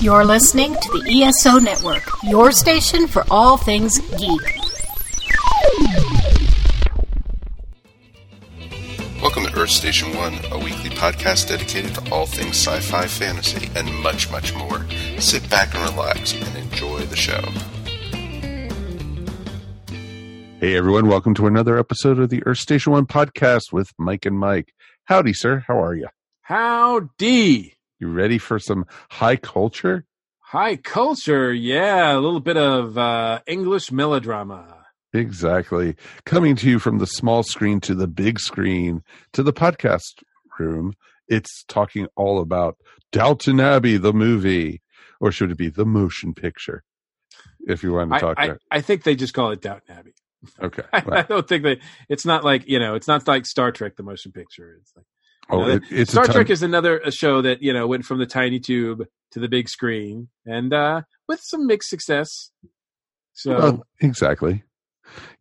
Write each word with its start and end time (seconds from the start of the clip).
You're 0.00 0.24
listening 0.24 0.74
to 0.74 0.90
the 1.00 1.22
ESO 1.22 1.58
Network, 1.58 2.02
your 2.24 2.52
station 2.52 3.06
for 3.06 3.24
all 3.30 3.56
things 3.56 3.98
geek. 4.18 4.58
Welcome 9.22 9.44
to 9.46 9.52
Earth 9.56 9.70
Station 9.70 10.14
One, 10.16 10.34
a 10.50 10.58
weekly 10.58 10.90
podcast 10.90 11.48
dedicated 11.48 11.94
to 11.94 12.12
all 12.12 12.26
things 12.26 12.56
sci 12.56 12.80
fi, 12.80 13.06
fantasy, 13.06 13.70
and 13.74 13.92
much, 14.02 14.30
much 14.30 14.54
more. 14.54 14.84
Sit 15.18 15.48
back 15.48 15.74
and 15.74 15.82
relax 15.90 16.34
and 16.34 16.56
enjoy 16.56 17.00
the 17.00 17.16
show. 17.16 17.40
Hey 20.60 20.76
everyone, 20.76 21.08
welcome 21.08 21.34
to 21.34 21.46
another 21.46 21.78
episode 21.78 22.18
of 22.18 22.28
the 22.30 22.42
Earth 22.46 22.58
Station 22.58 22.92
One 22.92 23.06
podcast 23.06 23.72
with 23.72 23.90
Mike 23.98 24.26
and 24.26 24.38
Mike. 24.38 24.74
Howdy, 25.04 25.32
sir. 25.32 25.64
How 25.66 25.82
are 25.82 25.94
you? 25.94 26.08
Howdy. 26.42 27.73
You 27.98 28.08
ready 28.08 28.38
for 28.38 28.58
some 28.58 28.86
high 29.10 29.36
culture? 29.36 30.04
High 30.40 30.76
culture, 30.76 31.52
yeah, 31.52 32.12
a 32.12 32.20
little 32.20 32.40
bit 32.40 32.56
of 32.56 32.98
uh, 32.98 33.40
English 33.46 33.90
melodrama. 33.90 34.84
Exactly. 35.12 35.96
Coming 36.26 36.56
to 36.56 36.68
you 36.68 36.78
from 36.78 36.98
the 36.98 37.06
small 37.06 37.44
screen 37.44 37.80
to 37.80 37.94
the 37.94 38.08
big 38.08 38.40
screen 38.40 39.02
to 39.32 39.42
the 39.42 39.52
podcast 39.52 40.22
room. 40.58 40.94
It's 41.28 41.64
talking 41.68 42.08
all 42.16 42.40
about 42.40 42.76
Downton 43.12 43.60
Abbey, 43.60 43.96
the 43.96 44.12
movie, 44.12 44.82
or 45.20 45.30
should 45.30 45.52
it 45.52 45.56
be 45.56 45.68
the 45.68 45.86
motion 45.86 46.34
picture? 46.34 46.82
If 47.66 47.82
you 47.82 47.92
want 47.92 48.12
to 48.12 48.18
talk 48.18 48.36
I, 48.38 48.44
about 48.46 48.60
I 48.70 48.80
think 48.80 49.04
they 49.04 49.14
just 49.14 49.34
call 49.34 49.52
it 49.52 49.62
Downton 49.62 49.96
Abbey. 49.96 50.14
Okay. 50.60 50.82
I, 50.92 51.02
well, 51.06 51.24
don't 51.28 51.48
think 51.48 51.62
they. 51.62 51.80
It's 52.08 52.26
not 52.26 52.44
like 52.44 52.68
you 52.68 52.78
know. 52.78 52.94
It's 52.94 53.08
not 53.08 53.26
like 53.26 53.46
Star 53.46 53.72
Trek, 53.72 53.96
the 53.96 54.02
motion 54.02 54.32
picture. 54.32 54.76
It's 54.80 54.92
like 54.96 55.06
oh, 55.50 55.68
it, 55.68 55.82
it's 55.90 56.10
Star 56.10 56.26
Trek 56.26 56.50
is 56.50 56.62
another 56.62 56.98
a 56.98 57.10
show 57.10 57.42
that 57.42 57.62
you 57.62 57.72
know 57.72 57.86
went 57.86 58.04
from 58.04 58.18
the 58.18 58.26
tiny 58.26 58.60
tube 58.60 59.06
to 59.32 59.40
the 59.40 59.48
big 59.48 59.68
screen, 59.68 60.28
and 60.44 60.72
uh 60.72 61.02
with 61.28 61.40
some 61.42 61.66
mixed 61.66 61.90
success. 61.90 62.50
So 63.32 63.58
Well, 63.58 63.86
exactly. 64.00 64.62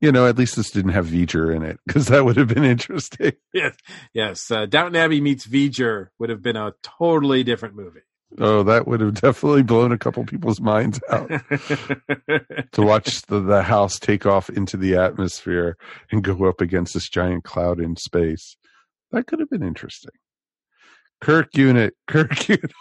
You 0.02 0.12
know, 0.12 0.28
at 0.28 0.38
least 0.38 0.56
this 0.56 0.72
didn't 0.72 0.92
have 0.92 1.08
V'ger 1.08 1.56
in 1.56 1.64
it 1.64 1.80
because 1.88 2.08
that 2.08 2.26
would 2.26 2.38
have 2.38 2.50
been 2.50 2.64
interesting. 2.64 3.34
yes, 3.54 3.76
yes, 4.14 4.52
uh, 4.52 4.66
Downton 4.66 4.96
Abbey 4.96 5.22
meets 5.22 5.48
V'ger 5.48 6.10
would 6.20 6.30
have 6.30 6.42
been 6.42 6.58
a 6.58 6.74
totally 6.84 7.44
different 7.44 7.76
movie. 7.76 8.02
Oh, 8.40 8.64
that 8.64 8.88
would 8.88 9.00
have 9.02 9.14
definitely 9.16 9.64
blown 9.64 9.92
a 9.92 9.98
couple 9.98 10.26
people's 10.26 10.60
minds 10.60 11.00
out 11.10 11.28
to 12.72 12.82
watch 12.82 13.22
the, 13.24 13.40
the 13.40 13.62
house 13.62 14.00
take 14.00 14.26
off 14.26 14.50
into 14.50 14.76
the 14.76 14.96
atmosphere 14.96 15.78
and 16.12 16.24
go 16.24 16.46
up 16.46 16.60
against 16.60 16.96
this 16.96 17.10
giant 17.10 17.44
cloud 17.44 17.80
in 17.80 17.96
space. 17.96 18.58
That 19.14 19.28
could 19.28 19.40
have 19.40 19.50
been 19.50 19.64
interesting. 19.64 20.12
Kirk 21.22 21.56
unit, 21.56 21.96
Kirk 22.08 22.50
unit. 22.50 22.72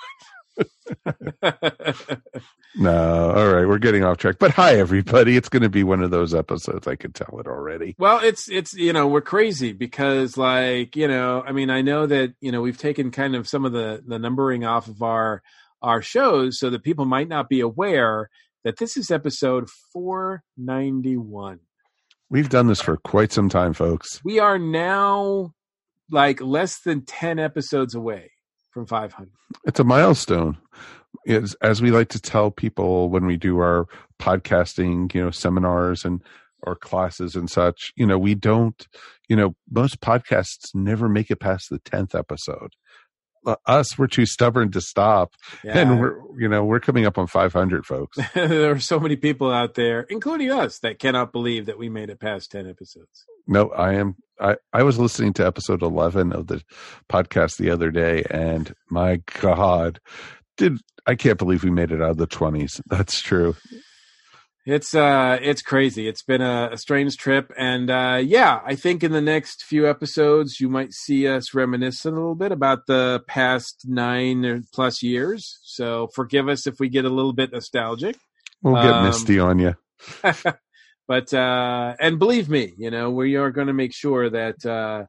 No, 2.75 3.31
all 3.31 3.53
right, 3.53 3.69
we're 3.69 3.79
getting 3.79 4.03
off 4.03 4.17
track. 4.17 4.37
But 4.39 4.51
hi, 4.53 4.77
everybody. 4.77 5.37
It's 5.37 5.51
going 5.51 5.63
to 5.63 5.69
be 5.69 5.85
one 5.85 6.03
of 6.03 6.11
those 6.11 6.35
episodes. 6.35 6.89
I 6.89 6.97
can 6.97 7.13
tell 7.13 7.39
it 7.39 7.47
already. 7.47 7.95
Well, 7.99 8.21
it's 8.23 8.49
it's 8.51 8.73
you 8.73 8.95
know 8.95 9.07
we're 9.07 9.21
crazy 9.21 9.73
because 9.73 10.39
like 10.39 10.97
you 10.97 11.07
know 11.07 11.45
I 11.47 11.53
mean 11.53 11.69
I 11.69 11.83
know 11.83 12.07
that 12.07 12.33
you 12.41 12.51
know 12.51 12.63
we've 12.63 12.79
taken 12.79 13.11
kind 13.11 13.37
of 13.37 13.47
some 13.47 13.67
of 13.67 13.73
the 13.73 14.03
the 14.07 14.19
numbering 14.19 14.65
off 14.65 14.89
of 14.89 15.03
our 15.03 15.43
our 15.83 16.01
shows 16.01 16.59
so 16.59 16.71
that 16.71 16.83
people 16.83 17.05
might 17.05 17.29
not 17.29 17.51
be 17.51 17.61
aware 17.61 18.31
that 18.65 18.79
this 18.79 18.97
is 18.97 19.11
episode 19.11 19.69
491. 19.93 21.61
We've 22.31 22.49
done 22.49 22.69
this 22.69 22.81
for 22.81 22.97
quite 22.97 23.33
some 23.33 23.51
time, 23.51 23.75
folks. 23.75 24.23
We 24.25 24.39
are 24.39 24.59
now 24.59 25.53
like 26.13 26.41
less 26.41 26.79
than 26.81 27.05
10 27.05 27.39
episodes 27.39 27.95
away 27.95 28.31
from 28.71 28.87
500. 28.87 29.31
It's 29.65 29.81
a 29.81 29.85
milestone. 29.85 30.59
Is 31.27 31.55
as 31.63 31.83
we 31.83 31.91
like 31.91 32.09
to 32.11 32.21
tell 32.21 32.51
people 32.51 33.09
when 33.09 33.27
we 33.27 33.37
do 33.37 33.59
our 33.59 33.87
podcasting, 34.21 35.15
you 35.15 35.23
know, 35.23 35.31
seminars 35.31 36.05
and 36.05 36.23
or 36.63 36.75
classes 36.77 37.37
and 37.37 37.51
such, 37.51 37.93
you 37.97 38.07
know, 38.07 38.19
we 38.19 38.35
don't, 38.35 38.87
you 39.29 39.37
know, 39.37 39.55
most 39.71 40.01
podcasts 40.01 40.75
never 40.75 41.09
make 41.09 41.31
it 41.31 41.41
past 41.41 41.71
the 41.71 41.79
10th 41.81 42.19
episode. 42.19 42.75
Uh, 43.45 43.57
us, 43.67 43.99
we're 43.99 44.07
too 44.07 44.27
stubborn 44.27 44.71
to 44.71 44.81
stop. 44.81 45.35
Yeah. 45.65 45.79
And 45.79 46.01
we're, 46.01 46.17
you 46.39 46.49
know, 46.49 46.65
we're 46.65 46.81
coming 46.81 47.07
up 47.07 47.19
on 47.19 47.27
500 47.27 47.85
folks. 47.85 48.19
there 48.35 48.73
are 48.73 48.81
so 48.81 49.01
many 49.01 49.17
people 49.17 49.51
out 49.51 49.75
there, 49.75 50.03
including 50.03 50.51
us, 50.51 50.79
that 50.81 50.99
cannot 50.99 51.33
believe 51.33 51.67
that 51.67 51.79
we 51.79 51.89
made 51.89 52.11
it 52.11 52.21
past 52.21 52.53
10 52.53 52.69
episodes. 52.69 53.25
No, 53.47 53.71
I 53.71 53.95
am. 53.95 54.17
I, 54.41 54.57
I 54.73 54.83
was 54.83 54.99
listening 54.99 55.33
to 55.35 55.47
episode 55.47 55.83
11 55.83 56.33
of 56.33 56.47
the 56.47 56.63
podcast 57.09 57.57
the 57.57 57.71
other 57.71 57.91
day, 57.91 58.25
and 58.31 58.75
my 58.91 59.21
God, 59.41 60.01
did 60.57 60.79
I 61.07 61.17
can't 61.17 61.39
believe 61.39 61.65
we 61.65 61.71
made 61.71 61.91
it 61.91 62.01
out 62.01 62.11
of 62.11 62.17
the 62.17 62.27
20s. 62.27 62.81
That's 62.87 63.21
true. 63.21 63.57
It's 64.65 64.95
uh 64.95 65.39
it's 65.43 65.61
crazy. 65.61 66.07
It's 66.07 66.23
been 66.23 66.41
a, 66.41 66.71
a 66.73 66.79
strange 66.79 67.17
trip 67.17 67.53
and 67.59 67.91
uh 67.91 68.21
yeah, 68.23 68.61
I 68.65 68.77
think 68.77 69.03
in 69.03 69.11
the 69.11 69.21
next 69.21 69.65
few 69.65 69.89
episodes 69.91 70.61
you 70.61 70.69
might 70.69 70.93
see 70.93 71.27
us 71.27 71.53
reminiscing 71.53 72.13
a 72.13 72.15
little 72.15 72.37
bit 72.37 72.53
about 72.53 72.87
the 72.87 73.25
past 73.27 73.83
9 73.89 74.45
or 74.45 74.63
plus 74.73 75.03
years. 75.03 75.59
So 75.65 76.09
forgive 76.15 76.49
us 76.49 76.69
if 76.69 76.79
we 76.79 76.89
get 76.89 77.05
a 77.05 77.11
little 77.11 77.33
bit 77.33 77.51
nostalgic. 77.53 78.17
We'll 78.63 78.81
get 78.81 78.93
Um, 78.93 79.05
misty 79.07 79.41
on 79.41 79.59
you. 79.59 79.75
but 81.09 81.35
uh 81.35 81.97
and 81.99 82.21
believe 82.21 82.49
me, 82.49 82.73
you 82.79 82.93
know, 82.93 83.11
we 83.11 83.35
are 83.35 83.51
going 83.51 83.67
to 83.67 83.73
make 83.73 83.93
sure 83.93 84.31
that 84.31 84.65
uh 84.65 85.07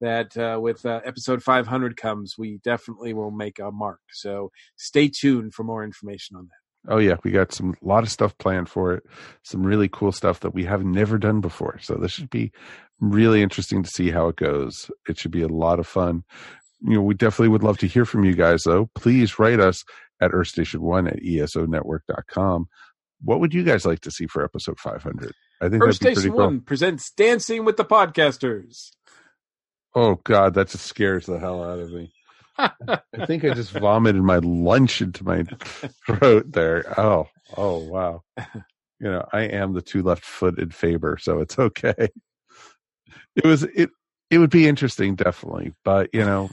that 0.00 0.36
uh 0.36 0.60
with 0.60 0.86
uh, 0.86 1.00
episode 1.04 1.42
500 1.42 1.96
comes, 1.96 2.36
we 2.38 2.60
definitely 2.62 3.14
will 3.14 3.32
make 3.32 3.58
a 3.58 3.72
mark. 3.72 4.00
So 4.12 4.52
stay 4.76 5.08
tuned 5.08 5.54
for 5.54 5.64
more 5.64 5.82
information 5.82 6.36
on 6.36 6.44
that. 6.44 6.61
Oh 6.88 6.98
yeah, 6.98 7.16
we 7.22 7.30
got 7.30 7.52
some 7.52 7.74
a 7.82 7.86
lot 7.86 8.02
of 8.02 8.10
stuff 8.10 8.36
planned 8.38 8.68
for 8.68 8.92
it. 8.94 9.04
Some 9.44 9.64
really 9.64 9.88
cool 9.88 10.10
stuff 10.12 10.40
that 10.40 10.54
we 10.54 10.64
have 10.64 10.84
never 10.84 11.16
done 11.16 11.40
before. 11.40 11.78
So 11.80 11.94
this 11.94 12.10
should 12.10 12.30
be 12.30 12.52
really 13.00 13.42
interesting 13.42 13.82
to 13.82 13.90
see 13.90 14.10
how 14.10 14.28
it 14.28 14.36
goes. 14.36 14.90
It 15.08 15.18
should 15.18 15.30
be 15.30 15.42
a 15.42 15.48
lot 15.48 15.78
of 15.78 15.86
fun. 15.86 16.24
You 16.80 16.96
know, 16.96 17.02
we 17.02 17.14
definitely 17.14 17.48
would 17.48 17.62
love 17.62 17.78
to 17.78 17.86
hear 17.86 18.04
from 18.04 18.24
you 18.24 18.34
guys 18.34 18.64
though. 18.64 18.90
Please 18.96 19.38
write 19.38 19.60
us 19.60 19.84
at 20.20 20.32
earthstation1 20.32 21.08
at 21.08 21.22
esonetwork.com. 21.22 22.66
What 23.20 23.38
would 23.38 23.54
you 23.54 23.62
guys 23.62 23.86
like 23.86 24.00
to 24.00 24.10
see 24.10 24.26
for 24.26 24.44
episode 24.44 24.80
500? 24.80 25.32
I 25.60 25.68
think 25.68 25.84
be 25.84 25.92
Station 25.92 26.14
pretty 26.14 26.30
cool. 26.30 26.38
1 26.38 26.60
presents 26.62 27.12
Dancing 27.12 27.64
with 27.64 27.76
the 27.76 27.84
Podcasters. 27.84 28.90
Oh 29.94 30.16
God, 30.24 30.54
that 30.54 30.68
just 30.68 30.86
scares 30.86 31.26
the 31.26 31.38
hell 31.38 31.62
out 31.62 31.78
of 31.78 31.92
me. 31.92 32.12
I 32.58 33.26
think 33.26 33.44
I 33.44 33.54
just 33.54 33.72
vomited 33.72 34.22
my 34.22 34.38
lunch 34.38 35.00
into 35.00 35.24
my 35.24 35.44
throat 36.06 36.52
there. 36.52 36.98
Oh, 37.00 37.28
oh 37.56 37.78
wow. 37.78 38.22
You 39.00 39.10
know, 39.10 39.26
I 39.32 39.42
am 39.42 39.72
the 39.72 39.82
two 39.82 40.02
left 40.02 40.24
footed 40.24 40.74
Faber, 40.74 41.18
so 41.20 41.40
it's 41.40 41.58
okay. 41.58 42.08
It 43.34 43.44
was 43.44 43.62
it 43.64 43.90
it 44.30 44.38
would 44.38 44.50
be 44.50 44.68
interesting, 44.68 45.14
definitely. 45.14 45.72
But 45.84 46.10
you 46.12 46.24
know, 46.24 46.50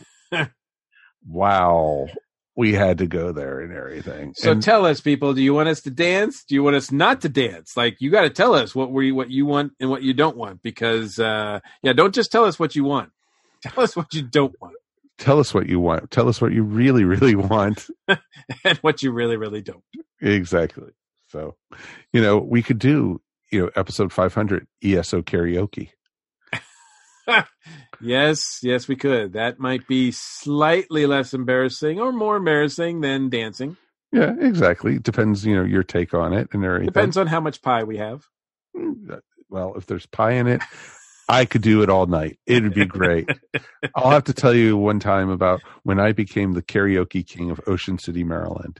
wow. 1.27 2.07
We 2.55 2.73
had 2.73 2.97
to 2.97 3.07
go 3.07 3.31
there 3.31 3.61
and 3.61 3.71
everything. 3.71 4.33
So 4.35 4.51
And- 4.51 4.61
tell 4.61 4.85
us, 4.85 4.99
people, 4.99 5.33
do 5.33 5.41
you 5.41 5.53
want 5.53 5.69
us 5.69 5.79
to 5.83 5.89
dance? 5.91 6.43
Do 6.43 6.55
you 6.55 6.63
want 6.63 6.75
us 6.75 6.91
not 6.91 7.21
to 7.21 7.29
dance? 7.29 7.77
Like 7.77 8.01
you 8.01 8.11
got 8.11 8.21
to 8.23 8.29
tell 8.29 8.53
us 8.53 8.75
what 8.75 8.91
we 8.91 9.13
what 9.13 9.29
you 9.29 9.45
want 9.45 9.71
and 9.79 9.89
what 9.89 10.01
you 10.03 10.13
don't 10.13 10.35
want, 10.35 10.61
because 10.61 11.19
uh, 11.19 11.61
yeah, 11.83 11.93
don't 11.93 12.13
just 12.13 12.31
tell 12.33 12.43
us 12.43 12.59
what 12.59 12.75
you 12.75 12.83
want. 12.83 13.11
Tell 13.61 13.83
us 13.83 13.95
what 13.95 14.13
you 14.13 14.23
don't 14.23 14.55
want 14.61 14.75
tell 15.19 15.39
us 15.39 15.53
what 15.53 15.67
you 15.69 15.79
want. 15.79 16.09
Tell 16.11 16.27
us 16.27 16.41
what 16.41 16.51
you 16.51 16.63
really, 16.63 17.03
really 17.03 17.35
want. 17.35 17.87
and 18.07 18.77
what 18.81 19.03
you 19.03 19.11
really, 19.11 19.37
really 19.37 19.61
don't. 19.61 19.83
Exactly. 20.21 20.91
So, 21.27 21.55
you 22.11 22.21
know, 22.21 22.39
we 22.39 22.63
could 22.63 22.79
do, 22.79 23.21
you 23.51 23.61
know, 23.61 23.69
episode 23.75 24.11
500 24.11 24.67
ESO 24.83 25.21
karaoke. 25.21 25.89
Yes, 28.01 28.59
yes, 28.63 28.87
we 28.87 28.95
could. 28.95 29.33
That 29.33 29.59
might 29.59 29.85
be 29.87 30.11
slightly 30.11 31.05
less 31.05 31.33
embarrassing 31.33 31.99
or 31.99 32.13
more 32.13 32.37
embarrassing 32.37 33.01
than 33.01 33.29
dancing. 33.29 33.75
Yeah, 34.13 34.33
exactly. 34.39 34.99
Depends, 34.99 35.45
you 35.45 35.53
know, 35.55 35.65
your 35.65 35.83
take 35.83 36.13
on 36.13 36.31
it 36.33 36.47
and 36.53 36.63
everything. 36.63 36.85
Depends 36.87 37.17
on 37.17 37.27
how 37.27 37.41
much 37.41 37.61
pie 37.61 37.83
we 37.83 37.97
have. 37.97 38.23
Mm, 38.75 39.19
Well, 39.49 39.73
if 39.75 39.85
there's 39.85 40.05
pie 40.05 40.31
in 40.31 40.47
it, 40.47 40.61
I 41.29 41.45
could 41.45 41.61
do 41.61 41.83
it 41.83 41.89
all 41.89 42.07
night. 42.07 42.39
It'd 42.47 42.73
be 42.73 42.85
great. 42.85 43.29
I'll 43.95 44.09
have 44.09 44.23
to 44.25 44.33
tell 44.33 44.53
you 44.53 44.75
one 44.75 44.99
time 44.99 45.29
about 45.29 45.61
when 45.83 45.99
I 45.99 46.11
became 46.11 46.53
the 46.53 46.63
karaoke 46.63 47.25
king 47.25 47.51
of 47.51 47.61
Ocean 47.67 47.99
City, 47.99 48.23
Maryland. 48.23 48.79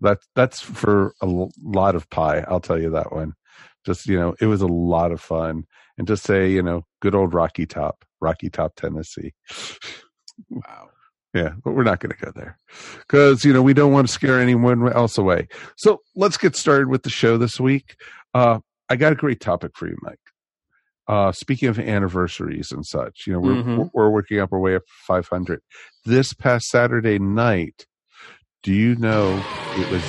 That 0.00 0.18
that's 0.34 0.60
for 0.60 1.14
a 1.22 1.26
lot 1.62 1.94
of 1.94 2.08
pie. 2.10 2.44
I'll 2.48 2.60
tell 2.60 2.80
you 2.80 2.90
that 2.90 3.12
one. 3.12 3.34
Just 3.84 4.06
you 4.06 4.18
know, 4.18 4.34
it 4.40 4.46
was 4.46 4.62
a 4.62 4.66
lot 4.66 5.12
of 5.12 5.20
fun, 5.20 5.64
and 5.96 6.08
just 6.08 6.24
say 6.24 6.50
you 6.50 6.62
know, 6.62 6.84
good 7.00 7.14
old 7.14 7.34
Rocky 7.34 7.66
Top, 7.66 8.04
Rocky 8.20 8.50
Top, 8.50 8.74
Tennessee. 8.76 9.32
Wow. 10.50 10.88
Yeah, 11.34 11.50
but 11.62 11.74
we're 11.74 11.82
not 11.82 12.00
going 12.00 12.16
to 12.16 12.24
go 12.24 12.32
there 12.34 12.56
because 13.00 13.44
you 13.44 13.52
know 13.52 13.60
we 13.62 13.74
don't 13.74 13.92
want 13.92 14.06
to 14.06 14.12
scare 14.12 14.40
anyone 14.40 14.90
else 14.90 15.18
away. 15.18 15.48
So 15.76 16.00
let's 16.14 16.38
get 16.38 16.56
started 16.56 16.88
with 16.88 17.02
the 17.02 17.10
show 17.10 17.36
this 17.36 17.60
week. 17.60 17.96
Uh, 18.32 18.60
I 18.88 18.96
got 18.96 19.12
a 19.12 19.16
great 19.16 19.40
topic 19.40 19.72
for 19.74 19.86
you, 19.86 19.96
Mike. 20.00 20.18
Uh, 21.08 21.30
speaking 21.32 21.68
of 21.68 21.78
anniversaries 21.78 22.72
and 22.72 22.84
such, 22.84 23.24
you 23.26 23.32
know 23.32 23.38
we're 23.40 23.62
Mhm. 23.62 23.90
we're 23.94 24.08
working 24.10 24.40
up 24.40 24.52
our 24.52 24.58
way 24.58 24.74
up 24.74 24.82
to 24.82 24.92
500. 25.06 25.60
This 26.04 26.32
past 26.32 26.68
Saturday 26.68 27.18
night, 27.18 27.86
Do 28.62 28.72
you 28.72 28.96
know 28.96 29.40
it 29.76 29.88
was 29.92 30.02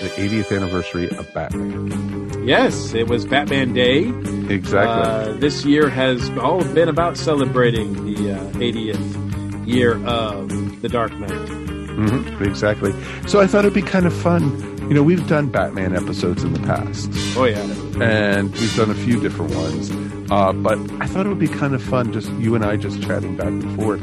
the 0.00 0.12
80th 0.16 0.52
anniversary 0.52 1.08
of 1.10 1.26
Batman? 1.34 2.46
Yes, 2.46 2.94
it 2.94 3.08
was 3.08 3.24
Batman 3.26 3.72
Day. 3.72 4.04
Exactly. 4.48 5.32
Uh, 5.32 5.32
this 5.40 5.64
year 5.64 5.88
has 5.88 6.30
all 6.38 6.62
been 6.74 6.88
about 6.88 7.16
celebrating 7.16 7.92
the 8.14 8.34
uh, 8.34 8.44
80th 8.60 9.66
year 9.66 9.94
of 10.06 10.48
The 10.82 10.88
Dark 10.88 11.12
Knight. 11.18 11.48
hmm 11.48 12.42
exactly. 12.42 12.92
So 13.26 13.40
I 13.40 13.48
thought 13.48 13.64
it'd 13.64 13.74
be 13.74 13.82
kind 13.82 14.06
of 14.06 14.12
fun. 14.14 14.46
You 14.88 14.94
know, 14.94 15.02
we've 15.02 15.26
done 15.26 15.48
Batman 15.48 15.96
episodes 15.96 16.44
in 16.44 16.52
the 16.52 16.60
past, 16.60 17.08
Oh 17.36 17.44
yeah, 17.44 17.60
and 18.02 18.52
we've 18.52 18.76
done 18.76 18.90
a 18.90 18.94
few 18.94 19.20
different 19.20 19.54
ones. 19.54 19.90
Uh, 20.30 20.52
but 20.52 20.78
I 21.00 21.06
thought 21.06 21.24
it 21.24 21.28
would 21.30 21.38
be 21.38 21.48
kind 21.48 21.74
of 21.74 21.82
fun, 21.82 22.12
just 22.12 22.30
you 22.32 22.54
and 22.54 22.64
I 22.64 22.76
just 22.76 23.02
chatting 23.02 23.36
back 23.36 23.48
and 23.48 23.76
forth. 23.80 24.02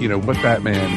You 0.00 0.08
know, 0.08 0.18
what 0.18 0.36
Batman? 0.42 0.90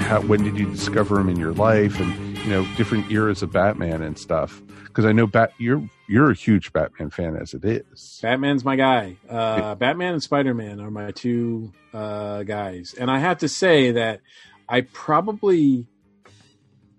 How, 0.00 0.20
when 0.20 0.44
did 0.44 0.58
you 0.58 0.70
discover 0.70 1.18
him 1.18 1.28
in 1.28 1.36
your 1.36 1.52
life, 1.52 1.98
and 1.98 2.38
you 2.38 2.50
know, 2.50 2.66
different 2.76 3.10
eras 3.10 3.42
of 3.42 3.52
Batman 3.52 4.00
and 4.02 4.16
stuff? 4.18 4.62
Because 4.84 5.04
I 5.04 5.12
know 5.12 5.26
Bat, 5.26 5.52
you're 5.58 5.88
you're 6.06 6.30
a 6.30 6.34
huge 6.34 6.72
Batman 6.72 7.10
fan 7.10 7.36
as 7.36 7.54
it 7.54 7.64
is. 7.64 8.20
Batman's 8.22 8.64
my 8.64 8.76
guy. 8.76 9.16
Uh, 9.28 9.74
Batman 9.74 10.12
and 10.14 10.22
Spider 10.22 10.54
Man 10.54 10.80
are 10.80 10.90
my 10.90 11.10
two 11.10 11.72
uh, 11.92 12.42
guys, 12.44 12.94
and 12.98 13.10
I 13.10 13.18
have 13.18 13.38
to 13.38 13.48
say 13.48 13.92
that 13.92 14.20
I 14.68 14.82
probably. 14.82 15.86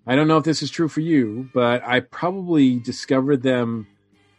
I 0.06 0.16
don't 0.16 0.28
know 0.28 0.38
if 0.38 0.44
this 0.44 0.62
is 0.62 0.70
true 0.70 0.88
for 0.88 1.00
you, 1.00 1.50
but 1.52 1.82
I 1.84 2.00
probably 2.00 2.78
discovered 2.78 3.42
them 3.42 3.86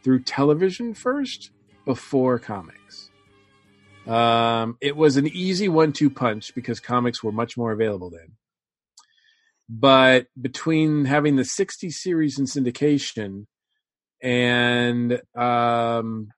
through 0.03 0.23
television 0.23 0.93
first 0.93 1.51
before 1.85 2.39
comics. 2.39 3.09
Um, 4.07 4.77
it 4.81 4.97
was 4.97 5.17
an 5.17 5.27
easy 5.27 5.69
one-two 5.69 6.09
punch 6.09 6.55
because 6.55 6.79
comics 6.79 7.23
were 7.23 7.31
much 7.31 7.55
more 7.55 7.71
available 7.71 8.09
then. 8.09 8.35
But 9.69 10.27
between 10.39 11.05
having 11.05 11.35
the 11.35 11.45
60 11.45 11.91
series 11.91 12.39
in 12.39 12.45
syndication 12.45 13.45
and 14.21 15.21
um, 15.35 16.29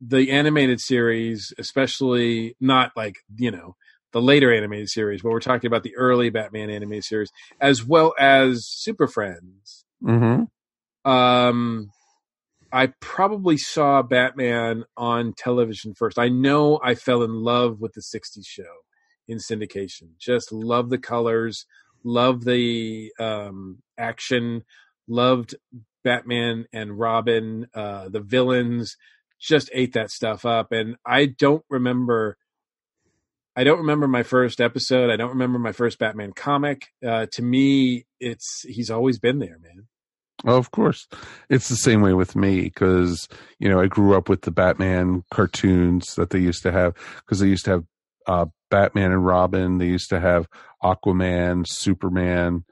the 0.00 0.30
animated 0.32 0.80
series, 0.80 1.54
especially 1.58 2.56
not 2.60 2.92
like, 2.96 3.16
you 3.36 3.50
know, 3.50 3.76
the 4.12 4.22
later 4.22 4.52
animated 4.52 4.88
series, 4.88 5.22
but 5.22 5.30
we're 5.30 5.40
talking 5.40 5.68
about 5.68 5.82
the 5.82 5.96
early 5.96 6.30
Batman 6.30 6.70
animated 6.70 7.04
series, 7.04 7.30
as 7.60 7.84
well 7.84 8.14
as 8.18 8.66
Super 8.66 9.06
Friends. 9.06 9.84
Mm-hmm. 10.02 11.10
Um, 11.10 11.90
I 12.72 12.88
probably 13.00 13.58
saw 13.58 14.02
Batman 14.02 14.84
on 14.96 15.34
television 15.36 15.94
first. 15.94 16.18
I 16.18 16.28
know 16.28 16.80
I 16.82 16.94
fell 16.94 17.22
in 17.22 17.42
love 17.42 17.80
with 17.80 17.92
the 17.92 18.00
60s 18.00 18.46
show 18.46 18.62
in 19.28 19.38
syndication. 19.38 20.16
Just 20.18 20.52
love 20.52 20.90
the 20.90 20.98
colors, 20.98 21.66
love 22.04 22.44
the 22.44 23.12
um, 23.18 23.82
action, 23.98 24.64
loved 25.06 25.54
Batman 26.02 26.66
and 26.72 26.98
Robin, 26.98 27.66
uh, 27.74 28.08
the 28.08 28.20
villains, 28.20 28.96
just 29.38 29.70
ate 29.74 29.92
that 29.92 30.10
stuff 30.10 30.44
up. 30.44 30.72
And 30.72 30.96
I 31.04 31.26
don't 31.26 31.64
remember. 31.68 32.36
I 33.54 33.64
don't 33.64 33.78
remember 33.78 34.08
my 34.08 34.22
first 34.22 34.60
episode. 34.60 35.10
I 35.10 35.16
don't 35.16 35.30
remember 35.30 35.58
my 35.58 35.72
first 35.72 35.98
Batman 35.98 36.32
comic. 36.32 36.88
Uh, 37.06 37.26
to 37.32 37.42
me, 37.42 38.06
it's 38.18 38.62
he's 38.62 38.90
always 38.90 39.18
been 39.18 39.38
there, 39.38 39.58
man. 39.58 39.88
Oh, 40.44 40.56
of 40.56 40.70
course. 40.70 41.06
It's 41.50 41.68
the 41.68 41.76
same 41.76 42.00
way 42.00 42.14
with 42.14 42.34
me 42.34 42.62
because, 42.62 43.28
you 43.58 43.68
know, 43.68 43.80
I 43.80 43.86
grew 43.86 44.16
up 44.16 44.28
with 44.28 44.42
the 44.42 44.50
Batman 44.50 45.22
cartoons 45.30 46.14
that 46.16 46.30
they 46.30 46.40
used 46.40 46.62
to 46.62 46.72
have 46.72 46.94
because 47.20 47.38
they 47.38 47.46
used 47.46 47.66
to 47.66 47.70
have 47.70 47.84
uh, 48.26 48.46
Batman 48.70 49.12
and 49.12 49.24
Robin. 49.24 49.78
They 49.78 49.86
used 49.86 50.08
to 50.10 50.18
have 50.18 50.48
Aquaman, 50.82 51.66
Superman, 51.68 52.64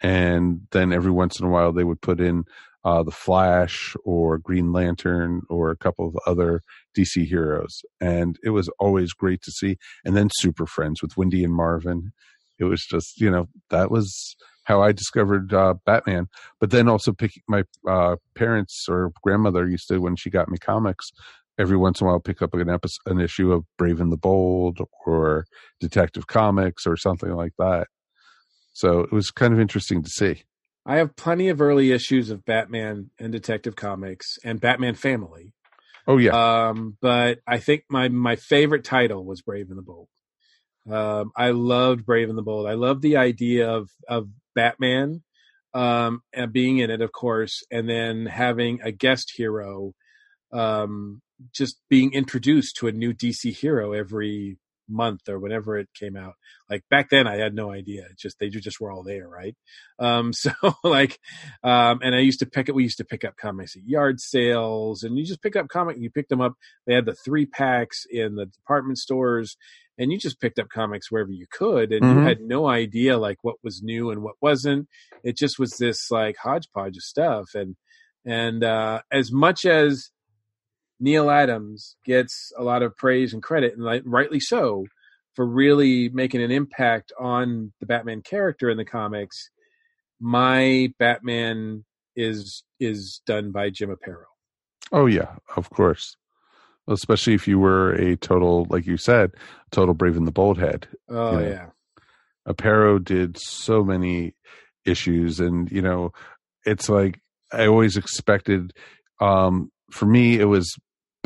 and 0.00 0.60
then 0.70 0.92
every 0.92 1.10
once 1.10 1.40
in 1.40 1.46
a 1.46 1.50
while 1.50 1.72
they 1.72 1.84
would 1.84 2.00
put 2.00 2.20
in 2.20 2.44
uh, 2.86 3.02
the 3.02 3.10
Flash 3.10 3.96
or 4.04 4.38
Green 4.38 4.72
Lantern 4.72 5.42
or 5.50 5.70
a 5.72 5.76
couple 5.76 6.06
of 6.06 6.16
other 6.24 6.62
DC 6.96 7.26
heroes. 7.26 7.82
And 8.00 8.38
it 8.44 8.50
was 8.50 8.68
always 8.78 9.12
great 9.12 9.42
to 9.42 9.50
see. 9.50 9.76
And 10.04 10.16
then 10.16 10.30
Super 10.34 10.66
Friends 10.66 11.02
with 11.02 11.16
Wendy 11.16 11.42
and 11.42 11.52
Marvin. 11.52 12.12
It 12.60 12.64
was 12.64 12.86
just, 12.86 13.20
you 13.20 13.28
know, 13.28 13.46
that 13.70 13.90
was 13.90 14.36
how 14.62 14.82
I 14.82 14.92
discovered 14.92 15.52
uh, 15.52 15.74
Batman. 15.84 16.28
But 16.60 16.70
then 16.70 16.88
also 16.88 17.12
picking 17.12 17.42
my 17.48 17.64
uh, 17.88 18.16
parents 18.36 18.86
or 18.88 19.10
grandmother 19.20 19.68
used 19.68 19.88
to, 19.88 19.98
when 19.98 20.14
she 20.14 20.30
got 20.30 20.48
me 20.48 20.56
comics, 20.56 21.10
every 21.58 21.76
once 21.76 22.00
in 22.00 22.06
a 22.06 22.10
while 22.10 22.20
pick 22.20 22.40
up 22.40 22.54
an 22.54 22.70
episode, 22.70 23.00
an 23.06 23.20
issue 23.20 23.50
of 23.50 23.64
Brave 23.76 24.00
and 24.00 24.12
the 24.12 24.16
Bold 24.16 24.78
or 25.04 25.44
Detective 25.80 26.28
Comics 26.28 26.86
or 26.86 26.96
something 26.96 27.32
like 27.32 27.54
that. 27.58 27.88
So 28.74 29.00
it 29.00 29.12
was 29.12 29.32
kind 29.32 29.52
of 29.52 29.58
interesting 29.58 30.04
to 30.04 30.08
see. 30.08 30.44
I 30.86 30.96
have 30.98 31.16
plenty 31.16 31.48
of 31.48 31.60
early 31.60 31.90
issues 31.90 32.30
of 32.30 32.44
Batman 32.44 33.10
and 33.18 33.32
Detective 33.32 33.74
Comics 33.74 34.38
and 34.44 34.60
Batman 34.60 34.94
Family. 34.94 35.52
Oh 36.06 36.18
yeah, 36.18 36.68
Um, 36.68 36.96
but 37.02 37.40
I 37.46 37.58
think 37.58 37.82
my 37.90 38.08
my 38.08 38.36
favorite 38.36 38.84
title 38.84 39.24
was 39.24 39.42
Brave 39.42 39.68
and 39.70 39.78
the 39.78 39.82
Bold. 39.82 40.08
Um, 40.88 41.32
I 41.36 41.50
loved 41.50 42.06
Brave 42.06 42.28
and 42.28 42.38
the 42.38 42.42
Bold. 42.42 42.68
I 42.68 42.74
loved 42.74 43.02
the 43.02 43.16
idea 43.16 43.68
of 43.68 43.90
of 44.08 44.28
Batman 44.54 45.24
um, 45.74 46.22
and 46.32 46.52
being 46.52 46.78
in 46.78 46.90
it, 46.90 47.00
of 47.00 47.10
course, 47.10 47.64
and 47.72 47.88
then 47.88 48.26
having 48.26 48.80
a 48.82 48.92
guest 48.92 49.32
hero, 49.36 49.92
um, 50.52 51.20
just 51.52 51.80
being 51.90 52.12
introduced 52.12 52.76
to 52.76 52.86
a 52.86 52.92
new 52.92 53.12
DC 53.12 53.52
hero 53.52 53.92
every 53.92 54.58
month 54.88 55.28
or 55.28 55.38
whenever 55.38 55.76
it 55.78 55.88
came 55.94 56.16
out. 56.16 56.34
Like 56.70 56.82
back 56.90 57.10
then, 57.10 57.26
I 57.26 57.36
had 57.36 57.54
no 57.54 57.70
idea. 57.72 58.02
It 58.10 58.18
just 58.18 58.38
they 58.38 58.48
just 58.48 58.80
were 58.80 58.90
all 58.92 59.02
there, 59.02 59.28
right? 59.28 59.56
Um, 59.98 60.34
so 60.34 60.50
like, 60.84 61.18
um, 61.64 62.00
and 62.02 62.14
I 62.14 62.18
used 62.20 62.40
to 62.40 62.46
pick 62.46 62.68
it. 62.68 62.74
We 62.74 62.82
used 62.82 62.98
to 62.98 63.04
pick 63.04 63.24
up 63.24 63.36
comics 63.36 63.76
at 63.76 63.84
yard 63.86 64.20
sales, 64.20 65.02
and 65.02 65.16
you 65.18 65.24
just 65.24 65.40
pick 65.42 65.56
up 65.56 65.68
comic. 65.68 65.96
You 65.98 66.10
picked 66.10 66.28
them 66.28 66.42
up. 66.42 66.52
They 66.86 66.94
had 66.94 67.06
the 67.06 67.14
three 67.14 67.46
packs 67.46 68.04
in 68.10 68.34
the 68.36 68.44
department 68.46 68.98
stores, 68.98 69.56
and 69.98 70.12
you 70.12 70.18
just 70.18 70.38
picked 70.40 70.58
up 70.58 70.68
comics 70.68 71.10
wherever 71.10 71.30
you 71.30 71.46
could, 71.50 71.92
and 71.92 72.10
you 72.10 72.20
Mhm. 72.20 72.28
had 72.28 72.40
no 72.42 72.66
idea 72.68 73.16
like 73.16 73.38
what 73.42 73.56
was 73.64 73.82
new 73.82 74.10
and 74.10 74.22
what 74.22 74.34
wasn't. 74.42 74.86
It 75.24 75.36
just 75.38 75.58
was 75.58 75.76
this 75.78 76.10
like 76.10 76.36
hodgepodge 76.36 76.96
of 76.98 77.02
stuff, 77.02 77.54
and 77.54 77.76
and 78.26 78.62
uh, 78.64 79.00
as 79.10 79.32
much 79.32 79.64
as 79.64 80.10
Neal 80.98 81.30
Adams 81.30 81.96
gets 82.04 82.52
a 82.58 82.62
lot 82.62 82.82
of 82.82 82.96
praise 82.96 83.32
and 83.32 83.42
credit, 83.42 83.74
and 83.74 83.84
like, 83.84 84.02
rightly 84.04 84.40
so, 84.40 84.86
for 85.34 85.46
really 85.46 86.08
making 86.08 86.42
an 86.42 86.50
impact 86.50 87.12
on 87.20 87.72
the 87.80 87.86
Batman 87.86 88.22
character 88.22 88.70
in 88.70 88.76
the 88.78 88.84
comics. 88.84 89.50
My 90.20 90.88
Batman 90.98 91.84
is 92.14 92.64
is 92.80 93.20
done 93.26 93.52
by 93.52 93.68
Jim 93.70 93.90
Aparo. 93.90 94.24
oh 94.92 95.06
yeah, 95.06 95.36
of 95.56 95.68
course. 95.70 96.16
Especially 96.88 97.34
if 97.34 97.48
you 97.48 97.58
were 97.58 97.92
a 97.94 98.16
total, 98.16 98.64
like 98.70 98.86
you 98.86 98.96
said, 98.96 99.32
total 99.72 99.92
Brave 99.92 100.16
and 100.16 100.26
the 100.26 100.30
Bold 100.32 100.56
head. 100.58 100.86
Oh 101.08 101.38
Yeah. 101.40 101.48
yeah, 101.48 101.66
Aparo 102.48 103.02
did 103.04 103.36
so 103.38 103.84
many 103.84 104.34
issues, 104.86 105.40
and 105.40 105.70
you 105.70 105.82
know, 105.82 106.12
it's 106.64 106.88
like 106.88 107.20
I 107.52 107.66
always 107.66 107.96
expected. 107.96 108.72
Um, 109.20 109.70
for 109.90 110.06
me, 110.06 110.38
it 110.38 110.44
was 110.46 110.74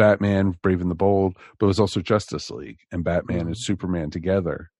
Batman, 0.05 0.57
Brave 0.63 0.81
and 0.81 0.91
the 0.91 1.03
Bold, 1.07 1.37
but 1.59 1.67
it 1.67 1.73
was 1.75 1.81
also 1.81 2.01
Justice 2.01 2.51
League 2.51 2.81
and 2.91 3.05
Batman 3.05 3.47
and 3.47 3.59
Superman 3.59 4.11
together. 4.11 4.71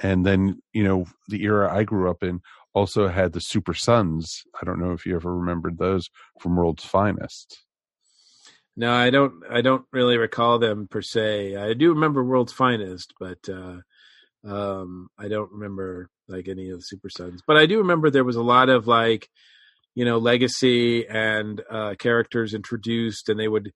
And 0.00 0.26
then 0.26 0.60
you 0.72 0.84
know, 0.84 1.06
the 1.28 1.42
era 1.44 1.66
I 1.72 1.84
grew 1.84 2.10
up 2.10 2.22
in 2.22 2.40
also 2.74 3.08
had 3.08 3.32
the 3.32 3.40
Super 3.40 3.74
Sons. 3.74 4.42
I 4.60 4.64
don't 4.64 4.80
know 4.80 4.92
if 4.92 5.06
you 5.06 5.14
ever 5.16 5.34
remembered 5.34 5.78
those 5.78 6.08
from 6.40 6.56
World's 6.56 6.84
Finest. 6.84 7.58
no, 8.76 8.92
I 8.92 9.10
don't. 9.10 9.34
I 9.50 9.60
don't 9.60 9.84
really 9.92 10.16
recall 10.18 10.58
them 10.58 10.86
per 10.88 11.02
se. 11.02 11.56
I 11.56 11.74
do 11.74 11.94
remember 11.94 12.22
World's 12.22 12.52
Finest, 12.52 13.14
but 13.18 13.38
uh, 13.48 13.78
um, 14.44 15.08
I 15.18 15.28
don't 15.28 15.50
remember 15.52 16.08
like 16.28 16.48
any 16.48 16.70
of 16.70 16.78
the 16.78 16.84
Super 16.84 17.10
Sons. 17.10 17.42
But 17.46 17.56
I 17.56 17.66
do 17.66 17.78
remember 17.78 18.10
there 18.10 18.24
was 18.24 18.36
a 18.36 18.42
lot 18.42 18.68
of 18.68 18.86
like, 18.86 19.28
you 19.94 20.04
know, 20.04 20.18
legacy 20.18 21.06
and 21.08 21.60
uh, 21.70 21.94
characters 21.98 22.54
introduced, 22.54 23.28
and 23.28 23.38
they 23.38 23.48
would, 23.48 23.72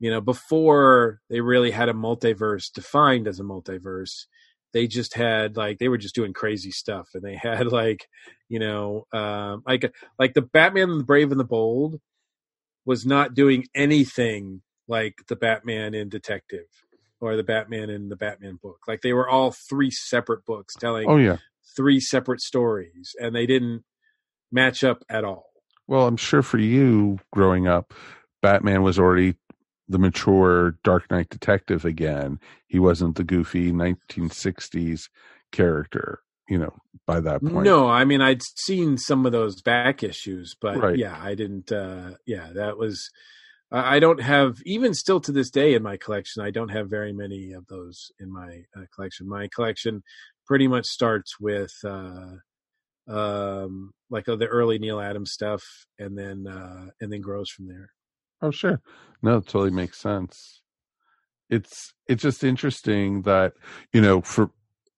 you 0.00 0.10
know, 0.10 0.20
before 0.20 1.20
they 1.30 1.40
really 1.40 1.70
had 1.70 1.88
a 1.88 1.94
multiverse 1.94 2.72
defined 2.72 3.26
as 3.28 3.40
a 3.40 3.44
multiverse. 3.44 4.26
They 4.72 4.88
just 4.88 5.14
had 5.14 5.56
like 5.56 5.78
they 5.78 5.88
were 5.88 5.98
just 5.98 6.16
doing 6.16 6.32
crazy 6.32 6.72
stuff, 6.72 7.10
and 7.14 7.22
they 7.22 7.36
had 7.42 7.68
like, 7.68 8.08
you 8.48 8.58
know, 8.58 9.06
um, 9.12 9.62
like 9.66 9.94
like 10.18 10.34
the 10.34 10.42
Batman, 10.42 10.98
the 10.98 11.04
Brave 11.04 11.30
and 11.30 11.38
the 11.38 11.44
Bold 11.44 12.00
was 12.84 13.06
not 13.06 13.34
doing 13.34 13.66
anything 13.74 14.62
like 14.88 15.22
the 15.28 15.36
Batman 15.36 15.94
in 15.94 16.08
Detective 16.08 16.66
or 17.20 17.36
the 17.36 17.42
Batman 17.44 17.88
in 17.88 18.08
the 18.08 18.16
Batman 18.16 18.58
book. 18.62 18.80
Like 18.86 19.00
they 19.00 19.12
were 19.12 19.28
all 19.28 19.52
three 19.52 19.90
separate 19.90 20.44
books 20.44 20.74
telling 20.74 21.08
Oh 21.08 21.16
yeah. 21.16 21.38
three 21.76 22.00
separate 22.00 22.40
stories, 22.40 23.14
and 23.18 23.34
they 23.34 23.46
didn't 23.46 23.84
match 24.52 24.84
up 24.84 25.04
at 25.08 25.24
all. 25.24 25.46
Well, 25.86 26.06
I'm 26.06 26.16
sure 26.16 26.42
for 26.42 26.58
you 26.58 27.18
growing 27.32 27.66
up, 27.68 27.94
Batman 28.42 28.82
was 28.82 28.98
already 28.98 29.36
the 29.88 29.98
mature 29.98 30.78
Dark 30.84 31.10
Knight 31.10 31.28
detective 31.28 31.84
again. 31.84 32.38
He 32.66 32.78
wasn't 32.78 33.16
the 33.16 33.24
goofy 33.24 33.70
1960s 33.72 35.08
character. 35.52 36.20
you 36.48 36.58
know, 36.58 36.74
by 37.06 37.20
that 37.20 37.40
point. 37.42 37.64
No, 37.64 37.88
I 37.88 38.04
mean 38.04 38.20
I'd 38.20 38.42
seen 38.42 38.98
some 38.98 39.24
of 39.24 39.32
those 39.32 39.62
back 39.62 40.02
issues, 40.02 40.54
but 40.60 40.76
Right. 40.76 40.98
yeah, 40.98 41.18
I 41.18 41.34
didn't. 41.34 41.72
uh 41.72 42.12
Yeah, 42.26 42.50
that 42.54 42.76
was. 42.76 43.10
I 43.72 43.98
don't 43.98 44.20
have 44.20 44.58
even 44.66 44.94
still 44.94 45.20
to 45.22 45.32
this 45.32 45.50
day 45.50 45.74
in 45.74 45.82
my 45.82 45.96
collection. 45.96 46.42
I 46.42 46.50
don't 46.50 46.68
have 46.68 46.88
very 46.90 47.12
many 47.12 47.52
of 47.52 47.66
those 47.66 48.12
in 48.20 48.30
my 48.32 48.62
uh, 48.76 48.84
collection. 48.94 49.26
My 49.28 49.48
collection 49.48 50.02
pretty 50.46 50.68
much 50.68 50.86
starts 50.86 51.40
with 51.40 51.72
uh 51.84 52.34
um 53.08 53.92
like 54.10 54.28
uh, 54.28 54.36
the 54.36 54.46
early 54.46 54.78
Neal 54.78 55.00
Adams 55.00 55.32
stuff, 55.32 55.62
and 55.98 56.16
then 56.16 56.46
uh 56.46 56.86
and 57.00 57.12
then 57.12 57.20
grows 57.20 57.50
from 57.50 57.68
there. 57.68 57.90
Oh, 58.42 58.50
sure. 58.50 58.80
No, 59.22 59.38
it 59.38 59.46
totally 59.46 59.70
makes 59.70 59.98
sense. 59.98 60.60
It's 61.50 61.94
it's 62.08 62.22
just 62.22 62.44
interesting 62.44 63.22
that 63.22 63.54
you 63.92 64.00
know 64.00 64.22
for 64.22 64.50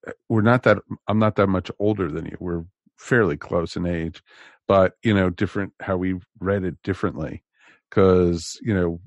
eh, 0.09 0.13
we're 0.29 0.43
not 0.43 0.65
that 0.65 0.79
I'm 1.09 1.19
not 1.19 1.37
that 1.37 1.49
much 1.49 1.71
older 1.81 2.11
than 2.11 2.27
you. 2.27 2.37
We're 2.41 2.65
fairly 2.99 3.37
close 3.37 3.77
in 3.77 3.87
age, 3.87 4.23
but 4.69 4.95
you 5.03 5.15
know 5.15 5.31
different 5.31 5.75
how 5.81 5.97
we 5.99 6.17
read 6.41 6.65
it 6.65 6.77
differently 6.85 7.45
because 7.91 8.59
you 8.63 8.75
know 8.75 9.01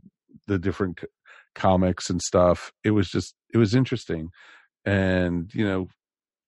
the 0.47 0.59
different 0.59 1.01
comics 1.55 2.09
and 2.09 2.21
stuff. 2.21 2.71
It 2.83 2.91
was 2.91 3.09
just 3.09 3.35
it 3.53 3.57
was 3.59 3.75
interesting, 3.75 4.29
and 4.85 5.53
you 5.55 5.65
know 5.65 5.87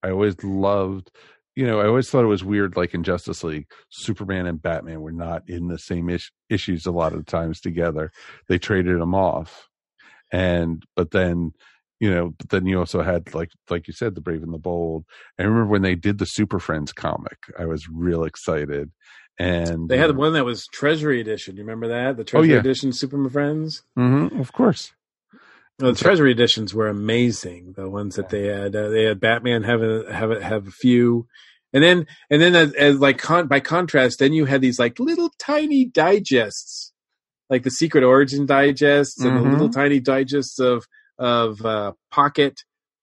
I 0.02 0.10
always 0.10 0.42
loved. 0.44 1.10
You 1.54 1.66
know, 1.66 1.80
I 1.80 1.86
always 1.86 2.08
thought 2.08 2.24
it 2.24 2.28
was 2.28 2.42
weird, 2.44 2.76
like 2.76 2.94
in 2.94 3.02
Justice 3.02 3.44
League, 3.44 3.66
Superman 3.90 4.46
and 4.46 4.60
Batman 4.62 5.02
were 5.02 5.12
not 5.12 5.42
in 5.48 5.68
the 5.68 5.78
same 5.78 6.08
ish- 6.08 6.32
issues 6.48 6.86
a 6.86 6.90
lot 6.92 7.12
of 7.12 7.26
times 7.26 7.60
together. 7.60 8.10
They 8.48 8.58
traded 8.58 8.98
them 8.98 9.14
off, 9.14 9.68
and 10.30 10.82
but 10.96 11.10
then, 11.10 11.52
you 12.00 12.10
know, 12.10 12.30
but 12.38 12.48
then 12.48 12.64
you 12.66 12.78
also 12.78 13.02
had 13.02 13.34
like 13.34 13.50
like 13.68 13.86
you 13.86 13.92
said, 13.92 14.14
the 14.14 14.20
Brave 14.22 14.42
and 14.42 14.52
the 14.54 14.58
Bold. 14.58 15.04
I 15.38 15.42
remember 15.42 15.66
when 15.66 15.82
they 15.82 15.94
did 15.94 16.18
the 16.18 16.26
Super 16.26 16.58
Friends 16.58 16.92
comic, 16.92 17.36
I 17.58 17.66
was 17.66 17.86
real 17.88 18.24
excited, 18.24 18.90
and 19.38 19.90
They 19.90 19.98
had 19.98 20.16
one 20.16 20.32
that 20.32 20.44
was 20.46 20.66
Treasury 20.68 21.20
Edition. 21.20 21.56
You 21.56 21.62
remember 21.64 21.88
that? 21.88 22.16
The 22.16 22.22
Oh, 22.22 22.24
Treasury 22.24 22.52
yeah. 22.54 22.60
Edition 22.60 22.92
Superman 22.92 23.30
Friends. 23.30 23.82
Mm-hmm, 23.98 24.40
of 24.40 24.52
course, 24.52 24.92
The 25.78 25.94
Treasury 25.94 26.30
editions 26.32 26.74
were 26.74 26.88
amazing. 26.88 27.72
The 27.76 27.88
ones 27.88 28.16
that 28.16 28.28
they 28.28 28.46
had, 28.46 28.76
uh, 28.76 28.88
they 28.90 29.04
had 29.04 29.20
Batman 29.20 29.62
have 29.64 29.82
a 29.82 30.12
have 30.12 30.30
a, 30.30 30.42
have 30.42 30.68
a 30.68 30.70
few, 30.70 31.26
and 31.72 31.82
then 31.82 32.06
and 32.30 32.40
then 32.40 32.54
as, 32.54 32.72
as 32.74 32.98
like 33.00 33.18
con- 33.18 33.48
by 33.48 33.60
contrast, 33.60 34.18
then 34.18 34.32
you 34.32 34.44
had 34.44 34.60
these 34.60 34.78
like 34.78 35.00
little 35.00 35.30
tiny 35.38 35.84
digests, 35.84 36.92
like 37.50 37.62
the 37.64 37.70
Secret 37.70 38.04
Origin 38.04 38.46
digests 38.46 39.24
and 39.24 39.36
the 39.36 39.40
Mhm. 39.40 39.50
little 39.52 39.70
tiny 39.70 39.98
digests 39.98 40.58
of 40.60 40.86
of 41.18 41.64
uh, 41.64 41.92
Pocket 42.10 42.60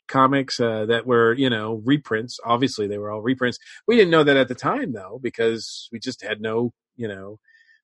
comics 0.08 0.60
uh, 0.60 0.86
that 0.86 1.06
were 1.06 1.34
you 1.34 1.50
know 1.50 1.82
reprints. 1.86 2.40
Obviously, 2.46 2.88
they 2.88 2.98
were 2.98 3.12
all 3.12 3.22
reprints. 3.22 3.58
We 3.88 3.96
didn't 3.98 4.12
know 4.12 4.24
that 4.24 4.38
at 4.38 4.48
the 4.48 4.56
time 4.56 4.94
though 4.94 5.20
because 5.22 5.90
we 5.92 6.00
just 6.00 6.24
had 6.24 6.40
no 6.40 6.72
you 6.96 7.08
know 7.08 7.40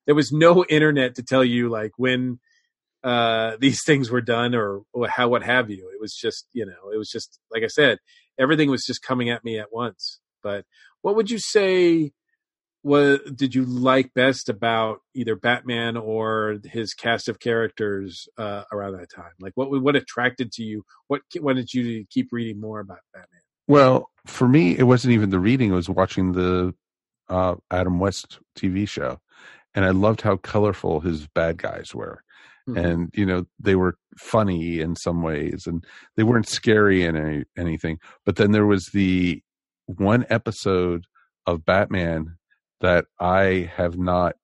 there 0.06 0.16
was 0.16 0.32
no 0.32 0.64
internet 0.70 1.16
to 1.16 1.24
tell 1.24 1.44
you 1.44 1.70
like 1.70 1.92
when 1.98 2.40
uh 3.06 3.56
these 3.60 3.84
things 3.86 4.10
were 4.10 4.22
done 4.22 4.54
or, 4.54 4.82
or 4.92 5.08
how 5.08 5.30
what 5.30 5.44
have 5.44 5.70
you. 5.70 5.90
It 5.94 6.02
was 6.02 6.14
just 6.14 6.48
you 6.54 6.66
know 6.66 6.92
it 6.94 6.98
was 6.98 7.10
just 7.10 7.40
like 7.52 7.64
i 7.64 7.68
said 7.68 8.00
everything 8.38 8.70
was 8.70 8.86
just 8.86 9.02
coming 9.02 9.30
at 9.30 9.44
me 9.44 9.58
at 9.60 9.72
once. 9.72 10.20
But 10.44 10.66
what 11.02 11.16
would 11.16 11.32
you 11.32 11.40
say 11.40 12.12
what 12.82 13.36
did 13.36 13.56
you 13.56 13.66
like 13.66 14.14
best 14.14 14.48
about 14.48 15.00
either 15.16 15.36
batman 15.36 15.98
or 15.98 16.60
his 16.66 16.94
cast 16.94 17.28
of 17.28 17.40
characters 17.40 18.28
uh 18.38 18.64
around 18.72 18.94
that 18.98 19.12
time? 19.12 19.32
Like 19.40 19.54
what 19.56 19.70
what 19.82 19.96
attracted 19.96 20.52
to 20.54 20.64
you? 20.64 20.84
What 21.08 21.22
wanted 21.36 21.74
you 21.74 21.84
to 21.84 22.06
keep 22.10 22.30
reading 22.32 22.60
more 22.60 22.80
about 22.80 23.00
batman? 23.14 23.42
Well, 23.68 24.12
for 24.28 24.48
me, 24.48 24.78
it 24.78 24.84
wasn't 24.84 25.14
even 25.14 25.30
the 25.30 25.40
reading; 25.40 25.72
it 25.72 25.76
was 25.76 25.90
watching 25.90 26.34
the 26.34 26.74
uh, 27.30 27.56
Adam 27.72 28.00
West 28.00 28.40
TV 28.58 28.88
show, 28.88 29.20
and 29.74 29.86
I 29.86 29.90
loved 29.90 30.22
how 30.22 30.38
colorful 30.38 31.00
his 31.00 31.28
bad 31.28 31.58
guys 31.58 31.94
were. 31.94 32.24
Mhm. 32.68 32.84
and 32.86 33.10
you 33.14 33.26
know 33.26 33.46
they 33.60 33.76
were 33.76 33.96
funny 34.18 34.80
in 34.80 34.96
some 34.96 35.22
ways 35.22 35.64
and 35.68 35.86
they 36.16 36.24
weren't 36.24 36.50
scary 36.50 37.04
in 37.04 37.16
any, 37.16 37.44
anything 37.56 38.00
but 38.26 38.38
then 38.38 38.52
there 38.54 38.66
was 38.66 38.86
the 38.94 39.44
one 39.86 40.26
episode 40.30 41.06
of 41.46 41.64
batman 41.66 42.38
that 42.82 43.06
i 43.20 43.70
have 43.76 43.98
not 44.00 44.36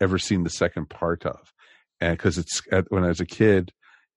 ever 0.00 0.18
seen 0.18 0.42
the 0.44 0.50
second 0.50 0.90
part 0.90 1.24
of 1.24 1.54
and 2.00 2.18
because 2.18 2.36
it's 2.36 2.60
when 2.88 3.02
i 3.02 3.08
was 3.08 3.20
a 3.20 3.24
kid 3.26 3.72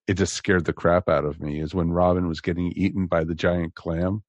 it 0.07 0.15
just 0.15 0.33
scared 0.33 0.65
the 0.65 0.73
crap 0.73 1.07
out 1.07 1.23
of 1.23 1.39
me 1.39 1.61
is 1.61 1.73
when 1.73 1.89
robin 1.91 2.27
was 2.27 2.41
getting 2.41 2.71
eaten 2.75 3.07
by 3.07 3.23
the 3.23 3.35
giant 3.35 3.75
clam. 3.75 4.23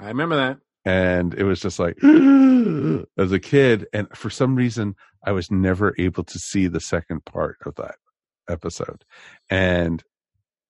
I 0.00 0.08
remember 0.08 0.34
that. 0.36 0.58
And 0.84 1.32
it 1.34 1.44
was 1.44 1.60
just 1.60 1.78
like 1.78 1.96
as 2.02 3.30
a 3.30 3.38
kid 3.38 3.86
and 3.92 4.08
for 4.16 4.30
some 4.30 4.56
reason 4.56 4.96
i 5.24 5.30
was 5.30 5.48
never 5.50 5.94
able 5.98 6.24
to 6.24 6.38
see 6.40 6.66
the 6.66 6.80
second 6.80 7.24
part 7.24 7.58
of 7.64 7.76
that 7.76 7.96
episode. 8.48 9.04
And 9.50 10.02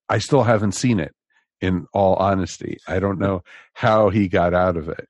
i 0.08 0.18
still 0.18 0.42
haven't 0.42 0.72
seen 0.72 1.00
it 1.00 1.14
in 1.60 1.86
all 1.94 2.16
honesty. 2.16 2.78
I 2.88 2.98
don't 2.98 3.18
know 3.18 3.42
how 3.74 4.10
he 4.10 4.28
got 4.28 4.52
out 4.54 4.76
of 4.76 4.88
it. 4.88 5.08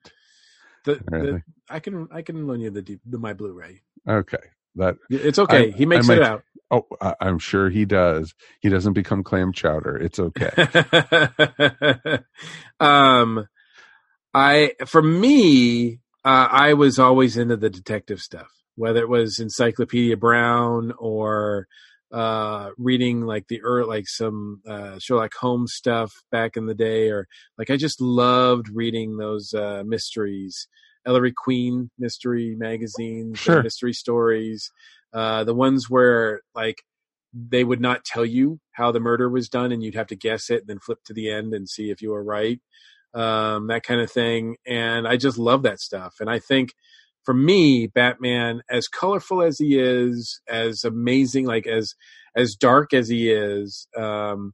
The, 0.85 0.95
the, 0.95 1.43
i 1.71 1.79
can 1.81 2.09
i 2.13 2.23
can 2.23 2.47
loan 2.47 2.61
you 2.61 2.71
the, 2.71 2.83
D- 2.83 2.99
the 3.07 3.19
my 3.19 3.33
blu-ray. 3.33 3.83
Okay. 4.09 4.39
That 4.77 4.97
it's 5.11 5.39
okay. 5.39 5.69
I- 5.69 5.77
he 5.77 5.87
makes 5.87 6.09
I 6.09 6.15
it 6.15 6.19
might- 6.21 6.27
out. 6.27 6.43
Oh 6.71 6.87
I, 7.03 7.15
i'm 7.21 7.39
sure 7.39 7.69
he 7.69 7.85
does. 7.85 8.35
He 8.61 8.69
doesn't 8.71 8.95
become 8.95 9.23
clam 9.23 9.53
chowder. 9.53 9.97
It's 9.97 10.19
okay. 10.19 10.51
Um, 12.81 13.47
I 14.35 14.73
for 14.87 15.03
me, 15.03 16.01
uh, 16.25 16.49
I 16.51 16.75
was 16.75 16.99
always 16.99 17.37
into 17.37 17.57
the 17.57 17.71
detective 17.71 18.21
stuff, 18.21 18.49
whether 18.77 19.01
it 19.01 19.09
was 19.09 19.39
Encyclopedia 19.39 20.17
Brown 20.17 20.93
or 20.99 21.67
uh, 22.13 22.71
reading 22.77 23.23
like 23.23 23.49
the 23.49 23.61
er, 23.65 23.85
like 23.85 24.07
some 24.09 24.61
uh, 24.69 24.99
Sherlock 24.99 25.35
Holmes 25.35 25.73
stuff 25.75 26.13
back 26.31 26.57
in 26.57 26.67
the 26.67 26.75
day, 26.75 27.09
or 27.09 27.27
like 27.59 27.71
I 27.71 27.77
just 27.77 28.01
loved 28.01 28.69
reading 28.69 29.17
those 29.17 29.55
uh, 29.55 29.83
mysteries, 29.87 30.69
Ellery 31.07 31.33
Queen 31.33 31.91
mystery 31.99 32.55
magazines, 32.57 33.39
Sure. 33.39 33.63
mystery 33.63 33.93
stories, 33.95 34.71
uh, 35.13 35.45
the 35.45 35.55
ones 35.55 35.89
where 35.89 36.43
like 36.55 36.83
they 37.35 37.65
would 37.65 37.81
not 37.81 38.05
tell 38.05 38.27
you 38.27 38.61
how 38.73 38.93
the 38.93 39.01
murder 39.01 39.29
was 39.29 39.49
done 39.49 39.73
and 39.73 39.83
you'd 39.83 39.95
have 39.95 40.07
to 40.09 40.17
guess 40.17 40.51
it 40.51 40.61
and 40.61 40.69
then 40.69 40.79
flip 40.79 40.99
to 41.05 41.15
the 41.15 41.31
end 41.31 41.55
and 41.55 41.69
see 41.69 41.91
if 41.91 42.03
you 42.03 42.11
were 42.11 42.23
right 42.23 42.61
um, 43.15 43.69
that 43.69 43.83
kind 43.83 44.01
of 44.01 44.11
thing 44.11 44.57
and 44.67 45.07
i 45.09 45.17
just 45.17 45.39
love 45.39 45.63
that 45.63 45.81
stuff 45.81 46.17
and 46.21 46.29
i 46.29 46.39
think 46.39 46.75
for 47.25 47.35
me 47.35 47.87
batman 47.87 48.63
as 48.71 48.89
colorful 48.89 49.43
as 49.43 49.59
he 49.59 49.79
is 49.79 50.41
as 50.49 50.85
amazing 50.85 51.47
like 51.47 51.67
as 51.67 51.95
as 52.37 52.55
dark 52.55 52.93
as 52.93 53.09
he 53.09 53.31
is 53.31 53.87
um, 53.97 54.53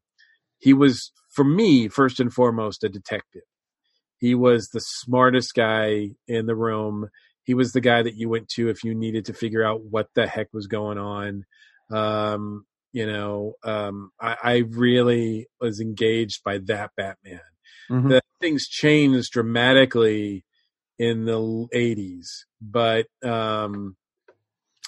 he 0.59 0.73
was 0.73 1.13
for 1.31 1.45
me 1.45 1.89
first 1.89 2.21
and 2.21 2.33
foremost 2.33 2.85
a 2.85 2.89
detective 2.89 3.43
he 4.19 4.35
was 4.35 4.69
the 4.69 4.81
smartest 4.81 5.55
guy 5.55 6.11
in 6.27 6.47
the 6.47 6.57
room 6.57 7.09
he 7.45 7.55
was 7.55 7.73
the 7.73 7.81
guy 7.81 8.03
that 8.03 8.17
you 8.17 8.29
went 8.29 8.49
to 8.49 8.69
if 8.69 8.85
you 8.85 8.95
needed 8.95 9.25
to 9.25 9.33
figure 9.33 9.65
out 9.65 9.81
what 9.85 10.09
the 10.15 10.27
heck 10.27 10.49
was 10.53 10.67
going 10.67 10.99
on 10.99 11.45
um, 11.91 12.67
you 12.93 13.07
know, 13.07 13.55
um, 13.65 14.11
I, 14.21 14.37
I 14.43 14.57
really 14.69 15.47
was 15.61 15.81
engaged 15.81 16.43
by 16.45 16.59
that 16.67 16.91
Batman. 16.97 17.41
Mhm. 17.91 18.09
The 18.09 18.21
things 18.41 18.67
changed 18.69 19.33
dramatically 19.33 20.45
in 20.99 21.25
the 21.25 21.39
80s, 21.75 22.27
but 22.61 23.07
um, 23.25 23.97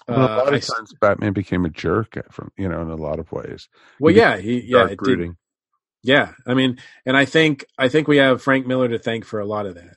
Well, 0.08 0.18
a 0.18 0.22
uh, 0.22 0.36
lot 0.44 0.54
I 0.54 0.56
of 0.56 0.66
times 0.66 0.92
batman 1.00 1.32
became 1.32 1.64
a 1.64 1.70
jerk 1.70 2.18
from 2.32 2.50
you 2.56 2.68
know 2.68 2.82
in 2.82 2.90
a 2.90 2.96
lot 2.96 3.18
of 3.18 3.30
ways 3.32 3.68
well, 4.00 4.12
he 4.12 4.18
yeah, 4.18 4.36
he, 4.38 4.60
yeah, 4.66 4.84
it 4.84 4.88
did, 4.88 4.98
brooding. 4.98 5.36
yeah. 6.02 6.32
I 6.46 6.54
mean, 6.54 6.78
and 7.06 7.16
I 7.16 7.24
think 7.24 7.64
I 7.78 7.88
think 7.88 8.08
we 8.08 8.16
have 8.16 8.42
Frank 8.42 8.66
Miller 8.66 8.88
to 8.88 8.98
thank 8.98 9.24
for 9.24 9.40
a 9.40 9.46
lot 9.46 9.66
of 9.66 9.74
that. 9.76 9.96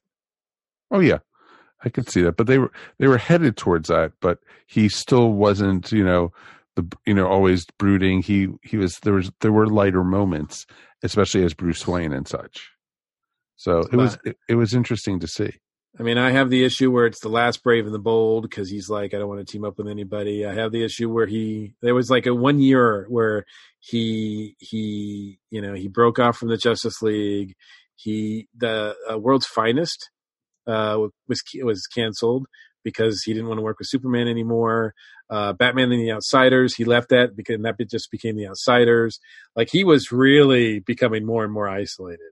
Oh 0.92 1.00
yeah, 1.00 1.20
I 1.84 1.90
could 1.90 2.10
see 2.10 2.22
that. 2.22 2.38
But 2.38 2.48
they 2.48 2.60
were 2.60 2.72
they 3.00 3.08
were 3.08 3.18
headed 3.18 3.58
towards 3.58 3.90
that, 3.90 4.12
but 4.22 4.40
he 4.68 4.90
still 4.90 5.32
wasn't. 5.32 5.92
You 5.92 6.04
know, 6.04 6.32
the 6.76 6.86
you 7.08 7.14
know 7.14 7.28
always 7.28 7.66
brooding. 7.80 8.22
He 8.22 8.50
he 8.62 8.78
was 8.78 9.00
there 9.02 9.14
was 9.14 9.32
there 9.42 9.52
were 9.52 9.68
lighter 9.68 10.04
moments, 10.04 10.66
especially 11.02 11.44
as 11.44 11.54
Bruce 11.54 11.88
Wayne 11.88 12.14
and 12.14 12.28
such. 12.28 12.70
So 13.56 13.80
it 13.80 13.96
was 13.96 14.18
it, 14.26 14.38
it 14.50 14.56
was 14.56 14.74
interesting 14.74 15.20
to 15.22 15.28
see. 15.28 15.54
I 16.00 16.02
mean, 16.02 16.18
I 16.18 16.32
have 16.32 16.50
the 16.50 16.64
issue 16.66 16.90
where 16.90 17.06
it's 17.06 17.20
the 17.20 17.30
last 17.30 17.64
brave 17.64 17.86
and 17.86 17.94
the 17.94 18.00
bold 18.00 18.44
because 18.44 18.70
he's 18.70 18.90
like, 18.90 19.14
I 19.14 19.20
don't 19.20 19.28
want 19.28 19.46
to 19.46 19.52
team 19.52 19.64
up 19.64 19.78
with 19.78 19.88
anybody. 19.88 20.44
I 20.46 20.54
have 20.56 20.72
the 20.72 20.84
issue 20.84 21.12
where 21.12 21.28
he 21.28 21.76
there 21.82 21.94
was 21.94 22.10
like 22.10 22.26
a 22.26 22.34
one 22.34 22.60
year 22.60 23.06
where 23.10 23.46
he 23.80 24.56
he 24.60 25.40
you 25.52 25.62
know 25.62 25.74
he 25.74 25.88
broke 25.88 26.18
off 26.18 26.38
from 26.38 26.50
the 26.50 26.58
Justice 26.58 27.02
League. 27.04 27.54
He 27.96 28.48
the 28.58 28.96
uh, 29.12 29.20
World's 29.20 29.46
Finest 29.46 30.10
uh, 30.66 30.98
was 31.28 31.44
was 31.62 31.86
canceled 31.86 32.48
because 32.84 33.22
he 33.24 33.34
didn't 33.34 33.48
want 33.48 33.60
to 33.60 33.64
work 33.64 33.78
with 33.78 33.88
Superman 33.88 34.28
anymore. 34.28 34.96
Uh, 35.30 35.54
Batman 35.54 35.92
and 35.92 36.02
the 36.02 36.12
Outsiders, 36.12 36.76
he 36.76 36.86
left 36.86 37.10
that 37.10 37.36
because 37.36 37.62
that 37.62 37.90
just 37.90 38.12
became 38.12 38.36
the 38.36 38.48
Outsiders. 38.48 39.20
Like 39.56 39.70
he 39.72 39.84
was 39.84 40.12
really 40.12 40.80
becoming 40.80 41.26
more 41.26 41.44
and 41.44 41.54
more 41.54 41.70
isolated. 41.70 42.32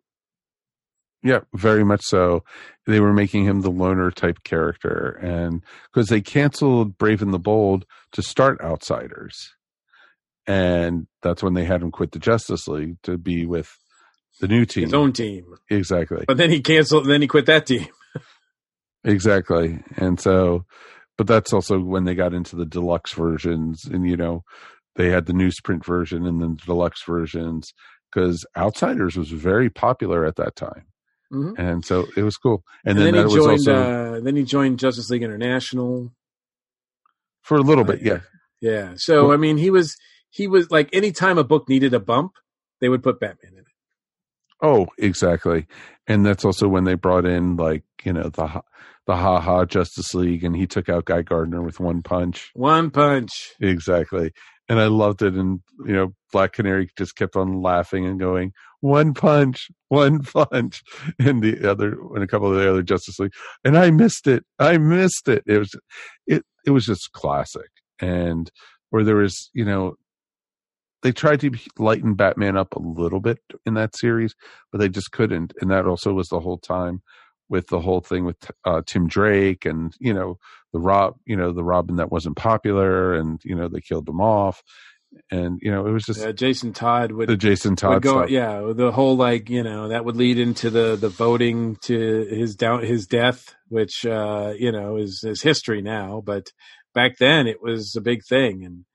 Yeah, 1.23 1.41
very 1.53 1.83
much 1.83 2.01
so. 2.03 2.43
They 2.87 2.99
were 2.99 3.13
making 3.13 3.45
him 3.45 3.61
the 3.61 3.69
loner 3.69 4.09
type 4.09 4.43
character, 4.43 5.19
and 5.21 5.63
because 5.91 6.09
they 6.09 6.21
canceled 6.21 6.97
Brave 6.97 7.21
and 7.21 7.33
the 7.33 7.39
Bold 7.39 7.85
to 8.13 8.23
start 8.23 8.59
Outsiders, 8.61 9.51
and 10.47 11.05
that's 11.21 11.43
when 11.43 11.53
they 11.53 11.65
had 11.65 11.81
him 11.81 11.91
quit 11.91 12.11
the 12.11 12.19
Justice 12.19 12.67
League 12.67 12.97
to 13.03 13.17
be 13.17 13.45
with 13.45 13.77
the 14.39 14.47
new 14.47 14.65
team, 14.65 14.85
his 14.85 14.93
own 14.95 15.13
team. 15.13 15.45
Exactly. 15.69 16.25
But 16.27 16.37
then 16.37 16.49
he 16.49 16.59
canceled. 16.59 17.05
Then 17.05 17.21
he 17.21 17.27
quit 17.27 17.45
that 17.45 17.67
team. 17.67 17.87
exactly, 19.03 19.83
and 19.97 20.19
so, 20.19 20.65
but 21.19 21.27
that's 21.27 21.53
also 21.53 21.79
when 21.79 22.05
they 22.05 22.15
got 22.15 22.33
into 22.33 22.55
the 22.55 22.65
deluxe 22.65 23.13
versions, 23.13 23.85
and 23.85 24.09
you 24.09 24.17
know, 24.17 24.43
they 24.95 25.09
had 25.09 25.27
the 25.27 25.33
newsprint 25.33 25.85
version 25.85 26.25
and 26.25 26.41
then 26.41 26.55
the 26.55 26.65
deluxe 26.65 27.03
versions 27.03 27.73
because 28.11 28.45
Outsiders 28.57 29.15
was 29.15 29.29
very 29.29 29.69
popular 29.69 30.25
at 30.25 30.35
that 30.35 30.55
time. 30.55 30.85
Mm-hmm. 31.31 31.61
And 31.61 31.85
so 31.85 32.07
it 32.15 32.23
was 32.23 32.37
cool. 32.37 32.63
And, 32.85 32.97
and 32.97 33.07
then, 33.07 33.13
then, 33.15 33.27
he 33.27 33.35
joined. 33.35 33.67
Also, 33.67 33.73
uh, 33.73 34.19
then 34.19 34.35
he 34.35 34.43
joined 34.43 34.79
Justice 34.79 35.09
League 35.09 35.23
International 35.23 36.11
for 37.41 37.57
a 37.57 37.61
little 37.61 37.83
bit. 37.83 38.01
Yeah, 38.01 38.19
yeah. 38.59 38.93
So 38.97 39.27
well, 39.27 39.33
I 39.33 39.37
mean, 39.37 39.57
he 39.57 39.69
was 39.69 39.95
he 40.29 40.47
was 40.47 40.69
like 40.69 40.89
anytime 40.93 41.37
a 41.37 41.43
book 41.43 41.69
needed 41.69 41.93
a 41.93 41.99
bump, 41.99 42.33
they 42.81 42.89
would 42.89 43.03
put 43.03 43.19
Batman 43.19 43.53
in 43.53 43.59
it. 43.59 43.65
Oh, 44.61 44.87
exactly. 44.97 45.67
And 46.05 46.25
that's 46.25 46.45
also 46.45 46.67
when 46.67 46.83
they 46.83 46.95
brought 46.95 47.25
in 47.25 47.55
like 47.55 47.83
you 48.03 48.11
know 48.11 48.29
the 48.29 48.61
the 49.07 49.15
Ha 49.15 49.39
Ha 49.39 49.65
Justice 49.65 50.13
League, 50.13 50.43
and 50.43 50.55
he 50.55 50.67
took 50.67 50.89
out 50.89 51.05
Guy 51.05 51.21
Gardner 51.21 51.61
with 51.61 51.79
one 51.79 52.01
punch. 52.01 52.51
One 52.53 52.91
punch. 52.91 53.53
Exactly 53.61 54.33
and 54.71 54.79
I 54.79 54.87
loved 54.87 55.21
it. 55.21 55.33
And 55.33 55.59
you 55.85 55.91
know, 55.91 56.13
Black 56.31 56.53
Canary 56.53 56.89
just 56.97 57.17
kept 57.17 57.35
on 57.35 57.61
laughing 57.61 58.05
and 58.05 58.17
going, 58.17 58.53
"One 58.79 59.13
punch, 59.13 59.67
one 59.89 60.23
punch," 60.23 60.81
and 61.19 61.43
the 61.43 61.69
other, 61.69 61.97
and 62.15 62.23
a 62.23 62.27
couple 62.27 62.49
of 62.49 62.55
the 62.55 62.69
other 62.69 62.81
Justice 62.81 63.19
League, 63.19 63.33
and 63.65 63.77
I 63.77 63.91
missed 63.91 64.27
it. 64.27 64.45
I 64.59 64.77
missed 64.77 65.27
it. 65.27 65.43
It 65.45 65.57
was, 65.57 65.75
it 66.25 66.43
it 66.65 66.71
was 66.71 66.85
just 66.85 67.11
classic, 67.11 67.69
and 67.99 68.49
where 68.91 69.03
there 69.03 69.17
was, 69.17 69.49
you 69.53 69.65
know, 69.65 69.95
they 71.03 71.11
tried 71.11 71.41
to 71.41 71.51
lighten 71.77 72.13
Batman 72.13 72.55
up 72.55 72.73
a 72.73 72.81
little 72.81 73.19
bit 73.19 73.39
in 73.65 73.73
that 73.73 73.97
series, 73.97 74.35
but 74.71 74.77
they 74.77 74.87
just 74.87 75.11
couldn't, 75.11 75.53
and 75.59 75.69
that 75.69 75.85
also 75.85 76.13
was 76.13 76.29
the 76.29 76.39
whole 76.39 76.59
time 76.59 77.01
with 77.51 77.67
the 77.67 77.81
whole 77.81 77.99
thing 77.99 78.23
with 78.23 78.37
uh, 78.63 78.81
Tim 78.85 79.07
Drake 79.07 79.65
and 79.65 79.93
you 79.99 80.13
know 80.13 80.39
the 80.71 80.79
Rob, 80.79 81.17
you 81.25 81.35
know 81.35 81.51
the 81.51 81.65
Robin 81.65 81.97
that 81.97 82.11
wasn't 82.11 82.37
popular, 82.37 83.13
and 83.13 83.41
you 83.43 83.53
know 83.53 83.67
they 83.67 83.81
killed 83.81 84.07
him 84.07 84.21
off, 84.21 84.63
and 85.29 85.59
you 85.61 85.69
know 85.69 85.85
it 85.85 85.91
was 85.91 86.05
just 86.05 86.21
yeah, 86.21 86.31
Jason 86.31 86.71
Todd 86.71 87.11
would 87.11 87.27
the 87.27 87.35
Jason 87.35 87.75
Todd 87.75 87.95
would 87.95 88.03
go, 88.03 88.19
stuff. 88.19 88.29
yeah, 88.29 88.71
the 88.73 88.91
whole 88.93 89.17
like 89.17 89.49
you 89.49 89.63
know 89.63 89.89
that 89.89 90.05
would 90.05 90.15
lead 90.15 90.39
into 90.39 90.69
the 90.69 90.95
the 90.95 91.09
voting 91.09 91.75
to 91.83 92.25
his 92.29 92.55
down 92.55 92.83
his 92.83 93.05
death, 93.05 93.53
which 93.67 94.05
uh, 94.05 94.53
you 94.57 94.71
know 94.71 94.95
is 94.95 95.23
is 95.25 95.41
history 95.41 95.81
now, 95.81 96.23
but 96.25 96.47
back 96.95 97.17
then 97.19 97.47
it 97.47 97.61
was 97.61 97.97
a 97.97 98.01
big 98.01 98.23
thing, 98.23 98.63
and 98.63 98.85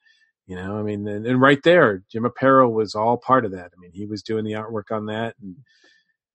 you 0.47 0.57
know 0.57 0.79
I 0.79 0.83
mean, 0.83 1.07
and, 1.07 1.27
and 1.27 1.41
right 1.43 1.63
there, 1.63 2.03
Jim 2.11 2.25
Aparo 2.25 2.73
was 2.73 2.95
all 2.95 3.19
part 3.19 3.45
of 3.45 3.53
that. 3.53 3.67
I 3.77 3.79
mean, 3.79 3.93
he 3.93 4.07
was 4.07 4.23
doing 4.23 4.47
the 4.47 4.53
artwork 4.53 4.91
on 4.91 5.07
that, 5.07 5.35
and 5.43 5.57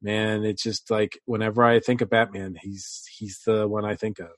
man, 0.01 0.43
it's 0.43 0.63
just 0.63 0.89
like 0.89 1.19
whenever 1.25 1.63
I 1.63 1.79
think 1.79 2.01
of 2.01 2.09
Batman, 2.09 2.55
he's 2.61 3.03
he's 3.17 3.39
the 3.45 3.67
one 3.67 3.85
I 3.85 3.95
think 3.95 4.19
of. 4.19 4.29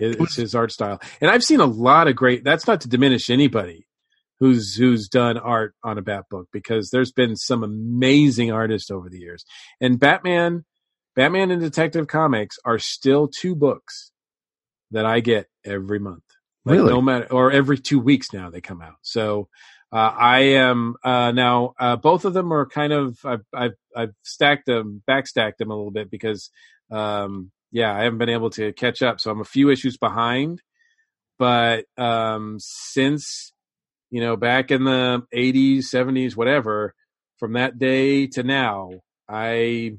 It's 0.00 0.34
his 0.34 0.54
art 0.54 0.72
style, 0.72 1.00
and 1.20 1.30
I've 1.30 1.44
seen 1.44 1.60
a 1.60 1.66
lot 1.66 2.08
of 2.08 2.16
great. 2.16 2.42
That's 2.44 2.66
not 2.66 2.80
to 2.82 2.88
diminish 2.88 3.30
anybody 3.30 3.86
who's 4.40 4.74
who's 4.74 5.08
done 5.08 5.38
art 5.38 5.74
on 5.84 5.98
a 5.98 6.02
Bat 6.02 6.24
book 6.28 6.48
because 6.52 6.90
there's 6.90 7.12
been 7.12 7.36
some 7.36 7.62
amazing 7.62 8.50
artists 8.50 8.90
over 8.90 9.08
the 9.08 9.20
years. 9.20 9.44
And 9.80 10.00
Batman, 10.00 10.64
Batman 11.14 11.52
and 11.52 11.60
Detective 11.60 12.08
Comics 12.08 12.56
are 12.64 12.80
still 12.80 13.28
two 13.28 13.54
books 13.54 14.10
that 14.90 15.06
I 15.06 15.20
get 15.20 15.46
every 15.64 16.00
month. 16.00 16.24
Like 16.64 16.78
really? 16.78 16.90
No 16.92 17.00
matter, 17.00 17.32
or 17.32 17.52
every 17.52 17.78
two 17.78 18.00
weeks 18.00 18.32
now 18.32 18.50
they 18.50 18.60
come 18.60 18.82
out. 18.82 18.96
So 19.02 19.48
uh, 19.92 19.96
I 20.18 20.38
am 20.54 20.94
uh, 21.04 21.32
now. 21.32 21.74
Uh, 21.78 21.96
both 21.96 22.24
of 22.24 22.34
them 22.34 22.52
are 22.52 22.66
kind 22.66 22.92
of. 22.92 23.18
I've, 23.24 23.44
I've 23.52 23.74
I've 23.94 24.14
stacked 24.22 24.66
them, 24.66 25.02
backstacked 25.08 25.58
them 25.58 25.70
a 25.70 25.76
little 25.76 25.90
bit 25.90 26.10
because, 26.10 26.50
um, 26.90 27.50
yeah, 27.70 27.94
I 27.94 28.04
haven't 28.04 28.18
been 28.18 28.28
able 28.30 28.50
to 28.50 28.72
catch 28.72 29.02
up. 29.02 29.20
So 29.20 29.30
I'm 29.30 29.40
a 29.40 29.44
few 29.44 29.70
issues 29.70 29.98
behind. 29.98 30.62
But 31.38 31.84
um, 31.98 32.56
since 32.60 33.52
you 34.12 34.20
know, 34.20 34.36
back 34.36 34.70
in 34.70 34.84
the 34.84 35.22
80s, 35.34 35.84
70s, 35.84 36.36
whatever, 36.36 36.94
from 37.38 37.54
that 37.54 37.78
day 37.78 38.26
to 38.28 38.42
now, 38.42 38.90
I 39.28 39.96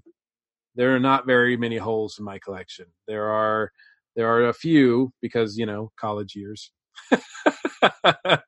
there 0.76 0.96
are 0.96 1.00
not 1.00 1.26
very 1.26 1.58
many 1.58 1.78
holes 1.78 2.18
in 2.20 2.26
my 2.26 2.38
collection. 2.40 2.86
There 3.08 3.26
are 3.26 3.72
there 4.16 4.28
are 4.28 4.48
a 4.48 4.54
few 4.54 5.12
because 5.22 5.58
you 5.58 5.66
know 5.66 5.92
college 6.00 6.36
years. 6.36 6.72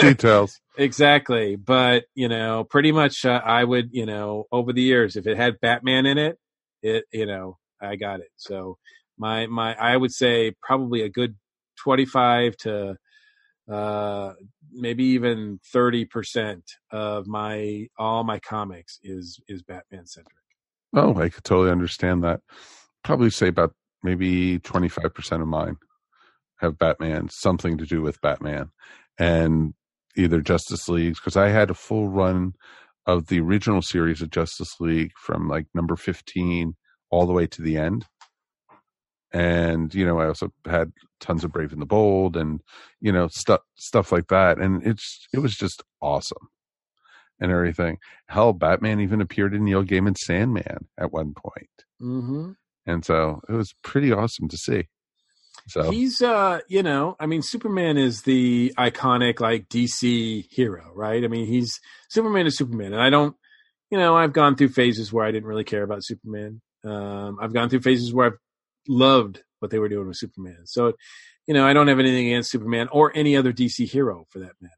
Details. 0.00 0.60
exactly. 0.76 1.56
But, 1.56 2.04
you 2.14 2.28
know, 2.28 2.64
pretty 2.64 2.92
much 2.92 3.24
uh, 3.24 3.40
I 3.44 3.64
would, 3.64 3.90
you 3.92 4.06
know, 4.06 4.44
over 4.52 4.72
the 4.72 4.82
years, 4.82 5.16
if 5.16 5.26
it 5.26 5.36
had 5.36 5.60
Batman 5.60 6.06
in 6.06 6.18
it, 6.18 6.38
it, 6.82 7.04
you 7.12 7.26
know, 7.26 7.58
I 7.80 7.96
got 7.96 8.20
it. 8.20 8.30
So 8.36 8.78
my, 9.18 9.46
my, 9.46 9.74
I 9.74 9.96
would 9.96 10.12
say 10.12 10.54
probably 10.62 11.02
a 11.02 11.08
good 11.08 11.36
25 11.78 12.56
to, 12.58 12.96
uh, 13.70 14.32
maybe 14.72 15.04
even 15.04 15.60
30% 15.74 16.62
of 16.90 17.26
my, 17.26 17.86
all 17.98 18.24
my 18.24 18.38
comics 18.38 18.98
is, 19.02 19.40
is 19.48 19.62
Batman 19.62 20.06
centric. 20.06 20.34
Oh, 20.94 21.14
I 21.16 21.28
could 21.28 21.44
totally 21.44 21.70
understand 21.70 22.24
that. 22.24 22.40
Probably 23.04 23.30
say 23.30 23.48
about 23.48 23.74
maybe 24.02 24.58
25% 24.58 25.42
of 25.42 25.48
mine 25.48 25.76
have 26.60 26.78
Batman, 26.78 27.28
something 27.30 27.78
to 27.78 27.86
do 27.86 28.02
with 28.02 28.20
Batman, 28.20 28.70
and 29.18 29.74
either 30.16 30.40
Justice 30.40 30.88
League 30.88 31.14
because 31.14 31.36
I 31.36 31.48
had 31.48 31.70
a 31.70 31.74
full 31.74 32.08
run 32.08 32.52
of 33.06 33.28
the 33.28 33.40
original 33.40 33.82
series 33.82 34.22
of 34.22 34.30
Justice 34.30 34.74
League 34.80 35.12
from 35.16 35.48
like 35.48 35.66
number 35.74 35.96
fifteen 35.96 36.74
all 37.10 37.26
the 37.26 37.32
way 37.32 37.46
to 37.46 37.62
the 37.62 37.76
end. 37.76 38.06
And 39.32 39.94
you 39.94 40.04
know, 40.04 40.18
I 40.18 40.26
also 40.26 40.52
had 40.66 40.92
tons 41.20 41.44
of 41.44 41.52
Brave 41.52 41.72
and 41.72 41.80
the 41.80 41.86
Bold, 41.86 42.36
and 42.36 42.60
you 43.00 43.12
know, 43.12 43.28
stuff 43.28 43.60
stuff 43.76 44.10
like 44.12 44.28
that. 44.28 44.58
And 44.58 44.86
it's 44.86 45.26
it 45.32 45.38
was 45.38 45.54
just 45.54 45.82
awesome 46.00 46.48
and 47.40 47.50
everything. 47.50 47.98
Hell, 48.28 48.52
Batman 48.52 49.00
even 49.00 49.20
appeared 49.20 49.54
in 49.54 49.64
Neil 49.64 49.84
Gaiman's 49.84 50.20
Sandman 50.24 50.88
at 50.98 51.12
one 51.12 51.32
point. 51.34 51.68
Mm-hmm. 52.02 52.52
and 52.86 53.04
so 53.04 53.42
it 53.48 53.52
was 53.52 53.74
pretty 53.82 54.10
awesome 54.10 54.48
to 54.48 54.56
see. 54.56 54.88
So 55.70 55.90
he's 55.90 56.20
uh, 56.20 56.60
you 56.68 56.82
know, 56.82 57.16
I 57.18 57.26
mean 57.26 57.42
Superman 57.42 57.96
is 57.96 58.22
the 58.22 58.74
iconic 58.78 59.40
like 59.40 59.68
DC 59.68 60.46
hero, 60.50 60.90
right? 60.94 61.24
I 61.24 61.28
mean, 61.28 61.46
he's 61.46 61.80
Superman 62.08 62.46
is 62.46 62.56
Superman. 62.56 62.92
And 62.92 63.02
I 63.02 63.10
don't 63.10 63.36
you 63.90 63.98
know, 63.98 64.16
I've 64.16 64.32
gone 64.32 64.56
through 64.56 64.68
phases 64.68 65.12
where 65.12 65.24
I 65.24 65.32
didn't 65.32 65.48
really 65.48 65.64
care 65.64 65.82
about 65.82 66.04
Superman. 66.04 66.60
Um, 66.84 67.38
I've 67.40 67.52
gone 67.52 67.68
through 67.68 67.80
phases 67.80 68.14
where 68.14 68.28
I've 68.28 68.38
loved 68.88 69.42
what 69.58 69.70
they 69.70 69.78
were 69.78 69.88
doing 69.88 70.06
with 70.06 70.16
Superman. 70.16 70.60
So, 70.64 70.94
you 71.46 71.54
know, 71.54 71.66
I 71.66 71.72
don't 71.72 71.88
have 71.88 71.98
anything 71.98 72.28
against 72.28 72.50
Superman 72.50 72.88
or 72.92 73.12
any 73.14 73.36
other 73.36 73.52
DC 73.52 73.88
hero 73.90 74.26
for 74.30 74.38
that 74.40 74.52
matter. 74.60 74.74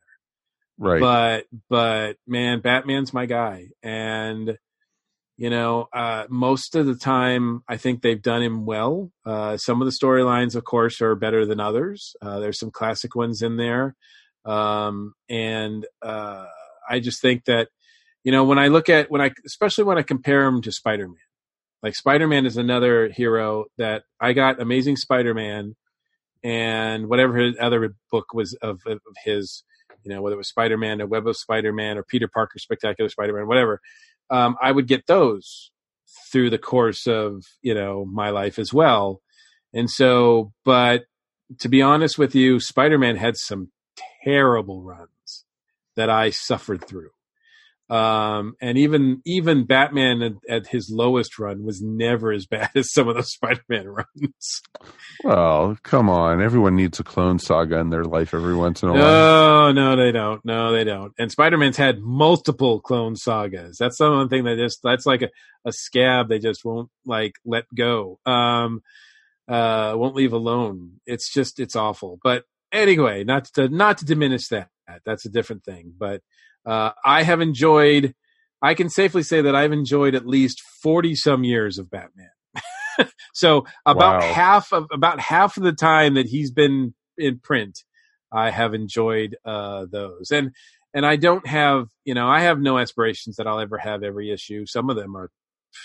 Right. 0.79 1.01
But 1.01 1.45
but 1.69 2.17
man, 2.27 2.61
Batman's 2.61 3.13
my 3.13 3.27
guy. 3.27 3.69
And 3.83 4.57
you 5.37 5.51
know, 5.51 5.89
uh, 5.93 6.25
most 6.29 6.75
of 6.75 6.87
the 6.87 6.95
time, 6.95 7.63
I 7.67 7.77
think 7.77 8.03
they've 8.03 8.21
done 8.21 8.43
him 8.43 8.67
well. 8.67 9.11
Uh, 9.25 9.57
some 9.57 9.81
of 9.81 9.87
the 9.87 9.93
storylines, 9.93 10.55
of 10.55 10.65
course, 10.65 11.01
are 11.01 11.15
better 11.15 11.47
than 11.47 11.59
others. 11.59 12.15
Uh, 12.21 12.39
there's 12.39 12.59
some 12.59 12.71
classic 12.71 13.15
ones 13.15 13.43
in 13.43 13.57
there, 13.57 13.97
um, 14.45 15.15
and 15.29 15.87
uh, 16.03 16.47
I 16.89 17.01
just 17.01 17.23
think 17.23 17.47
that, 17.47 17.69
you 18.25 18.33
know, 18.33 18.45
when 18.45 18.59
I 18.59 18.69
look 18.69 18.89
at 18.89 19.11
when 19.11 19.21
I, 19.21 19.31
especially 19.47 19.85
when 19.85 19.99
I 19.99 20.03
compare 20.03 20.45
him 20.45 20.61
to 20.63 20.73
Spider-Man, 20.73 21.17
like 21.83 21.97
Spider-Man 21.97 22.47
is 22.47 22.57
another 22.57 23.09
hero 23.09 23.65
that 23.79 24.05
I 24.21 24.35
got 24.35 24.61
Amazing 24.61 24.97
Spider-Man, 24.97 25.75
and 26.45 27.09
whatever 27.09 27.37
his 27.37 27.57
other 27.59 27.95
book 28.11 28.35
was 28.35 28.55
of, 28.55 28.81
of 28.87 29.01
his, 29.25 29.65
you 30.05 30.15
know, 30.15 30.21
whether 30.21 30.35
it 30.35 30.39
was 30.39 30.49
Spider-Man, 30.49 31.01
A 31.01 31.07
Web 31.07 31.27
of 31.27 31.37
Spider-Man, 31.37 31.97
or 31.97 32.05
Peter 32.05 32.29
Parker, 32.29 32.59
Spectacular 32.59 33.09
Spider-Man, 33.09 33.47
whatever 33.47 33.81
um, 34.31 34.57
I 34.61 34.73
would 34.73 34.87
get 34.87 35.07
those 35.07 35.71
through 36.31 36.51
the 36.51 36.59
course 36.59 37.07
of 37.07 37.45
you 37.61 37.75
know 37.75 38.05
my 38.05 38.31
life 38.31 38.59
as 38.59 38.73
well. 38.73 39.21
And 39.75 39.91
so, 39.91 40.53
but 40.65 41.05
to 41.61 41.69
be 41.69 41.83
honest 41.83 42.19
with 42.19 42.35
you, 42.35 42.61
Spider 42.61 42.99
Man 42.99 43.17
had 43.17 43.37
some 43.37 43.71
terrible 44.25 44.83
runs 44.83 45.45
that 45.97 46.11
I 46.11 46.31
suffered 46.31 46.85
through. 46.85 47.11
Um, 47.93 48.55
and 48.59 48.79
even 48.79 49.21
even 49.27 49.67
Batman 49.67 50.23
at, 50.23 50.33
at, 50.49 50.67
his 50.69 50.91
lowest 50.91 51.39
run 51.39 51.63
was 51.63 51.83
never 51.83 52.33
as 52.33 52.47
bad 52.47 52.71
as 52.75 52.91
some 52.91 53.07
of 53.07 53.17
those 53.17 53.33
Spider-Man 53.33 53.87
runs. 53.87 54.63
Well, 55.23 55.77
come 55.83 56.09
on, 56.09 56.41
everyone 56.41 56.75
needs 56.75 56.99
a 57.01 57.05
clone 57.05 57.39
saga 57.39 57.79
in 57.81 57.91
their 57.91 58.05
life 58.05 58.33
every 58.33 58.55
once 58.55 58.83
in 58.83 58.89
a 58.89 58.95
no, 58.95 58.99
while. 58.99 59.73
No, 59.75 59.95
no, 59.95 60.03
they 60.03 60.11
don't. 60.11 60.43
No, 60.43 60.73
they 60.73 60.85
don't. 60.85 61.13
And 61.19 61.31
Spider-Man's 61.31 61.77
had 61.77 62.01
multiple 62.01 62.81
clone 62.81 63.15
sagas. 63.15 63.77
That's 63.77 63.99
the 63.99 64.11
one 64.11 64.31
thing 64.31 64.45
that 64.45 64.57
just 64.57 64.79
that's 64.83 65.05
like 65.05 65.21
a, 65.21 65.29
a 65.67 65.73
scab 65.73 66.31
they 66.31 66.39
just 66.39 66.65
won't 66.65 66.89
like 67.05 67.35
let 67.45 67.65
go. 67.77 68.19
Um, 68.25 68.81
uh, 69.49 69.93
won't 69.99 70.15
leave 70.15 70.33
alone. 70.33 71.01
It's 71.05 71.31
just 71.31 71.61
it's 71.61 71.77
awful. 71.77 72.19
But 72.23 72.45
anyway, 72.73 73.23
not 73.23 73.45
to 73.57 73.69
not 73.69 73.99
to 73.99 74.07
diminish 74.07 74.49
that. 74.49 74.71
That's 75.05 75.27
a 75.27 75.31
different 75.31 75.65
thing. 75.65 75.93
But 75.99 76.23
uh, 76.67 76.91
I 77.05 77.23
have 77.23 77.41
enjoyed. 77.41 78.15
I 78.61 78.75
can 78.75 78.89
safely 78.89 79.23
say 79.23 79.43
that 79.43 79.57
I've 79.57 79.73
enjoyed 79.73 80.15
at 80.15 80.27
least 80.27 80.61
forty 80.83 81.15
some 81.15 81.45
years 81.45 81.79
of 81.79 81.91
Batman. 81.91 82.31
so 83.33 83.67
about 83.87 84.21
Wow. 84.23 84.33
half 84.33 84.73
of 84.73 84.87
about 84.93 85.21
half 85.21 85.57
of 85.57 85.63
the 85.63 85.73
time 85.73 86.15
that 86.15 86.27
he's 86.27 86.51
been 86.51 86.95
in 87.19 87.39
print, 87.39 87.81
I 88.33 88.51
have 88.51 88.75
enjoyed 88.75 89.37
uh, 89.45 89.87
those. 89.91 90.31
And 90.31 90.53
and 90.95 91.07
I 91.07 91.17
don't 91.17 91.47
have 91.47 91.89
you 92.05 92.15
know 92.15 92.29
I 92.29 92.41
have 92.41 92.61
no 92.61 92.79
aspirations 92.79 93.37
that 93.37 93.47
I'll 93.47 93.61
ever 93.61 93.79
have 93.79 94.03
every 94.03 94.31
issue. 94.31 94.67
Some 94.67 94.91
of 94.91 94.97
them 94.97 95.17
are 95.17 95.31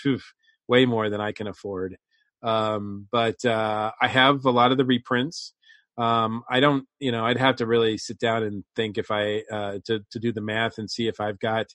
phew, 0.02 0.20
way 0.68 0.84
more 0.86 1.10
than 1.10 1.20
I 1.20 1.32
can 1.32 1.46
afford. 1.46 1.96
Um, 2.42 3.08
but 3.10 3.44
uh, 3.44 3.90
I 4.00 4.06
have 4.06 4.44
a 4.44 4.50
lot 4.50 4.70
of 4.70 4.78
the 4.78 4.84
reprints. 4.84 5.54
Um, 5.98 6.44
I 6.48 6.60
don't, 6.60 6.86
you 7.00 7.10
know, 7.10 7.26
I'd 7.26 7.38
have 7.38 7.56
to 7.56 7.66
really 7.66 7.98
sit 7.98 8.20
down 8.20 8.44
and 8.44 8.64
think 8.76 8.98
if 8.98 9.10
I 9.10 9.42
uh, 9.50 9.78
to 9.86 10.00
to 10.12 10.18
do 10.20 10.32
the 10.32 10.40
math 10.40 10.78
and 10.78 10.88
see 10.88 11.08
if 11.08 11.20
I've 11.20 11.40
got 11.40 11.66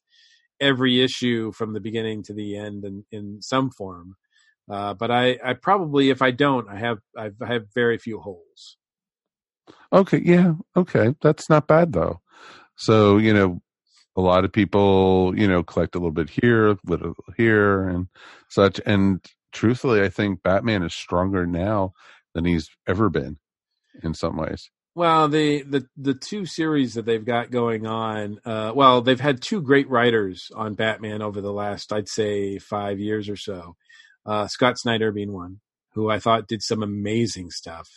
every 0.62 1.02
issue 1.02 1.52
from 1.52 1.74
the 1.74 1.82
beginning 1.82 2.24
to 2.24 2.34
the 2.34 2.56
end 2.56 2.86
in, 2.86 3.04
in 3.12 3.42
some 3.42 3.70
form. 3.70 4.16
Uh, 4.72 4.94
but 4.94 5.12
I, 5.12 5.38
I 5.44 5.54
probably, 5.54 6.10
if 6.10 6.22
I 6.22 6.32
don't, 6.32 6.70
I 6.70 6.78
have 6.78 7.00
I've, 7.18 7.36
I 7.42 7.54
have 7.54 7.66
very 7.76 7.98
few 7.98 8.20
holes. 8.20 8.78
Okay, 9.92 10.22
yeah, 10.24 10.54
okay, 10.76 11.16
that's 11.22 11.50
not 11.50 11.68
bad 11.68 11.92
though. 11.92 12.22
So 12.78 13.18
you 13.18 13.34
know, 13.34 13.62
a 14.16 14.22
lot 14.22 14.46
of 14.46 14.54
people 14.54 15.34
you 15.38 15.50
know 15.50 15.64
collect 15.64 15.96
a 15.96 16.00
little 16.00 16.12
bit 16.12 16.30
here, 16.30 16.70
a 16.70 16.78
little 16.86 17.16
here, 17.36 17.90
and 17.90 18.08
such. 18.50 18.80
And 18.86 19.20
truthfully, 19.52 20.02
I 20.02 20.08
think 20.08 20.44
Batman 20.44 20.84
is 20.84 20.94
stronger 20.94 21.46
now 21.46 21.92
than 22.34 22.46
he's 22.46 22.70
ever 22.88 23.10
been 23.10 23.38
in 24.02 24.14
some 24.14 24.38
ways. 24.38 24.70
Well, 24.96 25.28
the 25.28 25.64
the 25.64 25.88
the 25.98 26.14
two 26.14 26.46
series 26.46 26.94
that 26.94 27.06
they've 27.06 27.26
got 27.26 27.50
going 27.50 27.88
on, 27.88 28.40
uh, 28.46 28.74
well, 28.76 29.02
they've 29.02 29.20
had 29.20 29.42
two 29.42 29.62
great 29.62 29.90
writers 29.90 30.52
on 30.56 30.76
Batman 30.76 31.24
over 31.24 31.42
the 31.42 31.52
last, 31.52 31.92
I'd 31.92 32.08
say, 32.08 32.60
five 32.60 33.00
years 33.00 33.28
or 33.28 33.36
so. 33.36 33.76
Uh, 34.24 34.48
Scott 34.48 34.78
Snyder 34.78 35.12
being 35.12 35.34
one, 35.34 35.62
who 35.94 36.12
I 36.12 36.20
thought 36.20 36.48
did 36.48 36.62
some 36.62 36.84
amazing 36.84 37.50
stuff 37.50 37.90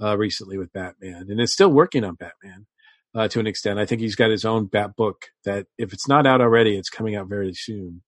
uh, 0.00 0.16
recently 0.18 0.58
with 0.58 0.72
Batman, 0.74 1.26
and 1.30 1.40
is 1.40 1.54
still 1.54 1.70
working 1.70 2.04
on 2.04 2.16
Batman 2.16 2.66
uh, 3.14 3.28
to 3.28 3.40
an 3.40 3.46
extent. 3.46 3.78
I 3.78 3.86
think 3.86 4.02
he's 4.02 4.14
got 4.14 4.30
his 4.30 4.44
own 4.44 4.66
Bat 4.66 4.94
book 4.94 5.28
that, 5.46 5.66
if 5.78 5.94
it's 5.94 6.06
not 6.06 6.26
out 6.26 6.42
already, 6.42 6.76
it's 6.76 6.90
coming 6.90 7.16
out 7.16 7.28
very 7.28 7.54
soon. 7.54 8.02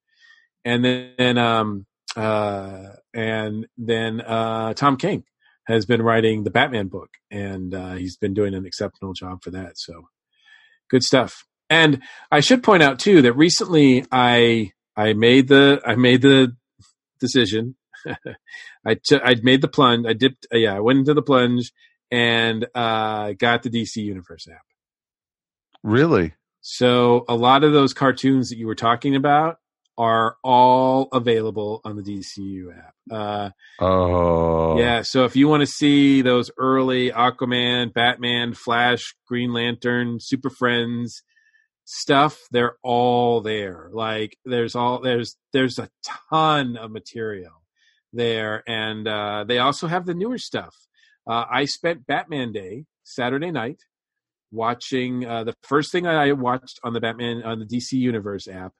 And 0.67 0.85
then, 0.85 1.39
um, 1.39 1.87
uh, 2.15 2.91
and 3.15 3.67
then 3.79 4.21
uh, 4.21 4.75
Tom 4.75 4.99
King 4.99 5.25
has 5.69 5.87
been 5.87 6.03
writing 6.03 6.43
the 6.43 6.51
Batman 6.51 6.89
book, 6.89 7.11
and 7.31 7.75
uh, 7.75 7.93
he's 7.93 8.17
been 8.17 8.35
doing 8.35 8.55
an 8.55 8.67
exceptional 8.67 9.13
job 9.13 9.43
for 9.43 9.51
that. 9.51 9.79
So, 9.79 10.09
good 10.91 11.03
stuff. 11.03 11.45
And 11.71 12.03
I 12.33 12.41
should 12.41 12.63
point 12.63 12.83
out 12.83 12.99
too 12.99 13.23
that 13.23 13.35
recently 13.35 14.05
I 14.11 14.73
I 14.97 15.13
made 15.13 15.49
the 15.49 15.81
I 15.85 15.95
made 15.95 16.23
the 16.23 16.57
decision. 17.21 17.77
I 18.87 18.95
t- 18.95 19.21
I 19.23 19.37
made 19.43 19.61
the 19.61 19.69
plunge. 19.69 20.07
I 20.07 20.15
dipped. 20.15 20.47
Uh, 20.53 20.59
yeah, 20.59 20.75
I 20.75 20.81
went 20.81 21.01
into 21.01 21.15
the 21.15 21.23
plunge 21.23 21.73
and 22.11 22.67
uh, 22.75 23.33
got 23.33 23.63
the 23.63 23.71
DC 23.71 23.97
Universe 23.97 24.49
app. 24.49 24.63
Really? 25.83 26.35
So 26.63 27.25
a 27.29 27.37
lot 27.37 27.65
of 27.65 27.73
those 27.73 27.93
cartoons 27.93 28.49
that 28.49 28.57
you 28.57 28.67
were 28.67 28.75
talking 28.75 29.15
about 29.15 29.59
are 29.99 30.37
all 30.45 31.09
available 31.13 31.81
on 31.85 31.97
the 31.97 32.03
DCU 32.03 32.69
app. 32.77 32.95
Uh, 33.11 33.51
Oh, 33.81 34.79
yeah, 34.79 35.03
so 35.03 35.25
if 35.25 35.37
you 35.37 35.49
want 35.49 35.61
to 35.61 35.67
see 35.67 36.23
those 36.23 36.51
early 36.57 37.11
Aquaman, 37.11 37.93
Batman, 37.93 38.55
Flash, 38.55 39.15
Green 39.27 39.53
Lantern, 39.53 40.19
Super 40.21 40.51
Friends 40.51 41.23
stuff, 41.85 42.39
they're 42.51 42.77
all 42.83 43.41
there. 43.41 43.89
Like 43.93 44.37
there's 44.45 44.75
all 44.75 45.01
there's 45.01 45.37
there's 45.53 45.79
a 45.79 45.89
ton 46.31 46.77
of 46.77 46.91
material 46.91 47.63
there, 48.13 48.63
and 48.69 49.07
uh, 49.07 49.45
they 49.47 49.59
also 49.59 49.87
have 49.87 50.07
the 50.07 50.15
newer 50.15 50.39
stuff. 50.39 50.75
Uh, 51.29 51.45
I 51.51 51.65
spent 51.67 52.07
Batman 52.07 52.53
Day 52.53 52.85
Saturday 53.05 53.51
night 53.51 53.81
watching 54.51 55.27
uh, 55.27 55.45
the 55.45 55.55
first 55.63 55.93
thing 55.93 56.07
I 56.07 56.33
watched 56.33 56.81
on 56.83 56.95
the 56.95 57.01
Batman 57.01 57.43
on 57.43 57.59
the 57.59 57.67
DC 57.67 57.93
Universe 57.93 58.49
app 58.49 58.73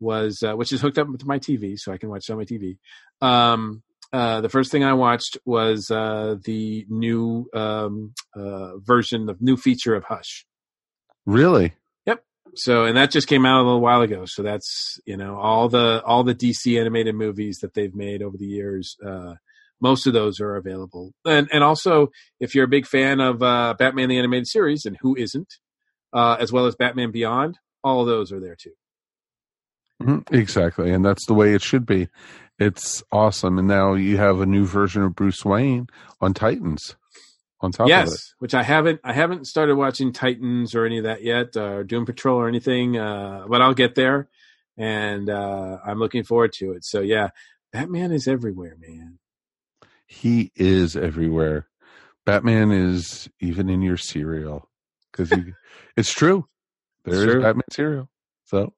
was 0.00 0.42
uh, 0.42 0.54
which 0.54 0.72
is 0.72 0.80
hooked 0.80 0.98
up 0.98 1.06
to 1.18 1.26
my 1.26 1.38
TV, 1.38 1.78
so 1.78 1.92
I 1.92 1.98
can 1.98 2.08
watch 2.08 2.28
it 2.28 2.32
on 2.32 2.38
my 2.38 2.44
TV. 2.44 2.78
Um, 3.20 3.82
uh, 4.12 4.40
the 4.40 4.48
first 4.48 4.72
thing 4.72 4.82
I 4.82 4.94
watched 4.94 5.38
was 5.44 5.90
uh, 5.90 6.36
the 6.44 6.84
new 6.88 7.48
um, 7.54 8.14
uh, 8.34 8.78
version, 8.78 9.26
the 9.26 9.36
new 9.40 9.56
feature 9.56 9.94
of 9.94 10.04
Hush. 10.04 10.46
really? 11.26 11.74
Yep. 12.06 12.24
So, 12.56 12.84
and 12.84 12.96
that 12.96 13.12
just 13.12 13.28
came 13.28 13.46
out 13.46 13.60
a 13.60 13.64
little 13.64 13.80
while 13.80 14.00
ago. 14.00 14.24
So 14.26 14.42
that's 14.42 14.98
you 15.04 15.16
know 15.16 15.36
all 15.36 15.68
the 15.68 16.02
all 16.04 16.24
the 16.24 16.34
DC 16.34 16.80
animated 16.80 17.14
movies 17.14 17.58
that 17.62 17.74
they've 17.74 17.94
made 17.94 18.22
over 18.22 18.36
the 18.36 18.46
years. 18.46 18.96
Uh, 19.04 19.34
most 19.80 20.06
of 20.06 20.12
those 20.12 20.40
are 20.40 20.56
available, 20.56 21.12
and 21.24 21.48
and 21.52 21.62
also 21.62 22.08
if 22.40 22.54
you're 22.54 22.64
a 22.64 22.68
big 22.68 22.86
fan 22.86 23.20
of 23.20 23.42
uh, 23.42 23.74
Batman 23.78 24.08
the 24.08 24.18
animated 24.18 24.48
series, 24.48 24.84
and 24.84 24.96
who 25.00 25.14
isn't, 25.16 25.54
uh, 26.12 26.36
as 26.40 26.50
well 26.50 26.66
as 26.66 26.74
Batman 26.74 27.12
Beyond, 27.12 27.58
all 27.84 28.00
of 28.00 28.06
those 28.06 28.32
are 28.32 28.40
there 28.40 28.56
too. 28.56 28.72
Mhm, 30.00 30.32
Exactly, 30.32 30.92
and 30.92 31.04
that's 31.04 31.26
the 31.26 31.34
way 31.34 31.54
it 31.54 31.62
should 31.62 31.86
be. 31.86 32.08
It's 32.58 33.02
awesome, 33.12 33.58
and 33.58 33.68
now 33.68 33.94
you 33.94 34.16
have 34.16 34.40
a 34.40 34.46
new 34.46 34.64
version 34.66 35.02
of 35.02 35.14
Bruce 35.14 35.44
Wayne 35.44 35.88
on 36.20 36.34
Titans. 36.34 36.96
On 37.62 37.70
top 37.72 37.84
of 37.84 37.88
it, 37.88 37.90
yes, 37.90 38.34
which 38.38 38.54
I 38.54 38.62
haven't 38.62 39.00
I 39.04 39.12
haven't 39.12 39.46
started 39.46 39.76
watching 39.76 40.12
Titans 40.14 40.74
or 40.74 40.86
any 40.86 40.96
of 40.96 41.04
that 41.04 41.22
yet, 41.22 41.56
uh, 41.56 41.60
or 41.64 41.84
Doom 41.84 42.06
Patrol 42.06 42.38
or 42.38 42.48
anything, 42.48 42.96
uh, 42.96 43.44
but 43.48 43.60
I'll 43.60 43.74
get 43.74 43.94
there, 43.94 44.30
and 44.78 45.28
uh, 45.28 45.76
I'm 45.84 45.98
looking 45.98 46.24
forward 46.24 46.54
to 46.54 46.72
it. 46.72 46.86
So 46.86 47.00
yeah, 47.00 47.28
Batman 47.70 48.12
is 48.12 48.26
everywhere, 48.26 48.76
man. 48.78 49.18
he 50.06 50.50
is 50.56 50.96
everywhere. 50.96 51.68
Batman 52.24 52.70
is 52.72 53.28
even 53.40 53.68
in 53.68 53.82
your 53.82 53.96
cereal 53.98 54.68
because 55.12 55.32
it's 55.96 56.12
true. 56.12 56.46
There 57.04 57.14
is 57.14 57.32
True. 57.32 57.42
Batman 57.42 57.64
cereal. 57.70 58.08
So, 58.44 58.74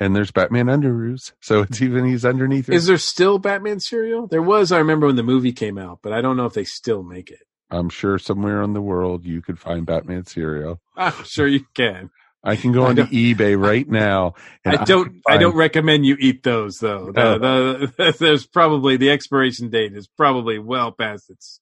and 0.00 0.16
there's 0.16 0.30
Batman 0.30 0.66
underoos. 0.66 1.32
So 1.40 1.60
it's 1.60 1.76
mm-hmm. 1.76 1.84
even 1.84 2.04
he's 2.06 2.24
underneath 2.24 2.68
it. 2.68 2.74
Is 2.74 2.86
there 2.86 2.98
still 2.98 3.38
Batman 3.38 3.78
cereal? 3.78 4.26
There 4.26 4.42
was. 4.42 4.72
I 4.72 4.78
remember 4.78 5.06
when 5.06 5.16
the 5.16 5.22
movie 5.22 5.52
came 5.52 5.78
out, 5.78 6.00
but 6.02 6.12
I 6.12 6.22
don't 6.22 6.36
know 6.36 6.46
if 6.46 6.54
they 6.54 6.64
still 6.64 7.02
make 7.02 7.30
it. 7.30 7.40
I'm 7.70 7.90
sure 7.90 8.18
somewhere 8.18 8.62
in 8.62 8.72
the 8.72 8.80
world 8.80 9.24
you 9.24 9.42
could 9.42 9.60
find 9.60 9.86
Batman 9.86 10.24
cereal. 10.24 10.80
I'm 10.96 11.24
sure 11.24 11.46
you 11.46 11.64
can. 11.74 12.10
I 12.42 12.56
can 12.56 12.72
go 12.72 12.86
I 12.86 12.88
onto 12.88 13.04
eBay 13.04 13.60
right 13.62 13.86
now. 13.86 14.34
I 14.64 14.82
don't. 14.84 15.10
can 15.10 15.20
I 15.28 15.36
don't 15.36 15.54
recommend 15.54 16.06
you 16.06 16.16
eat 16.18 16.42
those 16.42 16.78
though. 16.78 17.12
No. 17.14 17.34
Oh. 17.34 17.38
The, 17.38 17.92
the, 17.96 18.16
there's 18.18 18.46
probably 18.46 18.96
the 18.96 19.10
expiration 19.10 19.68
date 19.68 19.94
is 19.94 20.08
probably 20.08 20.58
well 20.58 20.90
past 20.90 21.28
its 21.30 21.60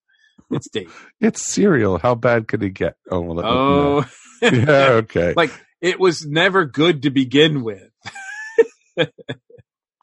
its 0.50 0.68
date. 0.70 0.88
It's 1.20 1.44
cereal. 1.44 1.98
How 1.98 2.14
bad 2.14 2.46
could 2.46 2.62
it 2.62 2.70
get? 2.70 2.94
Oh, 3.10 3.20
well, 3.20 3.44
Oh, 3.44 4.06
no. 4.40 4.48
yeah. 4.48 4.88
Okay. 5.02 5.34
like 5.36 5.50
it 5.80 6.00
was 6.00 6.24
never 6.24 6.64
good 6.64 7.02
to 7.02 7.10
begin 7.10 7.62
with. 7.62 7.87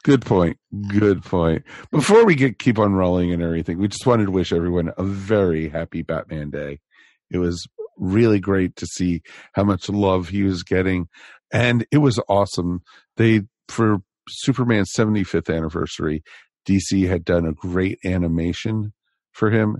Good 0.03 0.23
point. 0.23 0.57
Good 0.87 1.23
point. 1.23 1.63
Before 1.89 2.25
we 2.25 2.35
get 2.35 2.59
keep 2.59 2.77
on 2.77 2.93
rolling 2.93 3.33
and 3.33 3.41
everything, 3.41 3.79
we 3.79 3.87
just 3.87 4.05
wanted 4.05 4.25
to 4.25 4.31
wish 4.31 4.53
everyone 4.53 4.91
a 4.97 5.03
very 5.03 5.67
happy 5.67 6.03
Batman 6.03 6.51
Day. 6.51 6.79
It 7.31 7.39
was 7.39 7.67
really 7.97 8.39
great 8.39 8.75
to 8.75 8.85
see 8.85 9.23
how 9.53 9.63
much 9.63 9.89
love 9.89 10.29
he 10.29 10.43
was 10.43 10.61
getting, 10.61 11.07
and 11.51 11.87
it 11.91 11.97
was 11.97 12.19
awesome. 12.29 12.83
They 13.17 13.41
for 13.67 13.97
Superman's 14.29 14.91
75th 14.95 15.51
anniversary, 15.51 16.23
DC 16.67 17.07
had 17.07 17.25
done 17.25 17.47
a 17.47 17.53
great 17.53 17.97
animation 18.05 18.93
for 19.31 19.49
him. 19.49 19.77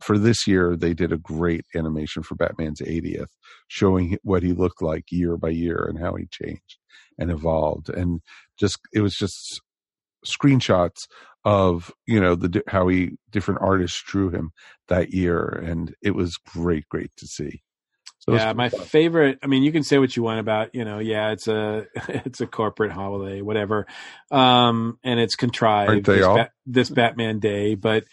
For 0.00 0.18
this 0.18 0.46
year, 0.46 0.76
they 0.76 0.94
did 0.94 1.12
a 1.12 1.18
great 1.18 1.64
animation 1.74 2.22
for 2.22 2.36
Batman's 2.36 2.80
80th, 2.80 3.30
showing 3.66 4.18
what 4.22 4.42
he 4.42 4.52
looked 4.52 4.80
like 4.80 5.10
year 5.10 5.36
by 5.36 5.50
year 5.50 5.84
and 5.88 5.98
how 5.98 6.14
he 6.14 6.26
changed 6.30 6.78
and 7.18 7.30
evolved. 7.30 7.90
And 7.90 8.20
just 8.58 8.78
it 8.92 9.00
was 9.00 9.14
just 9.14 9.60
screenshots 10.26 11.06
of 11.44 11.92
you 12.06 12.20
know 12.20 12.34
the 12.34 12.62
how 12.66 12.88
he 12.88 13.12
different 13.30 13.60
artists 13.62 14.02
drew 14.02 14.30
him 14.30 14.50
that 14.88 15.12
year 15.12 15.46
and 15.46 15.94
it 16.02 16.14
was 16.14 16.36
great 16.36 16.88
great 16.88 17.10
to 17.16 17.26
see 17.26 17.62
Those 18.26 18.40
yeah, 18.40 18.52
my 18.52 18.68
favorite. 18.68 19.38
I 19.42 19.46
mean, 19.46 19.62
you 19.62 19.72
can 19.72 19.84
say 19.84 19.98
what 19.98 20.16
you 20.16 20.22
want 20.22 20.40
about, 20.40 20.74
you 20.74 20.84
know, 20.84 20.98
yeah, 20.98 21.30
it's 21.30 21.48
a 21.48 21.86
it's 22.08 22.40
a 22.40 22.46
corporate 22.46 22.92
holiday, 22.92 23.40
whatever, 23.40 23.86
um, 24.30 24.98
and 25.02 25.20
it's 25.20 25.36
contrived. 25.36 26.04
This, 26.04 26.24
all? 26.24 26.36
Ba- 26.36 26.50
this 26.66 26.90
Batman 26.90 27.38
Day, 27.38 27.74
but 27.74 28.04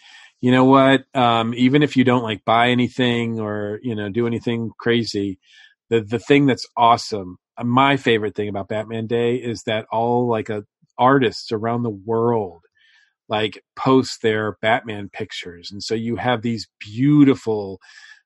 you 0.46 0.52
know 0.52 0.64
what? 0.64 1.06
Um, 1.12 1.54
even 1.54 1.82
if 1.82 1.96
you 1.96 2.04
don't 2.04 2.22
like 2.22 2.44
buy 2.44 2.68
anything 2.68 3.40
or 3.40 3.80
you 3.82 3.96
know 3.96 4.08
do 4.08 4.28
anything 4.28 4.70
crazy, 4.78 5.40
the 5.90 6.02
the 6.02 6.20
thing 6.20 6.46
that's 6.46 6.68
awesome, 6.76 7.38
uh, 7.58 7.64
my 7.64 7.96
favorite 7.96 8.36
thing 8.36 8.48
about 8.48 8.68
Batman 8.68 9.08
Day 9.08 9.34
is 9.34 9.64
that 9.64 9.86
all 9.90 10.28
like 10.28 10.48
uh 10.48 10.60
artists 10.96 11.50
around 11.50 11.82
the 11.82 11.90
world 11.90 12.62
like 13.28 13.60
post 13.74 14.22
their 14.22 14.56
Batman 14.62 15.08
pictures, 15.12 15.72
and 15.72 15.82
so 15.82 15.96
you 15.96 16.14
have 16.14 16.42
these 16.42 16.68
beautiful 16.78 17.80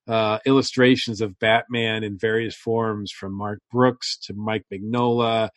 uh, 0.07 0.41
illustrations 0.45 1.23
of 1.23 1.39
Batman 1.39 2.05
in 2.05 2.19
various 2.19 2.55
forms, 2.55 3.11
from 3.11 3.33
Mark 3.33 3.61
Brooks 3.73 4.19
to 4.25 4.35
Mike 4.35 4.67
Mignola 4.71 5.49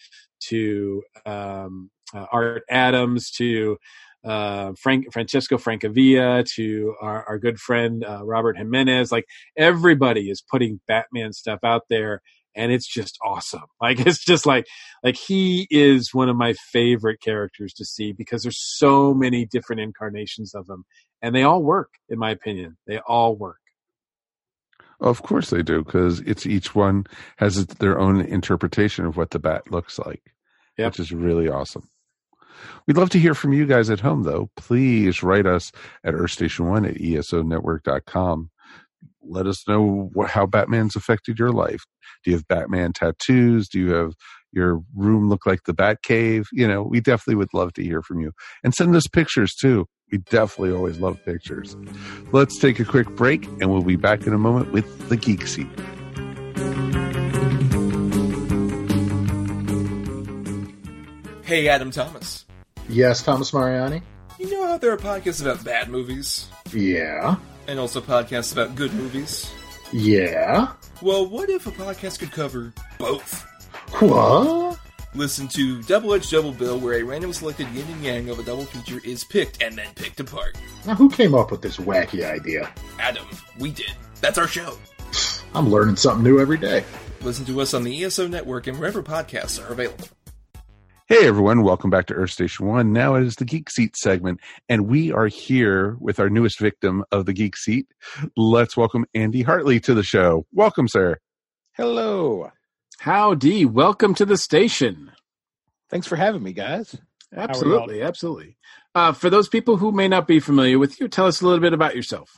to 0.47 1.03
um, 1.25 1.91
uh, 2.13 2.25
Art 2.31 2.63
Adams 2.69 3.31
to 3.31 3.77
uh, 4.23 4.73
Frank 4.79 5.11
Francesco 5.13 5.57
Francavilla 5.57 6.45
to 6.55 6.95
our, 7.01 7.23
our 7.27 7.39
good 7.39 7.59
friend 7.59 8.03
uh, 8.05 8.21
Robert 8.23 8.57
Jimenez. 8.57 9.11
Like 9.11 9.25
everybody 9.57 10.29
is 10.29 10.41
putting 10.41 10.79
Batman 10.87 11.33
stuff 11.33 11.59
out 11.63 11.83
there, 11.89 12.21
and 12.55 12.71
it's 12.71 12.87
just 12.87 13.17
awesome. 13.23 13.63
Like 13.81 13.99
it's 14.05 14.23
just 14.23 14.45
like 14.45 14.65
like 15.03 15.17
he 15.17 15.67
is 15.69 16.13
one 16.13 16.29
of 16.29 16.35
my 16.37 16.53
favorite 16.71 17.21
characters 17.21 17.73
to 17.75 17.85
see 17.85 18.13
because 18.13 18.43
there's 18.43 18.61
so 18.61 19.13
many 19.13 19.45
different 19.45 19.81
incarnations 19.81 20.55
of 20.55 20.69
him, 20.69 20.85
and 21.21 21.35
they 21.35 21.43
all 21.43 21.61
work, 21.63 21.89
in 22.09 22.19
my 22.19 22.31
opinion. 22.31 22.77
They 22.87 22.99
all 22.99 23.35
work. 23.35 23.57
Of 24.99 25.21
course 25.21 25.49
they 25.49 25.63
do, 25.63 25.83
because 25.83 26.21
it's 26.21 26.45
each 26.45 26.73
one 26.75 27.05
has 27.37 27.65
their 27.67 27.99
own 27.99 28.21
interpretation 28.21 29.05
of 29.05 29.17
what 29.17 29.31
the 29.31 29.39
bat 29.39 29.69
looks 29.69 29.99
like, 29.99 30.33
Yep. 30.77 30.93
which 30.93 30.99
is 31.01 31.11
really 31.11 31.49
awesome. 31.49 31.89
We'd 32.87 32.97
love 32.97 33.09
to 33.11 33.19
hear 33.19 33.33
from 33.33 33.53
you 33.53 33.65
guys 33.65 33.89
at 33.89 33.99
home, 33.99 34.23
though. 34.23 34.49
Please 34.55 35.23
write 35.23 35.45
us 35.45 35.71
at 36.03 36.13
earthstation1 36.13 36.89
at 36.89 36.95
esonetwork.com. 36.95 38.49
Let 39.25 39.47
us 39.47 39.67
know 39.67 40.11
how 40.27 40.45
Batman's 40.45 40.95
affected 40.95 41.39
your 41.39 41.51
life. 41.51 41.83
Do 42.23 42.31
you 42.31 42.37
have 42.37 42.47
Batman 42.47 42.93
tattoos? 42.93 43.67
Do 43.69 43.79
you 43.79 43.91
have 43.91 44.13
your 44.51 44.81
room 44.95 45.29
look 45.29 45.45
like 45.45 45.63
the 45.65 45.73
Bat 45.73 46.03
Cave? 46.03 46.47
You 46.51 46.67
know, 46.67 46.83
we 46.83 46.99
definitely 46.99 47.35
would 47.35 47.53
love 47.53 47.73
to 47.73 47.83
hear 47.83 48.01
from 48.01 48.19
you. 48.19 48.33
And 48.63 48.73
send 48.73 48.95
us 48.95 49.07
pictures, 49.07 49.53
too. 49.59 49.87
We 50.11 50.19
definitely 50.19 50.75
always 50.75 50.99
love 50.99 51.23
pictures. 51.25 51.75
Let's 52.31 52.59
take 52.59 52.79
a 52.79 52.85
quick 52.85 53.09
break, 53.15 53.45
and 53.45 53.71
we'll 53.71 53.81
be 53.81 53.95
back 53.95 54.27
in 54.27 54.33
a 54.33 54.37
moment 54.37 54.71
with 54.71 55.09
the 55.09 55.17
Geek 55.17 55.47
Seat. 55.47 55.67
Hey, 61.43 61.67
Adam 61.67 61.91
Thomas. 61.91 62.45
Yes, 62.89 63.21
Thomas 63.23 63.53
Mariani. 63.53 64.01
You 64.39 64.51
know 64.51 64.67
how 64.67 64.77
there 64.77 64.91
are 64.91 64.97
podcasts 64.97 65.41
about 65.41 65.63
bad 65.63 65.89
movies 65.89 66.47
Yeah. 66.71 67.35
and 67.67 67.79
also 67.79 68.01
podcasts 68.01 68.53
about 68.53 68.75
good 68.75 68.93
movies? 68.93 69.51
Yeah. 69.91 70.69
Well, 71.01 71.25
what 71.27 71.49
if 71.49 71.67
a 71.67 71.71
podcast 71.71 72.19
could 72.19 72.31
cover 72.31 72.73
both? 72.97 73.45
What? 73.99 74.79
Listen 75.15 75.47
to 75.49 75.81
Double 75.83 76.13
Edge 76.15 76.29
Double 76.31 76.51
Bill, 76.51 76.79
where 76.79 76.95
a 76.99 77.03
random 77.03 77.31
selected 77.33 77.67
yin 77.69 77.85
and 77.91 78.03
yang 78.03 78.29
of 78.29 78.39
a 78.39 78.43
double 78.43 78.65
feature 78.65 78.99
is 79.05 79.23
picked 79.23 79.61
and 79.61 79.77
then 79.77 79.87
picked 79.95 80.19
apart. 80.19 80.57
Now, 80.87 80.95
who 80.95 81.09
came 81.09 81.35
up 81.35 81.51
with 81.51 81.61
this 81.61 81.77
wacky 81.77 82.25
idea? 82.25 82.71
Adam, 82.99 83.25
we 83.59 83.71
did. 83.71 83.91
That's 84.21 84.39
our 84.39 84.47
show. 84.47 84.77
I'm 85.53 85.69
learning 85.69 85.97
something 85.97 86.23
new 86.23 86.39
every 86.39 86.57
day. 86.57 86.83
Listen 87.21 87.45
to 87.45 87.61
us 87.61 87.75
on 87.75 87.83
the 87.83 88.03
ESO 88.03 88.27
network 88.27 88.65
and 88.65 88.79
wherever 88.79 89.03
podcasts 89.03 89.63
are 89.63 89.71
available. 89.71 90.07
Hey 91.09 91.27
everyone, 91.27 91.63
welcome 91.63 91.89
back 91.89 92.05
to 92.05 92.13
Earth 92.13 92.29
Station 92.29 92.65
One. 92.65 92.93
Now 92.93 93.15
it 93.15 93.23
is 93.23 93.35
the 93.35 93.43
Geek 93.43 93.69
Seat 93.69 93.97
segment, 93.97 94.39
and 94.69 94.87
we 94.87 95.11
are 95.11 95.27
here 95.27 95.97
with 95.99 96.17
our 96.17 96.29
newest 96.29 96.61
victim 96.61 97.03
of 97.11 97.25
the 97.25 97.33
Geek 97.33 97.57
Seat. 97.57 97.87
Let's 98.37 98.77
welcome 98.77 99.05
Andy 99.13 99.41
Hartley 99.41 99.81
to 99.81 99.93
the 99.93 100.01
show. 100.01 100.45
Welcome, 100.53 100.87
sir. 100.87 101.17
Hello. 101.73 102.51
Howdy, 102.99 103.65
welcome 103.65 104.15
to 104.15 104.25
the 104.25 104.37
station. 104.37 105.11
Thanks 105.89 106.07
for 106.07 106.15
having 106.15 106.41
me, 106.41 106.53
guys. 106.53 106.95
Absolutely, 107.35 108.01
absolutely. 108.01 108.55
Uh, 108.95 109.11
for 109.11 109.29
those 109.29 109.49
people 109.49 109.75
who 109.75 109.91
may 109.91 110.07
not 110.07 110.25
be 110.25 110.39
familiar 110.39 110.79
with 110.79 111.01
you, 111.01 111.09
tell 111.09 111.27
us 111.27 111.41
a 111.41 111.45
little 111.45 111.59
bit 111.59 111.73
about 111.73 111.97
yourself. 111.97 112.29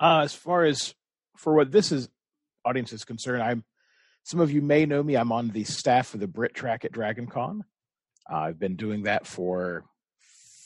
Uh, 0.00 0.22
as 0.24 0.34
far 0.34 0.64
as 0.64 0.96
for 1.36 1.54
what 1.54 1.70
this 1.70 1.92
is 1.92 2.08
audience 2.64 2.92
is 2.92 3.04
concerned, 3.04 3.44
I'm 3.44 3.64
some 4.26 4.40
of 4.40 4.50
you 4.50 4.60
may 4.60 4.86
know 4.86 5.00
me. 5.00 5.14
I'm 5.14 5.30
on 5.30 5.50
the 5.50 5.62
staff 5.62 6.12
of 6.12 6.18
the 6.18 6.26
Brit 6.26 6.52
Track 6.52 6.84
at 6.84 6.90
Dragon 6.90 7.28
Con. 7.28 7.64
Uh, 8.28 8.38
I've 8.38 8.58
been 8.58 8.74
doing 8.74 9.04
that 9.04 9.24
for 9.24 9.84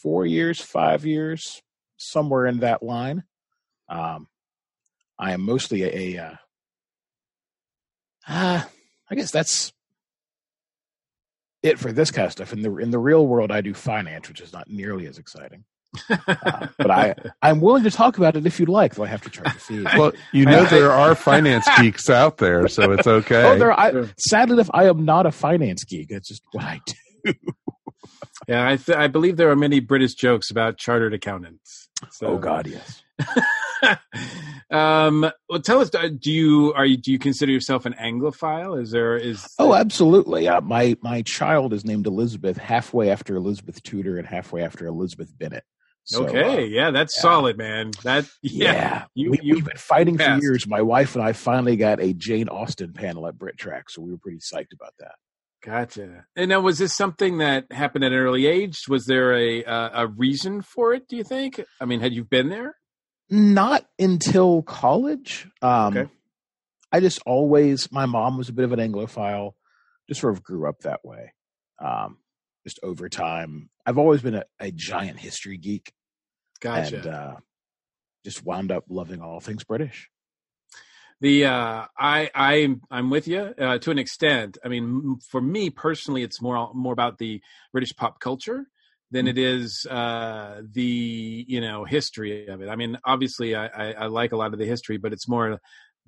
four 0.03 0.25
years, 0.25 0.63
five 0.63 1.05
years, 1.05 1.61
somewhere 1.99 2.47
in 2.47 2.61
that 2.61 2.83
line. 2.83 3.23
Um, 3.87 4.29
I 5.19 5.33
am 5.33 5.43
mostly 5.43 5.83
a, 5.83 6.17
a 6.17 6.25
uh, 6.25 6.35
uh, 8.27 8.63
I 9.11 9.15
guess 9.15 9.31
that's 9.31 9.75
it 11.63 11.79
for 11.79 11.93
this 11.93 12.11
kind 12.11 12.25
of 12.25 12.33
stuff. 12.33 12.55
In 12.55 12.63
the 12.63 12.75
in 12.79 12.91
the 12.91 12.99
real 12.99 13.27
world, 13.27 13.53
I 13.53 13.61
do 13.61 13.75
finance, 13.75 14.27
which 14.27 14.41
is 14.41 14.55
not 14.55 14.71
nearly 14.71 15.07
as 15.07 15.19
exciting. 15.19 15.65
Uh, 16.09 16.67
but 16.79 16.91
I 16.91 17.15
I'm 17.43 17.61
willing 17.61 17.83
to 17.85 17.91
talk 17.91 18.17
about 18.17 18.37
it 18.37 18.47
if 18.47 18.61
you'd 18.61 18.69
like, 18.69 18.95
though 18.95 19.05
I 19.05 19.09
have 19.09 19.23
to 19.23 19.31
charge 19.31 19.49
a 19.49 19.59
fee. 19.59 19.85
Well, 19.99 20.13
you 20.33 20.45
know 20.45 20.65
there 20.65 20.93
are 20.93 21.15
finance 21.15 21.67
geeks 21.79 22.09
out 22.09 22.39
there, 22.39 22.69
so 22.69 22.93
it's 22.93 23.07
okay. 23.19 23.45
Oh, 23.45 23.59
there. 23.59 23.79
I, 23.79 23.91
Sure. 23.91 24.09
sadly 24.19 24.55
enough, 24.55 24.71
I 24.73 24.85
am 24.89 25.05
not 25.05 25.27
a 25.27 25.33
finance 25.33 25.85
geek. 25.85 26.09
That's 26.11 26.29
just 26.29 26.43
what 26.53 26.65
I 26.65 26.81
do. 27.25 27.33
Yeah, 28.49 28.67
I, 28.69 28.77
th- 28.77 28.97
I 28.97 29.07
believe 29.07 29.37
there 29.37 29.51
are 29.51 29.55
many 29.57 29.79
British 29.81 30.15
jokes 30.15 30.51
about 30.51 30.77
chartered 30.79 31.13
accountants. 31.15 31.89
So, 32.11 32.29
Oh 32.29 32.39
God, 32.39 32.67
yes. 32.67 33.03
um, 34.71 35.31
well, 35.49 35.61
tell 35.63 35.81
us. 35.81 35.95
uh, 35.95 36.09
Do 36.19 36.31
you 36.33 36.73
are 36.75 36.87
you 36.87 36.97
do 36.97 37.13
you 37.13 37.19
consider 37.19 37.53
yourself 37.53 37.87
an 37.87 37.95
Anglophile? 37.95 38.81
Is 38.81 38.91
there 38.91 39.17
is 39.17 39.47
Oh, 39.59 39.75
absolutely. 39.75 40.49
Uh, 40.49 40.61
my 40.63 40.97
my 41.03 41.23
child 41.23 41.73
is 41.73 41.85
named 41.85 42.07
Elizabeth, 42.07 42.57
halfway 42.57 43.11
after 43.11 43.37
Elizabeth 43.37 43.83
Tudor 43.83 44.19
and 44.19 44.27
halfway 44.27 44.63
after 44.63 44.87
Elizabeth 44.87 45.37
Bennet. 45.39 45.65
So, 46.05 46.27
okay? 46.27 46.57
uh, 46.57 46.67
yeah, 46.67 46.91
that's 46.91 47.17
yeah. 47.17 47.23
solid, 47.23 47.57
man. 47.59 47.93
That 48.03 48.27
yeah, 48.43 48.73
yeah, 48.73 49.05
you- 49.15 49.31
we, 49.31 49.41
we've 49.55 49.65
been 49.65 49.77
fighting 49.77 50.19
for 50.19 50.39
years. 50.41 50.67
My 50.67 50.83
wife 50.83 51.15
and 51.15 51.25
I 51.25 51.33
finally 51.33 51.77
got 51.77 52.01
a 52.01 52.13
Jane 52.13 52.49
Austen 52.49 52.93
panel 52.93 53.27
at 53.27 53.39
Brit 53.39 53.57
Track, 53.59 53.91
so 53.91 54.03
we 54.03 54.11
were 54.11 54.19
pretty 54.19 54.39
psyched 54.39 54.73
about 54.73 54.95
that. 54.99 55.15
Gotcha. 55.63 56.25
And 56.37 56.49
now, 56.49 56.61
was 56.61 56.79
this 56.79 56.97
something 56.97 57.39
that 57.39 57.71
happened 57.71 58.03
at 58.05 58.13
an 58.13 58.19
early 58.19 58.47
age? 58.47 58.77
Was 58.89 59.05
there 59.07 59.35
a 59.35 59.63
uh, 59.63 59.91
a 60.05 60.07
reason 60.07 60.63
for 60.63 60.95
it? 60.95 61.07
Do 61.07 61.17
you 61.17 61.25
think? 61.25 61.61
I 61.81 61.85
mean, 61.85 62.01
had 62.01 62.13
you 62.15 62.25
been 62.25 62.49
there? 62.49 62.77
Not 63.29 63.87
until 63.99 64.63
college. 64.63 65.47
Um, 65.63 65.97
Okay. 65.97 66.11
I 66.93 66.99
just 66.99 67.21
always, 67.25 67.93
my 67.93 68.07
mom 68.07 68.37
was 68.37 68.49
a 68.49 68.53
bit 68.53 68.65
of 68.65 68.73
an 68.73 68.81
Anglophile, 68.81 69.53
just 70.09 70.21
sort 70.21 70.33
of 70.33 70.43
grew 70.43 70.69
up 70.69 70.81
that 70.81 71.05
way. 71.05 71.33
Um, 71.81 72.17
just 72.65 72.79
over 72.83 73.09
time, 73.09 73.71
I've 73.87 73.99
always 73.99 74.23
been 74.23 74.35
a, 74.35 74.45
a 74.59 74.71
giant 74.71 75.19
history 75.19 75.57
geek 75.57 75.93
Gotcha. 76.61 76.97
and 76.97 77.07
uh, 77.07 77.37
just 78.25 78.45
wound 78.45 78.71
up 78.71 78.85
loving 78.89 79.21
all 79.23 79.41
things 79.41 79.65
British. 79.65 80.11
the 81.21 81.45
uh 81.45 81.85
i 81.99 82.31
i 82.35 82.69
i'm 82.91 83.11
with 83.11 83.29
you 83.29 83.41
uh, 83.59 83.79
to 83.79 83.91
an 83.91 83.99
extent 83.99 84.59
i 84.65 84.69
mean 84.69 85.17
for 85.29 85.41
me 85.41 85.71
personally 85.71 86.23
it's 86.23 86.41
more 86.41 86.71
more 86.75 86.93
about 86.93 87.19
the 87.19 87.41
british 87.73 87.95
pop 87.95 88.21
culture 88.21 88.67
than 89.11 89.27
it 89.27 89.39
is 89.39 89.87
uh 89.91 90.63
the 90.73 91.45
you 91.49 91.61
know 91.61 91.85
history 91.85 92.47
of 92.49 92.63
it 92.63 92.69
i 92.69 92.77
mean 92.77 92.99
obviously 93.05 93.55
i 93.55 93.67
i, 93.67 93.93
I 93.93 94.07
like 94.07 94.33
a 94.33 94.37
lot 94.37 94.53
of 94.53 94.59
the 94.59 94.67
history 94.67 94.97
but 94.97 95.13
it's 95.13 95.29
more 95.29 95.59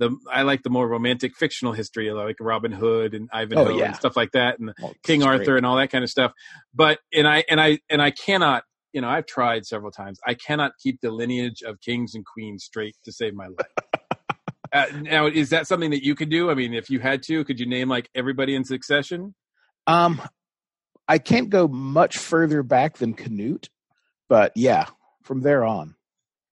the 0.02 0.16
i 0.30 0.42
like 0.42 0.62
the 0.62 0.70
more 0.70 0.86
romantic 0.88 1.32
fictional 1.36 1.72
history 1.72 2.10
like 2.12 2.36
robin 2.40 2.72
hood 2.72 3.14
and 3.14 3.28
ivanhoe 3.32 3.72
Oh, 3.72 3.78
yeah. 3.78 3.86
and 3.86 3.96
stuff 3.96 4.16
like 4.16 4.32
that 4.32 4.58
and 4.58 4.72
Well, 4.82 4.94
King 5.04 5.22
Arthur 5.22 5.44
great. 5.44 5.56
and 5.58 5.66
all 5.66 5.76
that 5.76 5.90
kind 5.90 6.04
of 6.04 6.10
stuff. 6.10 6.32
But 6.74 6.98
and 7.12 7.26
I 7.28 7.44
and 7.48 7.60
I 7.60 7.78
and 7.88 8.00
I 8.02 8.10
cannot, 8.10 8.64
you 8.92 9.00
know, 9.00 9.08
I've 9.08 9.26
tried 9.26 9.64
several 9.66 9.90
times. 9.90 10.18
I 10.26 10.34
cannot 10.34 10.72
keep 10.82 11.00
the 11.00 11.10
lineage 11.10 11.62
of 11.62 11.80
kings 11.80 12.14
and 12.14 12.24
queens 12.26 12.64
straight 12.64 12.96
to 13.04 13.12
save 13.12 13.34
my 13.34 13.46
life. 13.48 13.72
uh, 14.72 14.86
now, 15.00 15.26
is 15.26 15.50
that 15.50 15.66
something 15.66 15.90
that 15.90 16.04
you 16.04 16.14
could 16.14 16.28
do? 16.30 16.50
I 16.50 16.54
mean, 16.54 16.74
if 16.74 16.90
you 16.90 16.98
had 17.00 17.22
to, 17.24 17.44
could 17.44 17.58
you 17.60 17.66
name 17.66 17.88
like 17.88 18.08
everybody 18.14 18.54
in 18.54 18.64
succession? 18.64 19.34
Um, 19.86 20.20
I 21.08 21.18
can't 21.18 21.50
go 21.50 21.68
much 21.68 22.16
further 22.18 22.62
back 22.62 22.98
than 22.98 23.14
Canute, 23.14 23.68
but 24.28 24.52
yeah, 24.56 24.86
from 25.22 25.40
there 25.42 25.64
on. 25.64 25.94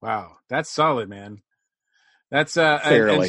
Wow, 0.03 0.37
that's 0.49 0.71
solid, 0.71 1.09
man. 1.09 1.43
That's 2.31 2.57
uh, 2.57 2.81
and- 2.83 2.91
Fairly. 2.91 3.29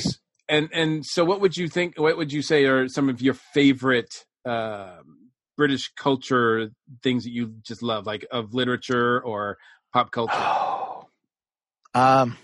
And, 0.50 0.70
and 0.74 0.74
and 0.74 1.06
so, 1.06 1.24
what 1.24 1.40
would 1.42 1.56
you 1.56 1.68
think? 1.70 1.98
What 1.98 2.18
would 2.18 2.34
you 2.34 2.42
say 2.42 2.66
are 2.66 2.88
some 2.90 3.08
of 3.10 3.22
your 3.22 3.34
favorite 3.34 4.26
um 4.46 5.18
British 5.58 5.92
culture 5.96 6.72
things 7.04 7.24
that 7.24 7.32
you 7.32 7.54
just 7.64 7.82
love, 7.84 8.06
like 8.06 8.26
of 8.32 8.54
literature 8.54 9.22
or 9.22 9.58
pop 9.94 10.12
culture? 10.12 10.34
Oh. 10.36 10.88
Um, 11.94 12.38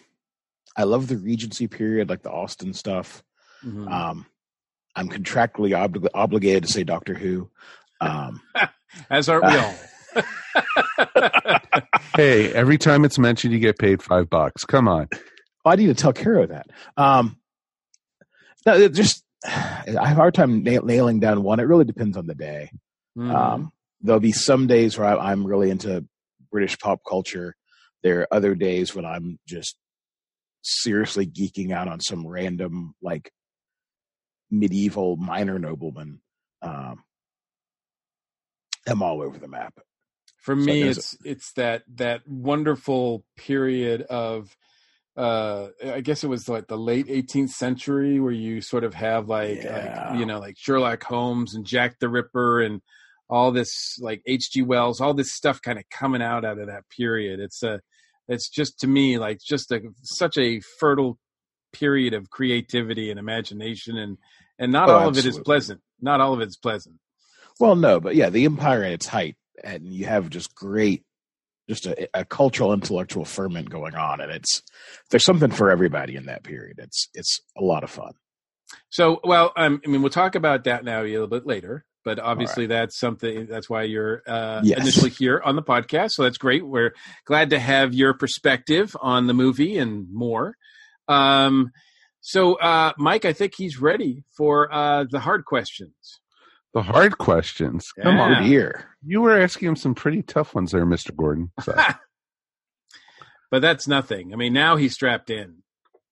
I 0.76 0.84
love 0.84 1.08
the 1.08 1.16
Regency 1.16 1.68
period, 1.68 2.10
like 2.10 2.22
the 2.22 2.30
Austen 2.32 2.74
stuff. 2.74 3.24
Mhm. 3.64 3.90
Um, 3.90 4.26
I'm 4.94 5.08
contractually 5.08 5.72
obli- 5.72 6.10
obligated 6.14 6.64
to 6.64 6.70
say 6.70 6.84
Doctor 6.84 7.14
Who. 7.14 7.50
Um, 8.02 8.42
As 9.10 9.30
are 9.30 9.40
we 9.42 9.56
all. 9.56 9.74
Hey, 12.16 12.52
every 12.54 12.78
time 12.78 13.06
it's 13.06 13.20
mentioned, 13.20 13.54
you 13.54 13.60
get 13.60 13.78
paid 13.78 14.02
five 14.02 14.30
bucks. 14.30 14.66
Come 14.66 14.88
on. 14.88 15.08
I 15.68 15.76
need 15.76 15.88
to 15.88 15.94
tell 15.94 16.14
Kara 16.14 16.48
that. 16.48 16.68
Um, 16.96 17.38
no, 18.66 18.88
just 18.90 19.24
I 19.46 19.84
have 19.86 19.96
a 19.96 20.16
hard 20.16 20.34
time 20.34 20.64
nailing 20.64 21.20
down 21.20 21.44
one. 21.44 21.60
It 21.60 21.64
really 21.64 21.86
depends 21.86 22.18
on 22.18 22.28
the 22.28 22.36
day. 22.36 22.72
Mhm. 23.18 23.34
Um, 23.34 23.72
there'll 24.02 24.20
be 24.20 24.32
some 24.32 24.68
days 24.68 24.98
where 24.98 25.08
I, 25.08 25.32
I'm 25.32 25.46
really 25.46 25.70
into 25.70 26.06
British 26.52 26.78
pop 26.78 27.02
culture. 27.08 27.56
There 28.04 28.22
are 28.22 28.34
other 28.34 28.56
days 28.56 28.94
when 28.94 29.06
I'm 29.06 29.40
just 29.48 29.76
seriously 30.62 31.26
geeking 31.26 31.72
out 31.72 31.88
on 31.88 32.00
some 32.00 32.28
random 32.28 32.94
like 33.02 33.32
medieval 34.52 35.18
minor 35.18 35.60
nobleman. 35.60 36.22
Um, 36.62 37.04
I'm 38.88 39.02
all 39.02 39.22
over 39.22 39.38
the 39.38 39.48
map. 39.48 39.74
For 40.38 40.56
me, 40.56 40.84
it's 40.84 41.18
it's 41.26 41.52
that 41.54 41.84
that 41.96 42.22
wonderful 42.26 43.26
period 43.36 44.04
of, 44.04 44.56
uh, 45.18 45.70
I 45.84 46.02
guess 46.02 46.24
it 46.24 46.28
was 46.28 46.48
like 46.48 46.68
the 46.68 46.78
late 46.78 47.08
18th 47.08 47.50
century 47.50 48.20
where 48.20 48.32
you 48.32 48.62
sort 48.62 48.84
of 48.84 48.94
have 48.94 49.28
like, 49.28 49.64
Yeah. 49.64 50.10
like 50.12 50.20
you 50.20 50.26
know 50.26 50.40
like 50.40 50.56
Sherlock 50.58 51.04
Holmes 51.04 51.56
and 51.56 51.66
Jack 51.66 51.98
the 52.00 52.08
Ripper 52.10 52.62
and 52.62 52.82
all 53.30 53.52
this 53.52 53.98
like 54.00 54.22
H.G. 54.26 54.62
Wells, 54.62 55.02
all 55.02 55.14
this 55.14 55.34
stuff 55.34 55.62
kind 55.62 55.78
of 55.78 55.84
coming 55.90 56.22
out 56.22 56.46
out 56.46 56.60
of 56.60 56.68
that 56.68 56.84
period. 56.96 57.40
It's 57.42 57.62
a, 57.64 57.82
it's 58.30 58.48
just 58.50 58.80
to 58.82 58.88
me 58.88 59.18
like 59.18 59.40
just 59.40 59.72
a 59.72 59.82
such 60.04 60.38
a 60.38 60.62
fertile 60.80 61.18
period 61.74 62.14
of 62.14 62.30
creativity 62.30 63.10
and 63.10 63.20
imagination 63.20 63.98
and 63.98 64.18
and 64.60 64.72
not 64.72 64.90
Oh, 64.90 64.96
all 64.98 65.08
of 65.10 65.18
it 65.18 65.26
is 65.26 65.38
pleasant. 65.40 65.82
Not 66.00 66.22
all 66.22 66.34
of 66.34 66.42
it's 66.42 66.56
pleasant. 66.58 66.96
Well, 67.60 67.76
no, 67.76 68.00
but 68.00 68.16
yeah, 68.16 68.30
the 68.30 68.46
empire 68.46 68.84
at 68.84 68.92
its 68.92 69.08
height, 69.08 69.36
and 69.64 69.92
you 69.92 70.06
have 70.06 70.30
just 70.30 70.54
great, 70.56 71.04
just 71.68 71.86
a, 71.86 72.08
a 72.14 72.24
cultural 72.26 72.74
intellectual 72.74 73.26
ferment 73.26 73.70
going 73.70 73.96
on, 73.96 74.22
and 74.22 74.32
it's 74.32 74.62
there's 75.10 75.26
something 75.26 75.52
for 75.52 75.70
everybody 75.70 76.16
in 76.16 76.26
that 76.28 76.44
period. 76.44 76.78
It's 76.80 77.08
it's 77.14 77.40
a 77.58 77.64
lot 77.64 77.84
of 77.84 77.90
fun. 77.90 78.14
So, 78.90 79.20
well, 79.24 79.54
um, 79.56 79.82
I 79.86 79.90
mean, 79.90 80.02
we'll 80.02 80.10
talk 80.12 80.36
about 80.36 80.66
that 80.66 80.84
now 80.84 81.02
a 81.02 81.04
little 81.04 81.28
bit 81.28 81.46
later, 81.46 81.86
but 82.04 82.20
obviously 82.20 82.68
that's 82.68 82.98
something 83.00 83.46
that's 83.46 83.70
why 83.70 83.84
you're 83.84 84.24
uh, 84.28 84.62
Yes. 84.64 84.80
initially 84.82 85.10
here 85.10 85.42
on 85.44 85.56
the 85.56 85.62
podcast. 85.64 86.12
So 86.12 86.24
that's 86.24 86.38
great. 86.38 86.66
We're 86.66 86.94
glad 87.26 87.50
to 87.52 87.60
have 87.60 87.94
your 87.94 88.14
perspective 88.14 88.96
on 89.02 89.28
the 89.28 89.34
movie 89.34 89.78
and 89.78 90.08
more. 90.14 90.56
Um, 91.08 91.72
so, 92.20 92.56
uh, 92.56 92.92
Mike, 92.98 93.24
I 93.24 93.32
think 93.32 93.54
he's 93.56 93.80
ready 93.80 94.24
for 94.36 94.74
uh, 94.74 95.06
the 95.10 95.20
hard 95.22 95.46
questions. 95.46 95.94
The 96.74 96.82
hard 96.84 97.18
questions. 97.18 97.92
Come 98.02 98.18
Yeah. 98.18 98.22
on. 98.22 98.44
Dear. 98.44 98.86
You 99.06 99.22
were 99.22 99.40
asking 99.40 99.70
him 99.70 99.76
some 99.76 99.96
pretty 99.96 100.22
tough 100.22 100.54
ones 100.54 100.72
there, 100.72 100.86
Mr. 100.86 101.16
Gordon. 101.16 101.52
So. 101.64 101.74
But 103.50 103.62
that's 103.62 103.88
nothing. 103.88 104.34
I 104.34 104.36
mean, 104.36 104.52
now 104.54 104.76
he's 104.76 104.94
strapped 104.94 105.30
in. 105.30 105.64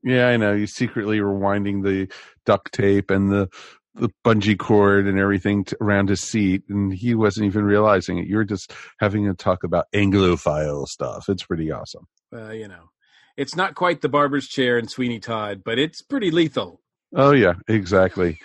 yeah, 0.03 0.27
I 0.29 0.37
know. 0.37 0.53
You 0.53 0.67
secretly 0.67 1.19
were 1.19 1.37
winding 1.37 1.81
the 1.81 2.07
duct 2.45 2.71
tape 2.73 3.09
and 3.11 3.29
the 3.31 3.49
the 3.95 4.09
bungee 4.25 4.57
cord 4.57 5.07
and 5.07 5.17
everything 5.19 5.63
to, 5.65 5.77
around 5.81 6.09
his 6.09 6.19
seat, 6.21 6.63
and 6.69 6.93
he 6.93 7.15
wasn't 7.15 7.45
even 7.45 7.63
realizing 7.63 8.17
it. 8.17 8.27
You 8.27 8.37
were 8.37 8.43
just 8.45 8.73
having 8.99 9.27
a 9.27 9.33
talk 9.33 9.63
about 9.63 9.85
Anglophile 9.93 10.85
stuff. 10.87 11.29
It's 11.29 11.43
pretty 11.45 11.71
awesome. 11.71 12.05
Uh, 12.33 12.51
you 12.51 12.67
know, 12.67 12.89
it's 13.37 13.55
not 13.55 13.75
quite 13.75 14.01
the 14.01 14.09
barber's 14.09 14.47
chair 14.47 14.77
and 14.77 14.89
Sweeney 14.89 15.19
Todd, 15.19 15.61
but 15.65 15.77
it's 15.79 16.01
pretty 16.01 16.31
lethal. 16.31 16.81
Oh 17.13 17.31
yeah, 17.31 17.53
exactly. 17.67 18.39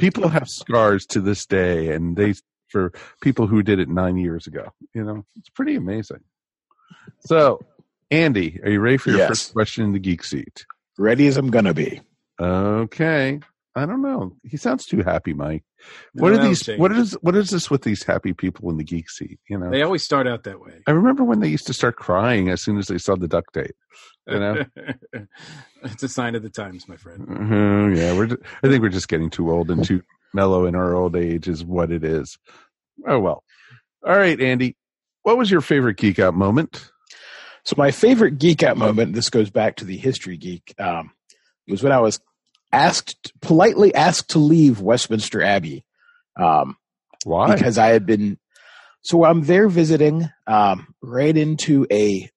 People 0.00 0.28
have 0.28 0.48
scars 0.48 1.06
to 1.06 1.20
this 1.20 1.46
day, 1.46 1.92
and 1.92 2.16
they 2.16 2.34
for 2.68 2.92
people 3.20 3.46
who 3.46 3.62
did 3.62 3.78
it 3.78 3.88
nine 3.88 4.16
years 4.16 4.46
ago. 4.46 4.72
You 4.94 5.04
know, 5.04 5.24
it's 5.36 5.50
pretty 5.50 5.74
amazing. 5.76 6.20
So, 7.20 7.60
Andy, 8.10 8.60
are 8.62 8.70
you 8.70 8.80
ready 8.80 8.96
for 8.96 9.10
your 9.10 9.18
Yes. 9.18 9.28
first 9.28 9.52
question 9.52 9.84
in 9.84 9.92
the 9.92 9.98
geek 9.98 10.24
seat? 10.24 10.64
Ready 10.98 11.26
as 11.26 11.36
I'm 11.36 11.50
gonna 11.50 11.74
be. 11.74 12.00
Okay. 12.40 13.40
I 13.76 13.86
don't 13.86 14.02
know. 14.02 14.36
He 14.42 14.56
sounds 14.56 14.84
too 14.84 15.02
happy, 15.02 15.32
Mike. 15.32 15.62
No, 16.14 16.24
What 16.24 16.32
are 16.32 16.38
these? 16.38 16.66
What 16.66 16.92
is 16.92 17.12
what 17.22 17.36
is 17.36 17.50
this 17.50 17.70
with 17.70 17.82
these 17.82 18.02
happy 18.02 18.32
people 18.32 18.68
in 18.70 18.76
the 18.78 18.84
geek 18.84 19.08
seat? 19.08 19.38
You 19.48 19.58
know, 19.58 19.70
They 19.70 19.82
always 19.82 20.02
start 20.02 20.26
out 20.26 20.42
that 20.44 20.60
way. 20.60 20.80
I 20.86 20.90
remember 20.90 21.22
when 21.24 21.40
they 21.40 21.48
used 21.48 21.66
to 21.68 21.72
start 21.72 21.96
crying 21.96 22.48
as 22.48 22.62
soon 22.62 22.78
as 22.78 22.88
they 22.88 22.98
saw 22.98 23.14
the 23.16 23.28
duct 23.28 23.52
tape. 23.54 23.76
You 24.26 24.38
know, 24.40 24.64
it's 25.84 26.02
a 26.02 26.08
sign 26.08 26.34
of 26.34 26.42
the 26.42 26.50
times, 26.50 26.88
my 26.88 26.96
friend. 26.96 27.26
Mhm, 27.26 27.96
yeah, 27.96 28.16
we're. 28.16 28.26
ju- 28.26 28.42
I 28.62 28.68
think 28.68 28.82
we're 28.82 28.88
just 28.88 29.08
getting 29.08 29.30
too 29.30 29.50
old 29.50 29.70
and 29.70 29.84
too 29.84 30.02
mellow 30.32 30.66
in 30.66 30.74
our 30.74 30.94
old 30.94 31.16
age, 31.16 31.48
is 31.48 31.64
what 31.64 31.90
it 31.90 32.04
is. 32.04 32.38
Oh 33.06 33.18
well. 33.18 33.42
All 34.06 34.16
right, 34.16 34.40
Andy. 34.40 34.76
What 35.22 35.36
was 35.38 35.50
your 35.50 35.60
favorite 35.60 35.96
geek 35.98 36.18
out 36.18 36.34
moment? 36.34 36.90
So 37.64 37.74
my 37.76 37.90
favorite 37.90 38.38
geek 38.38 38.62
out 38.62 38.78
moment. 38.78 39.14
This 39.14 39.28
goes 39.28 39.50
back 39.50 39.76
to 39.76 39.84
the 39.84 39.96
history 39.96 40.36
geek. 40.38 40.74
Um, 40.78 41.12
was 41.68 41.82
when 41.82 41.92
I 41.92 42.00
was 42.00 42.20
asked 42.72 43.32
politely 43.42 43.94
asked 43.94 44.30
to 44.30 44.38
leave 44.38 44.80
Westminster 44.80 45.42
Abbey. 45.42 45.84
Um, 46.36 46.76
Why? 47.24 47.54
because 47.54 47.76
I 47.78 47.88
had 47.88 48.06
been 48.06 48.38
so 49.02 49.24
I'm 49.24 49.42
there 49.42 49.68
visiting, 49.68 50.28
um, 50.46 50.94
ran 51.02 51.36
into 51.36 51.86
a 51.90 52.28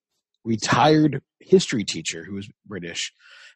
retired 0.45 1.21
history 1.45 1.83
teacher 1.83 2.23
who 2.23 2.35
was 2.35 2.49
British, 2.65 3.11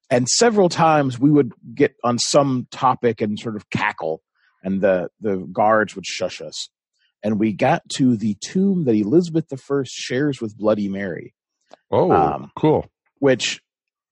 and 0.09 0.27
several 0.27 0.69
times 0.69 1.19
we 1.19 1.29
would 1.29 1.53
get 1.73 1.95
on 2.03 2.17
some 2.17 2.67
topic 2.71 3.21
and 3.21 3.39
sort 3.39 3.55
of 3.55 3.69
cackle, 3.69 4.21
and 4.63 4.81
the 4.81 5.09
the 5.19 5.37
guards 5.51 5.95
would 5.95 6.05
shush 6.05 6.41
us. 6.41 6.69
And 7.23 7.39
we 7.39 7.51
got 7.51 7.81
to 7.95 8.15
the 8.15 8.37
tomb 8.41 8.85
that 8.85 8.95
Elizabeth 8.95 9.51
I 9.51 9.81
shares 9.85 10.39
with 10.39 10.57
Bloody 10.57 10.87
Mary, 10.87 11.33
oh, 11.91 12.11
um, 12.11 12.51
cool. 12.55 12.85
which, 13.19 13.59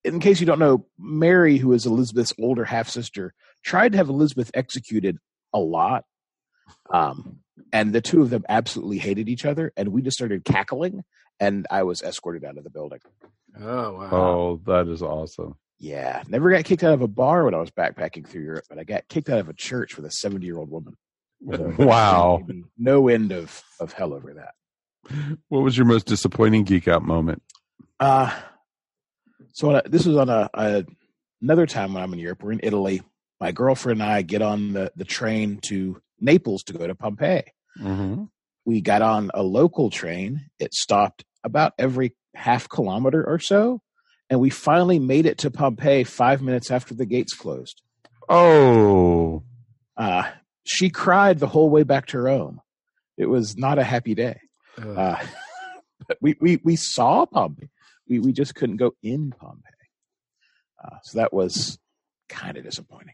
in 0.03 0.19
case 0.19 0.39
you 0.39 0.47
don't 0.47 0.59
know, 0.59 0.87
Mary, 0.97 1.57
who 1.57 1.71
is 1.73 1.85
Elizabeth's 1.85 2.33
older 2.39 2.65
half 2.65 2.89
sister, 2.89 3.33
tried 3.63 3.91
to 3.91 3.97
have 3.99 4.09
Elizabeth 4.09 4.49
executed 4.53 5.17
a 5.53 5.59
lot. 5.59 6.03
Um, 6.89 7.39
and 7.71 7.93
the 7.93 8.01
two 8.01 8.21
of 8.21 8.31
them 8.31 8.43
absolutely 8.49 8.97
hated 8.97 9.29
each 9.29 9.45
other, 9.45 9.71
and 9.77 9.89
we 9.89 10.01
just 10.01 10.17
started 10.17 10.43
cackling, 10.43 11.03
and 11.39 11.65
I 11.69 11.83
was 11.83 12.01
escorted 12.01 12.43
out 12.43 12.57
of 12.57 12.63
the 12.63 12.69
building. 12.69 12.99
Oh 13.61 13.93
wow! 13.93 14.09
Oh, 14.11 14.61
that 14.65 14.87
is 14.87 15.01
awesome. 15.01 15.55
Yeah, 15.79 16.23
never 16.27 16.49
got 16.51 16.63
kicked 16.65 16.83
out 16.83 16.93
of 16.93 17.01
a 17.01 17.07
bar 17.07 17.45
when 17.45 17.53
I 17.53 17.59
was 17.59 17.71
backpacking 17.71 18.27
through 18.27 18.43
Europe, 18.43 18.65
but 18.69 18.79
I 18.79 18.83
got 18.83 19.07
kicked 19.09 19.29
out 19.29 19.39
of 19.39 19.49
a 19.49 19.53
church 19.53 19.95
with 19.97 20.05
a 20.05 20.11
seventy-year-old 20.11 20.69
woman. 20.69 20.95
So, 21.51 21.73
Wow. 21.79 22.45
no 22.77 23.07
end 23.07 23.31
of 23.31 23.61
of 23.79 23.91
hell 23.93 24.13
over 24.13 24.33
that. 24.35 24.53
What 25.49 25.59
was 25.63 25.77
your 25.77 25.85
most 25.85 26.05
disappointing 26.07 26.63
geek 26.63 26.87
out 26.87 27.03
moment? 27.03 27.41
Uh 27.99 28.33
so 29.51 29.69
on 29.69 29.75
a, 29.75 29.83
this 29.87 30.05
was 30.05 30.17
on 30.17 30.29
a, 30.29 30.49
a 30.53 30.85
another 31.41 31.65
time 31.65 31.93
when 31.93 32.01
I'm 32.03 32.11
in 32.13 32.19
Europe. 32.19 32.41
We're 32.43 32.53
in 32.53 32.61
Italy. 32.63 33.01
My 33.39 33.51
girlfriend 33.51 34.01
and 34.01 34.09
I 34.09 34.21
get 34.21 34.41
on 34.41 34.73
the 34.73 34.91
the 34.95 35.05
train 35.05 35.59
to 35.67 36.01
Naples 36.19 36.63
to 36.63 36.73
go 36.73 36.87
to 36.87 36.95
Pompeii. 36.95 37.43
Mm-hmm. 37.79 38.23
We 38.65 38.81
got 38.81 39.01
on 39.01 39.29
a 39.33 39.43
local 39.43 39.89
train. 39.89 40.49
It 40.59 40.73
stopped 40.73 41.23
about 41.43 41.73
every 41.77 42.15
half 42.35 42.67
kilometer 42.69 43.23
or 43.25 43.39
so, 43.39 43.81
and 44.29 44.39
we 44.39 44.49
finally 44.49 44.99
made 44.99 45.25
it 45.25 45.37
to 45.39 45.51
Pompeii 45.51 46.03
five 46.03 46.41
minutes 46.41 46.71
after 46.71 46.93
the 46.93 47.05
gates 47.05 47.33
closed. 47.33 47.81
Oh, 48.29 49.43
Uh, 49.97 50.29
she 50.65 50.89
cried 50.89 51.39
the 51.39 51.47
whole 51.47 51.69
way 51.69 51.83
back 51.83 52.07
to 52.07 52.19
Rome. 52.19 52.59
It 53.17 53.27
was 53.27 53.55
not 53.55 53.77
a 53.79 53.83
happy 53.83 54.15
day. 54.15 54.39
Uh, 54.77 55.23
but 56.07 56.17
we, 56.21 56.35
we, 56.41 56.59
we 56.63 56.75
saw 56.75 57.25
Pompeii. 57.25 57.69
We, 58.09 58.19
we 58.19 58.33
just 58.33 58.55
couldn't 58.55 58.77
go 58.77 58.91
in 59.01 59.31
Pompeii. 59.31 59.61
Uh, 60.83 60.97
so 61.03 61.19
that 61.19 61.33
was 61.33 61.79
kind 62.29 62.57
of 62.57 62.63
disappointing. 62.63 63.13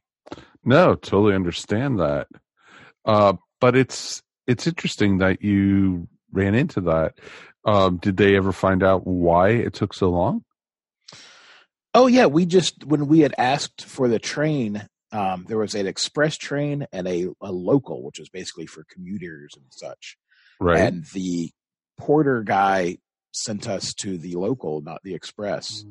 no, 0.63 0.95
totally 0.95 1.35
understand 1.35 1.99
that. 1.99 2.27
Uh, 3.05 3.33
but 3.59 3.75
it's 3.75 4.21
it's 4.47 4.65
interesting 4.67 5.19
that 5.19 5.41
you 5.43 6.07
ran 6.31 6.55
into 6.55 6.81
that. 6.81 7.13
Um, 7.65 7.97
did 7.97 8.17
they 8.17 8.35
ever 8.35 8.51
find 8.51 8.83
out 8.83 9.05
why 9.05 9.49
it 9.49 9.73
took 9.73 9.93
so 9.93 10.09
long? 10.09 10.43
Oh, 11.93 12.07
yeah. 12.07 12.25
We 12.25 12.45
just, 12.45 12.85
when 12.85 13.07
we 13.07 13.19
had 13.19 13.35
asked 13.37 13.83
for 13.85 14.07
the 14.07 14.19
train, 14.19 14.87
um, 15.11 15.45
there 15.47 15.57
was 15.57 15.75
an 15.75 15.87
express 15.87 16.37
train 16.37 16.87
and 16.91 17.07
a, 17.07 17.27
a 17.41 17.51
local, 17.51 18.03
which 18.03 18.19
was 18.19 18.29
basically 18.29 18.65
for 18.65 18.85
commuters 18.91 19.51
and 19.55 19.65
such. 19.69 20.17
Right. 20.59 20.79
And 20.79 21.05
the 21.13 21.51
porter 21.99 22.43
guy 22.43 22.97
sent 23.33 23.67
us 23.67 23.93
to 24.01 24.17
the 24.17 24.35
local, 24.35 24.81
not 24.81 25.01
the 25.03 25.13
express. 25.13 25.83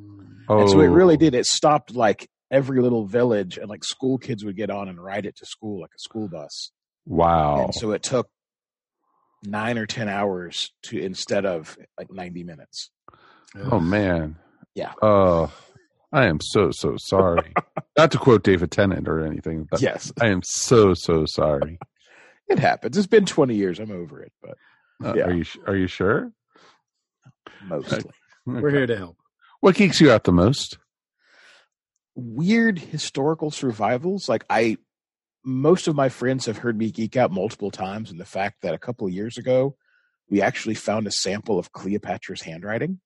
oh, 0.49 0.61
And 0.61 0.71
so 0.71 0.81
it 0.81 0.87
really 0.87 1.17
did. 1.17 1.35
It 1.35 1.47
stopped 1.47 1.95
like 1.95 2.29
every 2.51 2.81
little 2.83 3.07
village, 3.07 3.59
and 3.59 3.69
like 3.69 3.85
school 3.85 4.19
kids 4.19 4.45
would 4.45 4.57
get 4.57 4.71
on 4.71 4.89
and 4.89 5.03
ride 5.03 5.27
it 5.27 5.37
to 5.37 5.47
school 5.47 5.81
like 5.81 5.91
a 5.95 5.99
school 6.01 6.29
bus. 6.29 6.73
Wow. 7.07 7.65
And 7.65 7.75
so 7.75 7.93
it 7.93 8.03
took 8.03 8.29
nine 9.43 9.79
or 9.79 9.87
ten 9.87 10.09
hours 10.09 10.71
to 10.85 10.99
instead 10.99 11.47
of 11.47 11.77
like 11.99 12.11
ninety 12.13 12.45
minutes. 12.45 12.91
oh 13.57 13.81
man. 13.81 14.37
Yeah. 14.75 14.93
Oh, 15.03 15.53
I 16.13 16.27
am 16.27 16.39
so 16.41 16.71
so 16.71 16.97
sorry. 16.99 17.53
Not 17.99 18.11
to 18.13 18.19
quote 18.19 18.45
David 18.45 18.71
Tennant 18.71 19.09
or 19.09 19.25
anything, 19.25 19.67
but 19.71 19.81
yes, 19.83 20.13
I 20.21 20.27
am 20.29 20.43
so 20.45 20.95
so 20.95 21.25
sorry. 21.27 21.79
it 22.49 22.59
happens. 22.59 22.97
It's 22.97 23.07
been 23.07 23.27
20 23.27 23.55
years. 23.55 23.79
I'm 23.81 23.91
over 23.91 24.23
it, 24.23 24.33
but 24.43 24.57
Uh, 25.05 25.15
Yeah. 25.15 25.25
Are 25.27 25.33
you 25.35 25.45
are 25.67 25.77
you 25.77 25.87
sure? 25.87 26.33
mostly. 27.65 28.03
We're 28.47 28.71
here 28.71 28.87
to 28.87 28.97
help. 28.97 29.17
What 29.61 29.75
geeks 29.77 30.01
you 30.01 30.11
out 30.11 30.25
the 30.25 30.33
most? 30.33 30.79
Weird 32.15 32.79
historical 32.79 33.51
survivals. 33.51 34.29
Like 34.29 34.45
I, 34.51 34.79
most 35.45 35.89
of 35.89 35.95
my 35.95 36.09
friends 36.09 36.47
have 36.47 36.59
heard 36.59 36.77
me 36.77 36.91
geek 36.91 37.17
out 37.17 37.31
multiple 37.31 37.71
times, 37.71 38.11
and 38.11 38.21
the 38.21 38.25
fact 38.25 38.63
that 38.63 38.75
a 38.75 38.79
couple 38.79 39.07
of 39.07 39.13
years 39.13 39.39
ago 39.39 39.77
we 40.29 40.41
actually 40.41 40.75
found 40.75 41.07
a 41.07 41.11
sample 41.11 41.59
of 41.59 41.73
Cleopatra's 41.73 42.43
handwriting. 42.43 43.01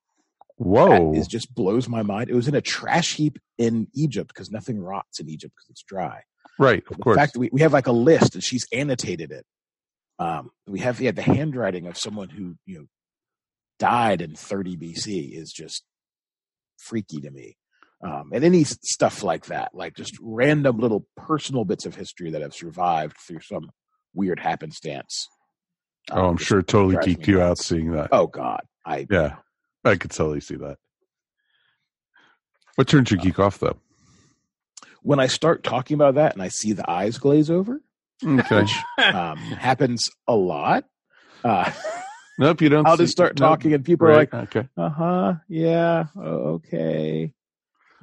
Whoa! 0.56 1.14
It 1.14 1.28
just 1.28 1.52
blows 1.52 1.88
my 1.88 2.02
mind. 2.02 2.30
It 2.30 2.34
was 2.34 2.46
in 2.46 2.54
a 2.54 2.60
trash 2.60 3.14
heap 3.14 3.38
in 3.58 3.88
Egypt 3.94 4.28
because 4.28 4.50
nothing 4.50 4.78
rots 4.78 5.18
in 5.18 5.28
Egypt 5.28 5.54
because 5.56 5.70
it's 5.70 5.82
dry. 5.82 6.22
right, 6.58 6.84
of 6.90 6.96
the 6.96 7.02
course. 7.02 7.16
In 7.16 7.20
fact 7.20 7.36
we, 7.36 7.50
we 7.52 7.62
have 7.62 7.72
like 7.72 7.88
a 7.88 7.92
list 7.92 8.34
and 8.34 8.44
she's 8.44 8.66
annotated 8.72 9.32
it. 9.32 9.44
Um, 10.18 10.50
we 10.68 10.78
have 10.80 11.00
yeah, 11.00 11.10
the 11.10 11.22
handwriting 11.22 11.86
of 11.88 11.98
someone 11.98 12.28
who 12.28 12.56
you 12.66 12.78
know 12.78 12.86
died 13.80 14.22
in 14.22 14.36
30 14.36 14.76
BC 14.76 15.36
is 15.36 15.52
just 15.52 15.82
freaky 16.78 17.20
to 17.20 17.30
me. 17.30 17.56
Um, 18.04 18.30
and 18.34 18.44
any 18.44 18.64
stuff 18.64 19.22
like 19.22 19.46
that, 19.46 19.74
like 19.74 19.94
just 19.96 20.14
random 20.20 20.76
little 20.78 21.06
personal 21.16 21.64
bits 21.64 21.86
of 21.86 21.94
history 21.96 22.30
that 22.32 22.42
have 22.42 22.54
survived 22.54 23.16
through 23.26 23.40
some 23.40 23.70
weird 24.14 24.38
happenstance. 24.38 25.26
oh, 26.12 26.20
um, 26.20 26.30
I'm 26.32 26.36
sure 26.36 26.58
it 26.58 26.66
totally 26.68 26.96
geeked 26.96 27.26
you 27.26 27.40
out 27.40 27.56
seeing 27.58 27.92
that. 27.92 28.10
Oh 28.12 28.26
God, 28.26 28.60
I 28.84 29.06
Yeah, 29.10 29.36
I 29.84 29.96
could 29.96 30.10
totally 30.10 30.40
see 30.40 30.56
that. 30.56 30.76
What 32.76 32.88
turns 32.88 33.10
you 33.10 33.16
geek 33.16 33.38
off 33.38 33.58
though? 33.58 33.76
when 35.02 35.20
I 35.20 35.26
start 35.26 35.62
talking 35.62 35.94
about 35.94 36.14
that 36.14 36.32
and 36.32 36.42
I 36.42 36.48
see 36.48 36.72
the 36.72 36.88
eyes 36.90 37.18
glaze 37.18 37.50
over, 37.50 37.80
Okay. 38.26 38.60
which 38.60 38.76
um, 39.14 39.36
happens 39.36 40.10
a 40.26 40.34
lot. 40.34 40.84
Uh, 41.42 41.70
nope, 42.38 42.60
you 42.62 42.68
don't. 42.70 42.86
I'll 42.86 42.96
see- 42.96 43.04
just 43.04 43.12
start 43.12 43.38
nope. 43.38 43.48
talking, 43.48 43.72
and 43.74 43.84
people 43.84 44.06
are 44.08 44.14
like, 44.14 44.32
okay. 44.34 44.68
uh 44.76 44.88
huh, 44.88 45.34
yeah, 45.48 46.06
oh, 46.16 46.54
okay. 46.60 47.32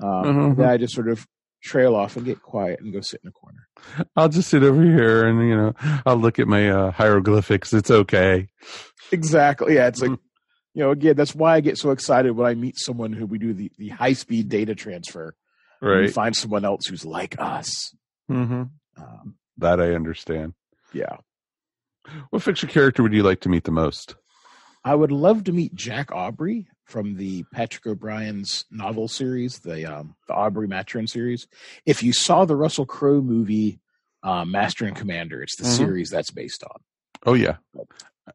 Um, 0.02 0.26
Mhm. 0.26 0.58
Then 0.58 0.70
I 0.70 0.78
just 0.78 0.94
sort 0.96 1.10
of 1.10 1.28
trail 1.64 1.96
off 1.96 2.16
and 2.18 2.26
get 2.26 2.42
quiet 2.42 2.80
and 2.82 2.92
go 2.92 3.02
sit 3.02 3.22
in 3.24 3.30
a 3.30 3.32
corner. 3.32 3.68
I'll 4.16 4.30
just 4.30 4.50
sit 4.50 4.64
over 4.64 4.82
here 4.84 5.28
and 5.28 5.48
you 5.48 5.56
know 5.56 5.74
I'll 6.06 6.18
look 6.18 6.40
at 6.40 6.48
my 6.48 6.70
uh, 6.70 6.92
hieroglyphics. 6.92 7.72
It's 7.74 7.92
okay. 7.92 8.48
Exactly. 9.12 9.76
Yeah, 9.76 9.88
it's 9.88 10.02
like, 10.02 10.12
Mm-hmm. 10.12 10.24
you 10.74 10.84
know, 10.84 10.92
again, 10.92 11.16
that's 11.16 11.36
why 11.36 11.56
I 11.56 11.60
get 11.62 11.78
so 11.78 11.92
excited 11.92 12.32
when 12.32 12.48
I 12.48 12.56
meet 12.56 12.76
someone 12.80 13.14
who 13.14 13.26
we 13.26 13.38
do 13.38 13.54
the, 13.54 13.72
the 13.78 13.90
high 13.90 14.14
speed 14.14 14.50
data 14.50 14.74
transfer. 14.74 15.36
and 15.82 15.90
We 15.92 15.96
Right. 16.04 16.14
find 16.14 16.36
someone 16.36 16.64
else 16.66 16.86
who's 16.88 17.06
like 17.06 17.36
us. 17.40 17.94
hmm 18.28 18.64
Um, 18.98 19.36
That 19.58 19.80
I 19.82 19.94
understand. 19.94 20.54
yeah. 20.94 21.18
What 22.32 22.42
fiction 22.42 22.70
character 22.70 23.04
would 23.04 23.14
you 23.14 23.22
like 23.24 23.42
to 23.42 23.50
meet 23.50 23.66
the 23.66 23.72
most? 23.72 24.16
I 24.84 24.96
would 24.96 25.12
love 25.12 25.44
to 25.44 25.52
meet 25.52 25.76
Jack 25.76 26.12
Aubrey 26.12 26.68
from 26.92 27.16
the 27.16 27.44
Patrick 27.54 27.88
O'Brian's 27.88 28.66
novel 28.70 29.08
series, 29.08 29.60
the 29.60 29.86
um, 29.86 30.16
the 30.28 30.34
Aubrey 30.36 30.68
Maturin 30.68 31.08
series. 31.08 31.48
If 31.86 32.04
you 32.04 32.14
saw 32.14 32.46
the 32.46 32.56
Russell 32.56 32.86
Crowe 32.86 33.22
movie, 33.22 33.80
um, 34.24 34.52
Master 34.52 34.86
and 34.86 34.96
Commander, 34.96 35.42
it's 35.42 35.56
the 35.56 35.64
Mhm. 35.64 35.78
series 35.78 36.10
that's 36.10 36.32
based 36.32 36.64
on. 36.64 36.78
Oh 37.26 37.34
yeah, 37.34 37.58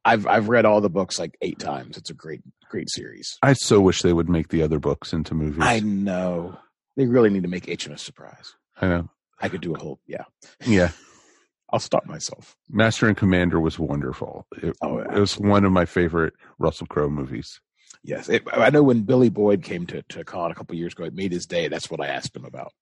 I've 0.05 0.27
I've 0.27 0.49
read 0.49 0.65
all 0.65 0.81
the 0.81 0.91
books 0.91 1.19
like 1.19 1.37
eight 1.43 1.59
times. 1.59 1.97
It's 1.97 2.11
a 2.11 2.15
great 2.15 2.41
great 2.71 2.91
series. 2.91 3.37
I 3.43 3.53
so 3.53 3.81
wish 3.81 4.03
they 4.03 4.13
would 4.13 4.29
make 4.29 4.49
the 4.49 4.63
other 4.63 4.79
books 4.79 5.13
into 5.13 5.35
movies. 5.35 5.63
I 5.63 5.81
know 5.81 6.59
they 6.97 7.07
really 7.07 7.31
need 7.31 7.43
to 7.43 7.49
make 7.49 7.67
HMS 7.67 8.01
Surprise. 8.01 8.55
I 8.81 8.89
know. 8.89 9.11
I 9.41 9.49
could 9.49 9.61
do 9.61 9.75
a 9.75 9.79
whole 9.79 10.01
yeah. 10.07 10.25
Yeah, 10.65 10.91
I'll 11.71 11.79
stop 11.81 12.07
myself. 12.07 12.57
Master 12.71 13.07
and 13.07 13.17
Commander 13.17 13.61
was 13.61 13.79
wonderful. 13.79 14.47
It, 14.63 14.77
Oh, 14.83 14.99
yeah. 14.99 15.17
it 15.17 15.21
was 15.21 15.39
one 15.39 15.65
of 15.65 15.73
my 15.73 15.85
favorite 15.85 16.35
Russell 16.59 16.87
Crowe 16.87 17.11
movies. 17.11 17.61
Yes, 18.03 18.29
it, 18.29 18.43
I 18.53 18.71
know 18.71 18.83
when 18.83 19.03
Billy 19.03 19.29
Boyd 19.31 19.63
came 19.63 19.87
to 19.89 20.03
to 20.11 20.25
Con 20.25 20.51
a 20.51 20.55
couple 20.55 20.77
years 20.77 20.93
ago, 20.93 21.05
it 21.05 21.15
made 21.15 21.33
his 21.33 21.47
day. 21.47 21.69
That's 21.69 21.91
what 21.91 22.01
I 22.01 22.07
asked 22.09 22.37
him 22.37 22.45
about. 22.45 22.73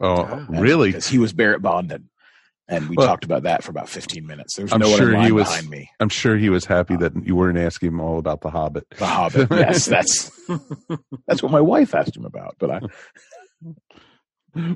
Oh, 0.00 0.16
Ah. 0.28 0.46
really? 0.48 0.88
Because 0.90 1.06
he 1.08 1.18
was 1.18 1.32
Barrett 1.32 1.62
Bonden, 1.62 2.04
and 2.68 2.88
we 2.88 2.96
Well, 2.96 3.06
talked 3.06 3.24
about 3.24 3.44
that 3.44 3.62
for 3.62 3.70
about 3.70 3.88
fifteen 3.88 4.26
minutes. 4.26 4.56
There 4.56 4.64
was 4.64 4.72
I'm 4.72 4.80
no 4.80 4.88
one 4.90 4.98
sure 4.98 5.14
in 5.14 5.22
he 5.22 5.32
was- 5.32 5.48
behind 5.48 5.70
me. 5.70 5.90
I'm 6.00 6.08
sure 6.08 6.36
he 6.36 6.50
was 6.50 6.64
happy 6.64 6.96
that 6.96 7.12
you 7.24 7.36
weren't 7.36 7.58
asking 7.58 7.88
him 7.88 8.00
all 8.00 8.18
about 8.18 8.40
the 8.40 8.50
Hobbit. 8.50 8.86
The 8.98 9.06
Hobbit. 9.06 9.48
yes, 9.50 9.86
that's 9.86 10.30
that's 11.26 11.42
what 11.42 11.52
my 11.52 11.60
wife 11.60 11.94
asked 11.94 12.16
him 12.16 12.24
about. 12.26 12.56
But 12.58 12.70
I 12.70 12.80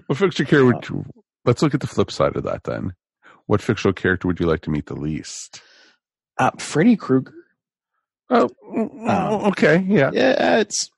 What 0.07 0.19
fictional 0.19 0.49
character 0.49 0.65
would 0.65 0.89
you, 0.89 1.05
let's 1.45 1.63
look 1.63 1.75
at 1.75 1.81
the 1.81 1.87
flip 1.87 2.11
side 2.11 2.37
of 2.37 2.45
that 2.45 2.65
then. 2.65 2.93
What 3.47 3.63
fictional 3.63 3.93
character 3.95 4.27
would 4.29 4.41
you 4.41 4.47
like 4.47 4.63
to 4.63 4.71
meet 4.71 4.87
the 4.87 4.95
least? 4.97 5.61
uh, 6.39 6.51
Freddy 6.59 6.97
Krueger. 6.97 7.35
Oh, 8.31 8.49
Um, 9.07 9.49
okay, 9.51 9.85
yeah. 9.89 10.11
Yeah, 10.13 10.59
it's 10.61 10.91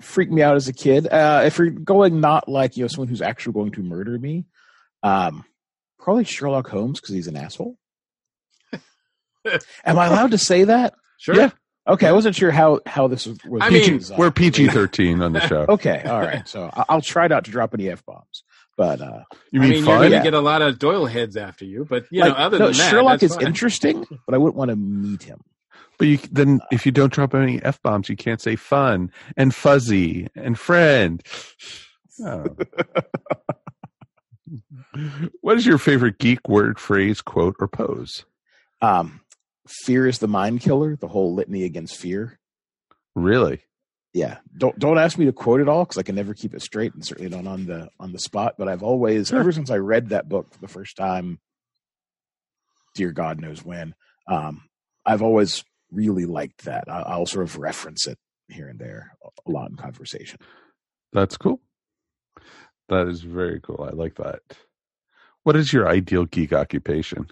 freaked 0.00 0.30
me 0.32 0.42
out 0.42 0.56
as 0.56 0.68
a 0.68 0.72
kid. 0.72 1.06
Uh, 1.08 1.42
if 1.44 1.58
you're 1.58 1.70
going 1.70 2.20
not 2.20 2.48
like 2.48 2.76
you 2.76 2.84
know 2.84 2.88
someone 2.88 3.08
who's 3.08 3.22
actually 3.22 3.54
going 3.54 3.72
to 3.72 3.82
murder 3.82 4.18
me, 4.18 4.44
um, 5.02 5.44
probably 5.98 6.24
Sherlock 6.24 6.68
Holmes 6.68 7.00
because 7.00 7.14
he's 7.14 7.26
an 7.28 7.36
asshole. 7.36 7.76
Am 9.84 9.98
I 9.98 10.06
allowed 10.06 10.32
to 10.32 10.38
say 10.38 10.64
that? 10.64 10.94
Sure. 11.18 11.34
Yeah. 11.36 11.50
Okay, 11.88 12.08
I 12.08 12.12
wasn't 12.12 12.34
sure 12.34 12.50
how 12.50 12.80
how 12.84 13.06
this 13.06 13.26
was. 13.26 13.38
was 13.44 13.62
I 13.62 13.70
mean. 13.70 14.00
We're 14.18 14.32
PG 14.32 14.68
13 14.68 15.22
on 15.22 15.32
the 15.32 15.40
show. 15.46 15.66
okay. 15.68 16.02
All 16.04 16.20
right, 16.20 16.46
so 16.48 16.68
I- 16.72 16.84
I'll 16.88 17.00
try 17.00 17.28
not 17.28 17.44
to 17.44 17.50
drop 17.50 17.74
any 17.74 17.88
f 17.90 18.04
bombs. 18.04 18.42
But 18.76 19.00
uh, 19.00 19.22
You 19.52 19.60
I 19.60 19.62
mean, 19.62 19.70
mean, 19.70 19.84
you're 19.86 19.98
going 19.98 20.10
to 20.10 20.16
Yeah. 20.18 20.22
get 20.22 20.34
a 20.34 20.40
lot 20.40 20.60
of 20.62 20.78
Doyle 20.78 21.06
heads 21.06 21.36
after 21.36 21.64
you, 21.64 21.86
but 21.88 22.04
you 22.10 22.20
like, 22.20 22.30
know, 22.32 22.36
other 22.36 22.58
no, 22.58 22.66
than 22.66 22.76
that, 22.76 22.90
Sherlock 22.90 23.22
is 23.22 23.34
fine. 23.34 23.46
interesting, 23.46 24.04
but 24.26 24.34
I 24.34 24.38
wouldn't 24.38 24.56
want 24.56 24.68
to 24.70 24.76
meet 24.76 25.22
him. 25.22 25.40
But 25.98 26.08
you, 26.08 26.18
then, 26.30 26.60
if 26.70 26.84
you 26.86 26.92
don't 26.92 27.12
drop 27.12 27.34
any 27.34 27.62
f 27.62 27.80
bombs, 27.82 28.08
you 28.08 28.16
can't 28.16 28.40
say 28.40 28.56
fun 28.56 29.10
and 29.36 29.54
fuzzy 29.54 30.28
and 30.34 30.58
friend. 30.58 31.22
Oh. 32.24 32.44
what 35.40 35.56
is 35.56 35.66
your 35.66 35.78
favorite 35.78 36.18
geek 36.18 36.48
word, 36.48 36.78
phrase, 36.78 37.20
quote, 37.20 37.56
or 37.60 37.68
pose? 37.68 38.24
Um, 38.82 39.20
fear 39.66 40.06
is 40.06 40.18
the 40.18 40.28
mind 40.28 40.60
killer. 40.60 40.96
The 40.96 41.08
whole 41.08 41.34
litany 41.34 41.64
against 41.64 41.96
fear. 41.96 42.38
Really? 43.14 43.62
yeah 44.14 44.38
don't 44.56 44.78
don't 44.78 44.96
ask 44.96 45.18
me 45.18 45.26
to 45.26 45.32
quote 45.32 45.60
it 45.60 45.68
all 45.68 45.84
because 45.84 45.98
i 45.98 46.02
can 46.02 46.14
never 46.14 46.32
keep 46.32 46.54
it 46.54 46.62
straight 46.62 46.94
and 46.94 47.04
certainly 47.04 47.28
not 47.28 47.46
on 47.46 47.66
the 47.66 47.86
on 48.00 48.12
the 48.12 48.18
spot 48.18 48.54
but 48.56 48.66
i've 48.66 48.82
always 48.82 49.28
Sure. 49.28 49.38
ever 49.40 49.52
since 49.52 49.70
i 49.70 49.76
read 49.76 50.08
that 50.08 50.26
book 50.26 50.50
for 50.54 50.58
the 50.58 50.68
first 50.68 50.96
time 50.96 51.38
dear 52.94 53.12
god 53.12 53.42
knows 53.42 53.62
when 53.62 53.94
um 54.26 54.62
i've 55.04 55.20
always 55.20 55.64
really 55.90 56.26
liked 56.26 56.64
that 56.64 56.84
I, 56.88 57.00
i'll 57.02 57.26
sort 57.26 57.44
of 57.44 57.58
reference 57.58 58.06
it 58.06 58.18
here 58.48 58.68
and 58.68 58.78
there 58.78 59.12
a 59.46 59.50
lot 59.50 59.70
in 59.70 59.76
conversation 59.76 60.38
That's 61.12 61.36
cool. 61.36 61.60
That 62.88 63.08
is 63.08 63.22
very 63.22 63.60
cool. 63.60 63.82
I 63.82 63.94
like 63.94 64.14
that. 64.16 64.42
What 65.42 65.56
is 65.56 65.72
your 65.72 65.88
ideal 65.88 66.24
geek 66.24 66.52
occupation? 66.52 67.26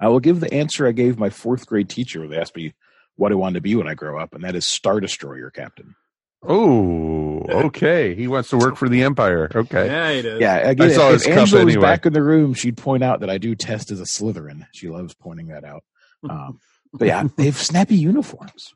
i 0.00 0.08
will 0.08 0.20
give 0.20 0.40
the 0.40 0.52
answer 0.52 0.86
i 0.86 0.92
gave 0.92 1.18
my 1.18 1.30
fourth 1.30 1.66
grade 1.66 1.88
teacher 1.88 2.20
when 2.20 2.30
they 2.30 2.36
asked 2.38 2.56
me 2.56 2.74
what 3.16 3.32
i 3.32 3.34
wanted 3.34 3.54
to 3.54 3.60
be 3.60 3.74
when 3.74 3.86
i 3.88 3.94
grow 3.94 4.20
up 4.20 4.34
and 4.34 4.44
that 4.44 4.54
is 4.56 4.66
star 4.66 5.00
destroyer 5.00 5.50
captain 5.50 5.94
Oh, 6.44 7.38
okay. 7.66 8.16
He 8.16 8.26
wants 8.26 8.48
to 8.50 8.56
work 8.56 8.74
for 8.74 8.88
the 8.88 9.04
Empire. 9.04 9.48
Okay. 9.54 9.86
Yeah, 9.86 10.08
it 10.08 10.24
is. 10.24 10.40
yeah 10.40 10.56
again 10.56 10.90
I 10.90 10.92
saw 10.92 11.06
if, 11.08 11.12
his 11.12 11.26
if 11.26 11.34
cup 11.34 11.38
angela 11.42 11.64
was 11.64 11.76
back 11.76 12.04
in 12.04 12.12
the 12.12 12.22
room 12.22 12.52
she'd 12.52 12.76
point 12.76 13.04
out 13.04 13.20
that 13.20 13.30
i 13.30 13.38
do 13.38 13.54
test 13.54 13.90
as 13.92 14.00
a 14.00 14.04
slytherin 14.04 14.66
she 14.72 14.88
loves 14.88 15.14
pointing 15.14 15.46
that 15.48 15.64
out 15.64 15.84
um, 16.28 16.58
but 16.92 17.08
yeah 17.08 17.24
they 17.36 17.44
have 17.46 17.56
snappy 17.56 17.96
uniforms 17.96 18.72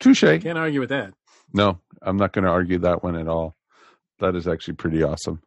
Touche. 0.00 0.20
Can't 0.22 0.58
argue 0.58 0.80
with 0.80 0.88
that. 0.90 1.14
No, 1.54 1.78
I'm 2.02 2.16
not 2.16 2.32
going 2.32 2.44
to 2.44 2.50
argue 2.50 2.78
that 2.80 3.02
one 3.02 3.16
at 3.16 3.28
all. 3.28 3.54
That 4.18 4.34
is 4.34 4.46
actually 4.46 4.74
pretty 4.74 5.02
awesome. 5.02 5.40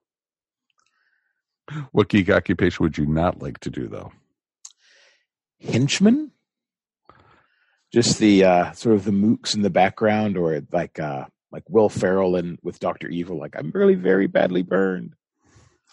What 1.91 2.07
geek 2.07 2.29
occupation 2.31 2.83
would 2.83 2.97
you 2.97 3.05
not 3.05 3.39
like 3.41 3.59
to 3.59 3.69
do, 3.69 3.88
though? 3.88 4.11
Henchman. 5.61 6.31
just 7.93 8.19
the 8.19 8.43
uh 8.45 8.71
sort 8.71 8.95
of 8.95 9.03
the 9.03 9.11
mooks 9.11 9.53
in 9.55 9.61
the 9.61 9.69
background 9.69 10.38
or 10.38 10.61
like 10.71 10.97
uh 10.99 11.25
like 11.51 11.63
will 11.69 11.89
ferrell 11.89 12.35
and 12.35 12.57
with 12.63 12.79
dr 12.79 13.07
evil 13.07 13.38
like 13.38 13.55
i'm 13.57 13.71
really 13.73 13.95
very 13.95 14.27
badly 14.27 14.61
burned 14.63 15.13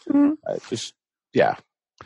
Mhm. 0.08 0.36
uh, 0.46 0.56
just 0.68 0.92
yeah 1.32 1.56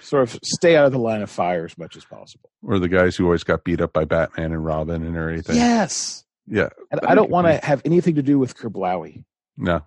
sort 0.01 0.23
of 0.23 0.39
stay 0.45 0.77
out 0.77 0.87
of 0.87 0.93
the 0.93 0.99
line 0.99 1.23
of 1.23 1.31
fire 1.31 1.65
as 1.65 1.77
much 1.79 1.97
as 1.97 2.05
possible 2.05 2.51
Or 2.63 2.79
the 2.79 2.89
guys 2.89 3.17
who 3.17 3.25
always 3.25 3.45
got 3.45 3.65
beat 3.65 3.81
up 3.81 3.93
by 3.93 4.05
Batman 4.05 4.53
and 4.53 4.65
Robin 4.65 5.03
and 5.05 5.17
everything? 5.17 5.57
yes 5.57 6.25
Yeah. 6.47 6.69
and 6.91 7.01
i 7.07 7.15
don't 7.15 7.31
want 7.31 7.47
to 7.47 7.65
have 7.65 7.83
anything 7.85 8.15
to 8.17 8.23
do 8.23 8.39
with 8.39 8.57
kerblowy 8.57 9.25
No. 9.57 9.83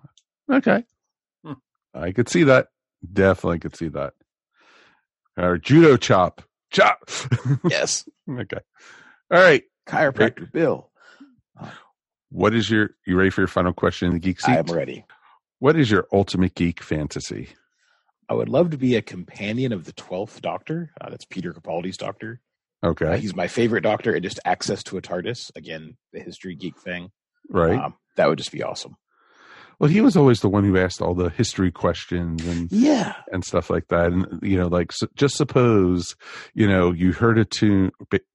Okay. 0.50 0.84
Hmm. 1.44 1.52
I 1.94 2.12
could 2.12 2.28
see 2.28 2.42
that. 2.44 2.68
Definitely 3.12 3.58
could 3.60 3.74
see 3.76 3.88
that. 3.88 4.14
Or 5.36 5.56
judo 5.58 5.96
chop. 5.96 6.42
Chop. 6.70 7.10
yes 7.68 8.08
okay. 8.30 8.58
All 9.30 9.40
right. 9.40 9.62
chiropractor 9.86 10.50
bill 10.52 10.90
What 12.30 12.54
is 12.54 12.70
your 12.70 12.90
you 13.06 13.16
ready 13.16 13.30
for 13.30 13.40
your 13.42 13.48
final 13.48 13.72
question 13.72 14.08
in 14.08 14.14
the 14.14 14.20
geek 14.20 14.40
seat? 14.40 14.52
I'm 14.52 14.66
ready. 14.66 15.04
What 15.58 15.76
is 15.76 15.90
your 15.90 16.06
ultimate 16.12 16.54
geek 16.54 16.82
fantasy? 16.82 17.48
I 18.28 18.34
would 18.34 18.48
love 18.48 18.70
to 18.70 18.78
be 18.78 18.96
a 18.96 19.02
companion 19.02 19.72
of 19.72 19.84
the 19.84 19.92
Twelfth 19.92 20.40
Doctor. 20.42 20.92
Uh, 21.00 21.10
that's 21.10 21.24
Peter 21.24 21.52
Capaldi's 21.52 21.96
Doctor. 21.96 22.40
Uh, 22.82 22.88
Okay, 22.88 23.18
he's 23.20 23.34
my 23.36 23.46
favorite 23.46 23.82
Doctor, 23.82 24.12
and 24.12 24.22
just 24.24 24.40
access 24.44 24.82
to 24.84 24.96
a 24.96 25.02
TARDIS. 25.02 25.52
Again, 25.54 25.96
the 26.12 26.20
history 26.20 26.54
geek 26.56 26.76
thing. 26.80 27.10
right. 27.48 27.78
Um, 27.78 27.94
that 28.16 28.28
would 28.28 28.38
just 28.38 28.50
be 28.52 28.62
awesome. 28.62 28.96
well, 29.78 29.88
he 29.90 30.00
was 30.00 30.16
always 30.16 30.40
the 30.40 30.48
one 30.48 30.64
who 30.64 30.76
asked 30.76 31.00
all 31.00 31.14
the 31.14 31.30
history 31.30 31.70
questions 31.72 32.44
and 32.46 32.70
Yeah. 32.72 33.14
and 33.32 33.44
stuff 33.44 33.70
like 33.70 33.86
that. 33.88 34.12
And 34.12 34.40
you 34.42 34.56
know, 34.58 34.66
like 34.68 34.90
s 34.92 35.02
just 35.14 35.36
suppose 35.36 36.16
you 36.54 36.66
know 36.68 36.92
you 36.92 37.12
heard 37.12 37.38
a 37.38 37.44
tune 37.44 37.90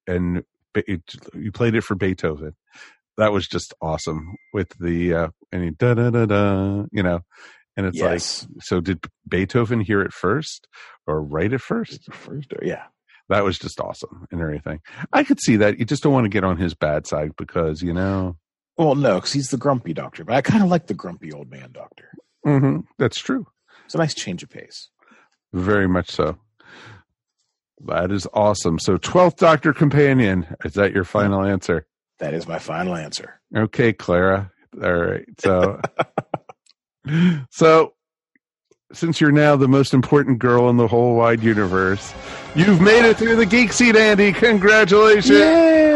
and 0.07 0.43
it- 0.75 1.01
you 1.33 1.51
played 1.51 1.75
it 1.75 1.81
for 1.83 1.95
Beethoven. 1.95 2.55
That 3.17 3.31
was 3.33 3.47
just 3.47 3.73
awesome 3.81 4.35
with 4.53 4.69
the 4.79 5.13
uh, 5.13 5.27
and 5.51 5.77
da 5.77 5.93
da 5.93 6.09
da 6.09 6.25
da. 6.25 6.83
You 6.91 7.03
know, 7.03 7.19
and 7.77 7.85
it's 7.85 7.97
yes. 7.97 8.47
like, 8.53 8.63
so 8.63 8.81
did 8.81 9.05
Beethoven 9.27 9.79
hear 9.79 10.01
it 10.01 10.11
first 10.11 10.67
or 11.05 11.21
write 11.21 11.53
it 11.53 11.61
first? 11.61 12.11
First, 12.11 12.51
yeah. 12.61 12.83
That 13.29 13.43
was 13.43 13.59
just 13.59 13.79
awesome 13.79 14.27
and 14.31 14.41
everything. 14.41 14.79
I 15.13 15.23
could 15.23 15.39
see 15.39 15.57
that. 15.57 15.79
You 15.79 15.85
just 15.85 16.01
don't 16.01 16.13
want 16.13 16.25
to 16.25 16.29
get 16.29 16.43
on 16.43 16.57
his 16.57 16.73
bad 16.73 17.05
side 17.07 17.31
because 17.37 17.81
you 17.81 17.93
know 17.93 18.37
Well, 18.77 18.95
no, 18.95 19.15
because 19.15 19.33
he's 19.33 19.49
the 19.49 19.57
grumpy 19.57 19.93
Doctor, 19.93 20.23
but 20.25 20.35
I 20.35 20.41
kind 20.41 20.63
of 20.63 20.69
like 20.69 20.87
the 20.87 20.93
grumpy 20.93 21.31
old 21.31 21.49
man 21.49 21.71
Doctor. 21.71 22.09
hmm 22.43 22.79
that's 22.97 23.19
true. 23.19 23.47
It's 23.85 23.95
a 23.95 23.99
nice 23.99 24.13
change 24.13 24.43
of 24.43 24.49
pace. 24.49 24.89
Very 25.53 25.87
much 25.87 26.09
so. 26.11 26.37
That 27.85 28.11
is 28.11 28.27
awesome. 28.33 28.79
So, 28.79 28.97
12th 28.97 29.35
Doctor 29.37 29.71
Companion, 29.71 30.47
is 30.65 30.73
that 30.73 30.93
your 30.93 31.03
final 31.03 31.43
answer? 31.43 31.85
That 32.19 32.33
is 32.33 32.47
my 32.47 32.57
final 32.59 32.95
answer. 32.95 33.39
Okay, 33.55 33.93
Clara. 33.93 34.51
All 34.83 34.93
right. 34.95 35.25
So, 35.37 35.79
so 37.49 37.93
since 38.93 39.19
you're 39.19 39.31
now 39.31 39.55
the 39.55 39.67
most 39.67 39.93
important 39.93 40.39
girl 40.39 40.69
in 40.69 40.77
the 40.77 40.87
whole 40.87 41.15
wide 41.15 41.43
universe, 41.43 42.13
you've 42.55 42.79
made 42.79 43.05
it 43.05 43.17
through 43.17 43.35
the 43.35 43.45
geek 43.45 43.73
seat, 43.73 43.95
Andy. 43.95 44.31
Congratulations. 44.31 45.39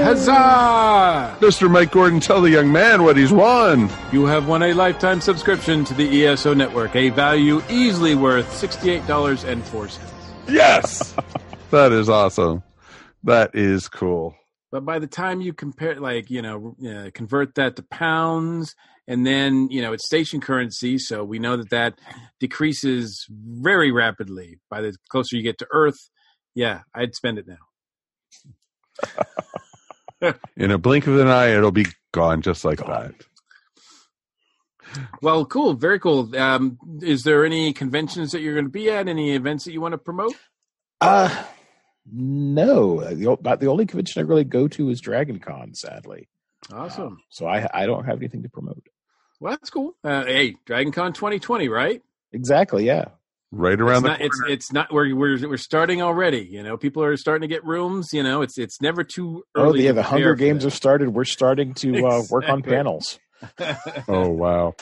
Huzzah! 0.03 1.38
Mr. 1.39 1.70
Mike 1.70 1.91
Gordon, 1.91 2.20
tell 2.20 2.41
the 2.41 2.49
young 2.49 2.72
man 2.72 3.03
what 3.03 3.16
he's 3.16 3.32
won. 3.32 3.89
You 4.12 4.26
have 4.26 4.47
won 4.47 4.64
a 4.64 4.74
lifetime 4.74 5.22
subscription 5.22 5.86
to 5.86 5.93
the 5.93 6.26
ESO 6.26 6.53
network, 6.53 6.95
a 6.95 7.09
value 7.09 7.62
easily 7.70 8.16
worth 8.16 8.47
$68.04. 8.49 9.99
Yes. 10.49 11.16
that 11.72 11.91
is 11.91 12.09
awesome. 12.09 12.64
That 13.24 13.51
is 13.53 13.88
cool. 13.88 14.36
But 14.72 14.86
by 14.86 14.99
the 14.99 15.07
time 15.07 15.41
you 15.41 15.53
compare, 15.53 15.99
like, 15.99 16.30
you 16.30 16.41
know, 16.41 16.76
uh, 16.86 17.12
convert 17.14 17.55
that 17.55 17.76
to 17.76 17.84
pounds, 17.84 18.76
and 19.12 19.26
then, 19.28 19.68
you 19.70 19.82
know, 19.82 19.91
it's 19.91 20.05
station 20.05 20.39
currency, 20.39 20.97
so 20.97 21.26
we 21.26 21.38
know 21.38 21.57
that 21.57 21.70
that 21.72 21.99
decreases 22.39 23.26
very 23.30 23.91
rapidly 23.91 24.62
by 24.70 24.80
the 24.80 24.95
closer 25.09 25.36
you 25.36 25.43
get 25.43 25.57
to 25.57 25.68
Earth. 25.70 25.97
Yeah, 26.55 26.84
I'd 26.95 27.14
spend 27.14 27.38
it 27.38 27.45
now. 30.22 30.34
In 30.55 30.72
a 30.72 30.78
blink 30.78 31.07
of 31.07 31.20
an 31.20 31.28
eye, 31.28 31.49
it'll 31.49 31.74
be 31.74 31.88
gone 32.14 32.41
just 32.41 32.64
like 32.64 32.78
Gone. 32.78 33.14
that. 34.93 35.03
Well, 35.22 35.45
cool, 35.45 35.74
very 35.74 35.99
cool. 35.99 36.34
Um, 36.38 36.78
is 37.01 37.24
there 37.24 37.43
any 37.45 37.74
conventions 37.74 38.32
that 38.32 38.39
you're 38.39 38.53
going 38.53 38.66
to 38.66 38.72
be 38.72 38.89
at? 38.89 39.09
Any 39.09 39.36
events 39.36 39.66
that 39.66 39.74
you 39.74 39.82
want 39.82 39.91
to 39.91 39.97
promote? 39.97 40.36
Uh 41.01 41.43
no. 42.09 43.14
The, 43.14 43.30
about 43.32 43.59
the 43.59 43.68
only 43.68 43.86
convention 43.86 44.22
I 44.22 44.24
really 44.24 44.45
go 44.45 44.70
to 44.70 44.89
is 44.89 45.01
Dragon 45.01 45.39
Con, 45.39 45.74
sadly. 45.74 46.30
Awesome. 46.72 47.03
Um, 47.07 47.18
so 47.30 47.47
I 47.47 47.68
I 47.74 47.86
don't 47.86 48.05
have 48.05 48.18
anything 48.20 48.43
to 48.43 48.49
promote. 48.49 48.84
Well, 49.41 49.53
that's 49.53 49.71
cool. 49.71 49.95
Uh, 50.03 50.23
hey, 50.23 50.55
DragonCon 50.67 51.15
2020, 51.15 51.67
right? 51.67 52.01
Exactly, 52.31 52.85
yeah. 52.85 53.05
Right 53.51 53.73
It's 53.73 53.81
around 53.81 54.03
the 54.03 54.09
not, 54.09 54.19
corner. 54.19 54.27
it's 54.27 54.41
it's 54.47 54.71
not 54.71 54.93
we're 54.93 55.13
we're 55.13 55.49
we're 55.49 55.57
starting 55.57 56.01
already. 56.01 56.47
You 56.49 56.63
know, 56.63 56.77
people 56.77 57.03
are 57.03 57.17
starting 57.17 57.41
to 57.41 57.53
get 57.53 57.65
rooms. 57.65 58.13
You 58.13 58.23
know, 58.23 58.43
it's 58.43 58.57
it's 58.57 58.79
never 58.79 59.03
too 59.03 59.43
early. 59.57 59.81
Oh, 59.81 59.83
yeah, 59.83 59.89
to 59.89 59.95
the 59.95 60.03
Hunger 60.03 60.35
Games 60.35 60.61
that. 60.63 60.67
have 60.67 60.75
started. 60.75 61.09
We're 61.09 61.25
starting 61.25 61.73
to 61.73 62.05
uh, 62.05 62.23
work 62.29 62.47
on 62.47 62.61
panels. 62.61 63.19
oh, 64.07 64.29
wow. 64.29 64.75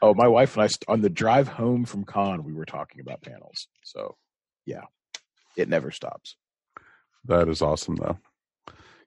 Oh, 0.00 0.14
my 0.14 0.26
wife 0.26 0.56
and 0.56 0.64
I 0.64 0.90
on 0.90 1.02
the 1.02 1.10
drive 1.10 1.46
home 1.46 1.84
from 1.84 2.04
con, 2.04 2.42
we 2.42 2.54
were 2.54 2.64
talking 2.64 3.00
about 3.00 3.22
panels. 3.22 3.68
So, 3.84 4.16
yeah, 4.66 4.82
it 5.56 5.68
never 5.68 5.92
stops. 5.92 6.34
That 7.26 7.48
is 7.48 7.62
awesome, 7.62 7.96
though. 7.96 8.18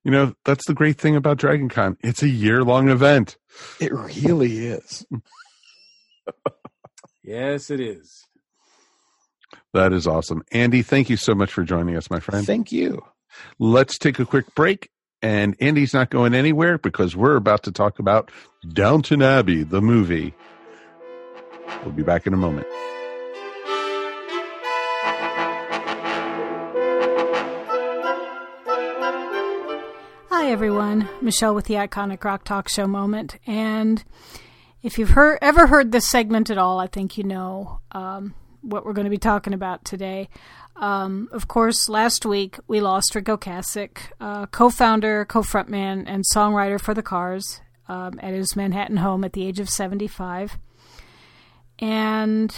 You 0.05 0.11
know, 0.11 0.35
that's 0.45 0.67
the 0.67 0.75
great 0.75 0.99
thing 0.99 1.15
about 1.15 1.37
Dragon 1.37 1.67
Con. 1.67 1.97
It's 2.01 2.21
a 2.21 2.29
year 2.29 2.63
long 2.63 2.89
event. 2.89 3.37
It 3.81 3.91
really 3.91 4.67
is. 4.67 5.03
yes, 7.23 7.71
it 7.71 7.79
is. 7.79 8.23
That 9.73 9.93
is 9.93 10.05
awesome. 10.05 10.43
Andy, 10.51 10.83
thank 10.83 11.09
you 11.09 11.17
so 11.17 11.33
much 11.33 11.51
for 11.51 11.63
joining 11.63 11.97
us, 11.97 12.11
my 12.11 12.19
friend. 12.19 12.45
Thank 12.45 12.71
you. 12.71 13.03
Let's 13.57 13.97
take 13.97 14.19
a 14.19 14.25
quick 14.25 14.53
break. 14.53 14.89
And 15.23 15.55
Andy's 15.59 15.93
not 15.93 16.11
going 16.11 16.35
anywhere 16.35 16.77
because 16.77 17.15
we're 17.15 17.35
about 17.35 17.63
to 17.63 17.71
talk 17.71 17.97
about 17.97 18.29
Downton 18.73 19.23
Abbey, 19.23 19.63
the 19.63 19.81
movie. 19.81 20.35
We'll 21.83 21.93
be 21.93 22.03
back 22.03 22.27
in 22.27 22.33
a 22.33 22.37
moment. 22.37 22.67
Hi, 30.45 30.51
everyone. 30.51 31.09
Michelle 31.23 31.55
with 31.55 31.65
the 31.65 31.73
Iconic 31.73 32.23
Rock 32.23 32.43
Talk 32.43 32.69
Show 32.69 32.85
moment. 32.85 33.39
And 33.47 34.03
if 34.83 34.99
you've 34.99 35.09
heard, 35.09 35.39
ever 35.41 35.65
heard 35.65 35.91
this 35.91 36.07
segment 36.07 36.51
at 36.51 36.59
all, 36.59 36.79
I 36.79 36.85
think 36.85 37.17
you 37.17 37.23
know 37.23 37.79
um, 37.93 38.35
what 38.61 38.85
we're 38.85 38.93
going 38.93 39.05
to 39.05 39.09
be 39.09 39.17
talking 39.17 39.53
about 39.53 39.83
today. 39.83 40.29
Um, 40.75 41.29
of 41.31 41.47
course, 41.47 41.89
last 41.89 42.27
week 42.27 42.59
we 42.67 42.79
lost 42.79 43.15
Ric 43.15 43.25
Ocasek, 43.25 43.97
uh, 44.21 44.45
co 44.45 44.69
founder, 44.69 45.25
co 45.25 45.41
frontman, 45.41 46.03
and 46.05 46.23
songwriter 46.31 46.79
for 46.79 46.93
the 46.93 47.01
Cars 47.01 47.61
um, 47.89 48.19
at 48.21 48.35
his 48.35 48.55
Manhattan 48.55 48.97
home 48.97 49.23
at 49.23 49.33
the 49.33 49.47
age 49.47 49.59
of 49.59 49.67
75. 49.67 50.59
And 51.79 52.55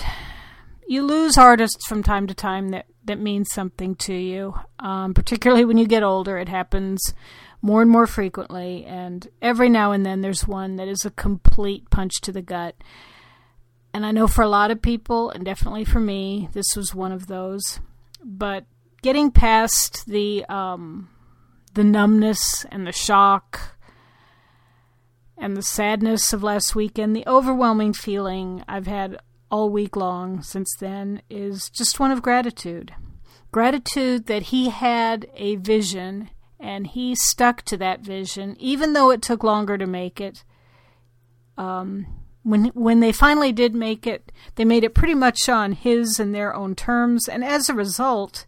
you 0.90 1.04
lose 1.04 1.38
artists 1.38 1.88
from 1.88 2.04
time 2.04 2.28
to 2.28 2.34
time 2.34 2.70
that, 2.70 2.88
that 3.06 3.22
means 3.22 3.48
something 3.54 3.96
to 3.96 4.14
you, 4.14 4.56
um, 4.80 5.14
particularly 5.14 5.64
when 5.64 5.78
you 5.78 5.88
get 5.88 6.04
older. 6.04 6.38
It 6.38 6.50
happens 6.50 7.14
more 7.62 7.82
and 7.82 7.90
more 7.90 8.08
frequently, 8.08 8.86
and 8.86 9.28
every 9.42 9.70
now 9.70 9.92
and 9.92 10.06
then 10.06 10.22
there's 10.22 10.48
one 10.48 10.76
that 10.76 10.88
is 10.88 11.06
a 11.06 11.12
complete 11.12 11.90
punch 11.90 12.22
to 12.22 12.32
the 12.32 12.42
gut. 12.42 12.76
And 13.94 14.06
I 14.06 14.12
know 14.12 14.28
for 14.28 14.44
a 14.44 14.50
lot 14.50 14.72
of 14.72 14.82
people, 14.82 15.30
and 15.32 15.44
definitely 15.44 15.86
for 15.86 16.00
me, 16.00 16.50
this 16.54 16.76
was 16.76 16.94
one 16.94 17.12
of 17.12 17.28
those. 17.28 17.80
But 18.24 18.66
getting 19.02 19.32
past 19.32 20.06
the 20.06 20.46
um, 20.46 21.10
the 21.74 21.84
numbness 21.84 22.66
and 22.72 22.86
the 22.86 22.92
shock 22.92 23.78
and 25.38 25.56
the 25.56 25.62
sadness 25.62 26.34
of 26.34 26.44
last 26.44 26.76
weekend, 26.76 27.16
the 27.16 27.28
overwhelming 27.28 27.94
feeling 27.94 28.64
I've 28.68 28.88
had 28.88 29.20
all 29.50 29.70
week 29.70 29.96
long 29.96 30.42
since 30.42 30.76
then 30.80 31.22
is 31.30 31.70
just 31.70 32.00
one 32.00 32.12
of 32.12 32.22
gratitude. 32.22 32.94
Gratitude 33.52 34.26
that 34.26 34.44
he 34.44 34.70
had 34.70 35.28
a 35.36 35.56
vision 35.56 36.30
and 36.60 36.88
he 36.88 37.16
stuck 37.16 37.62
to 37.64 37.78
that 37.78 38.02
vision, 38.02 38.56
even 38.60 38.94
though 38.94 39.12
it 39.12 39.22
took 39.22 39.44
longer 39.44 39.78
to 39.78 39.86
make 39.86 40.20
it. 40.20 40.44
Um, 41.58 42.08
when 42.44 42.66
when 42.68 43.00
they 43.00 43.12
finally 43.12 43.52
did 43.52 43.76
make 43.76 44.08
it, 44.08 44.32
they 44.56 44.66
made 44.66 44.84
it 44.84 44.96
pretty 44.96 45.14
much 45.14 45.50
on 45.50 45.74
his 45.74 46.20
and 46.20 46.34
their 46.34 46.56
own 46.56 46.76
terms, 46.76 47.28
and 47.28 47.44
as 47.44 47.70
a 47.70 47.74
result, 47.74 48.46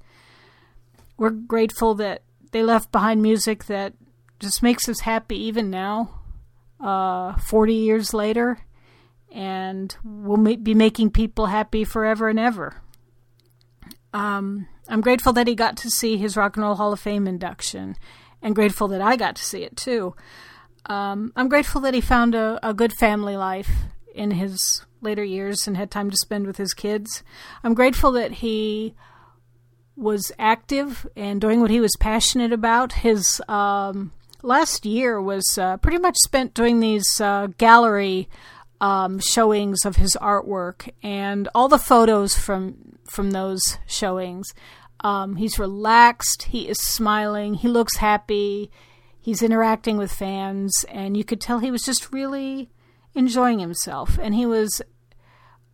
we're 1.18 1.30
grateful 1.30 1.96
that 1.96 2.22
they 2.52 2.64
left 2.64 2.92
behind 2.92 3.22
music 3.22 3.66
that 3.66 3.94
just 4.40 4.64
makes 4.64 4.88
us 4.88 5.02
happy 5.02 5.38
even 5.38 5.70
now, 5.70 6.22
uh, 6.80 7.36
forty 7.38 7.74
years 7.74 8.14
later, 8.14 8.60
and 9.32 9.96
will 10.04 10.38
be 10.38 10.74
making 10.74 11.12
people 11.12 11.48
happy 11.48 11.84
forever 11.84 12.30
and 12.30 12.40
ever. 12.40 12.82
Um, 14.14 14.68
I'm 14.90 15.02
grateful 15.02 15.32
that 15.34 15.48
he 15.48 15.56
got 15.56 15.78
to 15.78 15.90
see 15.90 16.18
his 16.18 16.36
Rock 16.36 16.58
and 16.58 16.66
Roll 16.66 16.76
Hall 16.76 16.92
of 16.92 17.00
Fame 17.00 17.28
induction, 17.28 17.96
and 18.42 18.56
grateful 18.56 18.88
that 18.90 19.02
I 19.02 19.16
got 19.16 19.36
to 19.36 19.44
see 19.44 19.64
it 19.64 19.78
too. 19.78 20.16
Um, 20.86 21.32
I'm 21.36 21.48
grateful 21.48 21.82
that 21.82 21.94
he 21.94 22.02
found 22.02 22.36
a, 22.36 22.60
a 22.68 22.74
good 22.74 22.94
family 22.94 23.38
life 23.38 23.70
in 24.16 24.32
his 24.32 24.86
later 25.02 25.24
years 25.24 25.68
and 25.68 25.78
had 25.78 25.92
time 25.92 26.10
to 26.10 26.18
spend 26.18 26.48
with 26.48 26.58
his 26.58 26.74
kids. 26.74 27.24
I'm 27.64 27.74
grateful 27.74 28.12
that 28.14 28.34
he 28.34 28.96
was 29.96 30.32
active 30.40 31.06
and 31.16 31.40
doing 31.40 31.62
what 31.62 31.70
he 31.70 31.80
was 31.80 31.96
passionate 32.00 32.54
about. 32.54 32.94
His 32.94 33.42
um, 33.48 34.12
last 34.42 34.86
year 34.86 35.22
was 35.22 35.58
uh, 35.58 35.78
pretty 35.78 36.00
much 36.00 36.16
spent 36.18 36.54
doing 36.54 36.80
these 36.80 37.22
uh, 37.22 37.48
gallery 37.58 38.30
um, 38.82 39.20
showings 39.20 39.86
of 39.86 39.98
his 39.98 40.18
artwork 40.22 40.90
and 41.04 41.50
all 41.54 41.68
the 41.68 41.78
photos 41.78 42.36
from 42.36 42.98
from 43.10 43.32
those 43.32 43.78
showings. 43.88 44.54
Um, 45.02 45.38
he's 45.38 45.60
relaxed. 45.60 46.44
He 46.44 46.68
is 46.68 46.78
smiling. 46.80 47.56
He 47.56 47.68
looks 47.68 47.98
happy. 47.98 48.72
He's 49.20 49.42
interacting 49.42 49.98
with 49.98 50.12
fans, 50.12 50.86
and 50.90 51.16
you 51.16 51.24
could 51.24 51.42
tell 51.42 51.60
he 51.60 51.72
was 51.72 51.84
just 51.84 52.12
really 52.12 52.70
enjoying 53.14 53.60
himself, 53.60 54.18
and 54.22 54.34
he 54.34 54.46
was 54.46 54.82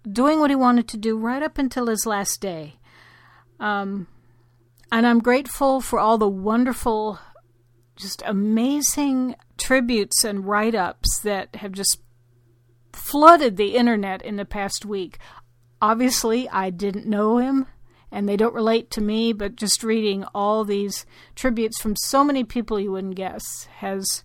doing 0.10 0.40
what 0.40 0.50
he 0.50 0.56
wanted 0.56 0.88
to 0.90 0.98
do 0.98 1.18
right 1.18 1.42
up 1.42 1.58
until 1.58 1.88
his 1.88 2.06
last 2.06 2.42
day. 2.42 2.76
Um, 3.60 4.08
and 4.92 5.08
I'm 5.08 5.20
grateful 5.20 5.82
for 5.82 6.00
all 6.00 6.18
the 6.18 6.28
wonderful, 6.28 7.20
just 7.96 8.22
amazing 8.26 9.36
tributes 9.58 10.24
and 10.24 10.46
write 10.46 10.76
ups 10.76 11.20
that 11.20 11.56
have 11.58 11.72
just 11.72 12.00
flooded 12.94 13.58
the 13.58 13.76
internet 13.76 14.22
in 14.22 14.36
the 14.36 14.46
past 14.46 14.86
week. 14.86 15.18
Obviously, 15.82 16.50
I 16.50 16.70
didn't 16.70 17.08
know 17.08 17.38
him 17.38 17.68
and 18.16 18.30
they 18.30 18.38
don't 18.38 18.56
relate 18.56 18.90
to 18.92 19.02
me, 19.02 19.34
but 19.34 19.58
just 19.58 19.84
reading 19.84 20.24
all 20.34 20.64
these 20.64 21.06
tributes 21.36 21.82
from 21.82 21.98
so 21.98 22.24
many 22.24 22.46
people 22.46 22.80
you 22.80 22.90
wouldn't 22.90 23.16
guess 23.16 23.66
has 23.80 24.24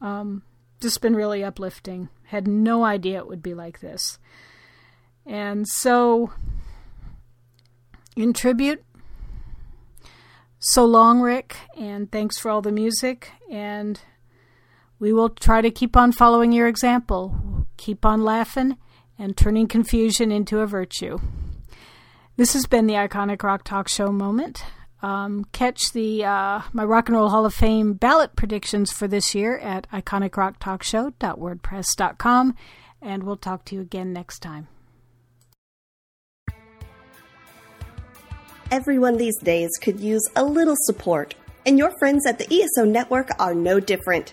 um, 0.00 0.40
just 0.80 1.02
been 1.02 1.14
really 1.14 1.44
uplifting. 1.44 2.08
Had 2.24 2.48
no 2.48 2.84
idea 2.84 3.18
it 3.18 3.28
would 3.28 3.42
be 3.42 3.52
like 3.52 3.80
this. 3.80 4.18
And 5.26 5.68
so, 5.68 6.32
in 8.16 8.32
tribute, 8.32 8.82
so 10.58 10.86
long, 10.86 11.20
Ric, 11.20 11.54
and 11.76 12.10
thanks 12.10 12.38
for 12.38 12.50
all 12.50 12.62
the 12.62 12.72
music. 12.72 13.30
And 13.50 14.00
we 14.98 15.12
will 15.12 15.28
try 15.28 15.60
to 15.60 15.70
keep 15.70 15.98
on 15.98 16.12
following 16.12 16.50
your 16.50 16.66
example. 16.66 17.66
Keep 17.76 18.06
on 18.06 18.24
laughing 18.24 18.78
and 19.18 19.36
turning 19.36 19.66
confusion 19.66 20.32
into 20.32 20.60
a 20.60 20.66
virtue. 20.66 21.18
This 22.38 22.52
has 22.52 22.66
been 22.66 22.86
the 22.86 22.94
Iconic 22.94 23.42
Rock 23.42 23.64
Talk 23.64 23.88
Show 23.88 24.12
moment. 24.12 24.62
Um, 25.02 25.46
catch 25.50 25.92
the 25.92 26.24
uh, 26.24 26.62
my 26.72 26.84
Rock 26.84 27.08
and 27.08 27.16
Roll 27.16 27.30
Hall 27.30 27.44
of 27.44 27.52
Fame 27.52 27.94
ballot 27.94 28.36
predictions 28.36 28.92
for 28.92 29.08
this 29.08 29.34
year 29.34 29.58
at 29.58 29.90
iconicrocktalkshow.wordpress.com, 29.90 32.54
and 33.02 33.24
we'll 33.24 33.36
talk 33.36 33.64
to 33.64 33.74
you 33.74 33.80
again 33.80 34.12
next 34.12 34.38
time. 34.38 34.68
Everyone 38.70 39.16
these 39.16 39.36
days 39.42 39.70
could 39.82 39.98
use 39.98 40.22
a 40.36 40.44
little 40.44 40.76
support, 40.82 41.34
and 41.66 41.76
your 41.76 41.90
friends 41.98 42.24
at 42.24 42.38
the 42.38 42.46
ESO 42.54 42.84
Network 42.84 43.30
are 43.40 43.54
no 43.54 43.80
different. 43.80 44.32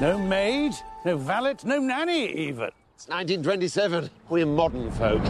No 0.00 0.16
maid, 0.16 0.72
no 1.04 1.18
valet, 1.18 1.56
no 1.62 1.78
nanny, 1.78 2.26
even. 2.28 2.70
It's 2.94 3.06
1927. 3.08 4.08
We're 4.30 4.46
modern 4.46 4.90
folk. 4.92 5.22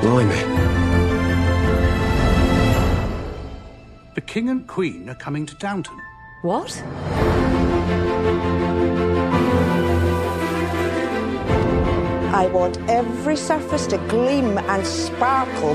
Blimey. 0.00 0.36
The 4.14 4.20
king 4.20 4.48
and 4.48 4.64
queen 4.68 5.08
are 5.08 5.16
coming 5.16 5.44
to 5.46 5.56
Downton. 5.56 6.00
What? 6.42 6.70
I 12.34 12.46
want 12.46 12.78
every 12.88 13.36
surface 13.36 13.86
to 13.88 13.98
gleam 14.08 14.56
and 14.56 14.86
sparkle. 14.86 15.74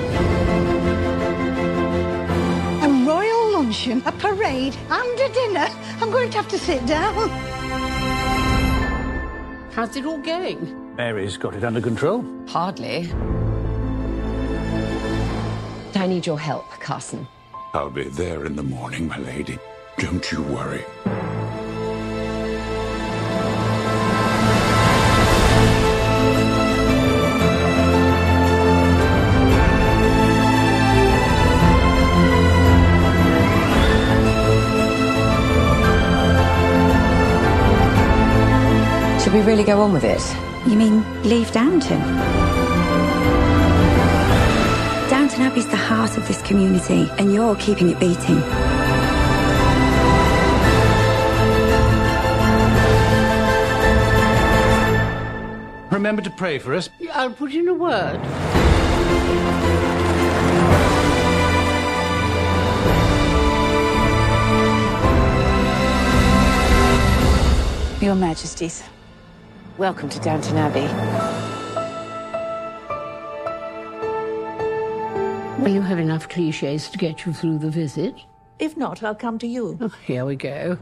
A 2.82 3.06
royal 3.06 3.54
luncheon, 3.54 4.02
a 4.08 4.12
parade, 4.12 4.76
and 4.90 5.20
a 5.20 5.30
dinner. 5.30 5.68
I'm 6.02 6.10
going 6.10 6.32
to 6.32 6.38
have 6.38 6.48
to 6.48 6.58
sit 6.58 6.84
down. 6.88 7.30
How's 9.72 9.96
it 9.96 10.06
all 10.06 10.18
going? 10.18 10.96
Mary's 10.96 11.38
got 11.38 11.54
it 11.54 11.64
under 11.64 11.80
control. 11.80 12.26
Hardly. 12.48 13.12
I 15.94 16.08
need 16.08 16.26
your 16.26 16.40
help, 16.40 16.68
Carson. 16.80 17.28
I'll 17.76 17.92
be 17.92 18.06
there 18.06 18.46
in 18.46 18.56
the 18.56 18.64
morning, 18.64 19.08
my 19.08 19.20
lady. 19.20 19.60
Don't 20.00 20.32
you 20.32 20.42
worry. 20.42 20.84
Should 39.28 39.36
we 39.36 39.42
really 39.42 39.66
go 39.66 39.82
on 39.82 39.92
with 39.92 40.06
it? 40.06 40.24
You 40.66 40.78
mean 40.78 41.04
leave 41.24 41.52
Downton? 41.52 42.00
Downton 45.10 45.42
Abbey's 45.42 45.68
the 45.68 45.76
heart 45.76 46.16
of 46.16 46.26
this 46.30 46.42
community, 46.44 47.10
and 47.20 47.34
you're 47.34 47.58
keeping 47.58 47.90
it 47.90 48.00
beating. 48.00 48.38
Remember 55.92 56.22
to 56.22 56.30
pray 56.30 56.58
for 56.58 56.74
us. 56.74 56.90
I'll 57.12 57.32
put 57.32 57.52
in 57.52 57.68
a 57.68 57.74
word. 57.74 58.22
Your 68.02 68.16
Majesties, 68.16 68.84
welcome 69.78 70.10
to 70.10 70.20
Downton 70.20 70.58
Abbey. 70.58 70.88
Will 75.62 75.74
you 75.74 75.82
have 75.82 76.00
enough 76.00 76.28
cliches 76.30 76.90
to 76.90 76.98
get 76.98 77.26
you 77.26 77.34
through 77.34 77.60
the 77.60 77.70
visit? 77.70 78.16
If 78.58 78.76
not, 78.76 79.04
I'll 79.04 79.14
come 79.14 79.38
to 79.40 79.48
you. 79.48 79.78
Oh, 79.80 79.90
here 80.06 80.26
we 80.26 80.36
go. 80.36 80.80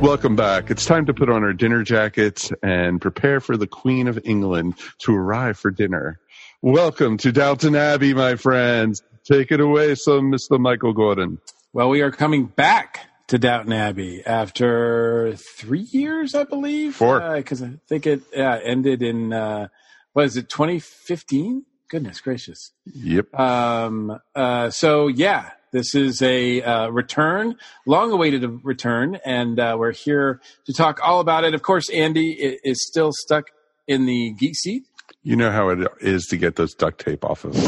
Welcome 0.00 0.36
back. 0.36 0.70
It's 0.70 0.84
time 0.84 1.06
to 1.06 1.14
put 1.14 1.28
on 1.28 1.42
our 1.42 1.52
dinner 1.52 1.82
jackets 1.82 2.52
and 2.62 3.00
prepare 3.00 3.40
for 3.40 3.56
the 3.56 3.66
Queen 3.66 4.06
of 4.06 4.20
England 4.24 4.76
to 4.98 5.12
arrive 5.12 5.58
for 5.58 5.72
dinner. 5.72 6.20
Welcome 6.62 7.16
to 7.18 7.32
Downton 7.32 7.74
Abbey, 7.74 8.14
my 8.14 8.36
friends. 8.36 9.02
Take 9.24 9.50
it 9.50 9.58
away, 9.58 9.96
some 9.96 10.30
Mr. 10.30 10.60
Michael 10.60 10.92
Gordon. 10.92 11.38
Well, 11.72 11.88
we 11.88 12.00
are 12.02 12.12
coming 12.12 12.46
back 12.46 13.08
to 13.28 13.38
Downton 13.38 13.72
Abbey 13.72 14.22
after 14.26 15.34
three 15.56 15.86
years, 15.92 16.34
I 16.34 16.44
believe. 16.44 16.96
Four. 16.96 17.36
Because 17.36 17.62
I 17.62 17.72
think 17.88 18.06
it 18.06 18.22
yeah, 18.34 18.58
ended 18.62 19.02
in, 19.02 19.32
uh, 19.32 19.68
what 20.14 20.24
is 20.26 20.36
it, 20.36 20.48
2015? 20.48 21.64
Goodness 21.88 22.20
gracious. 22.20 22.72
Yep. 22.86 23.34
Um, 23.38 24.18
uh, 24.34 24.70
so, 24.70 25.06
yeah, 25.08 25.50
this 25.72 25.94
is 25.94 26.22
a 26.22 26.62
uh, 26.62 26.88
return, 26.88 27.56
long 27.86 28.10
awaited 28.12 28.44
return, 28.64 29.18
and 29.24 29.58
uh, 29.60 29.76
we're 29.78 29.92
here 29.92 30.40
to 30.66 30.72
talk 30.72 30.98
all 31.02 31.20
about 31.20 31.44
it. 31.44 31.54
Of 31.54 31.62
course, 31.62 31.88
Andy 31.90 32.30
is 32.64 32.86
still 32.86 33.10
stuck 33.12 33.50
in 33.86 34.06
the 34.06 34.32
geek 34.38 34.56
seat. 34.56 34.84
You 35.22 35.36
know 35.36 35.50
how 35.50 35.68
it 35.70 35.78
is 36.00 36.26
to 36.26 36.36
get 36.36 36.56
those 36.56 36.74
duct 36.74 37.00
tape 37.04 37.24
off 37.24 37.44
of. 37.44 37.52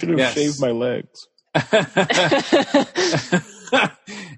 Could 0.00 0.08
have 0.10 0.18
Yes. 0.18 0.34
shaved 0.34 0.60
my 0.60 0.70
legs. 0.70 1.26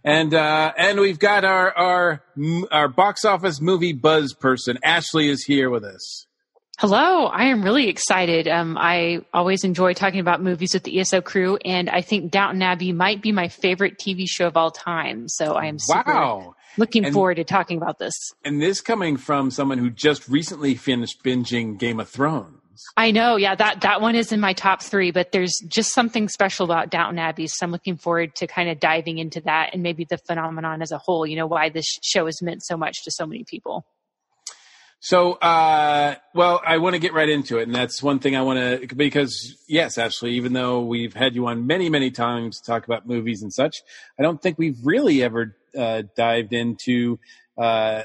And 0.05 0.35
uh, 0.35 0.73
and 0.77 1.01
we've 1.01 1.19
got 1.19 1.45
our 1.45 1.73
our 1.77 2.23
our 2.71 2.89
box 2.89 3.25
office 3.25 3.61
movie 3.61 3.93
buzz 3.93 4.35
person. 4.35 4.79
Ashley 4.83 5.29
is 5.29 5.45
here 5.45 5.71
with 5.71 5.85
us. 5.85 6.27
Hello, 6.79 7.27
I 7.27 7.45
am 7.45 7.63
really 7.63 7.89
excited. 7.89 8.49
Um, 8.49 8.77
I 8.79 9.21
always 9.33 9.63
enjoy 9.63 9.93
talking 9.93 10.21
about 10.21 10.43
movies 10.43 10.73
with 10.75 10.83
the 10.85 10.99
ESO 11.01 11.21
crew, 11.21 11.57
and 11.65 11.89
I 11.89 12.01
think 12.01 12.31
Downton 12.33 12.63
Abbey 12.63 12.93
might 12.93 13.23
be 13.23 13.31
my 13.31 13.49
favorite 13.49 13.99
TV 13.99 14.25
show 14.27 14.47
of 14.49 14.57
all 14.57 14.71
time. 14.71 15.29
So 15.29 15.55
I 15.55 15.67
am 15.67 15.79
super 15.79 16.13
Wow. 16.13 16.55
looking 16.79 17.05
And- 17.05 17.15
forward 17.15 17.37
to 17.37 17.45
talking 17.45 17.77
about 17.77 17.99
this. 17.99 18.15
And 18.45 18.61
this 18.61 18.81
coming 18.81 19.17
from 19.17 19.51
someone 19.53 19.79
who 19.79 19.91
just 19.91 20.27
recently 20.29 20.75
finished 20.75 21.23
binging 21.23 21.79
Game 21.79 22.01
of 22.01 22.09
Thrones. 22.09 22.59
I 22.97 23.11
know, 23.11 23.37
yeah, 23.37 23.55
that 23.55 23.83
that 23.83 24.01
one 24.01 24.15
is 24.15 24.33
in 24.33 24.41
my 24.41 24.53
top 24.53 24.83
three, 24.83 25.11
but 25.11 25.33
there's 25.33 25.59
just 25.67 25.93
something 25.95 26.29
special 26.29 26.65
about 26.65 26.91
Downton 26.91 27.19
Abbey. 27.19 27.47
So 27.47 27.65
I'm 27.65 27.73
looking 27.73 27.97
forward 27.97 28.35
to 28.37 28.47
kind 28.47 28.69
of 28.69 28.81
diving 28.81 29.19
into 29.19 29.41
that 29.43 29.71
and 29.73 29.83
maybe 29.83 30.07
the 30.09 30.19
phenomenon 30.19 30.83
as 30.83 30.93
a 30.93 30.99
whole. 30.99 31.27
You 31.27 31.37
know, 31.37 31.47
why 31.47 31.69
this 31.69 31.87
show 32.03 32.27
has 32.27 32.43
meant 32.43 32.63
so 32.63 32.77
much 32.77 33.05
to 33.05 33.11
so 33.11 33.27
many 33.27 33.45
people. 33.45 33.87
So, 35.05 35.33
uh, 35.33 36.15
well, 36.33 36.61
I 36.65 36.79
want 36.79 36.95
to 36.95 37.01
get 37.01 37.13
right 37.13 37.29
into 37.29 37.59
it, 37.59 37.65
and 37.65 37.75
that's 37.75 38.01
one 38.01 38.21
thing 38.21 38.37
I 38.37 38.43
want 38.43 38.61
to 38.61 38.95
because 38.95 39.57
yes, 39.67 39.99
actually, 39.99 40.35
even 40.35 40.53
though 40.53 40.83
we've 40.83 41.13
had 41.13 41.35
you 41.35 41.49
on 41.49 41.67
many, 41.67 41.89
many 41.89 42.13
times 42.13 42.61
to 42.61 42.67
talk 42.71 42.85
about 42.85 43.05
movies 43.05 43.43
and 43.43 43.53
such, 43.53 43.83
I 44.17 44.23
don't 44.23 44.41
think 44.41 44.59
we've 44.59 44.79
really 44.85 45.25
ever 45.25 45.57
uh, 45.77 46.03
dived 46.17 46.53
into 46.53 47.19
uh, 47.61 48.05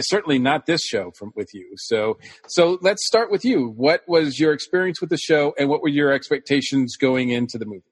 certainly 0.00 0.38
not 0.38 0.66
this 0.66 0.82
show 0.82 1.10
from 1.18 1.32
with 1.34 1.50
you. 1.52 1.70
So, 1.76 2.18
so 2.48 2.78
let's 2.80 3.06
start 3.06 3.30
with 3.30 3.44
you. 3.44 3.68
What 3.68 4.02
was 4.06 4.38
your 4.38 4.52
experience 4.52 5.00
with 5.00 5.10
the 5.10 5.18
show, 5.18 5.54
and 5.58 5.68
what 5.68 5.82
were 5.82 5.88
your 5.88 6.12
expectations 6.12 6.96
going 6.96 7.30
into 7.30 7.58
the 7.58 7.66
movie? 7.66 7.82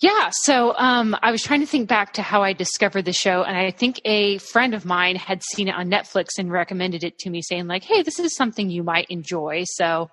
Yeah, 0.00 0.30
so 0.32 0.74
um, 0.76 1.16
I 1.22 1.30
was 1.30 1.42
trying 1.42 1.60
to 1.60 1.66
think 1.66 1.88
back 1.88 2.14
to 2.14 2.22
how 2.22 2.42
I 2.42 2.52
discovered 2.52 3.04
the 3.04 3.12
show, 3.12 3.42
and 3.42 3.56
I 3.56 3.70
think 3.70 4.00
a 4.04 4.38
friend 4.38 4.74
of 4.74 4.84
mine 4.84 5.16
had 5.16 5.42
seen 5.42 5.68
it 5.68 5.74
on 5.74 5.88
Netflix 5.88 6.30
and 6.38 6.50
recommended 6.50 7.04
it 7.04 7.18
to 7.20 7.30
me, 7.30 7.40
saying 7.42 7.66
like, 7.66 7.84
"Hey, 7.84 8.02
this 8.02 8.18
is 8.18 8.36
something 8.36 8.70
you 8.70 8.82
might 8.82 9.06
enjoy." 9.08 9.62
So 9.64 10.10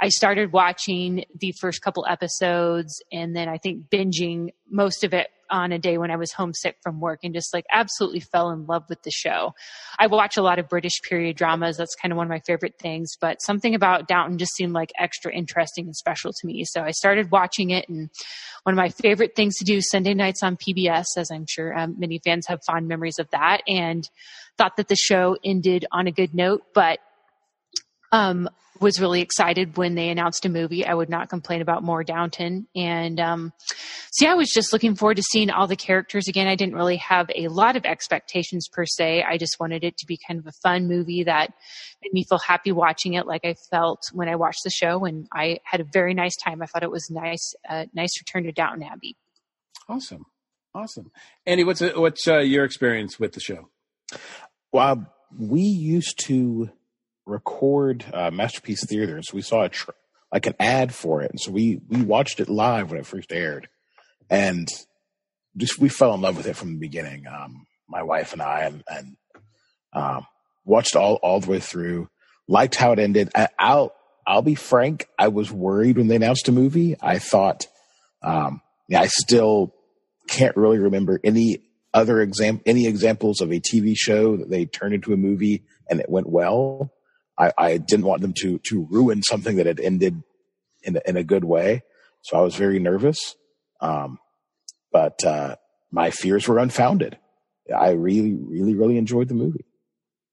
I 0.00 0.08
started 0.08 0.52
watching 0.52 1.24
the 1.38 1.54
first 1.60 1.80
couple 1.80 2.04
episodes, 2.08 3.02
and 3.12 3.34
then 3.34 3.48
I 3.48 3.58
think 3.58 3.88
binging 3.88 4.50
most 4.68 5.04
of 5.04 5.14
it 5.14 5.28
on 5.50 5.72
a 5.72 5.78
day 5.78 5.98
when 5.98 6.10
I 6.10 6.16
was 6.16 6.32
homesick 6.32 6.76
from 6.82 7.00
work, 7.00 7.20
and 7.22 7.34
just 7.34 7.52
like 7.52 7.64
absolutely 7.72 8.20
fell 8.20 8.50
in 8.50 8.66
love 8.66 8.84
with 8.88 9.02
the 9.02 9.10
show. 9.10 9.54
I 9.98 10.06
watch 10.06 10.36
a 10.36 10.42
lot 10.42 10.58
of 10.58 10.68
British 10.68 11.00
period 11.02 11.36
dramas; 11.36 11.76
that's 11.76 11.94
kind 11.94 12.12
of 12.12 12.16
one 12.16 12.26
of 12.26 12.30
my 12.30 12.40
favorite 12.46 12.78
things. 12.78 13.16
But 13.20 13.42
something 13.42 13.74
about 13.74 14.08
Downton 14.08 14.38
just 14.38 14.54
seemed 14.54 14.72
like 14.72 14.92
extra 14.98 15.32
interesting 15.32 15.86
and 15.86 15.96
special 15.96 16.32
to 16.32 16.46
me, 16.46 16.64
so 16.66 16.82
I 16.82 16.90
started 16.92 17.30
watching 17.30 17.70
it 17.70 17.88
and 17.88 18.10
one 18.64 18.74
of 18.74 18.76
my 18.76 18.90
favorite 18.90 19.34
things 19.34 19.56
to 19.56 19.64
do 19.64 19.80
Sunday 19.80 20.14
nights 20.14 20.42
on 20.42 20.56
PBS, 20.56 21.06
as 21.16 21.30
I'm 21.30 21.46
sure 21.48 21.76
um, 21.76 21.96
many 21.98 22.20
fans 22.24 22.46
have 22.48 22.60
fond 22.66 22.88
memories 22.88 23.18
of 23.18 23.30
that, 23.30 23.62
and 23.66 24.08
thought 24.58 24.76
that 24.76 24.88
the 24.88 24.96
show 24.96 25.36
ended 25.44 25.86
on 25.92 26.06
a 26.06 26.12
good 26.12 26.34
note, 26.34 26.62
but 26.74 26.98
um, 28.12 28.48
was 28.80 29.00
really 29.00 29.20
excited 29.20 29.76
when 29.76 29.94
they 29.94 30.08
announced 30.08 30.46
a 30.46 30.48
movie. 30.48 30.86
I 30.86 30.94
would 30.94 31.10
not 31.10 31.28
complain 31.28 31.60
about 31.60 31.82
more 31.82 32.02
Downton. 32.02 32.66
And 32.74 33.20
um, 33.20 33.52
so, 34.10 34.24
yeah, 34.24 34.32
I 34.32 34.34
was 34.34 34.50
just 34.50 34.72
looking 34.72 34.94
forward 34.94 35.18
to 35.18 35.22
seeing 35.22 35.50
all 35.50 35.66
the 35.66 35.76
characters 35.76 36.28
again. 36.28 36.46
I 36.46 36.56
didn't 36.56 36.74
really 36.74 36.96
have 36.96 37.30
a 37.34 37.48
lot 37.48 37.76
of 37.76 37.84
expectations 37.84 38.68
per 38.72 38.86
se. 38.86 39.22
I 39.22 39.36
just 39.36 39.60
wanted 39.60 39.84
it 39.84 39.98
to 39.98 40.06
be 40.06 40.18
kind 40.26 40.40
of 40.40 40.46
a 40.46 40.52
fun 40.62 40.88
movie 40.88 41.24
that 41.24 41.52
made 42.02 42.12
me 42.12 42.24
feel 42.24 42.38
happy 42.38 42.72
watching 42.72 43.14
it, 43.14 43.26
like 43.26 43.44
I 43.44 43.54
felt 43.70 44.00
when 44.12 44.28
I 44.28 44.36
watched 44.36 44.64
the 44.64 44.70
show. 44.70 45.04
And 45.04 45.26
I 45.32 45.58
had 45.64 45.80
a 45.80 45.86
very 45.92 46.14
nice 46.14 46.36
time. 46.36 46.62
I 46.62 46.66
thought 46.66 46.82
it 46.82 46.90
was 46.90 47.10
nice, 47.10 47.54
uh, 47.68 47.84
nice 47.92 48.18
return 48.20 48.44
to 48.44 48.52
Downton 48.52 48.82
Abbey. 48.82 49.16
Awesome, 49.88 50.24
awesome. 50.74 51.10
Andy, 51.44 51.64
what's 51.64 51.82
uh, 51.82 51.92
what's 51.96 52.26
uh, 52.26 52.38
your 52.38 52.64
experience 52.64 53.20
with 53.20 53.32
the 53.32 53.40
show? 53.40 53.68
Well, 54.72 55.12
we 55.38 55.62
used 55.62 56.18
to 56.26 56.70
record 57.30 58.04
uh, 58.12 58.30
Masterpiece 58.30 58.84
so 58.88 59.20
We 59.32 59.42
saw 59.42 59.64
a 59.64 59.68
tr- 59.68 59.90
like 60.32 60.46
an 60.46 60.54
ad 60.60 60.94
for 60.94 61.22
it, 61.22 61.30
and 61.30 61.40
so 61.40 61.50
we 61.50 61.80
we 61.88 62.02
watched 62.02 62.40
it 62.40 62.48
live 62.48 62.90
when 62.90 63.00
it 63.00 63.06
first 63.06 63.32
aired, 63.32 63.68
and 64.28 64.68
just 65.56 65.78
we 65.78 65.88
fell 65.88 66.14
in 66.14 66.20
love 66.20 66.36
with 66.36 66.46
it 66.46 66.56
from 66.56 66.72
the 66.72 66.78
beginning. 66.78 67.26
Um, 67.26 67.66
my 67.88 68.02
wife 68.02 68.32
and 68.32 68.42
I, 68.42 68.60
and, 68.60 68.84
and 68.88 69.16
um, 69.92 70.26
watched 70.64 70.96
all 70.96 71.14
all 71.16 71.40
the 71.40 71.50
way 71.50 71.60
through. 71.60 72.08
Liked 72.46 72.74
how 72.74 72.92
it 72.92 72.98
ended. 72.98 73.30
I, 73.34 73.48
I'll 73.58 73.94
I'll 74.26 74.42
be 74.42 74.54
frank. 74.54 75.06
I 75.18 75.28
was 75.28 75.50
worried 75.50 75.96
when 75.96 76.08
they 76.08 76.16
announced 76.16 76.48
a 76.48 76.52
movie. 76.52 76.96
I 77.00 77.18
thought, 77.18 77.66
um, 78.22 78.60
yeah, 78.88 79.00
I 79.00 79.06
still 79.06 79.74
can't 80.28 80.56
really 80.56 80.78
remember 80.78 81.20
any 81.24 81.62
other 81.92 82.20
exam 82.20 82.60
any 82.66 82.86
examples 82.86 83.40
of 83.40 83.50
a 83.50 83.60
TV 83.60 83.94
show 83.96 84.36
that 84.36 84.48
they 84.48 84.64
turned 84.64 84.94
into 84.94 85.12
a 85.12 85.16
movie 85.16 85.64
and 85.88 86.00
it 86.00 86.08
went 86.08 86.28
well. 86.28 86.92
I, 87.40 87.52
I 87.58 87.76
didn't 87.78 88.04
want 88.04 88.20
them 88.22 88.34
to 88.42 88.58
to 88.68 88.86
ruin 88.90 89.22
something 89.22 89.56
that 89.56 89.66
had 89.66 89.80
ended 89.80 90.22
in 90.82 90.96
a, 90.96 91.00
in 91.06 91.16
a 91.16 91.24
good 91.24 91.44
way, 91.44 91.82
so 92.22 92.36
I 92.36 92.42
was 92.42 92.54
very 92.54 92.78
nervous. 92.78 93.34
Um, 93.80 94.18
but 94.92 95.24
uh, 95.24 95.56
my 95.90 96.10
fears 96.10 96.46
were 96.46 96.58
unfounded. 96.58 97.16
I 97.74 97.90
really, 97.90 98.34
really, 98.34 98.74
really 98.74 98.98
enjoyed 98.98 99.28
the 99.28 99.34
movie. 99.34 99.64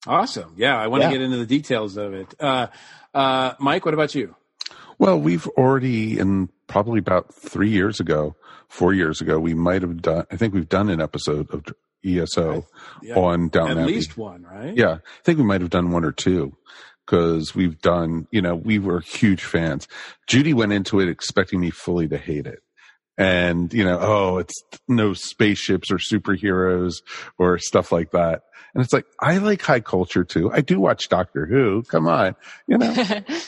Awesome. 0.06 0.54
Yeah, 0.58 0.78
I 0.78 0.88
want 0.88 1.04
Yeah. 1.04 1.10
to 1.10 1.16
get 1.18 1.22
into 1.22 1.38
the 1.38 1.46
details 1.46 1.98
of 1.98 2.14
it. 2.14 2.34
Uh, 2.40 2.68
uh, 3.14 3.54
Mike, 3.60 3.86
what 3.86 3.94
about 3.94 4.16
you? 4.16 4.36
Well, 5.00 5.20
we've 5.20 5.48
already, 5.50 6.18
in 6.18 6.50
probably 6.68 7.00
about 7.00 7.34
three 7.34 7.70
years 7.70 8.00
ago, 8.00 8.36
four 8.68 8.94
years 8.94 9.22
ago, 9.22 9.40
we 9.40 9.54
might 9.54 9.82
have 9.84 10.02
done. 10.02 10.26
I 10.32 10.38
think 10.38 10.54
we've 10.54 10.68
done 10.70 10.90
an 10.90 11.00
episode 11.02 11.54
of 11.54 11.66
ESO 12.04 12.66
Yeah, 13.04 13.16
on 13.16 13.50
Downton 13.50 13.80
Abbey. 13.80 13.94
least 13.94 14.18
one, 14.18 14.44
right? 14.44 14.76
Yeah, 14.76 14.94
I 14.94 15.24
think 15.24 15.38
we 15.38 15.44
might 15.46 15.62
have 15.62 15.70
done 15.70 15.92
one 15.92 16.04
or 16.06 16.12
two 16.12 16.56
because 17.08 17.56
we've 17.56 17.82
done. 17.82 18.28
You 18.32 18.42
know, 18.42 18.56
we 18.56 18.78
were 18.78 19.00
huge 19.00 19.44
fans. 19.44 19.88
Judy 20.28 20.54
went 20.54 20.74
into 20.74 21.00
it 21.00 21.10
expecting 21.10 21.60
me 21.60 21.72
fully 21.72 22.08
to 22.10 22.18
hate 22.18 22.46
it. 22.46 22.60
And, 23.18 23.74
you 23.74 23.84
know, 23.84 23.98
oh, 24.00 24.38
it's 24.38 24.64
no 24.88 25.14
spaceships 25.14 25.90
or 25.90 25.98
superheroes 25.98 27.02
or 27.40 27.58
stuff 27.58 27.92
like 27.92 28.12
that. 28.12 28.44
And 28.76 28.84
it's 28.84 28.94
like, 28.94 29.08
I 29.20 29.38
like 29.38 29.64
high 29.64 29.80
culture 29.80 30.24
too. 30.24 30.52
I 30.52 30.62
do 30.62 30.80
watch 30.80 31.10
Doctor 31.10 31.48
Who. 31.48 31.82
Come 31.84 32.08
on. 32.08 32.36
You 32.68 32.78
know, 32.78 32.96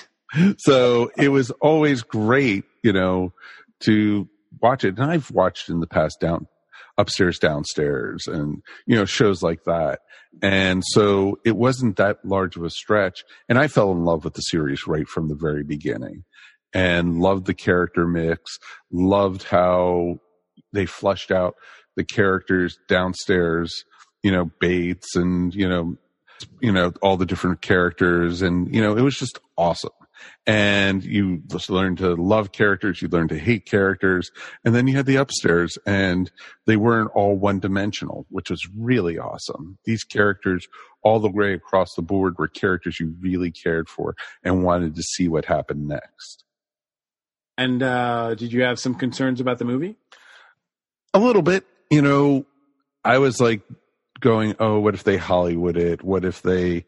so 0.57 1.11
it 1.17 1.29
was 1.29 1.51
always 1.51 2.01
great, 2.01 2.63
you 2.81 2.93
know, 2.93 3.31
to 3.81 4.27
watch 4.59 4.83
it. 4.83 4.97
And 4.97 5.11
I've 5.11 5.29
watched 5.29 5.69
in 5.69 5.81
the 5.81 5.87
past 5.87 6.19
down 6.19 6.47
upstairs, 6.99 7.39
downstairs 7.39 8.27
and, 8.27 8.61
you 8.85 8.95
know, 8.95 9.05
shows 9.05 9.41
like 9.41 9.63
that. 9.63 10.01
And 10.43 10.83
so 10.85 11.39
it 11.45 11.55
wasn't 11.55 11.97
that 11.97 12.23
large 12.23 12.55
of 12.55 12.63
a 12.63 12.69
stretch. 12.69 13.23
And 13.47 13.57
I 13.57 13.67
fell 13.67 13.91
in 13.91 14.03
love 14.03 14.23
with 14.23 14.35
the 14.35 14.41
series 14.41 14.85
right 14.85 15.07
from 15.07 15.29
the 15.29 15.35
very 15.35 15.63
beginning 15.63 16.25
and 16.73 17.19
loved 17.19 17.47
the 17.47 17.55
character 17.55 18.05
mix, 18.05 18.59
loved 18.91 19.43
how 19.43 20.19
they 20.73 20.85
flushed 20.85 21.31
out 21.31 21.55
the 21.95 22.03
characters 22.03 22.77
downstairs, 22.87 23.73
you 24.21 24.31
know, 24.31 24.51
Bates 24.59 25.15
and, 25.15 25.55
you 25.55 25.67
know, 25.67 25.95
you 26.61 26.71
know, 26.71 26.93
all 27.01 27.17
the 27.17 27.25
different 27.25 27.61
characters. 27.61 28.41
And, 28.41 28.73
you 28.73 28.81
know, 28.81 28.95
it 28.95 29.01
was 29.01 29.17
just 29.17 29.39
awesome. 29.57 29.89
And 30.45 31.03
you 31.03 31.41
just 31.47 31.69
learn 31.69 31.95
to 31.97 32.15
love 32.15 32.51
characters, 32.51 33.01
you 33.01 33.07
learn 33.07 33.27
to 33.29 33.39
hate 33.39 33.65
characters. 33.65 34.31
And 34.63 34.73
then 34.73 34.87
you 34.87 34.95
had 34.95 35.05
the 35.05 35.17
upstairs 35.17 35.77
and 35.85 36.31
they 36.65 36.77
weren't 36.77 37.11
all 37.13 37.35
one 37.35 37.59
dimensional, 37.59 38.25
which 38.29 38.49
was 38.49 38.67
really 38.75 39.17
awesome. 39.17 39.77
These 39.85 40.03
characters 40.03 40.67
all 41.03 41.19
the 41.19 41.29
way 41.31 41.53
across 41.53 41.93
the 41.95 42.01
board 42.01 42.37
were 42.37 42.47
characters 42.47 42.99
you 42.99 43.15
really 43.21 43.51
cared 43.51 43.89
for 43.89 44.15
and 44.43 44.63
wanted 44.63 44.95
to 44.95 45.03
see 45.03 45.27
what 45.27 45.45
happened 45.45 45.87
next. 45.87 46.43
And 47.57 47.83
uh, 47.83 48.35
did 48.35 48.53
you 48.53 48.63
have 48.63 48.79
some 48.79 48.95
concerns 48.95 49.41
about 49.41 49.59
the 49.59 49.65
movie? 49.65 49.97
A 51.13 51.19
little 51.19 51.41
bit, 51.41 51.65
you 51.89 52.01
know, 52.01 52.45
I 53.03 53.17
was 53.17 53.41
like 53.41 53.61
going, 54.19 54.55
oh, 54.59 54.79
what 54.79 54.93
if 54.93 55.03
they 55.03 55.17
Hollywood 55.17 55.77
it? 55.77 56.03
What 56.03 56.25
if 56.25 56.41
they, 56.41 56.85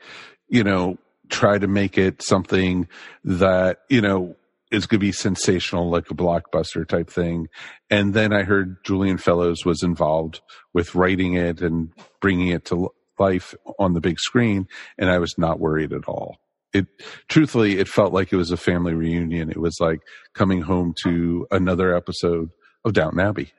you 0.47 0.63
know, 0.63 0.97
try 1.31 1.57
to 1.57 1.67
make 1.67 1.97
it 1.97 2.21
something 2.21 2.87
that, 3.23 3.79
you 3.89 4.01
know, 4.01 4.35
is 4.71 4.85
going 4.85 4.99
to 4.99 5.05
be 5.05 5.11
sensational, 5.11 5.89
like 5.89 6.09
a 6.11 6.13
blockbuster 6.13 6.87
type 6.87 7.09
thing. 7.09 7.47
And 7.89 8.13
then 8.13 8.31
I 8.31 8.43
heard 8.43 8.83
Julian 8.85 9.17
Fellowes 9.17 9.65
was 9.65 9.83
involved 9.83 10.41
with 10.73 10.95
writing 10.95 11.33
it 11.33 11.61
and 11.61 11.91
bringing 12.21 12.49
it 12.49 12.65
to 12.65 12.89
life 13.19 13.55
on 13.79 13.93
the 13.93 14.01
big 14.01 14.19
screen. 14.19 14.67
And 14.97 15.09
I 15.09 15.19
was 15.19 15.35
not 15.37 15.59
worried 15.59 15.93
at 15.93 16.05
all. 16.05 16.37
It 16.73 16.87
truthfully, 17.27 17.79
it 17.79 17.89
felt 17.89 18.13
like 18.13 18.31
it 18.31 18.37
was 18.37 18.51
a 18.51 18.57
family 18.57 18.93
reunion. 18.93 19.49
It 19.49 19.59
was 19.59 19.77
like 19.81 19.99
coming 20.33 20.61
home 20.61 20.93
to 21.03 21.47
another 21.51 21.93
episode 21.95 22.49
of 22.85 22.93
Downton 22.93 23.19
Abbey. 23.19 23.51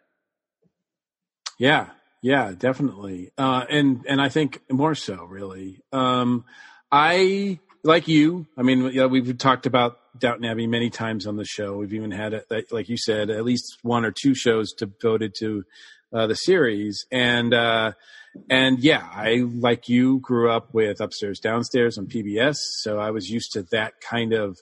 Yeah, 1.59 1.91
yeah, 2.23 2.53
definitely. 2.57 3.31
Uh, 3.37 3.67
and 3.69 4.05
and 4.09 4.21
I 4.21 4.31
think 4.31 4.61
more 4.71 4.95
so, 4.95 5.25
really. 5.25 5.81
Um, 5.93 6.47
I 6.93 7.59
like 7.83 8.07
you. 8.07 8.47
I 8.57 8.63
mean, 8.63 8.91
yeah, 8.93 9.07
we've 9.07 9.39
talked 9.39 9.65
about 9.65 9.99
Downton 10.19 10.45
Abbey 10.45 10.67
many 10.67 10.91
times 10.91 11.27
on 11.27 11.37
the 11.37 11.45
show. 11.45 11.79
We've 11.79 11.95
even 11.95 12.11
had, 12.11 12.35
a, 12.35 12.45
like 12.71 12.91
you 12.91 12.99
said, 12.99 13.31
at 13.31 13.45
least 13.45 13.79
one 13.83 14.05
or 14.05 14.13
two 14.13 14.35
shows 14.35 14.75
devoted 14.75 15.35
to 15.39 15.65
uh, 16.13 16.27
the 16.27 16.35
series. 16.35 17.07
And 17.11 17.55
uh, 17.55 17.93
and 18.51 18.79
yeah, 18.79 19.09
I 19.11 19.45
like 19.47 19.89
you 19.89 20.21
grew 20.21 20.51
up 20.51 20.75
with 20.75 21.01
upstairs 21.01 21.41
downstairs 21.41 21.97
on 21.97 22.07
PBS, 22.07 22.57
so 22.81 22.99
I 22.99 23.11
was 23.11 23.29
used 23.29 23.53
to 23.53 23.63
that 23.73 23.95
kind 24.01 24.33
of 24.33 24.59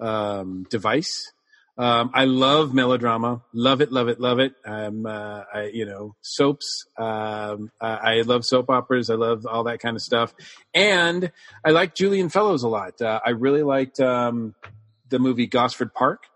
um, 0.00 0.64
device. 0.70 1.32
Um, 1.76 2.10
I 2.14 2.24
love 2.26 2.72
melodrama, 2.72 3.42
love 3.52 3.80
it, 3.80 3.90
love 3.90 4.08
it, 4.08 4.20
love 4.20 4.38
it. 4.38 4.54
Um, 4.64 5.06
uh, 5.06 5.42
I, 5.52 5.70
you 5.72 5.84
know, 5.84 6.14
soaps. 6.22 6.86
Um, 6.96 7.72
I, 7.80 8.18
I 8.18 8.20
love 8.22 8.44
soap 8.44 8.70
operas. 8.70 9.10
I 9.10 9.14
love 9.14 9.44
all 9.44 9.64
that 9.64 9.80
kind 9.80 9.96
of 9.96 10.02
stuff, 10.02 10.34
and 10.72 11.32
I 11.64 11.70
like 11.70 11.96
Julian 11.96 12.28
Fellowes 12.28 12.62
a 12.62 12.68
lot. 12.68 13.02
Uh, 13.02 13.20
I 13.24 13.30
really 13.30 13.62
liked 13.62 13.98
um, 13.98 14.54
the 15.08 15.18
movie 15.18 15.48
Gosford 15.48 15.92
Park, 15.92 16.26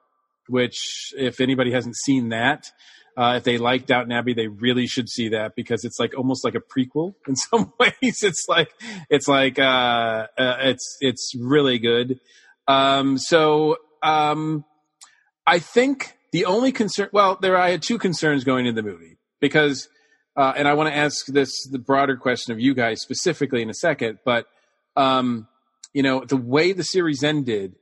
which, 0.48 1.14
if 1.16 1.40
anybody 1.40 1.70
hasn't 1.70 1.96
seen 1.96 2.30
that, 2.30 2.72
uh, 3.18 3.34
if 3.36 3.42
they 3.42 3.58
like 3.58 3.84
Downton 3.86 4.12
Abbey, 4.12 4.32
they 4.32 4.46
really 4.46 4.86
should 4.86 5.08
see 5.08 5.30
that 5.30 5.56
because 5.56 5.84
it's 5.84 5.98
like 5.98 6.16
almost 6.16 6.44
like 6.44 6.54
a 6.54 6.60
prequel 6.60 7.14
in 7.26 7.34
some 7.50 7.72
ways. 7.78 8.22
It's 8.22 8.46
like 8.48 8.70
it's 9.10 9.26
like 9.26 9.58
uh, 9.58 10.26
uh, 10.38 10.56
it's 10.60 10.96
it's 11.00 11.32
really 11.36 11.78
good. 11.78 12.20
Um, 12.68 13.18
so 13.18 13.76
um, 14.02 14.64
I 15.48 15.60
think 15.60 16.12
the 16.30 16.44
only 16.44 16.72
concern, 16.72 17.08
well, 17.10 17.38
there 17.40 17.56
I 17.56 17.70
had 17.70 17.80
two 17.80 17.96
concerns 17.96 18.44
going 18.44 18.66
into 18.66 18.82
the 18.82 18.86
movie 18.86 19.16
because, 19.40 19.88
uh, 20.36 20.52
and 20.54 20.68
I 20.68 20.74
want 20.74 20.90
to 20.90 20.94
ask 20.94 21.24
this 21.24 21.66
the 21.70 21.78
broader 21.78 22.18
question 22.18 22.52
of 22.52 22.60
you 22.60 22.74
guys 22.74 23.00
specifically 23.00 23.62
in 23.62 23.70
a 23.70 23.74
second, 23.74 24.18
but 24.26 24.44
um, 24.94 25.48
you 25.94 26.02
know 26.02 26.22
the 26.22 26.36
way 26.36 26.72
the 26.72 26.84
series 26.84 27.24
ended, 27.24 27.76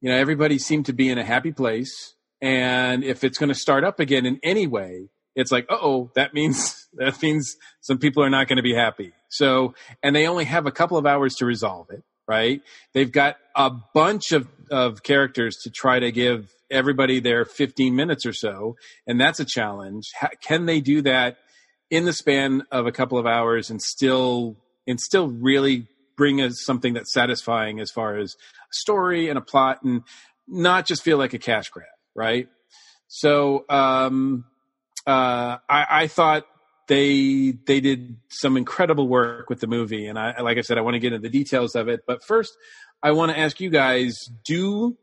you 0.00 0.10
know 0.10 0.16
everybody 0.16 0.58
seemed 0.58 0.86
to 0.86 0.92
be 0.92 1.08
in 1.08 1.16
a 1.16 1.24
happy 1.24 1.52
place, 1.52 2.14
and 2.42 3.04
if 3.04 3.22
it's 3.22 3.38
going 3.38 3.50
to 3.50 3.54
start 3.54 3.84
up 3.84 4.00
again 4.00 4.26
in 4.26 4.40
any 4.42 4.66
way, 4.66 5.10
it's 5.36 5.52
like, 5.52 5.66
oh, 5.70 6.10
that 6.16 6.34
means 6.34 6.88
that 6.94 7.22
means 7.22 7.54
some 7.82 7.98
people 7.98 8.24
are 8.24 8.30
not 8.30 8.48
going 8.48 8.56
to 8.56 8.64
be 8.64 8.74
happy. 8.74 9.12
So, 9.28 9.74
and 10.02 10.16
they 10.16 10.26
only 10.26 10.44
have 10.44 10.66
a 10.66 10.72
couple 10.72 10.96
of 10.96 11.06
hours 11.06 11.36
to 11.36 11.46
resolve 11.46 11.86
it, 11.90 12.02
right? 12.30 12.62
They've 12.94 13.10
got 13.10 13.38
a 13.56 13.72
bunch 13.92 14.30
of 14.30 14.46
of 14.70 15.02
characters 15.02 15.56
to 15.64 15.70
try 15.70 15.98
to 15.98 16.12
give 16.12 16.48
everybody 16.70 17.18
their 17.18 17.44
15 17.44 17.96
minutes 17.96 18.24
or 18.24 18.32
so, 18.32 18.76
and 19.04 19.20
that's 19.20 19.40
a 19.40 19.44
challenge. 19.44 20.04
How, 20.14 20.28
can 20.40 20.66
they 20.66 20.80
do 20.80 21.02
that 21.02 21.38
in 21.90 22.04
the 22.04 22.12
span 22.12 22.62
of 22.70 22.86
a 22.86 22.92
couple 22.92 23.18
of 23.18 23.26
hours 23.26 23.68
and 23.68 23.82
still 23.82 24.56
and 24.86 25.00
still 25.00 25.28
really 25.28 25.88
bring 26.16 26.40
us 26.40 26.62
something 26.64 26.94
that's 26.94 27.12
satisfying 27.12 27.80
as 27.80 27.90
far 27.90 28.16
as 28.16 28.36
a 28.36 28.74
story 28.74 29.28
and 29.28 29.36
a 29.36 29.42
plot, 29.42 29.82
and 29.82 30.02
not 30.46 30.86
just 30.86 31.02
feel 31.02 31.18
like 31.18 31.34
a 31.34 31.38
cash 31.38 31.68
grab, 31.70 31.88
right? 32.14 32.46
So 33.08 33.64
um, 33.68 34.44
uh, 35.04 35.58
I, 35.68 35.86
I 35.90 36.06
thought 36.06 36.46
they 36.90 37.54
they 37.68 37.80
did 37.80 38.16
some 38.28 38.56
incredible 38.56 39.06
work 39.06 39.48
with 39.48 39.60
the 39.60 39.68
movie, 39.68 40.08
and 40.08 40.18
I 40.18 40.40
like 40.40 40.58
I 40.58 40.62
said, 40.62 40.76
I 40.76 40.80
want 40.80 40.94
to 40.94 40.98
get 40.98 41.12
into 41.12 41.22
the 41.22 41.30
details 41.30 41.76
of 41.76 41.88
it. 41.88 42.00
But 42.04 42.24
first, 42.24 42.52
I 43.00 43.12
want 43.12 43.30
to 43.30 43.38
ask 43.38 43.60
you 43.60 43.70
guys: 43.70 44.18
Do 44.44 44.98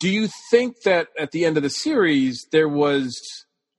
do 0.00 0.08
you 0.08 0.28
think 0.50 0.80
that 0.84 1.08
at 1.18 1.30
the 1.32 1.44
end 1.44 1.58
of 1.58 1.62
the 1.62 1.68
series 1.68 2.46
there 2.50 2.68
was? 2.68 3.14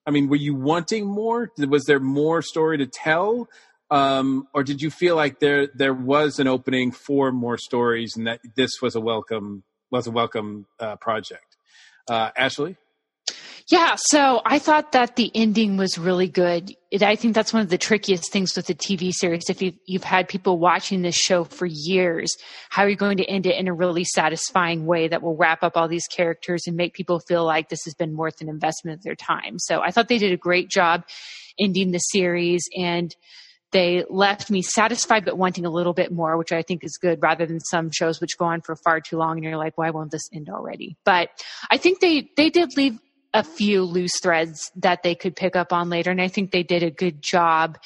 I 0.06 0.12
mean, 0.12 0.30
were 0.30 0.36
you 0.36 0.54
wanting 0.54 1.08
more? 1.08 1.50
Was 1.58 1.86
there 1.86 2.00
more 2.00 2.44
story 2.44 2.78
to 2.78 2.86
tell, 2.86 3.48
um, 3.90 4.48
or 4.54 4.64
did 4.64 4.84
you 4.84 4.92
feel 4.92 5.16
like 5.16 5.40
there 5.40 5.70
there 5.74 5.94
was 5.94 6.38
an 6.38 6.48
opening 6.48 6.92
for 6.92 7.32
more 7.32 7.58
stories, 7.58 8.16
and 8.16 8.28
that 8.28 8.42
this 8.56 8.80
was 8.80 8.94
a 8.94 9.02
welcome 9.02 9.64
was 9.90 10.06
a 10.06 10.12
welcome 10.12 10.68
uh, 10.80 10.98
project? 10.98 11.58
Uh, 12.08 12.30
Ashley. 12.38 12.78
Yeah, 13.70 13.96
so 13.96 14.42
I 14.46 14.60
thought 14.60 14.92
that 14.92 15.16
the 15.16 15.32
ending 15.34 15.78
was 15.78 15.98
really 15.98 16.28
good. 16.28 16.76
It, 16.92 17.02
I 17.02 17.16
think 17.16 17.34
that's 17.34 17.54
one 17.54 17.62
of 17.62 17.70
the 17.70 17.78
trickiest 17.78 18.32
things 18.32 18.56
with 18.56 18.68
the 18.68 18.76
TV 18.76 19.12
series. 19.14 19.50
If 19.50 19.62
you've, 19.62 19.78
you've 19.86 20.04
had 20.04 20.28
people 20.28 20.60
watching 20.60 21.02
this 21.02 21.16
show 21.16 21.46
for 21.46 21.66
years, 21.66 22.36
how 22.70 22.84
are 22.84 22.90
you 22.90 22.98
going 22.98 23.18
to 23.18 23.26
end 23.26 23.46
it 23.46 23.56
in 23.56 23.68
a 23.68 23.74
really 23.74 24.04
satisfying 24.04 24.86
way 24.86 25.08
that 25.08 25.22
will 25.22 25.38
wrap 25.38 25.64
up 25.64 25.78
all 25.78 25.88
these 25.88 26.08
characters 26.08 26.64
and 26.68 26.76
make 26.76 26.94
people 26.94 27.22
feel 27.22 27.46
like 27.46 27.70
this 27.70 27.86
has 27.86 27.94
been 27.94 28.18
worth 28.18 28.42
an 28.42 28.50
investment 28.50 28.98
of 28.98 29.04
their 29.04 29.16
time? 29.16 29.58
So 29.60 29.82
I 29.82 29.92
thought 29.92 30.10
they 30.10 30.18
did 30.18 30.34
a 30.34 30.38
great 30.38 30.70
job 30.70 31.06
ending 31.58 31.92
the 31.92 32.00
series 32.00 32.64
and 32.78 33.16
they 33.72 34.04
left 34.10 34.52
me 34.52 34.62
satisfied 34.62 35.26
but 35.26 35.38
wanting 35.38 35.66
a 35.66 35.72
little 35.72 35.94
bit 35.94 36.12
more, 36.12 36.38
which 36.38 36.52
I 36.52 36.62
think 36.62 36.84
is 36.84 36.98
good 36.98 37.20
rather 37.22 37.46
than 37.46 37.60
some 37.60 37.92
shows 37.92 38.20
which 38.20 38.38
go 38.38 38.46
on 38.46 38.62
for 38.62 38.76
far 38.76 39.00
too 39.00 39.18
long 39.18 39.38
and 39.38 39.44
you're 39.44 39.58
like, 39.58 39.78
why 39.78 39.90
won't 39.90 40.12
this 40.12 40.30
end 40.34 40.50
already? 40.50 40.98
But 41.06 41.30
I 41.72 41.78
think 41.78 42.00
they, 42.00 42.30
they 42.38 42.50
did 42.50 42.78
leave 42.78 43.00
a 43.34 43.44
few 43.44 43.84
loose 43.84 44.20
threads 44.22 44.72
that 44.76 45.04
they 45.04 45.16
could 45.16 45.36
pick 45.36 45.56
up 45.56 45.74
on 45.74 45.90
later. 45.90 46.12
And 46.12 46.22
I 46.22 46.28
think 46.28 46.52
they 46.52 46.64
did 46.64 46.84
a 46.84 46.92
good 46.92 47.22
job 47.22 47.78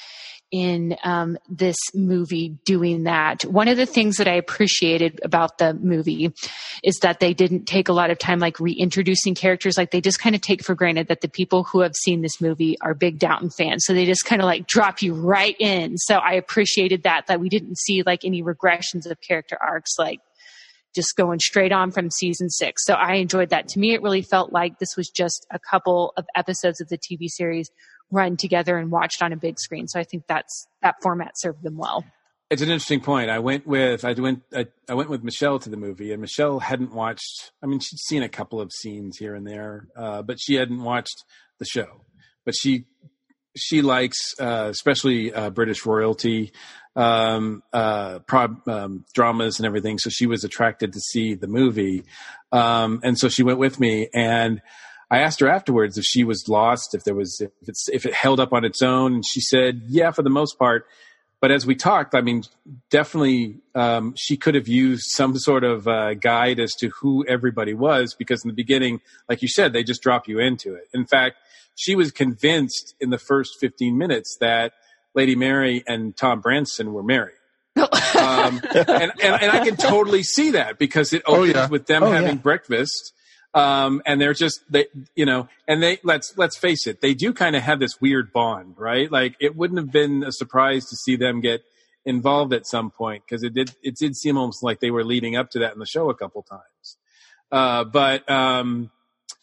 in 0.50 0.96
um, 1.04 1.36
this 1.48 1.76
movie 1.94 2.58
doing 2.64 3.04
that. 3.04 3.44
One 3.44 3.68
of 3.68 3.76
the 3.76 3.86
things 3.86 4.16
that 4.16 4.26
I 4.26 4.34
appreciated 4.34 5.20
about 5.22 5.58
the 5.58 5.74
movie 5.74 6.32
is 6.82 6.98
that 7.02 7.20
they 7.20 7.34
didn't 7.34 7.66
take 7.66 7.88
a 7.88 7.92
lot 7.92 8.10
of 8.10 8.18
time 8.18 8.38
like 8.38 8.58
reintroducing 8.58 9.34
characters. 9.34 9.76
Like 9.76 9.90
they 9.90 10.00
just 10.00 10.20
kind 10.20 10.34
of 10.34 10.40
take 10.40 10.64
for 10.64 10.74
granted 10.74 11.08
that 11.08 11.20
the 11.20 11.28
people 11.28 11.64
who 11.64 11.80
have 11.80 11.94
seen 11.94 12.22
this 12.22 12.40
movie 12.40 12.78
are 12.80 12.94
big 12.94 13.18
Downton 13.18 13.50
fans. 13.50 13.84
So 13.84 13.92
they 13.92 14.06
just 14.06 14.24
kind 14.24 14.40
of 14.40 14.46
like 14.46 14.66
drop 14.66 15.02
you 15.02 15.14
right 15.14 15.56
in. 15.58 15.98
So 15.98 16.16
I 16.16 16.32
appreciated 16.32 17.02
that, 17.02 17.26
that 17.26 17.40
we 17.40 17.48
didn't 17.48 17.78
see 17.78 18.02
like 18.02 18.24
any 18.24 18.42
regressions 18.42 19.10
of 19.10 19.20
character 19.20 19.58
arcs 19.60 19.98
like 19.98 20.20
just 20.94 21.16
going 21.16 21.38
straight 21.38 21.72
on 21.72 21.90
from 21.90 22.10
season 22.10 22.50
six. 22.50 22.84
So 22.84 22.94
I 22.94 23.14
enjoyed 23.14 23.50
that. 23.50 23.68
To 23.68 23.78
me, 23.78 23.92
it 23.94 24.02
really 24.02 24.22
felt 24.22 24.52
like 24.52 24.78
this 24.78 24.96
was 24.96 25.08
just 25.08 25.46
a 25.50 25.58
couple 25.58 26.12
of 26.16 26.26
episodes 26.34 26.80
of 26.80 26.88
the 26.88 26.98
TV 26.98 27.28
series 27.28 27.70
run 28.10 28.36
together 28.36 28.78
and 28.78 28.90
watched 28.90 29.22
on 29.22 29.32
a 29.32 29.36
big 29.36 29.58
screen. 29.58 29.86
So 29.86 30.00
I 30.00 30.04
think 30.04 30.24
that's 30.26 30.66
that 30.82 30.96
format 31.02 31.32
served 31.36 31.62
them 31.62 31.76
well. 31.76 32.04
It's 32.50 32.62
an 32.62 32.70
interesting 32.70 33.00
point. 33.00 33.28
I 33.28 33.40
went 33.40 33.66
with 33.66 34.04
I 34.04 34.12
went 34.12 34.42
I, 34.54 34.66
I, 34.88 34.94
went 34.94 35.10
with 35.10 35.22
Michelle 35.22 35.58
to 35.58 35.68
the 35.68 35.76
movie, 35.76 36.12
and 36.12 36.20
Michelle 36.20 36.58
hadn't 36.60 36.94
watched. 36.94 37.52
I 37.62 37.66
mean, 37.66 37.78
she'd 37.78 37.98
seen 37.98 38.22
a 38.22 38.28
couple 38.28 38.58
of 38.60 38.72
scenes 38.72 39.18
here 39.18 39.34
and 39.34 39.46
there, 39.46 39.88
uh, 39.94 40.22
but 40.22 40.38
she 40.40 40.54
hadn't 40.54 40.82
watched 40.82 41.24
the 41.58 41.66
show. 41.66 42.04
But 42.46 42.54
she 42.54 42.86
she 43.54 43.82
likes, 43.82 44.18
uh, 44.40 44.68
especially 44.70 45.32
uh, 45.32 45.50
British 45.50 45.84
royalty 45.84 46.52
um, 46.98 47.62
uh, 47.72 48.18
um, 48.66 49.04
dramas 49.14 49.58
and 49.58 49.66
everything. 49.66 49.98
So 49.98 50.10
she 50.10 50.26
was 50.26 50.42
attracted 50.42 50.92
to 50.92 51.00
see 51.00 51.34
the 51.34 51.46
movie, 51.46 52.02
um, 52.50 53.00
and 53.04 53.16
so 53.16 53.28
she 53.28 53.44
went 53.44 53.58
with 53.58 53.78
me. 53.78 54.08
And 54.12 54.60
I 55.10 55.20
asked 55.20 55.40
her 55.40 55.48
afterwards 55.48 55.96
if 55.96 56.04
she 56.04 56.24
was 56.24 56.48
lost, 56.48 56.94
if 56.94 57.04
there 57.04 57.14
was 57.14 57.40
if 57.40 57.50
it's 57.68 57.88
if 57.88 58.04
it 58.04 58.14
held 58.14 58.40
up 58.40 58.52
on 58.52 58.64
its 58.64 58.82
own, 58.82 59.14
and 59.14 59.24
she 59.24 59.40
said, 59.40 59.82
"Yeah, 59.86 60.10
for 60.10 60.22
the 60.22 60.30
most 60.30 60.58
part." 60.58 60.86
But 61.40 61.52
as 61.52 61.64
we 61.64 61.76
talked, 61.76 62.16
I 62.16 62.20
mean, 62.20 62.42
definitely 62.90 63.58
um, 63.76 64.14
she 64.16 64.36
could 64.36 64.56
have 64.56 64.66
used 64.66 65.04
some 65.10 65.38
sort 65.38 65.62
of 65.62 65.86
uh, 65.86 66.14
guide 66.14 66.58
as 66.58 66.74
to 66.80 66.88
who 66.88 67.24
everybody 67.28 67.74
was, 67.74 68.16
because 68.18 68.44
in 68.44 68.48
the 68.48 68.54
beginning, 68.54 69.00
like 69.28 69.40
you 69.40 69.46
said, 69.46 69.72
they 69.72 69.84
just 69.84 70.02
drop 70.02 70.26
you 70.26 70.40
into 70.40 70.74
it. 70.74 70.88
In 70.92 71.06
fact, 71.06 71.36
she 71.76 71.94
was 71.94 72.10
convinced 72.10 72.96
in 73.00 73.10
the 73.10 73.18
first 73.18 73.60
15 73.60 73.96
minutes 73.96 74.36
that 74.40 74.72
Lady 75.14 75.34
Mary 75.34 75.82
and 75.86 76.16
Tom 76.16 76.40
Branson 76.40 76.92
were 76.92 77.02
married. 77.02 77.34
um, 77.78 78.60
and, 78.74 78.88
and, 78.88 79.12
and, 79.22 79.50
I 79.52 79.64
can 79.64 79.76
totally 79.76 80.24
see 80.24 80.52
that 80.52 80.78
because 80.78 81.12
it 81.12 81.22
opens 81.26 81.54
oh, 81.54 81.58
yeah. 81.58 81.68
with 81.68 81.86
them 81.86 82.02
oh, 82.02 82.10
having 82.10 82.36
yeah. 82.36 82.42
breakfast. 82.42 83.12
Um, 83.54 84.02
and 84.04 84.20
they're 84.20 84.34
just, 84.34 84.60
they, 84.70 84.86
you 85.14 85.24
know, 85.24 85.48
and 85.66 85.82
they, 85.82 85.98
let's, 86.02 86.36
let's 86.36 86.56
face 86.56 86.86
it, 86.86 87.00
they 87.00 87.14
do 87.14 87.32
kind 87.32 87.56
of 87.56 87.62
have 87.62 87.78
this 87.78 88.00
weird 88.00 88.32
bond, 88.32 88.74
right? 88.76 89.10
Like 89.10 89.36
it 89.40 89.56
wouldn't 89.56 89.78
have 89.78 89.92
been 89.92 90.22
a 90.22 90.32
surprise 90.32 90.86
to 90.86 90.96
see 90.96 91.16
them 91.16 91.40
get 91.40 91.62
involved 92.04 92.52
at 92.52 92.66
some 92.66 92.90
point 92.90 93.22
because 93.24 93.42
it 93.42 93.54
did, 93.54 93.72
it 93.82 93.96
did 93.96 94.16
seem 94.16 94.36
almost 94.36 94.62
like 94.62 94.80
they 94.80 94.90
were 94.90 95.04
leading 95.04 95.36
up 95.36 95.50
to 95.50 95.60
that 95.60 95.72
in 95.72 95.78
the 95.78 95.86
show 95.86 96.10
a 96.10 96.14
couple 96.14 96.42
times. 96.42 96.96
Uh, 97.50 97.84
but, 97.84 98.28
um, 98.30 98.90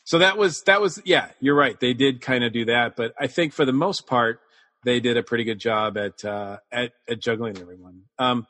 so 0.03 0.19
that 0.19 0.37
was, 0.37 0.61
that 0.63 0.81
was, 0.81 1.01
yeah, 1.03 1.29
you're 1.39 1.55
right. 1.55 1.79
They 1.79 1.93
did 1.93 2.21
kind 2.21 2.43
of 2.43 2.53
do 2.53 2.65
that. 2.65 2.95
But 2.95 3.15
I 3.19 3.27
think 3.27 3.53
for 3.53 3.65
the 3.65 3.73
most 3.73 4.05
part, 4.07 4.39
they 4.85 4.99
did 5.01 5.17
a 5.17 5.23
pretty 5.23 5.43
good 5.43 5.59
job 5.59 5.97
at 5.97 6.23
uh, 6.23 6.57
at, 6.71 6.91
at 7.09 7.19
juggling 7.19 7.57
everyone. 7.57 8.03
Um, 8.17 8.47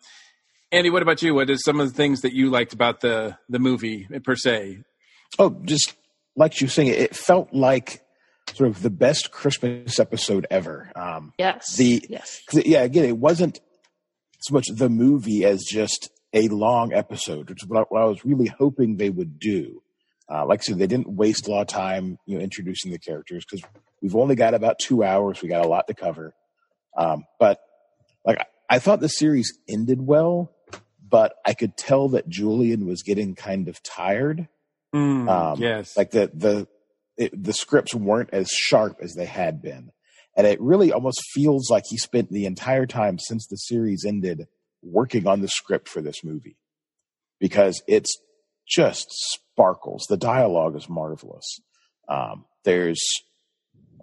Andy, 0.71 0.89
what 0.89 1.01
about 1.01 1.21
you? 1.21 1.33
What 1.33 1.49
is 1.49 1.63
some 1.63 1.79
of 1.79 1.87
the 1.87 1.93
things 1.93 2.21
that 2.21 2.33
you 2.33 2.51
liked 2.51 2.73
about 2.73 3.01
the 3.01 3.37
the 3.49 3.59
movie 3.59 4.07
per 4.23 4.35
se? 4.35 4.83
Oh, 5.39 5.61
just 5.63 5.95
like 6.35 6.61
you 6.61 6.67
saying, 6.67 6.89
it 6.89 7.15
felt 7.15 7.53
like 7.53 8.01
sort 8.53 8.69
of 8.69 8.81
the 8.81 8.89
best 8.89 9.31
Christmas 9.31 9.99
episode 9.99 10.45
ever. 10.51 10.91
Um, 10.95 11.33
yes. 11.39 11.75
The 11.75 12.05
yes. 12.09 12.41
Yeah. 12.51 12.83
Again, 12.83 13.05
it 13.05 13.17
wasn't 13.17 13.59
so 14.41 14.53
much 14.53 14.67
the 14.71 14.89
movie 14.89 15.45
as 15.45 15.63
just 15.63 16.09
a 16.33 16.47
long 16.49 16.93
episode, 16.93 17.49
which 17.49 17.63
is 17.63 17.69
what 17.69 17.81
I, 17.81 17.85
what 17.89 18.01
I 18.01 18.05
was 18.05 18.25
really 18.25 18.47
hoping 18.47 18.97
they 18.97 19.09
would 19.09 19.39
do. 19.39 19.81
Uh, 20.31 20.45
like 20.45 20.61
I 20.61 20.63
said, 20.63 20.79
they 20.79 20.87
didn't 20.87 21.09
waste 21.09 21.47
a 21.47 21.51
lot 21.51 21.61
of 21.61 21.67
time, 21.67 22.17
you 22.25 22.37
know, 22.37 22.43
introducing 22.43 22.91
the 22.91 22.97
characters 22.97 23.45
because 23.45 23.67
we've 24.01 24.15
only 24.15 24.35
got 24.35 24.53
about 24.53 24.79
two 24.79 25.03
hours. 25.03 25.41
We 25.41 25.49
got 25.49 25.65
a 25.65 25.67
lot 25.67 25.87
to 25.87 25.93
cover. 25.93 26.33
Um, 26.97 27.25
but 27.39 27.59
like, 28.25 28.39
I 28.69 28.79
thought 28.79 29.01
the 29.01 29.09
series 29.09 29.53
ended 29.69 30.01
well, 30.01 30.51
but 31.07 31.35
I 31.45 31.53
could 31.53 31.77
tell 31.77 32.09
that 32.09 32.27
Julian 32.27 32.87
was 32.87 33.03
getting 33.03 33.35
kind 33.35 33.67
of 33.67 33.83
tired. 33.83 34.47
Mm, 34.93 35.29
um, 35.29 35.61
yes. 35.61 35.95
Like 35.95 36.11
the, 36.11 36.31
the, 36.33 36.67
it, 37.17 37.43
the 37.43 37.53
scripts 37.53 37.93
weren't 37.93 38.31
as 38.33 38.49
sharp 38.49 38.97
as 39.01 39.13
they 39.13 39.25
had 39.25 39.61
been. 39.61 39.91
And 40.35 40.47
it 40.47 40.59
really 40.59 40.91
almost 40.91 41.21
feels 41.33 41.69
like 41.69 41.83
he 41.87 41.97
spent 41.97 42.29
the 42.29 42.45
entire 42.45 42.85
time 42.85 43.19
since 43.19 43.47
the 43.47 43.55
series 43.57 44.03
ended 44.05 44.47
working 44.81 45.27
on 45.27 45.41
the 45.41 45.47
script 45.47 45.87
for 45.87 46.01
this 46.01 46.23
movie 46.23 46.57
because 47.39 47.81
it's 47.87 48.17
just 48.67 49.39
sparkles. 49.59 50.05
The 50.09 50.17
dialogue 50.17 50.75
is 50.75 50.89
marvelous. 50.89 51.59
Um, 52.09 52.45
there's, 52.65 53.01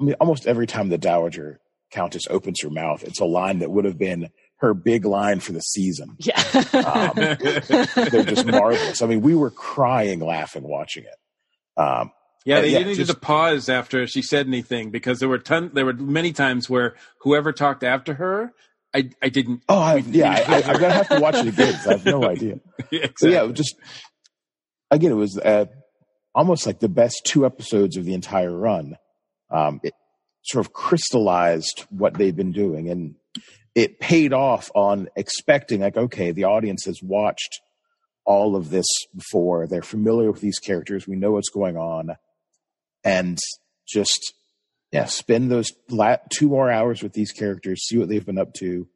I 0.00 0.04
mean, 0.04 0.14
almost 0.20 0.46
every 0.46 0.66
time 0.66 0.88
the 0.88 0.98
Dowager 0.98 1.60
Countess 1.90 2.24
opens 2.30 2.60
her 2.62 2.70
mouth, 2.70 3.02
it's 3.04 3.20
a 3.20 3.24
line 3.26 3.58
that 3.58 3.70
would 3.70 3.84
have 3.84 3.98
been 3.98 4.28
her 4.60 4.72
big 4.74 5.04
line 5.04 5.40
for 5.40 5.52
the 5.52 5.60
season. 5.60 6.16
Yeah. 6.20 6.40
um, 6.72 7.12
they're 7.16 8.24
just 8.24 8.46
marvelous. 8.46 9.02
I 9.02 9.06
mean, 9.06 9.20
we 9.20 9.34
were 9.34 9.50
crying 9.50 10.20
laughing 10.20 10.62
watching 10.62 11.04
it. 11.04 11.80
Um, 11.80 12.12
yeah, 12.44 12.60
they 12.60 12.70
yeah, 12.70 12.78
needed 12.78 12.96
just- 12.96 13.10
to 13.12 13.16
pause 13.16 13.68
after 13.68 14.06
she 14.06 14.22
said 14.22 14.46
anything 14.46 14.90
because 14.90 15.20
there 15.20 15.28
were 15.28 15.38
ton. 15.38 15.70
There 15.74 15.84
were 15.84 15.92
many 15.92 16.32
times 16.32 16.68
where 16.70 16.96
whoever 17.20 17.52
talked 17.52 17.84
after 17.84 18.14
her, 18.14 18.52
I 18.94 19.10
I 19.22 19.28
didn't. 19.28 19.62
Oh, 19.68 19.78
I, 19.78 19.96
yeah, 19.96 20.44
I, 20.48 20.54
I, 20.54 20.62
I'm 20.62 20.80
gonna 20.80 20.90
have 20.92 21.08
to 21.08 21.20
watch 21.20 21.36
it 21.36 21.46
again. 21.48 21.72
'cause 21.74 21.86
I 21.86 21.92
have 21.92 22.04
no 22.04 22.24
idea. 22.28 22.58
exactly. 22.90 23.12
So 23.18 23.28
yeah, 23.28 23.46
just 23.52 23.76
again, 24.92 25.10
it 25.10 25.16
was 25.16 25.38
uh, 25.38 25.64
almost 26.34 26.66
like 26.66 26.78
the 26.78 26.88
best 26.88 27.22
two 27.24 27.44
episodes 27.44 27.96
of 27.96 28.04
the 28.04 28.14
entire 28.14 28.56
run. 28.56 28.96
Um, 29.50 29.80
it 29.82 29.94
sort 30.42 30.64
of 30.64 30.72
crystallized 30.72 31.86
what 31.90 32.14
they've 32.14 32.36
been 32.36 32.52
doing, 32.52 32.88
and 32.88 33.16
it 33.74 33.98
paid 33.98 34.32
off 34.32 34.70
on 34.74 35.08
expecting 35.16 35.80
like, 35.80 35.96
okay, 35.96 36.30
the 36.30 36.44
audience 36.44 36.84
has 36.84 37.00
watched 37.02 37.60
all 38.24 38.54
of 38.54 38.70
this 38.70 38.86
before; 39.16 39.66
they're 39.66 39.82
familiar 39.82 40.30
with 40.30 40.40
these 40.40 40.58
characters. 40.58 41.08
We 41.08 41.16
know 41.16 41.32
what's 41.32 41.50
going 41.50 41.76
on, 41.76 42.16
and 43.02 43.38
just 43.88 44.34
yeah, 44.92 45.06
spend 45.06 45.50
those 45.50 45.72
two 46.30 46.48
more 46.48 46.70
hours 46.70 47.02
with 47.02 47.14
these 47.14 47.32
characters, 47.32 47.86
see 47.86 47.96
what 47.96 48.08
they've 48.08 48.24
been 48.24 48.38
up 48.38 48.52
to, 48.54 48.86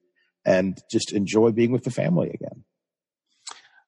and 0.45 0.79
just 0.91 1.13
enjoy 1.13 1.51
being 1.51 1.73
with 1.73 1.85
the 1.85 1.91
family 1.91 2.29
again. 2.29 2.65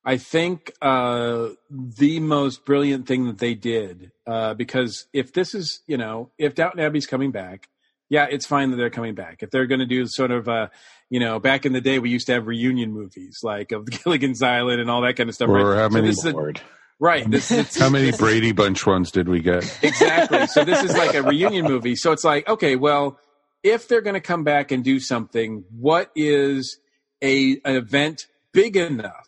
I 0.08 0.16
think 0.16 0.72
uh, 0.80 1.48
the 1.70 2.18
most 2.20 2.64
brilliant 2.64 3.06
thing 3.06 3.26
that 3.26 3.36
they 3.36 3.52
did, 3.54 4.10
uh, 4.26 4.54
because 4.54 5.06
if 5.12 5.34
this 5.34 5.54
is, 5.54 5.82
you 5.86 5.98
know, 5.98 6.30
if 6.38 6.54
Downton 6.54 6.80
Abbey's 6.80 7.06
coming 7.06 7.30
back, 7.30 7.68
yeah, 8.08 8.26
it's 8.30 8.46
fine 8.46 8.70
that 8.70 8.78
they're 8.78 8.88
coming 8.88 9.14
back. 9.14 9.42
If 9.42 9.50
they're 9.50 9.66
going 9.66 9.80
to 9.80 9.86
do 9.86 10.06
sort 10.06 10.30
of, 10.30 10.48
uh, 10.48 10.68
you 11.10 11.20
know, 11.20 11.38
back 11.38 11.66
in 11.66 11.74
the 11.74 11.82
day, 11.82 11.98
we 11.98 12.08
used 12.08 12.26
to 12.28 12.32
have 12.32 12.46
reunion 12.46 12.90
movies 12.90 13.40
like 13.42 13.70
of 13.70 13.84
Gilligan's 13.90 14.42
Island 14.42 14.80
and 14.80 14.90
all 14.90 15.02
that 15.02 15.16
kind 15.16 15.28
of 15.28 15.34
stuff. 15.34 15.50
Or 15.50 15.72
right? 15.72 15.76
how 15.78 15.88
So 15.90 15.94
many- 15.94 16.06
this 16.08 16.24
a- 16.24 16.52
right. 16.98 17.30
This, 17.30 17.50
it's, 17.60 17.78
How 17.78 17.90
many 17.90 18.10
Brady 18.12 18.52
Bunch 18.52 18.86
ones 18.86 19.10
did 19.10 19.28
we 19.28 19.40
get? 19.40 19.62
exactly. 19.82 20.46
So 20.46 20.64
this 20.64 20.82
is 20.82 20.96
like 20.96 21.14
a 21.16 21.22
reunion 21.22 21.66
movie. 21.66 21.96
So 21.96 22.12
it's 22.12 22.24
like, 22.24 22.48
okay, 22.48 22.76
well, 22.76 23.18
if 23.62 23.88
they're 23.88 24.00
going 24.00 24.14
to 24.14 24.20
come 24.22 24.42
back 24.42 24.72
and 24.72 24.82
do 24.82 25.00
something, 25.00 25.64
what 25.70 26.10
is 26.16 26.78
a 27.22 27.60
an 27.66 27.76
event 27.76 28.26
big 28.54 28.74
enough 28.78 29.27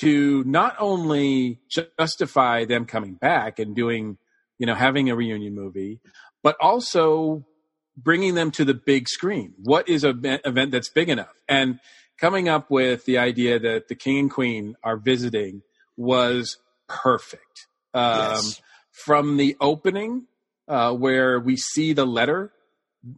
to 0.00 0.42
not 0.44 0.76
only 0.78 1.60
justify 1.98 2.64
them 2.64 2.84
coming 2.84 3.14
back 3.14 3.58
and 3.58 3.74
doing, 3.74 4.18
you 4.58 4.66
know, 4.66 4.74
having 4.74 5.10
a 5.10 5.16
reunion 5.16 5.54
movie, 5.54 6.00
but 6.42 6.56
also 6.60 7.44
bringing 7.96 8.34
them 8.34 8.50
to 8.52 8.64
the 8.64 8.74
big 8.74 9.08
screen? 9.08 9.54
What 9.62 9.88
is 9.88 10.04
an 10.04 10.20
event 10.44 10.72
that's 10.72 10.90
big 10.90 11.08
enough? 11.08 11.34
And 11.48 11.78
coming 12.18 12.48
up 12.48 12.70
with 12.70 13.04
the 13.04 13.18
idea 13.18 13.58
that 13.58 13.88
the 13.88 13.94
king 13.94 14.18
and 14.18 14.30
queen 14.30 14.74
are 14.82 14.96
visiting 14.96 15.62
was 15.96 16.58
perfect. 16.88 17.66
Um, 17.92 18.18
Yes. 18.18 18.60
From 19.04 19.36
the 19.38 19.56
opening, 19.60 20.26
uh, 20.68 20.92
where 20.94 21.40
we 21.40 21.56
see 21.56 21.92
the 21.92 22.06
letter, 22.06 22.52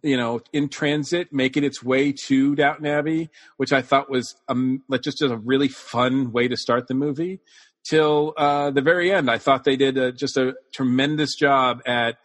you 0.03 0.16
know, 0.16 0.41
in 0.53 0.68
transit, 0.68 1.32
making 1.32 1.64
its 1.64 1.82
way 1.82 2.12
to 2.12 2.55
Downton 2.55 2.87
Abbey, 2.87 3.30
which 3.57 3.72
I 3.72 3.82
thought 3.82 4.11
was 4.11 4.34
um, 4.49 4.82
like 4.89 5.03
just 5.03 5.22
a 5.22 5.37
really 5.37 5.68
fun 5.68 6.32
way 6.32 6.49
to 6.49 6.57
start 6.57 6.89
the 6.89 6.95
movie. 6.95 7.41
Till 7.89 8.34
uh, 8.37 8.70
the 8.72 8.82
very 8.82 9.12
end, 9.12 9.30
I 9.30 9.39
thought 9.39 9.62
they 9.62 9.76
did 9.76 9.97
a, 9.97 10.11
just 10.11 10.37
a 10.37 10.55
tremendous 10.72 11.37
job 11.37 11.82
at 11.87 12.16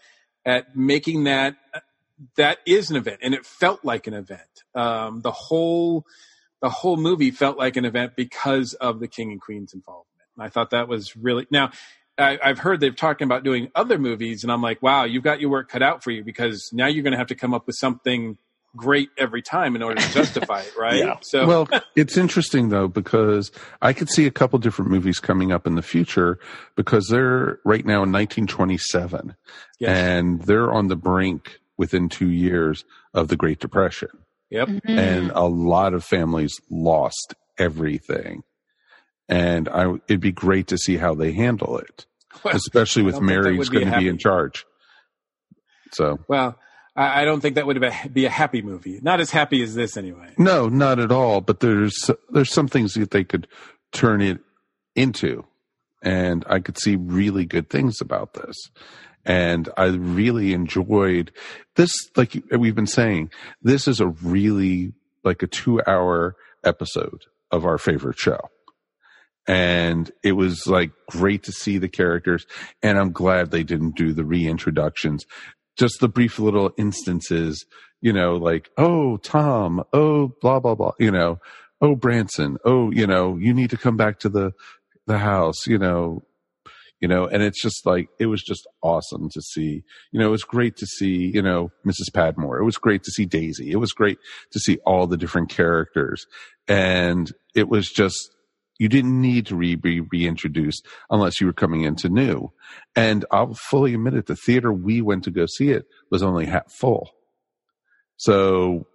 at 0.44 0.76
making 0.76 1.26
that 1.26 1.56
that 2.36 2.60
is 2.66 2.90
an 2.90 2.96
event, 2.96 3.20
and 3.22 3.34
it 3.34 3.46
felt 3.46 3.84
like 3.84 4.08
an 4.08 4.14
event. 4.14 4.64
Um, 4.76 5.22
the 5.22 5.32
whole 5.32 6.06
the 6.62 6.70
whole 6.70 6.98
movie 6.98 7.32
felt 7.32 7.58
like 7.58 7.76
an 7.76 7.86
event 7.86 8.16
because 8.16 8.74
of 8.76 9.00
the 9.00 9.08
king 9.08 9.32
and 9.32 9.42
queen's 9.42 9.74
involvement. 9.74 10.08
I 10.40 10.50
thought 10.50 10.72
that 10.72 10.88
was 10.88 11.16
really 11.16 11.48
now. 11.52 11.72
I, 12.22 12.40
I've 12.44 12.60
heard 12.60 12.80
they're 12.80 12.92
talking 12.92 13.26
about 13.26 13.44
doing 13.44 13.72
other 13.76 13.98
movies, 13.98 14.44
and 14.44 14.52
I'm 14.52 14.62
like, 14.62 14.82
wow, 14.82 15.04
you've 15.04 15.24
got 15.24 15.40
your 15.42 15.50
work 15.50 15.70
cut 15.70 15.82
out 15.82 16.04
for 16.04 16.12
you 16.12 16.24
because 16.24 16.70
now 16.74 16.88
you're 16.88 17.04
going 17.04 17.14
to 17.14 17.18
have 17.18 17.28
to 17.28 17.36
come 17.36 17.54
up 17.54 17.68
with 17.68 17.76
something 17.78 18.38
great 18.76 19.10
every 19.18 19.42
time 19.42 19.76
in 19.76 19.84
order 19.84 20.00
to 20.00 20.14
justify 20.14 20.62
it, 20.62 20.72
right? 20.80 20.96
Yeah. 20.96 21.16
So, 21.22 21.46
well, 21.46 21.70
it's 21.98 22.16
interesting 22.16 22.70
though 22.70 22.88
because 22.88 23.52
I 23.82 23.92
could 23.92 24.10
see 24.10 24.26
a 24.26 24.32
couple 24.32 24.60
different 24.60 24.90
movies 24.92 25.20
coming 25.20 25.52
up 25.52 25.68
in 25.68 25.76
the 25.76 25.82
future 25.82 26.40
because 26.78 27.10
they're 27.10 27.60
right 27.66 27.86
now 27.86 28.04
in 28.04 28.14
1927 28.14 29.36
Yes. 29.80 29.90
and 29.90 30.42
they're 30.44 30.72
on 30.72 30.88
the 30.88 30.96
brink 30.96 31.60
within 31.78 32.08
two 32.08 32.30
years 32.30 32.86
of 33.14 33.28
the 33.28 33.36
Great 33.36 33.60
Depression, 33.60 34.10
yep. 34.50 34.70
Mm-hmm. 34.70 34.98
and 34.98 35.32
a 35.32 35.44
lot 35.46 35.94
of 35.94 36.06
families 36.06 36.62
lost 36.70 37.34
everything. 37.58 38.44
And 39.28 39.68
I, 39.68 39.96
it'd 40.08 40.20
be 40.22 40.32
great 40.32 40.68
to 40.68 40.78
see 40.78 40.98
how 40.98 41.14
they 41.16 41.32
handle 41.34 41.78
it, 41.78 42.06
Well, 42.06 42.11
especially 42.46 43.04
with 43.04 43.16
that 43.16 43.22
Mary's 43.22 43.70
going 43.70 43.90
to 43.92 43.98
be 44.00 44.08
in 44.08 44.18
charge. 44.18 44.66
So 45.94 46.20
Well, 46.28 46.58
I, 46.96 47.22
I 47.22 47.26
don't 47.26 47.42
think 47.42 47.56
that 47.56 47.66
would 47.68 47.80
be- 47.80 48.10
be 48.10 48.26
a 48.26 48.30
happy 48.30 48.62
movie. 48.62 49.00
Not 49.02 49.20
as 49.20 49.32
happy 49.32 49.62
as 49.64 49.76
this, 49.76 49.98
anyway. 49.98 50.34
No, 50.38 50.70
not 50.70 51.00
at 51.00 51.12
all. 51.12 51.42
But 51.42 51.60
there's 51.60 52.10
there's 52.30 52.52
some 52.52 52.68
things 52.68 52.94
that 52.96 53.12
they 53.12 53.24
could 53.24 53.48
turn 53.92 54.22
it 54.22 54.40
into, 54.96 55.46
and 56.02 56.44
I 56.48 56.60
could 56.60 56.78
see 56.78 56.96
really 56.96 57.46
good 57.46 57.70
things 57.70 58.00
about 58.02 58.34
this. 58.34 58.56
And 59.24 59.70
I 59.78 59.86
really 59.86 60.54
enjoyed 60.54 61.32
this. 61.76 61.92
Like 62.16 62.42
we've 62.58 62.76
been 62.76 62.88
saying, 62.88 63.30
this 63.62 63.88
is 63.88 64.00
a 64.00 64.08
really 64.08 64.94
like 65.24 65.44
a 65.44 65.48
two 65.48 65.82
hour 65.86 66.36
episode 66.64 67.26
of 67.52 67.66
our 67.66 67.78
favorite 67.78 68.18
show. 68.18 68.40
And 69.48 70.12
it 70.24 70.34
was 70.34 70.68
like 70.68 70.92
great 71.10 71.44
to 71.44 71.52
see 71.52 71.78
the 71.78 71.90
characters. 71.90 72.46
And 72.84 72.98
I'm 72.98 73.12
glad 73.12 73.52
they 73.52 73.64
didn't 73.64 73.96
do 73.96 74.14
the 74.14 74.24
reintroductions 74.24 75.22
just 75.78 76.00
the 76.00 76.08
brief 76.08 76.40
little 76.40 76.72
instances, 76.78 77.66
you 78.02 78.14
know, 78.14 78.36
like, 78.36 78.70
oh, 78.78 79.18
Tom, 79.18 79.84
oh, 79.94 80.32
blah, 80.42 80.60
blah, 80.60 80.76
blah, 80.76 80.92
you 81.00 81.12
know, 81.12 81.40
oh, 81.82 81.96
Branson, 81.96 82.58
oh, 82.66 82.92
you 82.92 83.08
know, 83.08 83.38
you 83.38 83.54
need 83.54 83.70
to 83.72 83.78
come 83.78 83.98
back 83.98 84.20
to 84.20 84.30
the, 84.30 84.52
the 85.08 85.18
house, 85.18 85.66
you 85.66 85.78
know, 85.78 86.24
you 87.00 87.08
know, 87.08 87.26
and 87.26 87.42
it's 87.42 87.60
just 87.60 87.84
like, 87.84 88.10
it 88.20 88.28
was 88.28 88.44
just 88.44 88.68
awesome 88.84 89.28
to 89.30 89.42
see, 89.42 89.84
you 90.12 90.20
know, 90.20 90.28
it 90.28 90.32
was 90.32 90.44
great 90.44 90.78
to 90.78 90.86
see, 90.86 91.32
you 91.34 91.42
know, 91.42 91.72
Mrs. 91.84 92.14
Patmore. 92.14 92.60
It 92.60 92.64
was 92.64 92.78
great 92.78 93.02
to 93.04 93.12
see 93.12 93.26
Daisy. 93.26 93.72
It 93.72 93.78
was 93.78 93.92
great 93.92 94.20
to 94.52 94.60
see 94.60 94.78
all 94.86 95.08
the 95.08 95.18
different 95.18 95.50
characters. 95.50 96.28
And 96.68 97.32
it 97.56 97.70
was 97.70 97.90
just, 97.90 98.36
you 98.82 98.90
didn't 98.90 99.22
need 99.22 99.46
to 99.46 99.56
re- 99.56 99.76
be 99.76 100.00
reintroduced 100.00 100.86
unless 101.12 101.40
you 101.40 101.46
were 101.46 101.54
coming 101.54 101.82
into 101.84 102.10
new. 102.10 102.52
And 102.96 103.24
I'll 103.32 103.54
fully 103.54 103.94
admit 103.94 104.16
it, 104.16 104.26
the 104.26 104.36
theater 104.36 104.74
we 104.74 105.02
went 105.02 105.24
to 105.26 105.32
go 105.32 105.46
see 105.46 105.70
it 105.70 105.86
was 106.10 106.24
only 106.24 106.46
half 106.48 106.72
full. 106.72 107.12
So 108.18 108.88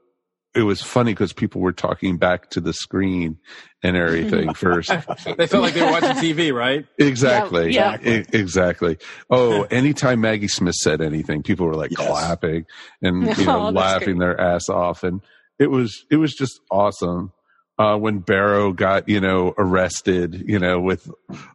it 0.55 0.62
was 0.62 0.80
funny 0.82 1.12
because 1.12 1.32
people 1.32 1.61
were 1.61 1.72
talking 1.72 2.16
back 2.16 2.51
to 2.51 2.61
the 2.61 2.72
screen 2.72 3.39
and 3.82 3.97
everything 3.97 4.55
first. 4.64 4.89
they 5.37 5.47
felt 5.47 5.62
like 5.62 5.74
they 5.74 5.82
were 5.82 5.91
watching 5.93 6.11
TV, 6.16 6.53
right? 6.53 6.87
Exactly. 6.99 7.72
Yeah. 7.74 7.99
E- 8.03 8.24
exactly. 8.32 8.99
Oh, 9.30 9.62
anytime 9.70 10.20
Maggie 10.20 10.49
Smith 10.49 10.74
said 10.76 11.01
anything, 11.01 11.43
people 11.43 11.66
were 11.66 11.74
like 11.74 11.93
Yes. 11.97 12.09
clapping 12.09 12.64
and 13.03 13.22
you 13.39 13.45
know 13.47 13.61
Oh, 13.68 13.72
that's 13.72 13.76
laughing 13.76 14.18
their 14.18 14.41
ass 14.41 14.68
off, 14.68 15.03
and 15.05 15.20
it 15.59 15.70
was 15.70 16.05
it 16.11 16.16
was 16.16 16.34
just 16.34 16.59
awesome. 16.70 17.32
Uh, 17.79 17.97
when 17.97 18.20
Barrow 18.20 18.72
got 18.72 19.09
you 19.09 19.20
know 19.20 19.55
arrested, 19.59 20.45
you 20.47 20.59
know, 20.59 20.81
with 20.81 21.11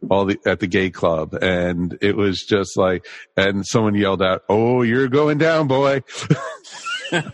all 0.08 0.24
the 0.24 0.38
at 0.46 0.60
the 0.60 0.68
gay 0.68 0.88
club, 0.88 1.34
and 1.34 1.98
it 2.00 2.16
was 2.16 2.44
just 2.44 2.76
like, 2.76 3.04
and 3.36 3.66
someone 3.66 3.96
yelled 3.96 4.22
out, 4.22 4.44
"Oh, 4.48 4.82
you're 4.82 5.08
going 5.08 5.38
down, 5.38 5.66
boy!" 5.66 6.04
and 7.12 7.32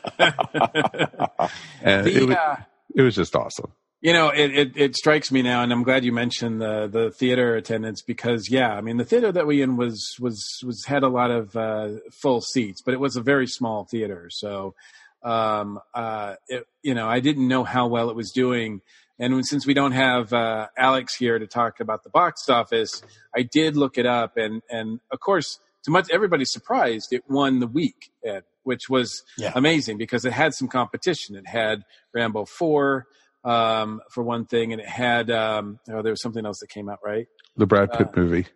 The, 2.06 2.14
it 2.14 2.26
was 2.26 2.36
uh, 2.36 2.56
it 2.94 3.02
was 3.02 3.14
just 3.14 3.36
awesome. 3.36 3.72
You 4.00 4.12
know, 4.12 4.28
it, 4.28 4.56
it, 4.56 4.76
it 4.76 4.96
strikes 4.96 5.32
me 5.32 5.42
now, 5.42 5.64
and 5.64 5.72
I'm 5.72 5.82
glad 5.82 6.04
you 6.04 6.12
mentioned 6.12 6.60
the 6.60 6.86
the 6.86 7.10
theater 7.10 7.56
attendance 7.56 8.00
because, 8.00 8.48
yeah, 8.48 8.72
I 8.72 8.80
mean, 8.80 8.96
the 8.96 9.04
theater 9.04 9.32
that 9.32 9.46
we 9.46 9.60
in 9.60 9.76
was 9.76 10.14
was 10.20 10.40
was 10.64 10.84
had 10.86 11.02
a 11.02 11.08
lot 11.08 11.32
of 11.32 11.56
uh, 11.56 11.88
full 12.22 12.40
seats, 12.40 12.80
but 12.80 12.94
it 12.94 13.00
was 13.00 13.16
a 13.16 13.22
very 13.22 13.48
small 13.48 13.88
theater, 13.90 14.28
so 14.30 14.74
um, 15.22 15.78
uh, 15.94 16.34
it, 16.48 16.64
you 16.82 16.94
know, 16.94 17.08
I 17.08 17.20
didn't 17.20 17.48
know 17.48 17.64
how 17.64 17.86
well 17.88 18.10
it 18.10 18.16
was 18.16 18.30
doing. 18.32 18.80
And 19.18 19.44
since 19.44 19.66
we 19.66 19.74
don't 19.74 19.92
have 19.92 20.32
uh, 20.32 20.68
Alex 20.76 21.16
here 21.16 21.38
to 21.38 21.46
talk 21.46 21.80
about 21.80 22.04
the 22.04 22.10
box 22.10 22.48
office, 22.48 23.02
I 23.36 23.42
did 23.42 23.76
look 23.76 23.98
it 23.98 24.06
up, 24.06 24.36
and 24.36 24.62
and 24.70 25.00
of 25.10 25.18
course, 25.20 25.58
to 25.84 25.90
much 25.90 26.08
everybody's 26.12 26.52
surprised, 26.52 27.12
it 27.12 27.24
won 27.28 27.58
the 27.60 27.66
week 27.66 28.10
at 28.24 28.44
which 28.62 28.88
was 28.90 29.22
Yeah. 29.38 29.52
amazing 29.54 29.96
because 29.98 30.24
it 30.24 30.32
had 30.32 30.52
some 30.54 30.68
competition. 30.68 31.34
It 31.34 31.46
had 31.48 31.82
Rambo 32.14 32.44
four 32.44 33.06
um, 33.44 34.00
for 34.10 34.22
one 34.22 34.44
thing, 34.44 34.72
and 34.72 34.80
it 34.80 34.88
had 34.88 35.30
um, 35.30 35.80
oh, 35.90 36.02
there 36.02 36.12
was 36.12 36.22
something 36.22 36.44
else 36.46 36.60
that 36.60 36.68
came 36.68 36.88
out 36.88 36.98
right. 37.04 37.26
The 37.56 37.66
Brad 37.66 37.90
Pitt 37.92 38.08
Uh, 38.08 38.20
movie. 38.20 38.46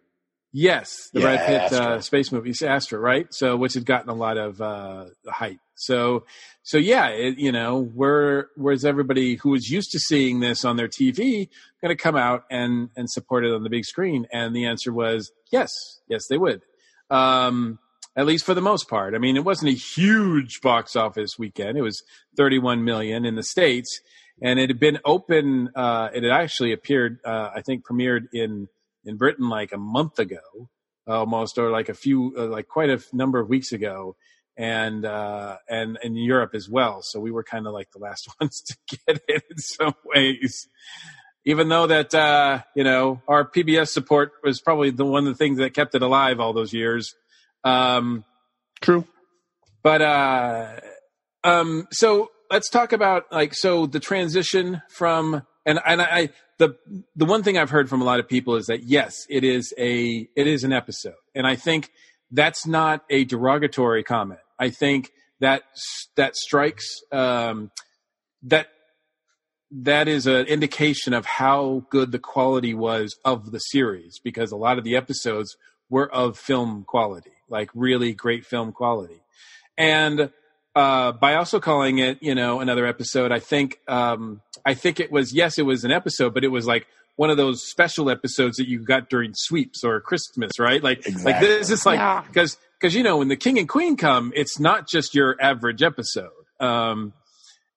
Yes, 0.52 1.08
the 1.14 1.20
Yeah, 1.20 1.36
Brad 1.36 1.46
Pitt 1.46 1.80
uh, 1.80 2.00
space 2.00 2.30
movie, 2.30 2.52
Astra, 2.64 2.98
right? 2.98 3.26
So, 3.30 3.56
which 3.56 3.72
had 3.72 3.86
gotten 3.86 4.10
a 4.10 4.14
lot 4.14 4.36
of 4.36 4.60
uh, 4.60 5.06
hype. 5.26 5.58
So, 5.76 6.24
so 6.62 6.76
yeah, 6.76 7.08
it, 7.08 7.38
you 7.38 7.50
know, 7.50 7.82
where 7.82 8.48
where's 8.56 8.84
everybody 8.84 9.36
who 9.36 9.50
was 9.50 9.70
used 9.70 9.90
to 9.92 9.98
seeing 9.98 10.40
this 10.40 10.64
on 10.64 10.76
their 10.76 10.88
TV 10.88 11.48
going 11.80 11.88
to 11.88 11.96
come 11.96 12.16
out 12.16 12.44
and 12.50 12.90
and 12.96 13.10
support 13.10 13.46
it 13.46 13.52
on 13.52 13.62
the 13.62 13.70
big 13.70 13.84
screen? 13.86 14.26
And 14.30 14.54
the 14.54 14.66
answer 14.66 14.92
was 14.92 15.32
yes, 15.50 15.70
yes, 16.06 16.26
they 16.28 16.36
would. 16.36 16.60
Um, 17.10 17.78
at 18.14 18.26
least 18.26 18.44
for 18.44 18.52
the 18.52 18.60
most 18.60 18.90
part. 18.90 19.14
I 19.14 19.18
mean, 19.18 19.36
it 19.36 19.44
wasn't 19.44 19.72
a 19.72 19.76
huge 19.76 20.60
box 20.60 20.96
office 20.96 21.38
weekend. 21.38 21.78
It 21.78 21.82
was 21.82 22.02
31 22.36 22.84
million 22.84 23.24
in 23.24 23.36
the 23.36 23.42
states, 23.42 24.00
and 24.42 24.60
it 24.60 24.68
had 24.68 24.78
been 24.78 24.98
open. 25.04 25.70
Uh, 25.74 26.10
it 26.14 26.22
had 26.22 26.32
actually 26.32 26.72
appeared, 26.72 27.20
uh, 27.24 27.50
I 27.54 27.62
think, 27.62 27.84
premiered 27.86 28.26
in 28.34 28.68
in 29.04 29.16
Britain 29.16 29.48
like 29.48 29.72
a 29.72 29.78
month 29.78 30.18
ago, 30.18 30.68
almost, 31.06 31.58
or 31.58 31.70
like 31.70 31.88
a 31.88 31.94
few, 31.94 32.34
uh, 32.36 32.46
like 32.46 32.68
quite 32.68 32.90
a 32.90 33.02
number 33.12 33.38
of 33.38 33.48
weeks 33.48 33.72
ago, 33.72 34.16
and 34.56 35.04
uh, 35.04 35.56
and 35.68 35.98
in 36.02 36.16
Europe 36.16 36.54
as 36.54 36.68
well. 36.68 37.02
So 37.02 37.20
we 37.20 37.30
were 37.30 37.44
kind 37.44 37.66
of 37.66 37.72
like 37.72 37.90
the 37.92 37.98
last 37.98 38.28
ones 38.40 38.62
to 38.62 38.76
get 39.06 39.22
it 39.28 39.42
in 39.50 39.58
some 39.58 39.94
ways. 40.04 40.68
Even 41.44 41.68
though 41.68 41.88
that 41.88 42.14
uh, 42.14 42.62
you 42.76 42.84
know 42.84 43.20
our 43.26 43.48
PBS 43.48 43.88
support 43.88 44.32
was 44.44 44.60
probably 44.60 44.90
the 44.90 45.04
one 45.04 45.26
of 45.26 45.32
the 45.32 45.38
things 45.38 45.58
that 45.58 45.74
kept 45.74 45.94
it 45.94 46.02
alive 46.02 46.40
all 46.40 46.52
those 46.52 46.72
years. 46.72 47.14
Um, 47.64 48.24
True. 48.80 49.06
But 49.82 50.02
uh, 50.02 50.80
um, 51.44 51.88
so 51.90 52.30
let's 52.50 52.68
talk 52.68 52.92
about 52.92 53.24
like 53.32 53.54
so 53.54 53.86
the 53.86 54.00
transition 54.00 54.82
from 54.90 55.42
and 55.66 55.80
and 55.84 56.00
I 56.02 56.30
the 56.62 56.76
the 57.16 57.24
one 57.24 57.42
thing 57.42 57.58
I've 57.58 57.70
heard 57.70 57.88
from 57.88 58.02
a 58.02 58.04
lot 58.04 58.20
of 58.20 58.28
people 58.28 58.54
is 58.54 58.66
that 58.66 58.84
yes, 58.84 59.26
it 59.28 59.42
is 59.42 59.74
a 59.76 60.28
it 60.36 60.46
is 60.46 60.62
an 60.62 60.72
episode, 60.72 61.14
and 61.34 61.44
I 61.44 61.56
think 61.56 61.90
that's 62.30 62.66
not 62.66 63.04
a 63.10 63.24
derogatory 63.24 64.04
comment. 64.04 64.40
I 64.60 64.70
think 64.70 65.10
that 65.40 65.64
that 66.16 66.36
strikes 66.36 66.86
um, 67.10 67.72
that 68.44 68.68
that 69.72 70.06
is 70.06 70.28
an 70.28 70.46
indication 70.46 71.14
of 71.14 71.26
how 71.26 71.84
good 71.90 72.12
the 72.12 72.20
quality 72.20 72.74
was 72.74 73.16
of 73.24 73.50
the 73.50 73.58
series 73.58 74.20
because 74.22 74.52
a 74.52 74.56
lot 74.56 74.78
of 74.78 74.84
the 74.84 74.94
episodes 74.94 75.56
were 75.90 76.12
of 76.14 76.38
film 76.38 76.84
quality, 76.86 77.32
like 77.48 77.70
really 77.74 78.12
great 78.12 78.46
film 78.46 78.70
quality. 78.70 79.24
And 79.76 80.30
uh, 80.74 81.12
by 81.12 81.34
also 81.34 81.60
calling 81.60 81.98
it, 81.98 82.18
you 82.22 82.34
know, 82.34 82.60
another 82.60 82.86
episode, 82.86 83.30
I 83.32 83.38
think 83.40 83.78
um, 83.88 84.40
I 84.64 84.74
think 84.74 85.00
it 85.00 85.10
was 85.12 85.32
yes, 85.34 85.58
it 85.58 85.62
was 85.66 85.84
an 85.84 85.90
episode, 85.92 86.34
but 86.34 86.44
it 86.44 86.48
was 86.48 86.66
like 86.66 86.86
one 87.16 87.28
of 87.30 87.36
those 87.36 87.62
special 87.68 88.08
episodes 88.08 88.56
that 88.56 88.68
you 88.68 88.78
got 88.82 89.10
during 89.10 89.32
sweeps 89.34 89.84
or 89.84 90.00
Christmas, 90.00 90.52
right? 90.58 90.82
Like 90.82 91.04
like 91.24 91.40
this 91.40 91.70
is 91.70 91.84
like 91.84 91.98
Yeah. 91.98 92.22
because 92.26 92.56
because 92.80 92.94
you 92.94 93.02
know 93.02 93.18
when 93.18 93.28
the 93.28 93.36
king 93.36 93.58
and 93.58 93.68
queen 93.68 93.96
come, 93.96 94.32
it's 94.34 94.58
not 94.58 94.88
just 94.88 95.14
your 95.14 95.36
average 95.40 95.82
episode. 95.82 96.30
Um, 96.58 97.12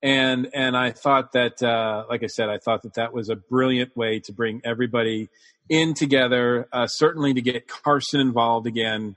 and 0.01 0.49
and 0.53 0.77
I 0.77 0.91
thought 0.91 1.33
that, 1.33 1.61
uh, 1.63 2.05
like 2.09 2.23
I 2.23 2.27
said, 2.27 2.47
I 2.49 2.59
thought 2.59 2.83
that 2.83 2.93
that 2.93 3.11
was 3.13 3.29
a 3.29 3.35
brilliant 3.35 3.95
way 3.97 4.19
to 4.21 4.31
bring 4.31 4.61
everybody 4.63 5.29
in 5.69 5.93
together. 5.95 6.67
Uh, 6.71 6.87
certainly 6.87 7.33
to 7.33 7.41
get 7.41 7.67
Carson 7.67 8.19
involved 8.21 8.67
again, 8.67 9.15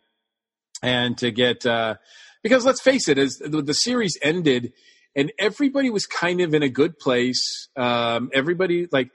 and 0.83 1.16
to 1.18 1.31
get 1.31 1.66
uh, 1.66 1.97
because 2.43 2.64
let's 2.64 2.81
face 2.81 3.09
it, 3.09 3.18
as 3.18 3.37
the, 3.37 3.62
the 3.62 3.72
series 3.72 4.16
ended, 4.22 4.72
and 5.16 5.33
everybody 5.39 5.91
was 5.91 6.07
kind 6.07 6.41
of 6.41 6.55
in 6.55 6.62
a 6.62 6.68
good 6.68 6.99
place. 6.99 7.68
Um, 7.76 8.31
everybody 8.33 8.89
like 8.91 9.11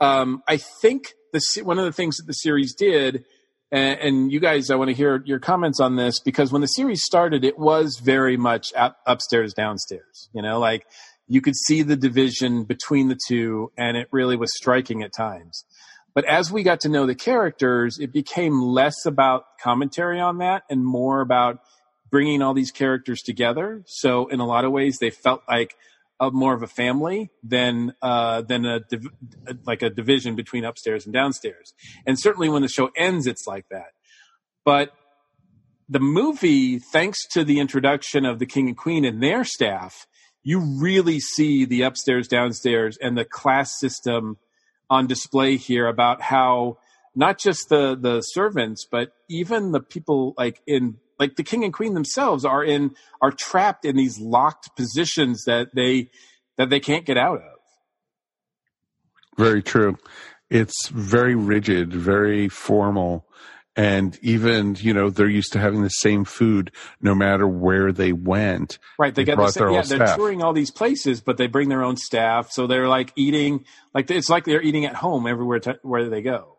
um, 0.00 0.42
I 0.48 0.56
think 0.56 1.14
the 1.32 1.40
one 1.62 1.78
of 1.78 1.84
the 1.84 1.92
things 1.92 2.16
that 2.16 2.26
the 2.26 2.32
series 2.32 2.74
did, 2.74 3.24
and, 3.70 4.00
and 4.00 4.32
you 4.32 4.40
guys, 4.40 4.70
I 4.70 4.76
want 4.76 4.88
to 4.88 4.96
hear 4.96 5.22
your 5.24 5.38
comments 5.38 5.80
on 5.80 5.96
this 5.96 6.20
because 6.20 6.52
when 6.52 6.60
the 6.60 6.66
series 6.66 7.02
started, 7.02 7.44
it 7.44 7.58
was 7.58 8.00
very 8.02 8.36
much 8.36 8.72
up, 8.74 8.98
upstairs, 9.06 9.54
downstairs. 9.54 10.28
You 10.32 10.42
know, 10.42 10.58
like 10.58 10.86
you 11.28 11.40
could 11.40 11.56
see 11.56 11.82
the 11.82 11.96
division 11.96 12.64
between 12.64 13.08
the 13.08 13.18
two, 13.28 13.70
and 13.76 13.96
it 13.96 14.08
really 14.10 14.36
was 14.36 14.54
striking 14.56 15.02
at 15.02 15.12
times. 15.12 15.64
But 16.14 16.24
as 16.26 16.52
we 16.52 16.62
got 16.62 16.80
to 16.80 16.88
know 16.88 17.06
the 17.06 17.14
characters, 17.14 17.98
it 17.98 18.12
became 18.12 18.60
less 18.60 19.06
about 19.06 19.44
commentary 19.62 20.20
on 20.20 20.38
that 20.38 20.64
and 20.68 20.84
more 20.84 21.20
about 21.20 21.60
bringing 22.10 22.42
all 22.42 22.52
these 22.52 22.70
characters 22.70 23.22
together. 23.22 23.82
So 23.86 24.26
in 24.26 24.40
a 24.40 24.46
lot 24.46 24.64
of 24.64 24.72
ways, 24.72 24.98
they 25.00 25.10
felt 25.10 25.42
like 25.48 25.74
a, 26.20 26.30
more 26.30 26.54
of 26.54 26.62
a 26.62 26.66
family 26.66 27.30
than 27.42 27.94
uh, 28.02 28.42
than 28.42 28.66
a 28.66 28.80
div- 28.80 29.08
like 29.66 29.82
a 29.82 29.90
division 29.90 30.36
between 30.36 30.64
upstairs 30.64 31.06
and 31.06 31.12
downstairs. 31.12 31.72
And 32.06 32.18
certainly 32.20 32.48
when 32.48 32.62
the 32.62 32.68
show 32.68 32.90
ends, 32.96 33.26
it's 33.26 33.46
like 33.46 33.66
that. 33.70 33.92
But 34.64 34.92
the 35.88 36.00
movie, 36.00 36.78
thanks 36.78 37.26
to 37.32 37.44
the 37.44 37.58
introduction 37.58 38.24
of 38.24 38.38
the 38.38 38.46
king 38.46 38.68
and 38.68 38.76
queen 38.76 39.04
and 39.04 39.22
their 39.22 39.44
staff, 39.44 40.06
you 40.44 40.60
really 40.80 41.18
see 41.18 41.64
the 41.64 41.82
upstairs, 41.82 42.28
downstairs, 42.28 42.98
and 43.00 43.16
the 43.16 43.24
class 43.24 43.72
system 43.78 44.36
on 44.92 45.06
display 45.06 45.56
here 45.56 45.86
about 45.86 46.20
how 46.20 46.76
not 47.14 47.38
just 47.38 47.70
the 47.70 47.96
the 47.98 48.20
servants, 48.20 48.86
but 48.90 49.12
even 49.30 49.72
the 49.72 49.80
people 49.80 50.34
like 50.36 50.60
in 50.66 50.98
like 51.18 51.36
the 51.36 51.42
king 51.42 51.64
and 51.64 51.72
queen 51.72 51.94
themselves 51.94 52.44
are 52.44 52.62
in 52.62 52.94
are 53.22 53.30
trapped 53.30 53.86
in 53.86 53.96
these 53.96 54.20
locked 54.20 54.76
positions 54.76 55.44
that 55.46 55.74
they 55.74 56.10
that 56.58 56.68
they 56.68 56.78
can't 56.78 57.06
get 57.06 57.16
out 57.16 57.38
of. 57.38 57.58
Very 59.38 59.62
true. 59.62 59.96
It's 60.50 60.88
very 60.88 61.34
rigid, 61.34 61.94
very 61.94 62.50
formal. 62.50 63.24
And 63.74 64.18
even, 64.20 64.76
you 64.78 64.92
know, 64.92 65.08
they're 65.08 65.28
used 65.28 65.52
to 65.54 65.58
having 65.58 65.82
the 65.82 65.88
same 65.88 66.24
food 66.24 66.72
no 67.00 67.14
matter 67.14 67.48
where 67.48 67.90
they 67.90 68.12
went. 68.12 68.78
Right, 68.98 69.14
they, 69.14 69.24
get 69.24 69.38
the 69.38 69.50
same, 69.50 69.64
their 69.64 69.72
yeah, 69.72 69.82
they're 69.82 70.06
staff. 70.06 70.16
touring 70.16 70.42
all 70.42 70.52
these 70.52 70.70
places, 70.70 71.22
but 71.22 71.38
they 71.38 71.46
bring 71.46 71.70
their 71.70 71.82
own 71.82 71.96
staff, 71.96 72.50
so 72.50 72.66
they're 72.66 72.88
like 72.88 73.12
eating 73.16 73.64
like 73.94 74.10
it's 74.10 74.28
like 74.28 74.44
they're 74.44 74.60
eating 74.60 74.84
at 74.84 74.94
home 74.94 75.26
everywhere 75.26 75.60
to, 75.60 75.78
where 75.82 76.10
they 76.10 76.20
go. 76.20 76.58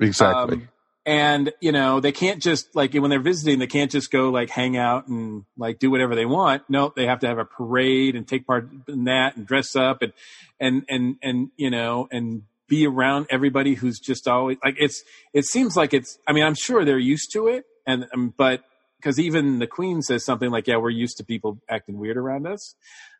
Exactly. 0.00 0.56
Um, 0.56 0.68
and 1.06 1.52
you 1.60 1.70
know 1.70 2.00
they 2.00 2.10
can't 2.10 2.42
just 2.42 2.74
like 2.74 2.92
when 2.92 3.08
they're 3.08 3.20
visiting, 3.20 3.60
they 3.60 3.68
can't 3.68 3.92
just 3.92 4.10
go 4.10 4.30
like 4.30 4.50
hang 4.50 4.76
out 4.76 5.06
and 5.06 5.44
like 5.56 5.78
do 5.78 5.90
whatever 5.90 6.16
they 6.16 6.26
want. 6.26 6.64
No, 6.68 6.92
they 6.94 7.06
have 7.06 7.20
to 7.20 7.28
have 7.28 7.38
a 7.38 7.44
parade 7.44 8.16
and 8.16 8.26
take 8.26 8.46
part 8.46 8.68
in 8.88 9.04
that 9.04 9.36
and 9.36 9.46
dress 9.46 9.76
up 9.76 10.02
and 10.02 10.12
and 10.58 10.84
and 10.88 11.16
and 11.22 11.50
you 11.56 11.70
know 11.70 12.08
and 12.10 12.42
be 12.68 12.86
around 12.86 13.26
everybody 13.30 13.74
who's 13.74 13.98
just 13.98 14.26
always 14.28 14.58
like 14.64 14.76
it's. 14.78 15.02
It 15.32 15.44
seems 15.44 15.76
like 15.76 15.94
it's. 15.94 16.18
I 16.26 16.32
mean, 16.32 16.44
I'm 16.44 16.54
sure 16.54 16.84
they're 16.84 16.98
used 16.98 17.32
to 17.32 17.48
it, 17.48 17.64
and 17.86 18.06
um, 18.12 18.34
but 18.36 18.62
because 19.00 19.18
even 19.20 19.58
the 19.58 19.66
queen 19.66 20.02
says 20.02 20.24
something 20.24 20.50
like, 20.50 20.66
"Yeah, 20.66 20.76
we're 20.76 20.90
used 20.90 21.18
to 21.18 21.24
people 21.24 21.58
acting 21.68 21.98
weird 21.98 22.16
around 22.16 22.46
us." 22.46 22.74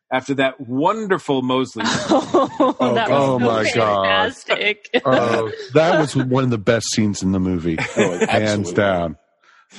After 0.09 0.33
that 0.35 0.61
wonderful 0.61 1.41
Molesley, 1.41 1.81
Oh, 2.79 2.93
that 2.95 3.09
was 3.09 3.19
oh 3.19 3.39
so 3.39 3.45
my 3.45 3.71
god! 3.73 4.05
fantastic. 4.05 4.89
Oh, 5.05 5.51
that 5.73 5.99
was 5.99 6.15
one 6.15 6.45
of 6.45 6.49
the 6.49 6.57
best 6.57 6.91
scenes 6.93 7.21
in 7.21 7.33
the 7.33 7.39
movie, 7.39 7.75
hands 8.29 8.71
down. 8.71 9.17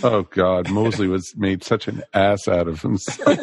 Oh 0.02 0.22
God, 0.24 0.66
Molesley 0.66 1.08
was 1.08 1.32
made 1.36 1.64
such 1.64 1.88
an 1.88 2.02
ass 2.12 2.46
out 2.46 2.68
of 2.68 2.82
himself. 2.82 3.38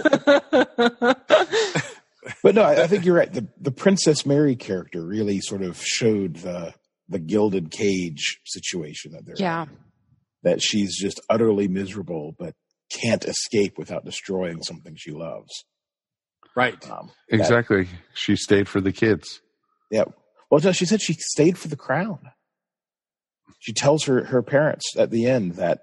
But 2.44 2.56
no, 2.56 2.64
I, 2.64 2.84
I 2.84 2.88
think 2.88 3.06
you're 3.06 3.16
right. 3.16 3.32
The 3.32 3.48
the 3.60 3.72
Princess 3.72 4.26
Mary 4.26 4.56
character 4.56 5.06
really 5.06 5.42
sort 5.42 5.62
of 5.62 5.80
showed 5.82 6.38
the 6.38 6.74
the 7.08 7.20
gilded 7.20 7.72
cage 7.72 8.40
situation 8.46 9.12
that 9.12 9.26
they're 9.26 9.36
yeah. 9.38 9.64
in. 9.64 9.70
That 10.44 10.62
she's 10.62 10.98
just 10.98 11.22
utterly 11.30 11.68
miserable, 11.68 12.36
but 12.38 12.54
can't 12.92 13.26
escape 13.26 13.78
without 13.78 14.06
destroying 14.06 14.62
something 14.62 14.96
she 14.96 15.12
loves. 15.12 15.66
right? 16.56 16.90
Um, 16.90 17.12
Exactly. 17.30 17.88
She 18.14 18.36
stayed 18.36 18.68
for 18.68 18.80
the 18.80 18.92
kids. 18.92 19.42
Yeah. 19.92 20.06
Well, 20.50 20.62
no, 20.62 20.72
she 20.72 20.86
said 20.86 21.02
she 21.02 21.14
stayed 21.14 21.58
for 21.58 21.68
the 21.68 21.76
crown. 21.76 22.20
She 23.60 23.74
tells 23.74 24.06
her 24.06 24.26
her 24.26 24.44
parents 24.44 24.96
at 24.98 25.10
the 25.10 25.26
end 25.28 25.54
that 25.54 25.80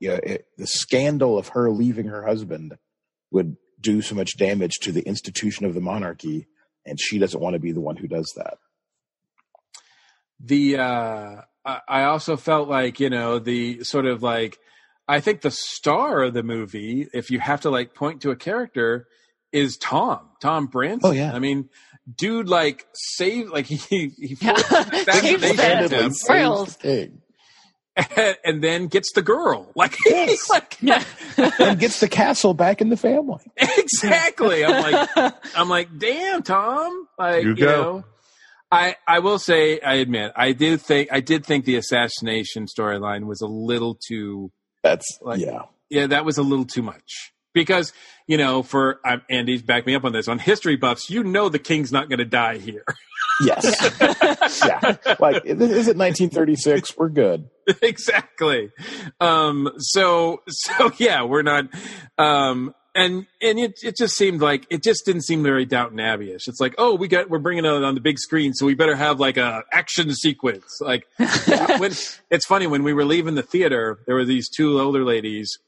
yeah, 0.00 0.18
it, 0.22 0.46
the 0.56 0.66
scandal 0.66 1.36
of 1.38 1.48
her 1.48 1.70
leaving 1.70 2.06
her 2.06 2.26
husband 2.26 2.76
would 3.30 3.56
do 3.80 4.02
so 4.02 4.14
much 4.14 4.36
damage 4.36 4.74
to 4.82 4.92
the 4.92 5.02
institution 5.02 5.64
of 5.66 5.74
the 5.74 5.80
monarchy, 5.80 6.46
and 6.86 6.98
she 7.00 7.18
doesn't 7.18 7.40
want 7.40 7.54
to 7.54 7.60
be 7.60 7.72
the 7.72 7.80
one 7.80 7.96
who 7.96 8.06
does 8.08 8.32
that. 8.36 8.58
the 10.38 10.76
uh 10.78 11.36
I 11.64 11.80
I 11.88 12.02
also 12.04 12.36
felt 12.36 12.68
like 12.68 13.00
you 13.00 13.10
know 13.10 13.38
the 13.38 13.84
sort 13.84 14.06
of 14.06 14.22
like 14.22 14.58
I 15.08 15.20
think 15.20 15.40
the 15.40 15.50
star 15.50 16.22
of 16.22 16.34
the 16.34 16.42
movie, 16.44 17.08
if 17.12 17.30
you 17.30 17.40
have 17.40 17.62
to 17.62 17.70
like 17.70 17.94
point 17.94 18.22
to 18.22 18.30
a 18.30 18.36
character, 18.36 19.06
is 19.52 19.76
Tom 19.76 20.20
Tom 20.40 20.66
Branson. 20.66 21.00
Oh, 21.10 21.12
yeah. 21.12 21.32
I 21.34 21.38
mean, 21.40 21.68
dude, 22.16 22.48
like 22.48 22.86
save 22.94 23.50
like 23.50 23.66
he 23.66 23.76
he 24.16 24.36
Yeah. 24.40 24.54
forced 24.54 25.04
Saves 25.20 25.42
assassination 25.42 25.88
them. 25.88 26.06
attempt. 26.10 27.22
Royals. 28.00 28.08
King. 28.08 28.24
and, 28.26 28.36
and 28.44 28.64
then 28.64 28.86
gets 28.88 29.12
the 29.12 29.22
girl. 29.22 29.70
Like, 29.76 29.96
like 30.50 30.78
and 31.60 31.78
gets 31.78 32.00
the 32.00 32.08
castle 32.08 32.54
back 32.54 32.80
in 32.80 32.88
the 32.90 32.96
family. 32.96 33.42
exactly. 33.56 34.64
I'm 34.64 34.82
like, 34.82 35.34
I'm 35.56 35.68
like, 35.68 35.98
damn, 35.98 36.42
Tom. 36.42 37.08
Like, 37.18 37.42
You 37.44 37.50
you, 37.50 37.56
go. 37.56 37.66
know, 37.66 38.04
I 38.72 38.96
I 39.06 39.18
will 39.20 39.38
say, 39.38 39.80
I 39.80 39.94
admit, 39.94 40.32
I 40.36 40.52
did 40.52 40.80
think 40.80 41.08
I 41.12 41.20
did 41.20 41.44
think 41.44 41.64
the 41.64 41.76
assassination 41.76 42.66
storyline 42.66 43.26
was 43.26 43.40
a 43.40 43.46
little 43.46 43.98
too. 44.06 44.50
That's 44.82 45.18
like, 45.22 45.40
yeah. 45.40 45.62
yeah, 45.88 46.06
that 46.08 46.24
was 46.24 46.38
a 46.38 46.42
little 46.42 46.64
too 46.66 46.82
much. 46.82 47.32
Because 47.52 47.92
you 48.28 48.36
know, 48.36 48.62
for 48.62 49.00
um, 49.04 49.22
Andy's 49.28 49.62
back 49.62 49.86
me 49.86 49.94
up 49.96 50.04
on 50.04 50.12
this 50.12 50.28
on 50.28 50.38
history 50.38 50.76
buffs, 50.76 51.10
you 51.10 51.24
know 51.24 51.48
the 51.48 51.58
king's 51.58 51.90
not 51.90 52.08
going 52.08 52.20
to 52.20 52.24
die 52.24 52.58
here. 52.58 52.84
Yes. 53.40 54.62
yeah. 54.64 54.96
Like, 55.20 55.44
is 55.44 55.88
it 55.88 55.96
1936? 55.96 56.96
We're 56.96 57.08
good. 57.08 57.48
exactly. 57.82 58.70
Um, 59.20 59.70
so, 59.78 60.42
so 60.48 60.92
yeah, 60.98 61.24
we're 61.24 61.42
not, 61.42 61.66
um, 62.18 62.74
and, 62.94 63.26
and 63.40 63.58
it, 63.58 63.78
it 63.82 63.96
just 63.96 64.16
seemed 64.16 64.40
like, 64.40 64.66
it 64.70 64.82
just 64.82 65.04
didn't 65.04 65.22
seem 65.22 65.42
very 65.42 65.64
Downton 65.64 66.00
Abbey-ish. 66.00 66.48
It's 66.48 66.60
like, 66.60 66.74
oh, 66.78 66.94
we 66.94 67.08
got, 67.08 67.30
we're 67.30 67.38
bringing 67.38 67.64
it 67.64 67.68
on 67.70 67.94
the 67.94 68.00
big 68.00 68.18
screen, 68.18 68.52
so 68.52 68.66
we 68.66 68.74
better 68.74 68.96
have 68.96 69.20
like 69.20 69.36
a 69.36 69.62
action 69.72 70.12
sequence. 70.14 70.80
Like, 70.80 71.06
when, 71.16 71.92
it's 72.30 72.46
funny, 72.46 72.66
when 72.66 72.82
we 72.82 72.92
were 72.92 73.04
leaving 73.04 73.34
the 73.34 73.42
theater, 73.42 74.00
there 74.06 74.14
were 74.16 74.24
these 74.24 74.48
two 74.48 74.80
older 74.80 75.04
ladies, 75.04 75.58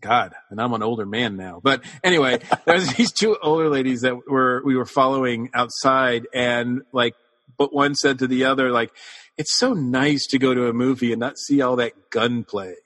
God, 0.00 0.34
and 0.50 0.60
I'm 0.60 0.72
an 0.72 0.82
older 0.82 1.06
man 1.06 1.36
now. 1.36 1.60
But 1.62 1.82
anyway, 2.04 2.40
there's 2.66 2.92
these 2.94 3.12
two 3.12 3.36
older 3.42 3.68
ladies 3.68 4.02
that 4.02 4.28
were 4.28 4.62
we 4.64 4.76
were 4.76 4.86
following 4.86 5.50
outside, 5.54 6.26
and 6.32 6.82
like, 6.92 7.14
but 7.56 7.74
one 7.74 7.94
said 7.94 8.20
to 8.20 8.26
the 8.26 8.44
other, 8.44 8.70
like, 8.70 8.90
"It's 9.36 9.58
so 9.58 9.72
nice 9.74 10.26
to 10.28 10.38
go 10.38 10.54
to 10.54 10.68
a 10.68 10.72
movie 10.72 11.12
and 11.12 11.20
not 11.20 11.38
see 11.38 11.60
all 11.60 11.76
that 11.76 12.10
gunplay." 12.10 12.74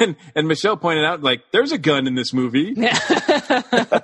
And 0.00 0.16
and 0.34 0.48
Michelle 0.48 0.76
pointed 0.76 1.04
out, 1.04 1.22
like, 1.22 1.42
there's 1.52 1.70
a 1.70 1.78
gun 1.78 2.08
in 2.08 2.16
this 2.16 2.32
movie, 2.34 2.74
but 2.74 4.02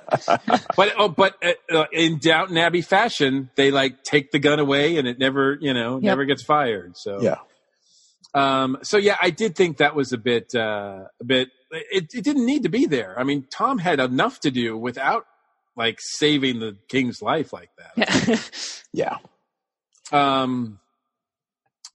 oh, 0.97 1.09
but 1.09 1.35
uh, 1.43 1.51
uh, 1.69 1.85
in 1.91 2.19
Downton 2.19 2.57
Abbey 2.57 2.81
fashion, 2.81 3.49
they 3.55 3.71
like 3.71 4.03
take 4.03 4.31
the 4.31 4.39
gun 4.39 4.59
away, 4.59 4.97
and 4.97 5.07
it 5.07 5.19
never, 5.19 5.57
you 5.59 5.73
know, 5.73 5.99
never 5.99 6.25
gets 6.25 6.43
fired. 6.43 6.93
So 6.95 7.21
Yeah. 7.21 7.35
um, 8.33 8.77
so 8.83 8.97
yeah, 8.97 9.17
I 9.21 9.29
did 9.31 9.55
think 9.55 9.77
that 9.77 9.95
was 9.95 10.13
a 10.13 10.17
bit, 10.17 10.53
uh, 10.55 11.05
a 11.19 11.23
bit. 11.25 11.49
It, 11.75 12.07
it 12.13 12.23
didn't 12.23 12.45
need 12.45 12.63
to 12.63 12.69
be 12.69 12.85
there. 12.85 13.17
I 13.19 13.23
mean, 13.23 13.47
Tom 13.51 13.77
had 13.77 13.99
enough 13.99 14.39
to 14.41 14.51
do 14.51 14.77
without 14.77 15.25
like 15.75 15.97
saving 15.99 16.59
the 16.59 16.77
king's 16.87 17.21
life 17.21 17.51
like 17.53 17.69
that. 17.77 18.49
Yeah. 18.93 19.17
Um, 20.11 20.79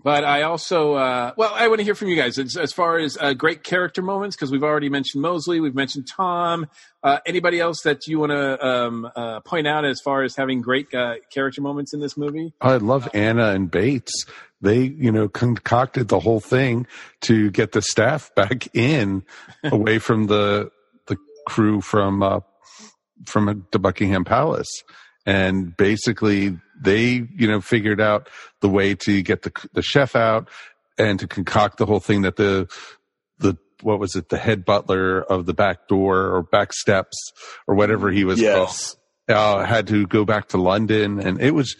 but 0.02 0.24
I 0.24 0.42
also, 0.42 0.94
uh, 0.94 1.32
well, 1.36 1.52
I 1.54 1.68
want 1.68 1.78
to 1.80 1.84
hear 1.84 1.94
from 1.94 2.08
you 2.08 2.16
guys 2.16 2.38
as, 2.38 2.56
as 2.56 2.72
far 2.72 2.98
as 2.98 3.18
uh, 3.20 3.34
great 3.34 3.62
character 3.62 4.00
moments 4.00 4.34
because 4.34 4.50
we've 4.50 4.62
already 4.62 4.88
mentioned 4.88 5.22
Molesley, 5.22 5.60
we've 5.60 5.74
mentioned 5.74 6.06
Tom. 6.16 6.66
Uh, 7.02 7.18
anybody 7.26 7.60
else 7.60 7.82
that 7.84 8.06
you 8.06 8.18
want 8.18 8.32
to 8.32 8.66
um, 8.66 9.10
uh, 9.14 9.40
point 9.40 9.66
out 9.66 9.84
as 9.84 10.00
far 10.00 10.22
as 10.22 10.34
having 10.36 10.62
great 10.62 10.92
uh, 10.94 11.16
character 11.32 11.60
moments 11.60 11.92
in 11.92 12.00
this 12.00 12.16
movie? 12.16 12.52
I 12.60 12.76
love 12.76 13.08
Anna 13.12 13.50
and 13.50 13.70
Bates. 13.70 14.24
They, 14.62 14.82
you 14.82 15.10
know, 15.10 15.28
concocted 15.28 16.08
the 16.08 16.20
whole 16.20 16.40
thing 16.40 16.86
to 17.22 17.50
get 17.50 17.72
the 17.72 17.82
staff 17.82 18.30
back 18.36 18.68
in 18.74 19.22
away 19.64 19.98
from 19.98 20.26
the 20.26 20.70
the 21.06 21.16
crew 21.46 21.80
from 21.80 22.22
uh, 22.22 22.40
from 23.26 23.66
the 23.72 23.78
Buckingham 23.78 24.24
Palace, 24.24 24.70
and 25.26 25.76
basically 25.76 26.58
they, 26.80 27.26
you 27.36 27.46
know, 27.48 27.60
figured 27.60 28.00
out 28.00 28.28
the 28.60 28.68
way 28.68 28.94
to 28.96 29.22
get 29.22 29.42
the 29.42 29.52
the 29.72 29.82
chef 29.82 30.14
out 30.16 30.48
and 30.98 31.18
to 31.20 31.26
concoct 31.26 31.78
the 31.78 31.86
whole 31.86 32.00
thing 32.00 32.22
that 32.22 32.36
the 32.36 32.68
the 33.38 33.56
what 33.82 33.98
was 33.98 34.14
it? 34.14 34.28
The 34.28 34.36
head 34.36 34.66
butler 34.66 35.22
of 35.22 35.46
the 35.46 35.54
back 35.54 35.88
door 35.88 36.34
or 36.34 36.42
back 36.42 36.74
steps 36.74 37.16
or 37.66 37.74
whatever 37.74 38.10
he 38.10 38.24
was 38.24 38.38
Yes. 38.38 38.94
called 39.28 39.36
uh, 39.62 39.64
had 39.64 39.86
to 39.86 40.06
go 40.06 40.24
back 40.26 40.48
to 40.48 40.58
London, 40.58 41.18
and 41.20 41.40
it 41.40 41.52
was 41.52 41.76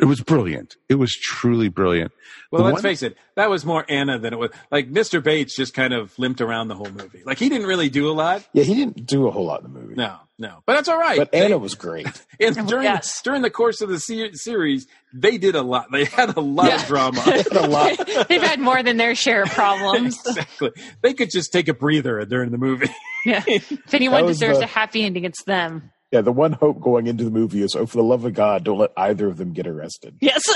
it 0.00 0.06
was 0.06 0.20
brilliant. 0.20 0.76
It 0.88 0.96
was 0.96 1.12
truly 1.14 1.68
brilliant. 1.68 2.12
Well, 2.50 2.58
The 2.62 2.64
let's 2.64 2.74
one- 2.74 2.82
face 2.82 3.02
it, 3.02 3.16
that 3.36 3.48
was 3.50 3.64
more 3.64 3.84
Anna 3.88 4.18
than 4.18 4.32
it 4.32 4.38
was. 4.38 4.50
Like 4.70 4.90
Mr. 4.90 5.22
Bates 5.22 5.54
just 5.56 5.74
kind 5.74 5.92
of 5.92 6.16
limped 6.18 6.40
around 6.40 6.68
the 6.68 6.74
whole 6.74 6.90
movie. 6.90 7.22
Like 7.24 7.38
he 7.38 7.48
didn't 7.48 7.66
really 7.66 7.88
do 7.88 8.08
a 8.10 8.12
lot. 8.12 8.44
Yeah, 8.52 8.64
he 8.64 8.74
didn't 8.74 9.06
do 9.06 9.26
a 9.26 9.30
whole 9.30 9.44
lot 9.46 9.62
in 9.62 9.72
the 9.72 9.78
movie. 9.80 9.94
No, 9.94 10.16
no, 10.38 10.62
but 10.66 10.74
that's 10.74 10.88
all 10.88 10.98
right. 10.98 11.18
But 11.18 11.32
They- 11.32 11.44
Anna 11.44 11.58
was 11.58 11.74
great. 11.74 12.06
and 12.40 12.66
during 12.68 12.84
Yes. 12.84 13.20
during 13.22 13.42
the 13.42 13.50
course 13.50 13.80
of 13.80 13.88
the 13.88 13.98
se- 14.00 14.32
series, 14.34 14.86
they 15.12 15.38
did 15.38 15.54
a 15.54 15.62
lot. 15.62 15.86
They 15.92 16.04
had 16.06 16.36
a 16.36 16.40
lot 16.40 16.66
Yeah. 16.68 16.80
of 16.82 16.86
drama. 16.86 17.42
a 17.52 17.66
lot. 17.68 18.06
They've 18.28 18.42
had 18.42 18.60
more 18.60 18.82
than 18.82 18.96
their 18.96 19.14
share 19.14 19.42
of 19.42 19.50
problems. 19.50 20.18
exactly. 20.26 20.70
They 21.02 21.14
could 21.14 21.30
just 21.30 21.52
take 21.52 21.68
a 21.68 21.74
breather 21.74 22.24
during 22.24 22.50
the 22.50 22.58
movie. 22.58 22.88
Yeah. 23.24 23.42
If 23.46 23.94
anyone 23.94 24.26
deserves 24.26 24.58
the- 24.58 24.64
a 24.64 24.68
happy 24.68 25.02
ending, 25.04 25.24
it's 25.24 25.42
them. 25.44 25.90
Yeah, 26.14 26.20
the 26.20 26.30
one 26.30 26.52
hope 26.52 26.80
going 26.80 27.08
into 27.08 27.24
the 27.24 27.30
movie 27.32 27.60
is, 27.60 27.74
oh, 27.74 27.86
for 27.86 27.96
the 27.96 28.04
love 28.04 28.24
of 28.24 28.34
God, 28.34 28.62
don't 28.62 28.78
let 28.78 28.92
either 28.96 29.26
of 29.26 29.36
them 29.36 29.52
get 29.52 29.66
arrested. 29.66 30.14
Yes. 30.20 30.44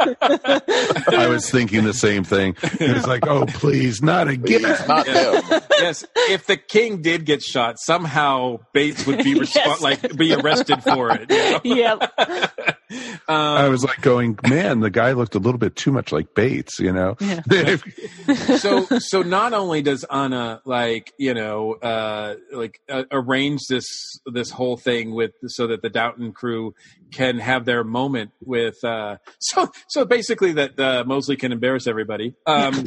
I 0.00 1.26
was 1.28 1.48
thinking 1.48 1.84
the 1.84 1.94
same 1.94 2.24
thing. 2.24 2.56
It 2.80 2.92
was 2.94 3.06
like, 3.06 3.28
oh, 3.28 3.46
please, 3.46 4.02
not 4.02 4.26
again. 4.26 4.62
Not 4.88 5.06
them. 5.06 5.62
yes, 5.78 6.04
if 6.16 6.46
the 6.46 6.56
king 6.56 7.00
did 7.00 7.24
get 7.26 7.44
shot, 7.44 7.78
somehow 7.78 8.58
Bates 8.72 9.06
would 9.06 9.18
be 9.22 9.34
respo- 9.38 9.54
Yes. 9.54 9.80
like 9.80 10.16
be 10.16 10.34
arrested 10.34 10.82
for 10.82 11.10
it. 11.12 11.30
you 11.30 11.36
know? 11.38 11.60
yeah. 12.10 12.73
I 13.28 13.68
was 13.68 13.84
like 13.84 14.00
going, 14.00 14.38
man, 14.48 14.80
the 14.80 14.90
guy 14.90 15.12
looked 15.12 15.34
a 15.34 15.38
little 15.38 15.58
bit 15.58 15.76
too 15.76 15.92
much 15.92 16.12
like 16.12 16.34
Bates, 16.34 16.78
you 16.78 16.92
know? 16.92 17.16
so 18.58 18.84
so 18.98 19.22
not 19.22 19.52
only 19.52 19.82
does 19.82 20.04
Anna 20.04 20.60
like 20.64 21.12
you 21.18 21.34
know 21.34 21.74
uh 21.74 22.34
like 22.52 22.80
uh, 22.88 23.04
arrange 23.10 23.66
this 23.68 23.86
this 24.26 24.50
whole 24.50 24.76
thing 24.76 25.14
with 25.14 25.32
so 25.46 25.66
that 25.68 25.82
the 25.82 25.90
Downton 25.90 26.32
crew 26.32 26.74
can 27.12 27.38
have 27.38 27.64
their 27.64 27.84
moment 27.84 28.30
with 28.40 28.82
uh 28.84 29.16
so 29.40 29.70
so 29.88 30.04
basically 30.04 30.52
that 30.52 30.78
uh, 30.78 31.04
Molesley 31.04 31.38
can 31.38 31.52
embarrass 31.52 31.86
everybody 31.86 32.34
um 32.46 32.84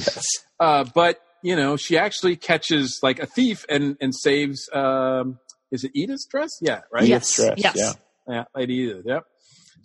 uh 0.59 0.85
but 0.93 1.19
you 1.43 1.55
know 1.55 1.77
she 1.77 1.97
actually 1.97 2.35
catches 2.35 2.99
like 3.03 3.19
a 3.19 3.25
thief 3.25 3.65
and 3.69 3.97
and 4.01 4.13
saves 4.15 4.69
um 4.73 5.39
is 5.71 5.83
it 5.83 5.91
Edith's 5.93 6.25
dress 6.25 6.51
yeah 6.61 6.81
right 6.91 7.03
Edith's 7.03 7.35
dress, 7.35 7.53
yes. 7.57 7.75
yeah. 7.75 7.93
yeah 8.27 8.43
Lady 8.55 8.75
Edith 8.75 9.05
yep 9.05 9.25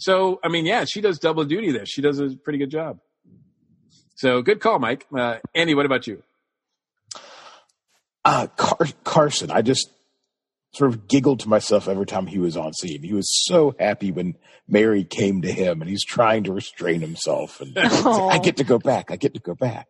so 0.07 0.39
I 0.45 0.49
mean 0.49 0.65
yeah 0.67 0.85
she 0.85 1.01
does 1.01 1.19
double 1.19 1.45
duty 1.45 1.71
there 1.73 1.87
she 1.87 2.01
does 2.03 2.19
a 2.19 2.31
pretty 2.45 2.59
good 2.59 2.71
job 2.71 2.99
so 4.17 4.43
good 4.43 4.61
call 4.61 4.79
Mike 4.79 5.07
uh 5.17 5.39
Andy 5.55 5.75
what 5.75 5.87
about 5.87 6.07
you 6.07 6.23
Uh, 8.25 8.47
Car- 8.57 8.87
Carson, 9.05 9.51
I 9.51 9.63
just 9.63 9.91
sort 10.75 10.91
of 10.93 11.09
giggled 11.09 11.41
to 11.41 11.49
myself 11.49 11.89
every 11.89 12.07
time 12.07 12.27
he 12.29 12.39
was 12.39 12.57
on 12.57 12.73
scene. 12.73 13.03
He 13.03 13.13
was 13.13 13.29
so 13.47 13.75
happy 13.79 14.13
when 14.13 14.37
Mary 14.69 15.03
came 15.05 15.43
to 15.43 15.53
him 15.53 15.81
and 15.83 15.91
he's 15.91 16.05
trying 16.05 16.45
to 16.45 16.53
restrain 16.53 17.01
himself. 17.01 17.61
And 17.61 17.77
Aw. 17.79 18.29
I 18.29 18.39
get 18.39 18.57
to 18.59 18.65
go 18.65 18.79
back. 18.79 19.11
I 19.11 19.17
get 19.17 19.35
to 19.35 19.41
go 19.41 19.55
back. 19.57 19.89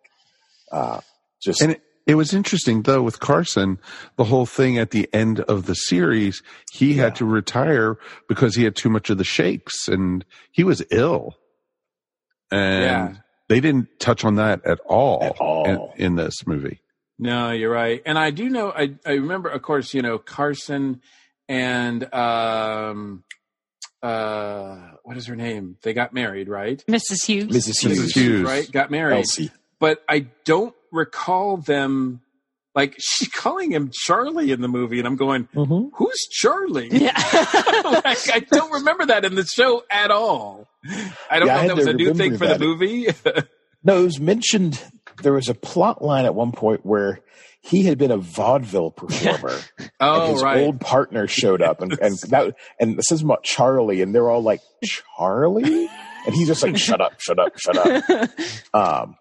Uh, 0.73 1.01
just 1.43 1.61
And 1.61 1.73
it, 1.73 1.83
it 2.07 2.15
was 2.17 2.35
interesting 2.35 2.83
though 2.83 3.03
with 3.03 3.21
Carson, 3.21 3.79
the 4.17 4.25
whole 4.25 4.47
thing 4.47 4.79
at 4.79 4.91
the 4.91 5.09
end 5.13 5.41
of 5.41 5.67
the 5.67 5.75
series, 5.75 6.43
he 6.73 6.95
had 6.95 7.15
to 7.17 7.25
retire 7.25 7.97
because 8.29 8.55
he 8.57 8.65
had 8.65 8.75
too 8.77 8.89
much 8.91 9.09
of 9.11 9.19
the 9.19 9.25
shakes 9.25 9.89
and 9.89 10.25
he 10.51 10.65
was 10.65 10.83
ill. 10.91 11.37
And 12.51 12.85
Yeah. 12.85 13.15
they 13.49 13.61
didn't 13.61 13.89
touch 14.01 14.25
on 14.25 14.35
that 14.37 14.65
at 14.67 14.81
all, 14.81 15.23
At 15.23 15.37
all. 15.39 15.93
In, 15.97 16.05
in 16.07 16.15
this 16.17 16.47
movie. 16.47 16.81
No, 17.19 17.51
you're 17.51 17.71
right. 17.73 18.03
And 18.05 18.19
I 18.19 18.31
do 18.31 18.49
know 18.49 18.71
I 18.73 18.95
I 19.07 19.13
remember 19.13 19.49
of 19.49 19.63
course, 19.63 19.95
you 19.95 20.03
know, 20.03 20.19
Carson 20.19 21.01
and 21.49 22.13
um 22.15 23.23
uh 24.03 24.77
what 25.05 25.17
is 25.17 25.27
her 25.27 25.37
name? 25.37 25.77
They 25.83 25.93
got 25.93 26.13
married, 26.13 26.49
right? 26.49 26.83
Mrs. 26.89 27.25
Hughes. 27.27 27.55
Mrs. 27.57 27.81
Hughes. 27.83 27.99
Mrs. 28.01 28.13
Hughes. 28.15 28.43
Right? 28.43 28.71
Got 28.73 28.91
married. 28.91 29.19
Elsie. 29.19 29.51
But 29.79 30.03
I 30.09 30.27
don't 30.45 30.75
recall 30.93 31.57
them 31.57 32.21
like 32.75 32.95
she's 33.01 33.29
calling 33.29 33.71
him 33.73 33.91
Charlie 33.93 34.53
in 34.53 34.61
the 34.61 34.69
movie 34.69 34.99
and 34.99 35.07
I'm 35.09 35.17
going, 35.17 35.49
Mhm. 35.55 35.91
Who's 35.95 36.21
Charlie? 36.31 36.89
Yeah. 36.91 37.13
like, 38.05 38.31
I 38.33 38.45
don't 38.51 38.71
remember 38.73 39.07
that 39.07 39.25
in 39.25 39.35
the 39.35 39.45
show 39.45 39.83
at 39.91 40.11
all. 40.11 40.69
I 41.31 41.39
don't 41.39 41.49
Yeah, 41.49 41.55
know 41.55 41.55
if 41.55 41.61
had 41.61 41.71
that 41.71 41.77
was 41.77 41.87
a 41.87 41.93
new 41.95 42.15
thing 42.15 42.37
for 42.39 42.47
the 42.47 42.59
movie. 42.59 43.09
No, 43.85 43.99
it 44.01 44.05
was 44.05 44.21
mentioned. 44.21 44.81
There 45.25 45.33
was 45.33 45.49
a 45.49 45.55
plot 45.55 46.05
line 46.05 46.25
at 46.25 46.37
one 46.37 46.53
point 46.53 46.87
where 46.87 47.19
he 47.63 47.83
had 47.83 47.99
been 47.99 48.13
a 48.13 48.17
vaudeville 48.17 48.93
performer. 48.93 49.59
and 49.77 49.91
oh, 49.99 50.33
his 50.33 50.41
right. 50.41 50.61
old 50.61 50.81
partner 50.81 51.27
showed 51.27 51.61
up, 51.61 51.83
and 51.83 51.99
and 52.01 52.17
that 52.29 52.55
and 52.79 52.97
this 52.97 53.11
is 53.11 53.23
about 53.23 53.43
Charlie, 53.43 54.01
and 54.01 54.15
they're 54.15 54.31
all 54.31 54.41
like 54.41 54.61
Charlie, 54.85 55.89
and 56.27 56.33
he's 56.33 56.47
just 56.47 56.63
like 56.63 56.77
shut 56.79 57.01
up, 57.01 57.15
shut 57.21 57.41
up, 57.41 57.59
shut 57.59 57.77
up. 57.77 58.31
Um, 58.73 59.17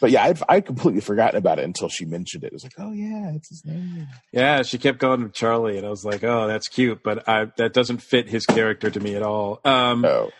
but 0.00 0.10
yeah, 0.10 0.24
I'd, 0.24 0.38
I'd 0.48 0.66
completely 0.66 1.00
forgotten 1.00 1.38
about 1.38 1.58
it 1.58 1.64
until 1.64 1.88
she 1.88 2.04
mentioned 2.04 2.44
it. 2.44 2.48
It 2.48 2.52
was 2.52 2.64
like, 2.64 2.74
oh 2.78 2.92
yeah, 2.92 3.32
it's 3.34 3.48
his 3.48 3.64
name. 3.64 4.06
Yeah, 4.32 4.62
she 4.62 4.78
kept 4.78 4.98
calling 4.98 5.22
him 5.22 5.30
Charlie, 5.32 5.78
and 5.78 5.86
I 5.86 5.90
was 5.90 6.04
like, 6.04 6.22
"Oh, 6.24 6.46
that's 6.46 6.68
cute," 6.68 7.02
but 7.02 7.28
I, 7.28 7.46
that 7.56 7.72
doesn't 7.72 8.02
fit 8.02 8.28
his 8.28 8.46
character 8.46 8.90
to 8.90 9.00
me 9.00 9.14
at 9.14 9.22
all. 9.22 9.60
Um, 9.64 10.02
No, 10.02 10.30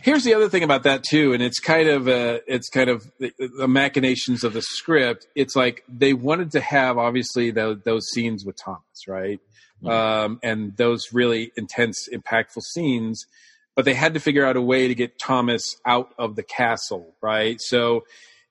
Here's 0.00 0.22
the 0.22 0.34
other 0.34 0.48
thing 0.48 0.62
about 0.62 0.84
that 0.84 1.02
too, 1.02 1.32
and 1.32 1.42
it's 1.42 1.58
kind 1.58 1.88
of 1.88 2.06
uh, 2.06 2.38
it's 2.46 2.68
kind 2.68 2.88
of 2.88 3.10
the, 3.18 3.32
the 3.58 3.66
machinations 3.66 4.44
of 4.44 4.52
the 4.52 4.62
script. 4.62 5.26
It's 5.34 5.56
like 5.56 5.82
they 5.88 6.12
wanted 6.12 6.52
to 6.52 6.60
have 6.60 6.98
obviously 6.98 7.50
those, 7.50 7.78
those 7.84 8.08
scenes 8.12 8.44
with 8.44 8.56
Thomas, 8.56 9.08
right, 9.08 9.40
um, 9.84 10.38
and 10.42 10.76
those 10.76 11.12
really 11.12 11.50
intense, 11.56 12.08
impactful 12.12 12.62
scenes. 12.62 13.26
But 13.74 13.84
they 13.84 13.94
had 13.94 14.14
to 14.14 14.20
figure 14.20 14.46
out 14.46 14.56
a 14.56 14.62
way 14.62 14.86
to 14.86 14.94
get 14.94 15.18
Thomas 15.18 15.76
out 15.84 16.12
of 16.16 16.36
the 16.36 16.42
castle, 16.44 17.14
right? 17.20 17.60
So 17.60 18.04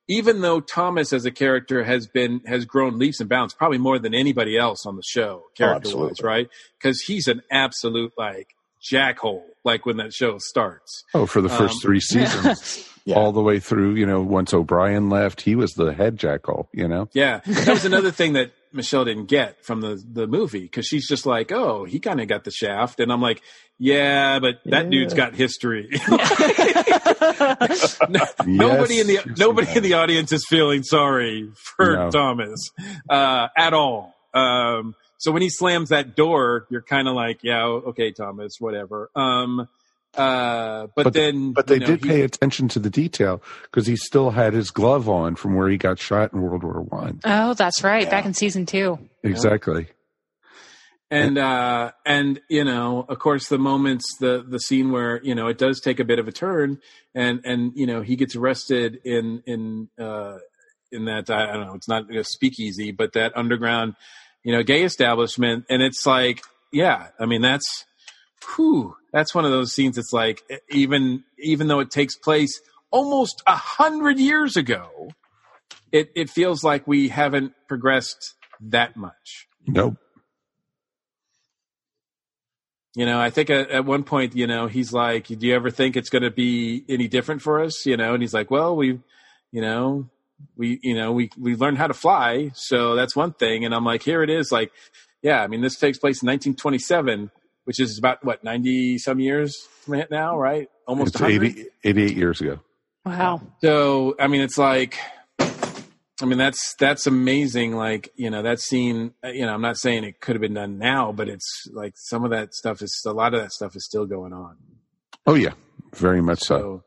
even 0.08 0.40
though 0.40 0.60
Thomas 0.60 1.12
as 1.12 1.26
a 1.26 1.30
character 1.30 1.84
has 1.84 2.06
been 2.06 2.40
has 2.46 2.64
grown 2.64 2.98
leaps 2.98 3.20
and 3.20 3.28
bounds, 3.28 3.54
probably 3.54 3.78
more 3.78 3.98
than 3.98 4.14
anybody 4.14 4.56
else 4.56 4.86
on 4.86 4.96
the 4.96 5.02
show, 5.02 5.42
oh, 5.44 5.50
character 5.56 5.96
wise, 5.96 6.10
absolutely. 6.10 6.26
right? 6.26 6.48
Because 6.80 7.00
he's 7.02 7.28
an 7.28 7.42
absolute 7.50 8.12
like 8.16 8.48
jackhole, 8.82 9.42
like 9.64 9.86
when 9.86 9.96
that 9.98 10.12
show 10.12 10.38
starts. 10.38 11.04
Oh, 11.14 11.26
for 11.26 11.40
the 11.40 11.48
first 11.48 11.74
Um, 11.76 11.80
three 11.82 12.00
seasons, 12.12 12.88
all 13.14 13.32
the 13.32 13.42
way 13.42 13.58
through. 13.60 13.94
You 13.94 14.06
know, 14.06 14.20
once 14.20 14.52
O'Brien 14.54 15.08
left, 15.10 15.40
he 15.42 15.54
was 15.54 15.72
the 15.72 15.92
head 15.94 16.16
jackal. 16.16 16.68
You 16.72 16.88
know, 16.88 17.08
Yeah, 17.12 17.40
that 17.46 17.68
was 17.68 17.84
another 17.84 18.10
thing 18.10 18.34
that 18.34 18.52
Michelle 18.72 19.04
didn't 19.04 19.26
get 19.26 19.64
from 19.64 19.80
the 19.80 20.02
the 20.12 20.26
movie 20.26 20.60
because 20.60 20.86
she's 20.86 21.08
just 21.08 21.24
like, 21.26 21.50
oh, 21.52 21.84
he 21.84 21.98
kind 22.00 22.20
of 22.20 22.28
got 22.28 22.44
the 22.44 22.50
shaft, 22.50 23.00
and 23.00 23.10
I'm 23.12 23.22
like, 23.22 23.42
yeah, 23.78 24.38
but 24.40 24.60
that 24.66 24.90
dude's 24.90 25.14
got 25.14 25.34
history. 25.34 25.88
No- 28.08 28.24
nobody 28.46 29.00
in 29.00 29.06
the 29.06 29.20
nobody 29.36 29.68
in 29.76 29.82
the 29.82 29.94
audience 29.94 30.32
is 30.32 30.44
feeling 30.48 30.82
sorry 30.82 31.50
for 31.76 31.94
No. 31.94 32.10
Thomas 32.10 32.70
uh, 33.08 33.48
at 33.56 33.74
all. 33.74 34.14
Um, 34.34 34.94
so 35.18 35.30
when 35.32 35.42
he 35.42 35.50
slams 35.50 35.90
that 35.90 36.16
door, 36.16 36.66
you're 36.70 36.82
kind 36.82 37.06
of 37.08 37.14
like, 37.14 37.40
yeah, 37.42 37.64
okay, 37.64 38.12
Thomas, 38.12 38.56
whatever. 38.58 39.10
Um, 39.14 39.68
uh, 40.14 40.86
but, 40.96 41.12
then, 41.12 41.52
but 41.52 41.66
they 41.66 41.74
you 41.74 41.80
know, 41.80 41.86
did 41.86 42.02
he- 42.04 42.08
pay 42.08 42.22
attention 42.22 42.66
to 42.68 42.78
the 42.78 42.88
detail 42.90 43.42
because 43.64 43.86
he 43.86 43.94
still 43.96 44.30
had 44.30 44.54
his 44.54 44.70
glove 44.70 45.08
on 45.08 45.36
from 45.36 45.54
where 45.54 45.68
he 45.68 45.76
got 45.76 45.98
shot 45.98 46.32
in 46.32 46.40
World 46.40 46.62
War 46.62 46.80
One. 46.80 47.20
Oh, 47.24 47.52
that's 47.54 47.84
right. 47.84 48.08
Back 48.08 48.24
in 48.24 48.32
season 48.32 48.64
two. 48.64 48.98
Exactly. 49.22 49.88
and 51.10 51.38
uh 51.38 51.90
and 52.04 52.40
you 52.50 52.64
know 52.64 53.04
of 53.08 53.18
course 53.18 53.48
the 53.48 53.58
moments 53.58 54.16
the 54.18 54.44
the 54.46 54.58
scene 54.60 54.92
where 54.92 55.22
you 55.22 55.34
know 55.34 55.46
it 55.46 55.56
does 55.56 55.80
take 55.80 56.00
a 56.00 56.04
bit 56.04 56.18
of 56.18 56.28
a 56.28 56.32
turn 56.32 56.78
and 57.14 57.40
and 57.44 57.72
you 57.74 57.86
know 57.86 58.02
he 58.02 58.14
gets 58.14 58.36
arrested 58.36 59.00
in 59.04 59.42
in 59.46 59.88
uh 59.98 60.36
in 60.92 61.06
that 61.06 61.30
i 61.30 61.46
don't 61.46 61.66
know 61.66 61.74
it's 61.74 61.88
not 61.88 62.14
a 62.14 62.22
speakeasy 62.22 62.90
but 62.90 63.14
that 63.14 63.34
underground 63.36 63.94
you 64.44 64.52
know 64.52 64.62
gay 64.62 64.82
establishment 64.82 65.64
and 65.68 65.82
it's 65.82 66.06
like 66.06 66.42
yeah 66.72 67.08
i 67.18 67.26
mean 67.26 67.42
that's 67.42 67.84
whew, 68.56 68.96
that's 69.12 69.34
one 69.34 69.44
of 69.44 69.50
those 69.50 69.72
scenes 69.72 69.98
it's 69.98 70.12
like 70.12 70.42
even 70.70 71.24
even 71.38 71.68
though 71.68 71.80
it 71.80 71.90
takes 71.90 72.16
place 72.16 72.60
almost 72.90 73.42
a 73.46 73.56
hundred 73.56 74.18
years 74.18 74.56
ago 74.56 75.10
it 75.92 76.10
it 76.14 76.30
feels 76.30 76.62
like 76.64 76.86
we 76.86 77.08
haven't 77.08 77.52
progressed 77.66 78.34
that 78.60 78.96
much 78.96 79.48
Nope. 79.68 79.96
You 82.94 83.06
know, 83.06 83.20
I 83.20 83.30
think 83.30 83.50
at, 83.50 83.70
at 83.70 83.84
one 83.84 84.02
point, 84.02 84.34
you 84.34 84.46
know, 84.46 84.66
he's 84.66 84.92
like, 84.92 85.26
"Do 85.26 85.46
you 85.46 85.54
ever 85.54 85.70
think 85.70 85.96
it's 85.96 86.10
going 86.10 86.22
to 86.22 86.30
be 86.30 86.84
any 86.88 87.06
different 87.06 87.42
for 87.42 87.62
us?" 87.62 87.86
You 87.86 87.96
know, 87.96 88.14
and 88.14 88.22
he's 88.22 88.34
like, 88.34 88.50
"Well, 88.50 88.74
we, 88.74 88.98
you 89.52 89.60
know, 89.60 90.08
we, 90.56 90.78
you 90.82 90.94
know, 90.94 91.12
we 91.12 91.30
we 91.38 91.54
learned 91.56 91.78
how 91.78 91.86
to 91.86 91.94
fly, 91.94 92.50
so 92.54 92.94
that's 92.94 93.14
one 93.16 93.32
thing." 93.32 93.64
And 93.64 93.74
I'm 93.74 93.84
like, 93.84 94.02
"Here 94.02 94.22
it 94.22 94.30
is." 94.30 94.50
Like, 94.52 94.72
yeah, 95.22 95.42
I 95.42 95.46
mean, 95.46 95.60
this 95.60 95.76
takes 95.76 95.98
place 95.98 96.22
in 96.22 96.26
1927, 96.28 97.30
which 97.64 97.80
is 97.80 97.98
about 97.98 98.24
what 98.24 98.44
90 98.44 98.98
some 98.98 99.20
years 99.20 99.56
from 99.82 99.94
it 99.94 100.10
now, 100.10 100.38
right? 100.38 100.68
Almost 100.86 101.16
It's 101.16 101.22
80, 101.22 101.66
88 101.84 102.16
years 102.16 102.40
ago. 102.40 102.60
Wow. 103.04 103.40
So, 103.62 104.14
I 104.20 104.26
mean, 104.26 104.40
it's 104.42 104.58
like, 104.58 104.98
I 105.40 106.24
mean, 106.24 106.38
that's 106.38 106.74
that's 106.74 107.06
amazing. 107.06 107.74
Like, 107.74 108.10
you 108.16 108.30
know, 108.30 108.42
that 108.42 108.60
scene. 108.60 109.14
uh, 109.24 109.28
You 109.28 109.46
know, 109.46 109.54
I'm 109.54 109.60
not 109.60 109.76
saying 109.76 110.04
it 110.04 110.20
could 110.20 110.34
have 110.34 110.40
been 110.40 110.54
done 110.54 110.78
now, 110.78 111.12
but 111.12 111.28
it's 111.28 111.66
like 111.72 111.94
some 111.96 112.24
of 112.24 112.30
that 112.30 112.54
stuff 112.54 112.82
is 112.82 113.02
a 113.06 113.12
lot 113.12 113.34
of 113.34 113.40
that 113.40 113.52
stuff 113.52 113.76
is 113.76 113.84
still 113.84 114.06
going 114.06 114.32
on. 114.32 114.56
Oh 115.26 115.34
yeah, 115.34 115.52
very 115.94 116.20
much 116.20 116.40
so. 116.40 116.58
So, 116.58 116.84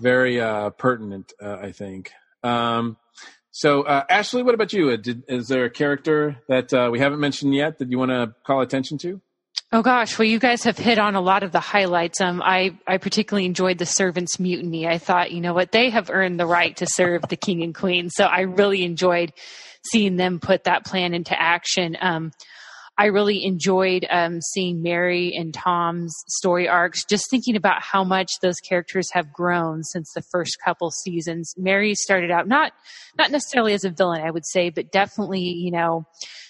very 0.00 0.40
uh, 0.40 0.70
pertinent, 0.70 1.32
uh, 1.42 1.56
I 1.62 1.72
think. 1.72 2.12
Um, 2.46 2.96
so, 3.50 3.82
uh, 3.82 4.04
Ashley, 4.10 4.42
what 4.42 4.54
about 4.54 4.72
you? 4.72 4.90
Uh, 4.90 4.96
Did, 4.96 5.24
is 5.28 5.48
there 5.48 5.64
a 5.64 5.70
character 5.70 6.36
that 6.48 6.72
uh, 6.74 6.90
we 6.92 6.98
haven't 6.98 7.20
mentioned 7.20 7.54
yet 7.54 7.78
that 7.78 7.90
you 7.90 7.98
want 7.98 8.10
to 8.10 8.34
call 8.44 8.60
attention 8.60 8.98
to? 8.98 9.20
Oh 9.72 9.82
gosh, 9.82 10.16
well 10.16 10.28
you 10.28 10.38
guys 10.38 10.62
have 10.62 10.78
hit 10.78 10.98
on 10.98 11.16
a 11.16 11.20
lot 11.20 11.42
of 11.42 11.50
the 11.50 11.60
highlights. 11.60 12.20
Um, 12.20 12.40
I 12.40 12.78
I 12.86 12.98
particularly 12.98 13.46
enjoyed 13.46 13.78
the 13.78 13.86
servants' 13.86 14.38
mutiny. 14.38 14.86
I 14.86 14.98
thought, 14.98 15.32
you 15.32 15.40
know 15.40 15.54
what, 15.54 15.72
they 15.72 15.90
have 15.90 16.08
earned 16.08 16.38
the 16.38 16.46
right 16.46 16.76
to 16.76 16.86
serve 16.86 17.22
the 17.22 17.36
king 17.36 17.62
and 17.62 17.74
queen. 17.74 18.08
So 18.10 18.24
I 18.24 18.42
really 18.42 18.84
enjoyed 18.84 19.32
seeing 19.90 20.16
them 20.16 20.38
put 20.38 20.64
that 20.64 20.84
plan 20.84 21.14
into 21.14 21.40
action. 21.40 21.96
Um, 22.00 22.32
I 22.98 23.06
really 23.06 23.44
enjoyed 23.44 24.06
um, 24.10 24.40
seeing 24.40 24.82
Mary 24.82 25.34
and 25.36 25.52
Tom's 25.52 26.14
story 26.28 26.66
arcs. 26.66 27.04
Just 27.04 27.30
thinking 27.30 27.54
about 27.54 27.82
how 27.82 28.04
much 28.04 28.32
those 28.40 28.56
characters 28.56 29.08
have 29.12 29.32
grown 29.32 29.82
since 29.82 30.12
the 30.14 30.22
first 30.32 30.56
couple 30.64 30.90
seasons. 30.90 31.52
Mary 31.58 31.94
started 31.94 32.30
out 32.30 32.48
not 32.48 32.72
not 33.18 33.30
necessarily 33.30 33.74
as 33.74 33.84
a 33.84 33.90
villain, 33.90 34.22
I 34.22 34.30
would 34.30 34.46
say, 34.46 34.70
but 34.70 34.92
definitely, 34.92 35.40
you 35.40 35.70
know, 35.70 36.06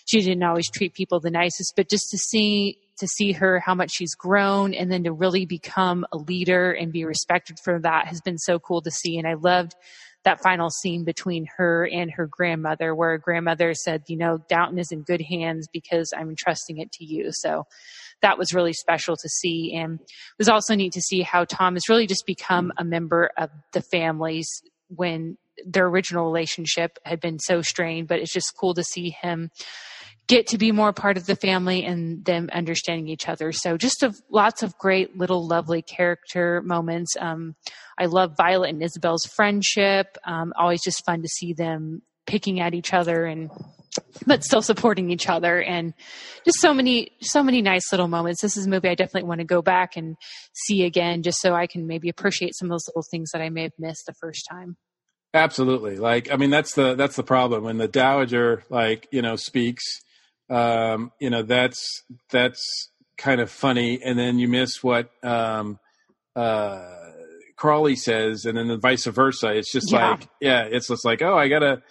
she 0.07 0.21
didn't 0.21 0.43
always 0.45 0.71
treat 0.71 0.95
people 0.95 1.19
the 1.19 1.31
nicest. 1.31 1.75
But 1.77 1.91
just 1.91 2.11
to 2.11 2.19
see 2.19 2.79
to 2.99 3.07
see 3.07 3.33
her 3.33 3.61
how 3.61 3.75
much 3.75 3.91
she's 3.93 4.15
grown 4.15 4.73
and 4.73 4.91
then 4.91 5.05
to 5.05 5.13
really 5.13 5.45
become 5.47 6.07
a 6.13 6.17
leader 6.17 6.73
and 6.73 6.93
be 6.93 7.05
respected 7.05 7.59
for 7.63 7.79
that 7.81 8.07
has 8.07 8.21
been 8.23 8.39
so 8.39 8.59
cool 8.59 8.81
to 8.83 8.91
see. 8.91 9.19
And 9.19 9.27
I 9.27 9.35
loved 9.35 9.75
that 10.27 10.43
final 10.43 10.71
scene 10.71 11.05
between 11.05 11.47
her 11.57 11.87
and 11.87 12.11
her 12.11 12.27
grandmother, 12.27 12.95
where 12.97 13.11
her 13.11 13.19
grandmother 13.19 13.73
said, 13.75 14.03
you 14.09 14.17
know, 14.17 14.39
Downton 14.49 14.79
is 14.79 14.91
in 14.91 15.03
good 15.03 15.23
hands 15.23 15.69
because 15.73 16.13
I'm 16.15 16.29
entrusting 16.29 16.79
it 16.79 16.91
to 16.95 17.05
you. 17.05 17.29
So 17.31 17.65
that 18.23 18.37
was 18.37 18.53
really 18.53 18.73
special 18.73 19.17
to 19.17 19.29
see. 19.29 19.73
And 19.73 20.01
it 20.01 20.37
was 20.37 20.49
also 20.49 20.75
neat 20.75 20.93
to 20.95 21.01
see 21.01 21.23
how 21.23 21.45
Tom 21.45 21.75
has 21.75 21.89
really 21.89 22.09
just 22.09 22.27
become 22.27 22.73
a 22.77 22.85
member 22.85 23.31
of 23.39 23.51
the 23.73 23.81
families 23.81 24.49
when 24.89 25.39
their 25.65 25.87
original 25.87 26.27
relationship 26.27 26.99
had 27.05 27.21
been 27.21 27.39
so 27.39 27.63
strained. 27.63 28.09
But 28.09 28.19
it's 28.19 28.33
just 28.33 28.57
cool 28.59 28.75
to 28.75 28.83
see 28.83 29.11
him 29.11 29.53
get 30.27 30.49
to 30.49 30.59
be 30.59 30.73
more 30.73 30.93
part 30.93 31.17
of 31.17 31.27
the 31.27 31.37
family 31.37 31.85
and 31.85 32.25
them 32.25 32.49
understanding 32.53 33.09
each 33.09 33.29
other. 33.29 33.53
So 33.53 33.77
just 33.77 34.03
of 34.03 34.17
lots 34.31 34.63
of 34.63 34.77
great 34.79 35.17
little 35.17 35.47
lovely 35.47 35.83
character 35.83 36.63
moments. 36.63 37.15
Um, 37.19 37.55
I 37.99 38.07
love 38.07 38.37
Violet 38.37 38.71
and 38.71 38.83
Isobel's 38.83 39.25
friendship. 39.25 40.17
Um, 40.27 40.53
always 40.59 40.83
just 40.83 41.05
fun 41.05 41.23
to 41.23 41.29
see 41.29 41.53
them 41.53 42.03
picking 42.27 42.61
at 42.61 42.75
each 42.75 42.93
other 42.93 43.25
and 43.25 43.51
but 44.27 44.45
still 44.45 44.61
supporting 44.61 45.11
each 45.11 45.27
other 45.27 45.63
and 45.63 45.95
just 46.45 46.61
so 46.61 46.75
many 46.75 47.13
so 47.23 47.43
many 47.43 47.63
nice 47.63 47.91
little 47.93 48.09
moments. 48.09 48.43
This 48.43 48.57
is 48.57 48.67
a 48.67 48.69
movie 48.69 48.89
I 48.89 48.95
definitely 48.95 49.29
want 49.29 49.41
to 49.41 49.47
go 49.47 49.63
back 49.63 49.97
and 49.97 50.17
see 50.53 50.85
again 50.85 51.23
just 51.23 51.41
so 51.41 51.55
I 51.55 51.67
can 51.67 51.87
maybe 51.87 52.09
appreciate 52.09 52.55
some 52.55 52.67
of 52.67 52.73
those 52.73 52.89
little 52.89 53.07
things 53.11 53.31
that 53.33 53.41
I 53.41 53.49
may 53.49 53.63
have 53.63 53.73
missed 53.79 54.05
the 54.07 54.15
first 54.21 54.47
time. 54.51 54.77
Absolutely. 55.35 55.97
Like, 55.99 56.33
I 56.33 56.37
mean, 56.37 56.51
that's 56.51 56.75
the 56.75 56.95
that's 56.95 57.17
the 57.17 57.23
problem 57.23 57.65
when 57.65 57.79
the 57.79 57.89
dowager, 57.89 58.65
like, 58.71 59.07
you 59.11 59.23
know, 59.23 59.37
speaks. 59.37 59.83
Um, 60.49 61.13
you 61.21 61.31
know, 61.31 61.43
that's 61.43 62.03
that's 62.31 62.91
kind 63.19 63.41
of 63.41 63.51
funny, 63.51 64.01
and 64.05 64.19
then 64.19 64.39
you 64.39 64.47
miss 64.49 64.83
what 64.83 65.11
um, 65.25 65.79
uh, 66.35 66.85
Crawley 67.57 67.97
says, 67.97 68.45
and 68.45 68.57
then 68.57 68.69
the 68.69 68.77
vice 68.77 69.07
versa. 69.07 69.49
It's 69.55 69.73
just 69.73 69.91
Yeah. 69.93 70.11
like, 70.11 70.29
yeah, 70.41 70.63
it's 70.65 70.89
just 70.89 71.05
like, 71.05 71.23
oh, 71.23 71.37
I 71.37 71.49
gotta, 71.49 71.83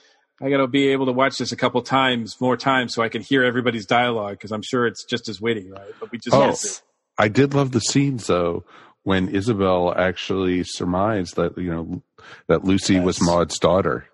I 0.41 0.49
gotta 0.49 0.67
be 0.67 0.89
able 0.89 1.07
to 1.07 1.11
watch 1.11 1.37
this 1.37 1.51
a 1.51 1.55
couple 1.55 1.81
times, 1.81 2.35
more 2.39 2.55
times, 2.57 2.93
so 2.93 3.01
I 3.01 3.09
can 3.09 3.21
hear 3.21 3.43
everybody's 3.43 3.85
dialogue 3.85 4.33
because 4.33 4.51
I'm 4.51 4.61
sure 4.61 4.85
it's 4.87 5.03
just 5.05 5.27
as 5.27 5.41
witty, 5.41 5.69
right? 5.69 5.93
But 5.99 6.11
we 6.11 6.17
just 6.19 6.35
Oh, 6.35 6.47
missed 6.47 6.65
it. 6.65 6.81
I 7.17 7.27
did 7.27 7.53
love 7.53 7.71
the 7.71 7.79
scenes 7.79 8.27
though 8.27 8.63
when 9.03 9.29
Isobel 9.29 9.95
actually 9.97 10.63
surmised 10.63 11.35
that 11.37 11.57
you 11.57 11.71
know 11.71 12.01
that 12.47 12.63
Lucy 12.63 12.99
was 12.99 13.21
Maud's 13.21 13.57
daughter. 13.59 14.05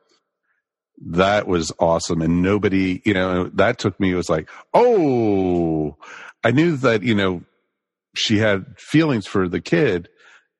That 1.03 1.47
was 1.47 1.71
awesome, 1.79 2.21
and 2.21 2.41
nobody, 2.41 3.01
you 3.05 3.13
know, 3.13 3.49
that 3.55 3.79
took 3.79 3.99
me. 3.99 4.11
It 4.11 4.15
was 4.15 4.29
like, 4.29 4.49
oh, 4.73 5.97
I 6.43 6.51
knew 6.51 6.77
that 6.77 7.01
you 7.01 7.15
know 7.15 7.41
she 8.15 8.37
had 8.37 8.77
feelings 8.77 9.25
for 9.25 9.47
the 9.47 9.61
kid 9.61 10.09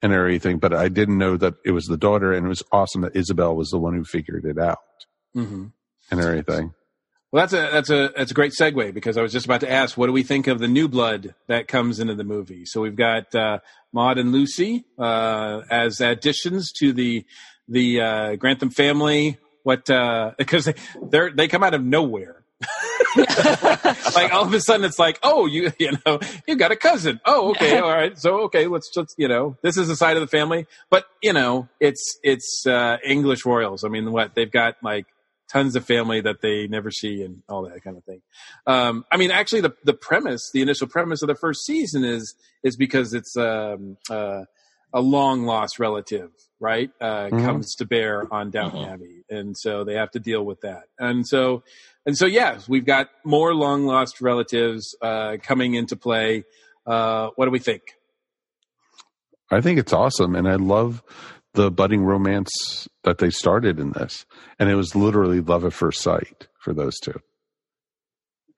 and 0.01 0.13
everything, 0.13 0.57
but 0.57 0.73
I 0.73 0.89
didn't 0.89 1.19
know 1.19 1.38
that 1.38 1.55
it 1.63 1.72
was 1.72 1.85
the 1.85 1.97
daughter, 1.97 2.34
and 2.34 2.45
it 2.45 2.49
was 2.49 2.63
awesome 2.72 3.01
that 3.01 3.13
Isobel 3.13 3.55
was 3.55 3.69
the 3.69 3.80
one 3.80 3.93
who 3.93 4.03
figured 4.03 4.45
it 4.45 4.57
out 4.57 4.80
hmm 5.34 5.68
and 6.09 6.19
everything. 6.19 6.73
Well, 7.31 7.43
that's 7.43 7.53
a 7.53 7.69
that's 7.72 7.89
a 7.89 8.11
that's 8.15 8.31
a 8.31 8.34
great 8.34 8.51
segue 8.59 8.93
because 8.93 9.18
I 9.18 9.22
was 9.22 9.31
just 9.31 9.45
about 9.45 9.61
to 9.61 9.72
ask, 9.72 9.97
what 9.97 10.07
do 10.07 10.11
we 10.11 10.23
think 10.23 10.47
of 10.47 10.59
the 10.59 10.68
new 10.68 10.89
blood 10.89 11.34
that 11.47 11.69
comes 11.69 11.99
into 11.99 12.13
the 12.13 12.26
movie? 12.26 12.65
So 12.65 12.81
we've 12.81 12.95
got 12.95 13.34
uh, 13.34 13.59
Maud 13.93 14.18
and 14.18 14.34
Lucy 14.34 14.84
uh, 14.99 15.61
as 15.69 16.01
additions 16.01 16.73
to 16.80 16.91
the 16.91 17.26
the 17.69 18.01
uh, 18.01 18.35
Grantham 18.35 18.69
family. 18.69 19.38
What 19.63 19.85
because 20.38 20.65
they 20.65 20.75
they're, 21.09 21.31
they 21.31 21.47
come 21.47 21.63
out 21.63 21.73
of 21.73 21.83
nowhere. 21.83 22.38
like 24.15 24.31
all 24.31 24.45
of 24.45 24.53
a 24.53 24.61
sudden 24.61 24.85
it's 24.85 24.99
like, 24.99 25.19
oh, 25.23 25.45
you 25.45 25.71
you 25.79 25.91
know, 26.05 26.19
you 26.47 26.55
got 26.55 26.71
a 26.71 26.75
cousin. 26.75 27.19
Oh, 27.25 27.51
okay, 27.51 27.77
all 27.79 27.89
right. 27.89 28.17
So 28.17 28.41
okay, 28.43 28.67
let's 28.67 28.89
just 28.93 29.15
you 29.17 29.27
know, 29.27 29.57
this 29.61 29.77
is 29.77 29.89
a 29.89 29.95
side 29.95 30.17
of 30.17 30.21
the 30.21 30.27
family. 30.27 30.67
But 30.89 31.05
you 31.21 31.33
know, 31.33 31.67
it's 31.79 32.19
it's 32.23 32.65
uh, 32.65 32.97
English 33.05 33.45
royals. 33.45 33.83
I 33.83 33.89
mean, 33.89 34.11
what 34.11 34.35
they've 34.35 34.51
got 34.51 34.75
like 34.83 35.05
tons 35.51 35.75
of 35.75 35.85
family 35.85 36.21
that 36.21 36.41
they 36.41 36.67
never 36.67 36.91
see 36.91 37.23
and 37.23 37.43
all 37.49 37.63
that 37.63 37.83
kind 37.83 37.97
of 37.97 38.03
thing. 38.05 38.21
Um, 38.65 39.05
I 39.11 39.17
mean, 39.17 39.31
actually, 39.31 39.61
the 39.61 39.73
the 39.83 39.93
premise, 39.93 40.49
the 40.53 40.61
initial 40.61 40.88
premise 40.88 41.21
of 41.21 41.27
the 41.27 41.35
first 41.35 41.65
season 41.65 42.03
is 42.03 42.35
is 42.63 42.77
because 42.77 43.13
it's 43.13 43.35
um, 43.35 43.97
uh, 44.09 44.43
a 44.93 45.01
long 45.01 45.45
lost 45.45 45.79
relative, 45.79 46.31
right? 46.61 46.91
Uh, 47.01 47.27
Mhm. 47.29 47.43
Comes 47.43 47.75
to 47.75 47.85
bear 47.85 48.31
on 48.33 48.51
Downton 48.51 48.85
Abbey, 48.85 49.25
and 49.29 49.57
so 49.57 49.83
they 49.83 49.95
have 49.95 50.11
to 50.11 50.19
deal 50.19 50.45
with 50.45 50.61
that. 50.61 50.83
And 50.97 51.27
so, 51.27 51.63
and 52.05 52.15
so, 52.17 52.25
yes, 52.27 52.69
we've 52.69 52.85
got 52.85 53.09
more 53.25 53.53
long 53.53 53.85
lost 53.85 54.21
relatives 54.21 54.95
uh, 55.01 55.38
coming 55.43 55.73
into 55.73 55.95
play. 55.97 56.45
Uh, 56.85 57.29
what 57.35 57.45
do 57.45 57.51
we 57.51 57.59
think? 57.59 57.81
I 59.49 59.59
think 59.59 59.79
it's 59.79 59.91
awesome, 59.91 60.35
and 60.35 60.47
I 60.47 60.55
love 60.55 61.03
the 61.53 61.69
budding 61.69 62.03
romance 62.05 62.88
that 63.03 63.17
they 63.17 63.29
started 63.29 63.79
in 63.79 63.91
this, 63.91 64.25
and 64.57 64.69
it 64.69 64.75
was 64.75 64.95
literally 64.95 65.41
love 65.41 65.65
at 65.65 65.73
first 65.73 66.01
sight 66.01 66.47
for 66.59 66.73
those 66.73 66.97
two, 66.99 67.19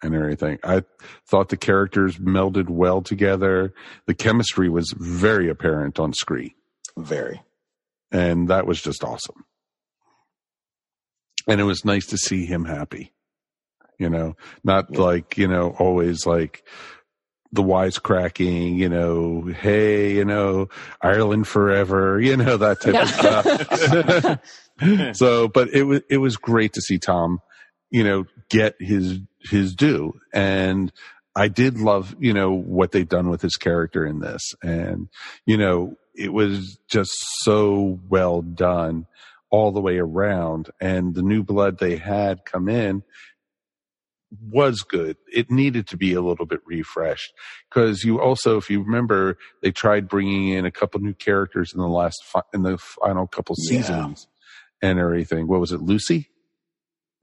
and 0.04 0.14
everything. 0.14 0.60
I 0.64 0.84
thought 1.28 1.50
the 1.50 1.58
characters 1.58 2.18
melded 2.18 2.70
well 2.70 3.02
together. 3.02 3.74
The 4.06 4.14
chemistry 4.14 4.70
was 4.70 4.94
very 4.96 5.50
apparent 5.50 6.00
on 6.00 6.14
screen, 6.14 6.52
Very. 6.96 7.42
And 8.14 8.48
that 8.48 8.66
was 8.66 8.82
just 8.82 9.04
awesome. 9.04 9.44
And 11.48 11.60
it 11.60 11.66
was 11.66 11.84
nice 11.84 12.06
to 12.08 12.18
see 12.18 12.46
him 12.46 12.64
happy, 12.64 13.12
you 14.00 14.10
know, 14.10 14.36
not 14.64 14.96
like 14.96 15.38
you 15.38 15.48
know 15.48 15.76
always 15.78 16.26
like 16.26 16.64
the 17.52 17.64
wisecracking, 17.64 18.78
you 18.78 18.90
know, 18.90 19.44
hey, 19.44 20.16
you 20.16 20.26
know, 20.26 20.70
Ireland 21.02 21.48
forever, 21.48 22.20
you 22.22 22.38
know, 22.38 22.58
that 22.58 22.82
type 22.82 22.96
of 22.96 24.40
stuff. 24.80 25.16
so, 25.16 25.48
but 25.48 25.70
it 25.70 25.84
was 25.84 26.02
it 26.10 26.18
was 26.18 26.38
great 26.38 26.74
to 26.74 26.82
see 26.82 26.98
Tom, 26.98 27.42
you 27.92 28.04
know, 28.04 28.26
get 28.50 28.76
his 28.80 29.20
his 29.42 29.76
due, 29.76 30.14
and 30.34 30.94
I 31.36 31.48
did 31.48 31.80
love, 31.80 32.16
you 32.20 32.34
know, 32.34 32.54
what 32.54 32.92
they've 32.92 33.08
done 33.08 33.30
with 33.30 33.42
his 33.42 33.56
character 33.56 34.06
in 34.06 34.20
this, 34.20 34.54
and 34.64 35.10
you 35.46 35.58
know, 35.58 35.96
it 36.16 36.34
was 36.34 36.78
just 36.90 37.12
so 37.42 38.00
well 38.10 38.42
done 38.42 39.08
all 39.50 39.72
the 39.72 39.82
way 39.82 39.98
around, 39.98 40.70
and 40.82 41.14
the 41.16 41.22
new 41.22 41.44
blood 41.44 41.78
they 41.80 41.98
had 41.98 42.44
come 42.46 42.68
in 42.70 43.04
was 44.50 44.82
good. 44.82 45.16
It 45.32 45.52
needed 45.52 45.88
to 45.90 45.98
be 45.98 46.14
a 46.14 46.22
little 46.22 46.48
bit 46.48 46.62
refreshed 46.66 47.34
because 47.70 48.04
you 48.04 48.20
also, 48.20 48.58
if 48.58 48.68
you 48.70 48.82
remember, 48.82 49.38
they 49.62 49.72
tried 49.72 50.08
bringing 50.08 50.50
in 50.50 50.66
a 50.66 50.72
couple 50.72 51.00
new 51.02 51.14
characters 51.14 51.72
in 51.72 51.80
the 51.80 51.88
last 51.88 52.18
fi- 52.26 52.42
in 52.54 52.64
the 52.64 52.78
final 52.80 53.28
couple 53.28 53.56
Yeah. 53.60 53.78
seasons 53.82 54.28
and 54.82 54.98
everything. 54.98 55.48
What 55.48 55.60
was 55.60 55.72
it, 55.72 55.82
Lucy 55.82 56.30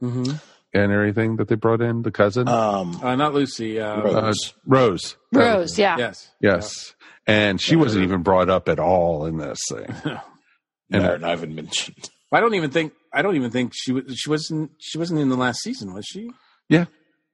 Mm-hmm. 0.02 0.36
And 0.72 0.92
everything 0.92 1.36
that 1.36 1.48
they 1.48 1.54
brought 1.56 1.80
in, 1.80 2.02
the 2.02 2.10
cousin, 2.10 2.48
Um, 2.48 2.98
Uh, 3.02 3.16
not 3.16 3.34
Lucy. 3.34 3.80
Uh, 3.80 4.00
Uh, 4.02 4.32
Rose. 4.66 5.16
Rose, 5.32 5.78
yeah. 5.78 5.96
Yes. 5.98 6.30
Yes, 6.40 6.94
and 7.26 7.60
she 7.60 7.76
wasn't 7.76 8.04
even 8.04 8.22
brought 8.22 8.48
up 8.48 8.68
at 8.68 8.78
all 8.78 9.26
in 9.26 9.38
this 9.38 9.58
thing. 9.70 9.94
And 10.92 11.04
Marin 11.04 11.22
Ivan 11.22 11.54
mentioned. 11.54 12.10
I 12.32 12.40
don't 12.40 12.54
even 12.54 12.70
think 12.70 12.92
I 13.12 13.22
don't 13.22 13.36
even 13.36 13.52
think 13.52 13.72
she 13.76 13.92
was 13.92 14.04
she 14.16 14.28
wasn't 14.28 14.72
she 14.80 14.98
wasn't 14.98 15.20
in 15.20 15.28
the 15.28 15.36
last 15.36 15.60
season, 15.60 15.94
was 15.94 16.04
she? 16.04 16.30
Yeah. 16.68 16.86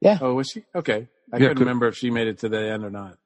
Yeah. 0.03 0.19
Oh, 0.21 0.35
was 0.35 0.51
she? 0.53 0.65
Okay. 0.75 1.09
I 1.33 1.37
Yeah, 1.37 1.39
couldn't 1.39 1.49
could- 1.57 1.61
remember 1.61 1.89
if 1.89 1.97
she 1.97 2.11
made 2.11 2.29
it 2.29 2.39
to 2.41 2.51
the 2.51 2.61
end 2.61 2.85
or 2.85 2.91
not. 2.91 3.17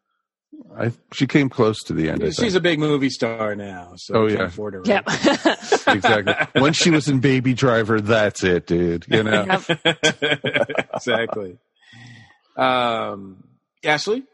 I 0.77 0.93
she 1.13 1.27
came 1.27 1.49
close 1.49 1.79
to 1.85 1.93
the 1.93 2.09
end. 2.11 2.23
She's 2.35 2.55
a 2.55 2.61
big 2.61 2.79
movie 2.79 3.11
star 3.11 3.55
now, 3.57 3.93
so 3.97 4.15
Oh, 4.15 4.25
we 4.27 4.35
yeah. 4.35 4.45
afford 4.45 4.75
her. 4.75 4.83
Yep. 4.85 5.05
exactly. 5.89 6.35
Once 6.61 6.77
she 6.77 6.91
was 6.91 7.09
in 7.09 7.21
Baby 7.21 7.55
Driver, 7.55 8.01
that's 8.01 8.43
it, 8.45 8.67
dude. 8.67 9.05
You 9.09 9.23
know. 9.23 9.43
exactly. 10.95 11.59
Um, 12.57 13.45
Ashley. 13.85 14.25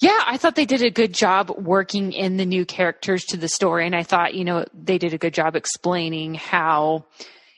Yeah, 0.00 0.18
I 0.26 0.36
thought 0.36 0.54
they 0.54 0.64
did 0.66 0.82
a 0.82 0.90
good 0.90 1.12
job 1.12 1.50
working 1.58 2.12
in 2.12 2.36
the 2.36 2.46
new 2.46 2.64
characters 2.64 3.24
to 3.26 3.36
the 3.36 3.48
story. 3.48 3.84
And 3.84 3.96
I 3.96 4.04
thought, 4.04 4.34
you 4.34 4.44
know, 4.44 4.64
they 4.72 4.96
did 4.98 5.12
a 5.12 5.18
good 5.18 5.34
job 5.34 5.56
explaining 5.56 6.34
how, 6.34 7.06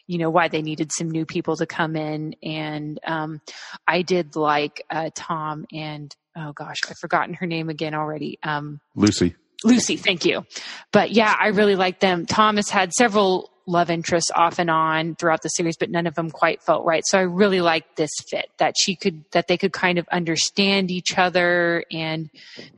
you 0.07 0.16
know, 0.16 0.31
why 0.31 0.48
they 0.48 0.62
needed 0.62 0.90
some 0.90 1.11
new 1.11 1.27
people 1.27 1.57
to 1.57 1.66
come 1.66 1.97
in. 1.97 2.35
And 2.43 2.98
um, 3.07 3.43
I 3.86 4.01
did 4.02 4.36
like 4.36 4.82
uh, 4.90 5.11
Tom 5.15 5.66
and, 5.70 6.15
oh 6.36 6.52
gosh, 6.52 6.78
I've 6.89 6.98
forgotten 6.98 7.35
her 7.35 7.47
name 7.47 7.69
again 7.69 7.94
already. 7.94 8.39
Um, 8.43 8.81
Lucy. 8.94 9.35
Lucy, 9.62 9.97
thank 9.97 10.24
you. 10.24 10.47
But 10.90 11.11
yeah, 11.11 11.35
I 11.39 11.48
really 11.48 11.77
like 11.77 12.01
them. 12.01 12.24
Thomas 12.27 12.70
had 12.70 12.93
several 12.93 13.51
love 13.66 13.90
interests 13.90 14.31
off 14.35 14.59
and 14.59 14.70
on 14.70 15.15
throughout 15.15 15.43
the 15.43 15.48
series, 15.48 15.77
but 15.77 15.90
none 15.90 16.07
of 16.07 16.15
them 16.15 16.31
quite 16.31 16.62
felt 16.62 16.85
right. 16.85 17.02
So 17.07 17.19
I 17.19 17.23
really 17.23 17.61
liked 17.61 17.97
this 17.97 18.11
fit 18.28 18.51
that 18.59 18.74
she 18.78 18.97
could, 18.97 19.24
that 19.32 19.48
they 19.48 19.57
could 19.57 19.73
kind 19.73 19.98
of 19.98 20.09
understand 20.11 20.90
each 20.90 21.16
other 21.16 21.85
and 21.93 22.31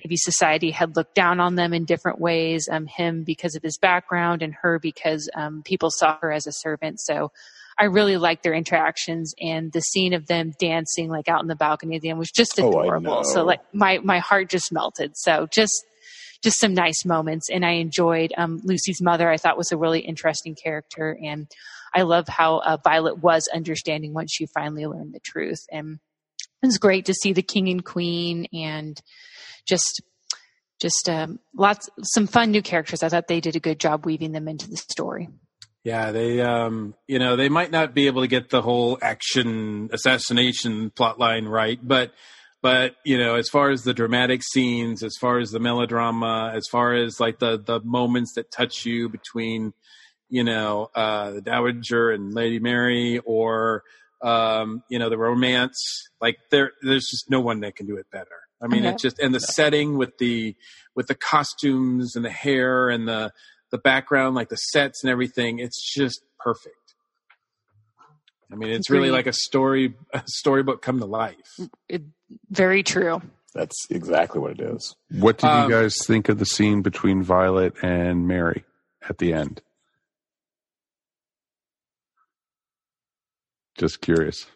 maybe 0.02 0.16
society 0.16 0.70
had 0.70 0.96
looked 0.96 1.14
down 1.14 1.40
on 1.40 1.54
them 1.54 1.72
in 1.72 1.84
different 1.84 2.20
ways. 2.20 2.68
Um, 2.70 2.86
him 2.86 3.22
because 3.22 3.54
of 3.54 3.62
his 3.62 3.78
background 3.78 4.42
and 4.42 4.54
her 4.62 4.78
because, 4.78 5.30
um, 5.34 5.62
people 5.64 5.90
saw 5.90 6.18
her 6.20 6.32
as 6.32 6.46
a 6.46 6.52
servant. 6.52 7.00
So 7.00 7.32
I 7.78 7.84
really 7.84 8.16
liked 8.16 8.42
their 8.42 8.54
interactions 8.54 9.34
and 9.40 9.72
the 9.72 9.80
scene 9.80 10.12
of 10.12 10.26
them 10.26 10.52
dancing 10.60 11.08
like 11.08 11.28
out 11.28 11.40
in 11.42 11.48
the 11.48 11.56
balcony 11.56 11.96
at 11.96 12.02
the 12.02 12.10
end 12.10 12.18
was 12.18 12.30
just 12.30 12.60
Oh, 12.60 12.68
adorable. 12.68 13.24
so 13.24 13.44
like 13.44 13.60
my, 13.72 13.98
my 13.98 14.18
heart 14.18 14.50
just 14.50 14.72
melted. 14.72 15.12
So 15.16 15.46
just, 15.50 15.72
just 16.42 16.58
some 16.58 16.74
nice 16.74 17.04
moments. 17.04 17.48
And 17.50 17.64
i 17.64 17.72
enjoyed 17.72 18.32
um, 18.36 18.60
lucy's 18.64 19.00
mother 19.00 19.30
i 19.30 19.36
thought 19.36 19.56
was 19.56 19.72
a 19.72 19.76
really 19.78 20.00
interesting 20.00 20.54
character. 20.54 21.16
And 21.24 21.46
i 21.94 22.02
love 22.02 22.26
how 22.28 22.58
uh, 22.58 22.76
violet 22.82 23.18
was 23.22 23.48
understanding 23.54 24.12
once 24.12 24.32
she 24.32 24.46
finally 24.46 24.86
learned 24.86 25.14
the 25.14 25.20
truth. 25.20 25.60
And 25.70 25.98
it 26.62 26.66
was 26.66 26.78
great 26.78 27.06
to 27.06 27.14
see 27.14 27.32
the 27.32 27.42
king 27.42 27.68
and 27.68 27.84
queen 27.84 28.46
and 28.52 29.00
just 29.66 30.02
just 30.80 31.08
um, 31.08 31.38
lots 31.56 31.88
some 32.02 32.26
fun 32.26 32.50
new 32.50 32.60
characters. 32.62 33.02
I 33.04 33.08
thought 33.08 33.28
they 33.28 33.40
did 33.40 33.54
a 33.54 33.60
good 33.60 33.78
job 33.78 34.04
weaving 34.04 34.32
them 34.32 34.48
into 34.48 34.68
the 34.68 34.76
story 34.76 35.28
Yeah, 35.84 36.12
they, 36.12 36.40
um, 36.40 36.94
you 37.08 37.18
know, 37.18 37.34
they 37.34 37.48
might 37.48 37.72
not 37.72 37.92
be 37.92 38.06
able 38.06 38.22
to 38.22 38.28
get 38.28 38.50
the 38.50 38.62
whole 38.62 38.98
action 39.02 39.90
assassination 39.92 40.90
plot 40.90 41.18
line 41.18 41.46
right, 41.46 41.78
but, 41.82 42.12
but 42.62 42.94
you 43.04 43.18
know, 43.18 43.34
as 43.34 43.48
far 43.48 43.70
as 43.70 43.82
the 43.82 43.92
dramatic 43.92 44.42
scenes, 44.44 45.02
as 45.02 45.16
far 45.20 45.40
as 45.40 45.50
the 45.50 45.58
melodrama, 45.58 46.52
as 46.54 46.68
far 46.70 46.94
as 46.94 47.18
like 47.18 47.40
the 47.40 47.58
the 47.58 47.80
moments 47.80 48.34
that 48.36 48.52
touch 48.52 48.86
you 48.86 49.08
between, 49.08 49.72
you 50.28 50.44
know, 50.44 50.88
uh, 50.94 51.32
the 51.32 51.40
Dowager 51.40 52.12
and 52.12 52.32
Lady 52.32 52.60
Mary, 52.60 53.18
or 53.24 53.82
um, 54.22 54.84
you 54.88 55.00
know, 55.00 55.10
the 55.10 55.18
romance, 55.18 56.08
like 56.20 56.36
there, 56.52 56.70
there's 56.82 57.08
just 57.10 57.28
no 57.28 57.40
one 57.40 57.58
that 57.62 57.74
can 57.74 57.86
do 57.88 57.96
it 57.96 58.06
better. 58.12 58.28
I 58.62 58.68
mean, 58.68 58.84
Okay. 58.84 58.90
it 58.94 58.98
just 58.98 59.18
and 59.18 59.34
the 59.34 59.40
setting 59.40 59.98
with 59.98 60.18
the 60.18 60.54
with 60.94 61.08
the 61.08 61.16
costumes 61.16 62.14
and 62.14 62.24
the 62.24 62.30
hair 62.30 62.88
and 62.88 63.08
the 63.08 63.32
the 63.72 63.78
background, 63.78 64.36
like 64.36 64.48
the 64.50 64.56
sets 64.56 65.02
and 65.02 65.10
everything, 65.10 65.58
it's 65.58 65.82
just 65.92 66.22
perfect. 66.38 66.76
I 68.52 68.54
mean, 68.54 68.68
it's 68.70 68.90
really 68.90 69.10
like 69.10 69.26
a 69.26 69.32
story, 69.32 69.94
a 70.12 70.22
storybook 70.26 70.82
come 70.82 71.00
to 71.00 71.06
life. 71.06 71.34
it, 71.88 72.02
very 72.50 72.82
true 72.82 73.20
That's 73.54 73.86
exactly 73.90 74.40
what 74.40 74.52
it 74.52 74.60
is. 74.60 74.94
What 75.10 75.38
did 75.38 75.46
Um, 75.48 75.70
you 75.70 75.76
guys 75.76 75.96
think 76.06 76.28
of 76.28 76.38
the 76.38 76.44
scene 76.46 76.82
between 76.82 77.22
Violet 77.22 77.74
and 77.82 78.28
Mary 78.28 78.64
at 79.08 79.18
the 79.18 79.32
end? 79.32 79.62
Just 83.78 84.00
curious. 84.02 84.46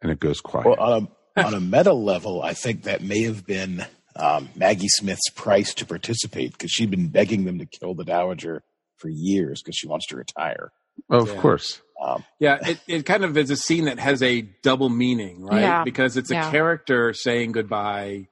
And 0.00 0.10
it 0.12 0.20
goes 0.20 0.40
quiet. 0.40 0.66
Well, 0.66 0.78
on 0.78 1.08
a 1.36 1.44
on 1.46 1.54
a 1.54 1.60
meta 1.60 1.92
level, 1.92 2.42
I 2.42 2.52
think 2.54 2.84
that 2.84 3.02
may 3.02 3.22
have 3.22 3.44
been 3.44 3.84
um, 4.16 4.48
Maggie 4.54 4.88
Smith's 4.88 5.28
price 5.34 5.74
to 5.74 5.86
participate 5.86 6.52
because 6.52 6.70
she'd 6.70 6.90
been 6.90 7.08
begging 7.08 7.44
them 7.44 7.58
to 7.58 7.66
kill 7.66 7.94
the 7.94 8.04
Dowager 8.04 8.62
for 8.96 9.08
years 9.08 9.62
because 9.62 9.76
she 9.76 9.88
wants 9.88 10.06
to 10.08 10.16
retire. 10.16 10.70
of 11.10 11.28
yeah. 11.28 11.40
course. 11.40 11.80
Um, 12.00 12.24
Yeah, 12.38 12.58
it, 12.64 12.80
it 12.86 13.06
kind 13.06 13.24
of 13.24 13.36
is 13.36 13.50
a 13.50 13.56
scene 13.56 13.86
that 13.86 13.98
has 13.98 14.22
a 14.22 14.42
double 14.62 14.88
meaning, 14.88 15.42
right? 15.44 15.60
Yeah. 15.60 15.84
Because 15.84 16.16
it's 16.16 16.30
a 16.30 16.34
Yeah. 16.34 16.50
character 16.50 17.12
saying 17.12 17.52
goodbye, 17.52 18.28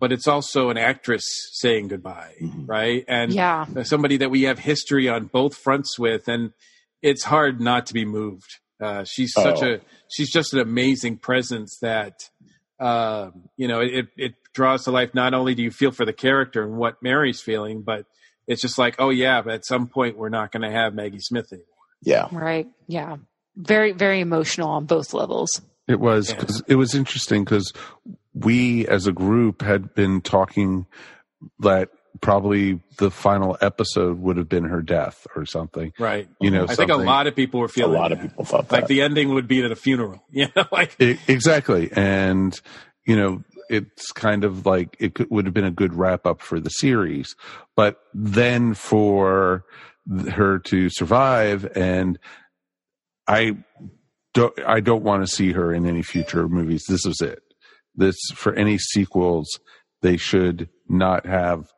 but 0.00 0.12
it's 0.12 0.26
also 0.28 0.68
an 0.70 0.76
actress 0.76 1.24
saying 1.52 1.88
goodbye, 1.88 2.34
Mhm. 2.42 2.64
right? 2.68 3.04
And 3.08 3.32
yeah 3.32 3.64
somebody 3.84 4.18
that 4.18 4.30
we 4.30 4.42
have 4.42 4.58
history 4.58 5.08
on 5.08 5.26
both 5.26 5.56
fronts 5.56 5.98
with, 5.98 6.28
and 6.28 6.52
it's 7.02 7.24
hard 7.24 7.60
not 7.60 7.86
to 7.86 7.94
be 7.94 8.04
moved. 8.04 8.58
Uh, 8.80 9.04
she's 9.04 9.32
such 9.32 9.62
Oh. 9.62 9.74
a 9.74 9.80
she's 10.08 10.30
just 10.30 10.52
an 10.52 10.60
amazing 10.60 11.16
presence 11.18 11.78
that 11.80 12.28
um, 12.80 13.48
you 13.56 13.68
know 13.68 13.80
it 13.80 14.08
it 14.16 14.34
draws 14.54 14.84
to 14.84 14.90
life. 14.90 15.14
Not 15.14 15.34
only 15.34 15.54
do 15.54 15.62
you 15.62 15.70
feel 15.70 15.90
for 15.90 16.04
the 16.06 16.12
character 16.12 16.62
and 16.62 16.76
what 16.76 17.02
Mary's 17.02 17.40
feeling, 17.40 17.82
but 17.82 18.06
it's 18.46 18.62
just 18.62 18.78
like, 18.78 18.96
oh 18.98 19.10
yeah, 19.10 19.42
but 19.42 19.52
at 19.54 19.66
some 19.66 19.88
point 19.88 20.16
we're 20.16 20.28
not 20.30 20.52
going 20.52 20.62
to 20.62 20.70
have 20.70 20.94
Maggie 20.94 21.18
Smith 21.20 21.52
anymore. 21.52 21.66
yeah, 22.02 22.28
right 22.32 22.66
yeah 22.86 23.16
very 23.56 23.92
very 23.92 24.20
emotional 24.20 24.68
on 24.68 24.84
both 24.84 25.14
levels 25.14 25.60
It 25.86 26.00
was 26.00 26.32
because 26.32 26.62
it 26.66 26.74
was 26.74 26.94
interesting 26.94 27.44
because 27.44 27.72
we 28.34 28.86
as 28.88 29.06
a 29.06 29.12
group 29.12 29.62
had 29.62 29.94
been 29.94 30.20
talking 30.20 30.86
that 31.60 31.88
probably 32.20 32.80
the 32.98 33.10
final 33.10 33.56
episode 33.60 34.18
would 34.20 34.36
have 34.36 34.48
been 34.48 34.64
her 34.64 34.82
death 34.82 35.26
or 35.36 35.44
something. 35.46 35.92
Right. 35.98 36.28
You 36.40 36.50
know, 36.50 36.66
I 36.68 36.74
think 36.74 36.90
a 36.90 36.96
lot 36.96 37.26
of 37.26 37.34
people 37.36 37.60
were 37.60 37.68
feeling 37.68 37.94
a 37.96 37.98
lot 38.00 38.12
of 38.12 38.20
people 38.20 38.44
thought 38.44 38.70
like 38.72 38.82
that. 38.82 38.88
the 38.88 39.02
ending 39.02 39.34
would 39.34 39.46
be 39.48 39.62
at 39.64 39.70
a 39.70 39.76
funeral. 39.76 40.22
You 40.30 40.46
know, 40.56 40.64
like 40.72 40.96
E- 41.00 41.18
exactly. 41.28 41.90
And, 41.92 42.58
you 43.06 43.16
know, 43.16 43.42
it's 43.68 44.12
kind 44.12 44.44
of 44.44 44.66
like 44.66 44.96
it 44.98 45.14
could, 45.14 45.30
would 45.30 45.44
have 45.46 45.54
been 45.54 45.64
a 45.64 45.70
good 45.70 45.94
wrap 45.94 46.26
up 46.26 46.40
for 46.40 46.60
the 46.60 46.70
series. 46.70 47.34
But 47.76 47.98
then 48.12 48.74
for 48.74 49.64
her 50.30 50.58
to 50.58 50.90
survive 50.90 51.66
and 51.76 52.18
I 53.26 53.56
don't, 54.34 54.58
I 54.66 54.80
don't 54.80 55.04
want 55.04 55.22
to 55.26 55.32
see 55.32 55.52
her 55.52 55.72
in 55.72 55.86
any 55.86 56.02
future 56.02 56.48
movies. 56.48 56.84
This 56.88 57.06
is 57.06 57.20
it. 57.20 57.40
This, 57.94 58.16
for 58.34 58.52
any 58.54 58.78
sequels, 58.78 59.48
they 60.02 60.16
should 60.16 60.68
not 60.88 61.24
have 61.26 61.72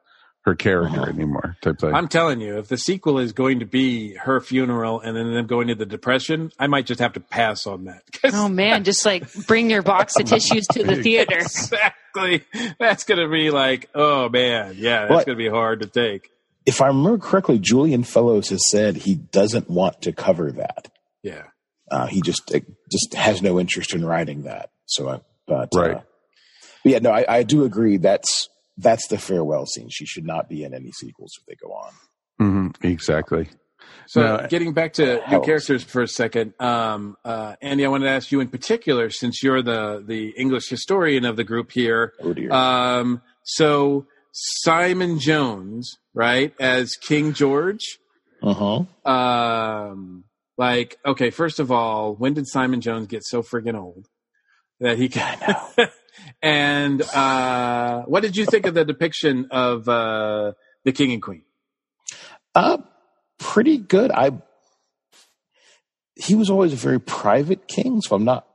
her 0.46 0.54
character 0.54 1.08
anymore 1.08 1.56
type 1.60 1.78
thing. 1.80 1.92
I'm 1.92 2.06
telling 2.08 2.40
you, 2.40 2.56
if 2.58 2.68
the 2.68 2.78
sequel 2.78 3.18
is 3.18 3.32
going 3.32 3.58
to 3.58 3.66
be 3.66 4.14
her 4.14 4.40
funeral 4.40 5.00
and 5.00 5.16
then 5.16 5.34
them 5.34 5.46
going 5.46 5.66
to 5.68 5.74
the 5.74 5.84
depression, 5.84 6.52
I 6.58 6.68
might 6.68 6.86
just 6.86 7.00
have 7.00 7.14
to 7.14 7.20
pass 7.20 7.66
on 7.66 7.84
that. 7.84 8.02
Oh 8.32 8.48
man, 8.48 8.84
just 8.84 9.04
like 9.04 9.30
bring 9.46 9.70
your 9.70 9.82
box 9.82 10.14
of 10.18 10.24
tissues 10.26 10.66
to 10.68 10.82
the 10.84 10.96
theater. 11.02 11.36
exactly. 11.38 12.44
That's 12.78 13.04
going 13.04 13.20
to 13.20 13.28
be 13.28 13.50
like, 13.50 13.88
oh 13.94 14.28
man, 14.28 14.74
yeah, 14.78 15.00
that's 15.02 15.10
What? 15.10 15.26
going 15.26 15.36
to 15.38 15.44
be 15.44 15.50
hard 15.50 15.80
to 15.80 15.86
take. 15.88 16.30
If 16.64 16.80
I 16.80 16.88
remember 16.88 17.18
correctly, 17.18 17.58
Julian 17.58 18.02
Fellowes 18.04 18.48
has 18.50 18.60
said 18.70 18.96
he 18.96 19.14
doesn't 19.16 19.68
want 19.70 20.02
to 20.02 20.12
cover 20.12 20.50
that. 20.52 20.88
Yeah. 21.22 21.42
Uh, 21.90 22.06
he 22.06 22.20
just 22.22 22.52
it 22.54 22.64
just 22.90 23.14
has 23.14 23.42
no 23.42 23.58
interest 23.60 23.94
in 23.94 24.04
writing 24.04 24.44
that. 24.44 24.70
So, 24.86 25.08
uh, 25.08 25.18
but 25.46 25.68
Right. 25.74 25.96
Uh, 25.96 26.00
but 26.82 26.92
yeah, 26.92 26.98
no, 26.98 27.10
I, 27.10 27.24
I 27.28 27.42
do 27.42 27.64
agree. 27.64 27.96
That's 27.96 28.48
that's 28.76 29.08
the 29.08 29.18
farewell 29.18 29.66
scene. 29.66 29.88
She 29.90 30.06
should 30.06 30.26
not 30.26 30.48
be 30.48 30.64
in 30.64 30.74
any 30.74 30.92
sequels 30.92 31.32
if 31.38 31.46
they 31.46 31.54
go 31.54 31.72
on. 31.72 31.92
hmm 32.38 32.68
exactly. 32.86 33.48
So 34.08 34.20
No, 34.20 34.46
getting 34.48 34.72
back 34.72 34.94
to 34.94 35.16
new 35.16 35.20
helps. 35.22 35.46
characters 35.46 35.84
for 35.84 36.02
a 36.02 36.08
second, 36.08 36.54
um, 36.60 37.16
uh, 37.24 37.54
Andy, 37.62 37.84
I 37.84 37.88
wanted 37.88 38.06
to 38.06 38.10
ask 38.10 38.32
you 38.32 38.40
in 38.40 38.48
particular, 38.48 39.10
since 39.10 39.42
you're 39.42 39.62
the 39.62 40.02
the 40.06 40.30
English 40.36 40.68
historian 40.68 41.24
of 41.24 41.36
the 41.36 41.44
group 41.44 41.70
here. 41.72 42.12
Oh 42.20 42.32
dear. 42.32 42.50
Um, 42.52 43.22
so 43.44 44.06
Simon 44.32 45.18
Jones, 45.18 45.90
right, 46.14 46.52
as 46.60 46.92
King 46.96 47.32
George. 47.32 47.98
Uh 48.42 48.54
huh. 49.04 49.10
Um, 49.10 50.24
like, 50.58 50.98
okay, 51.06 51.30
first 51.30 51.58
of 51.60 51.70
all, 51.72 52.14
when 52.14 52.34
did 52.34 52.46
Simon 52.48 52.80
Jones 52.80 53.06
get 53.06 53.24
so 53.24 53.42
friggin' 53.42 53.74
old 53.78 54.06
that 54.80 54.98
he 54.98 55.08
can? 55.08 55.38
and 56.42 57.02
uh, 57.02 58.02
what 58.02 58.22
did 58.22 58.36
you 58.36 58.46
think 58.46 58.66
of 58.66 58.74
the 58.74 58.84
depiction 58.84 59.48
of 59.50 59.88
uh, 59.88 60.52
the 60.84 60.92
King 60.92 61.12
and 61.12 61.22
Queen? 61.22 61.42
Uh, 62.54 62.78
pretty 63.38 63.78
good. 63.78 64.10
I 64.10 64.32
he 66.16 66.34
was 66.34 66.48
always 66.48 66.72
a 66.72 66.76
very 66.76 66.98
private 66.98 67.68
king, 67.68 68.00
so 68.00 68.16
I'm 68.16 68.24
not. 68.24 68.46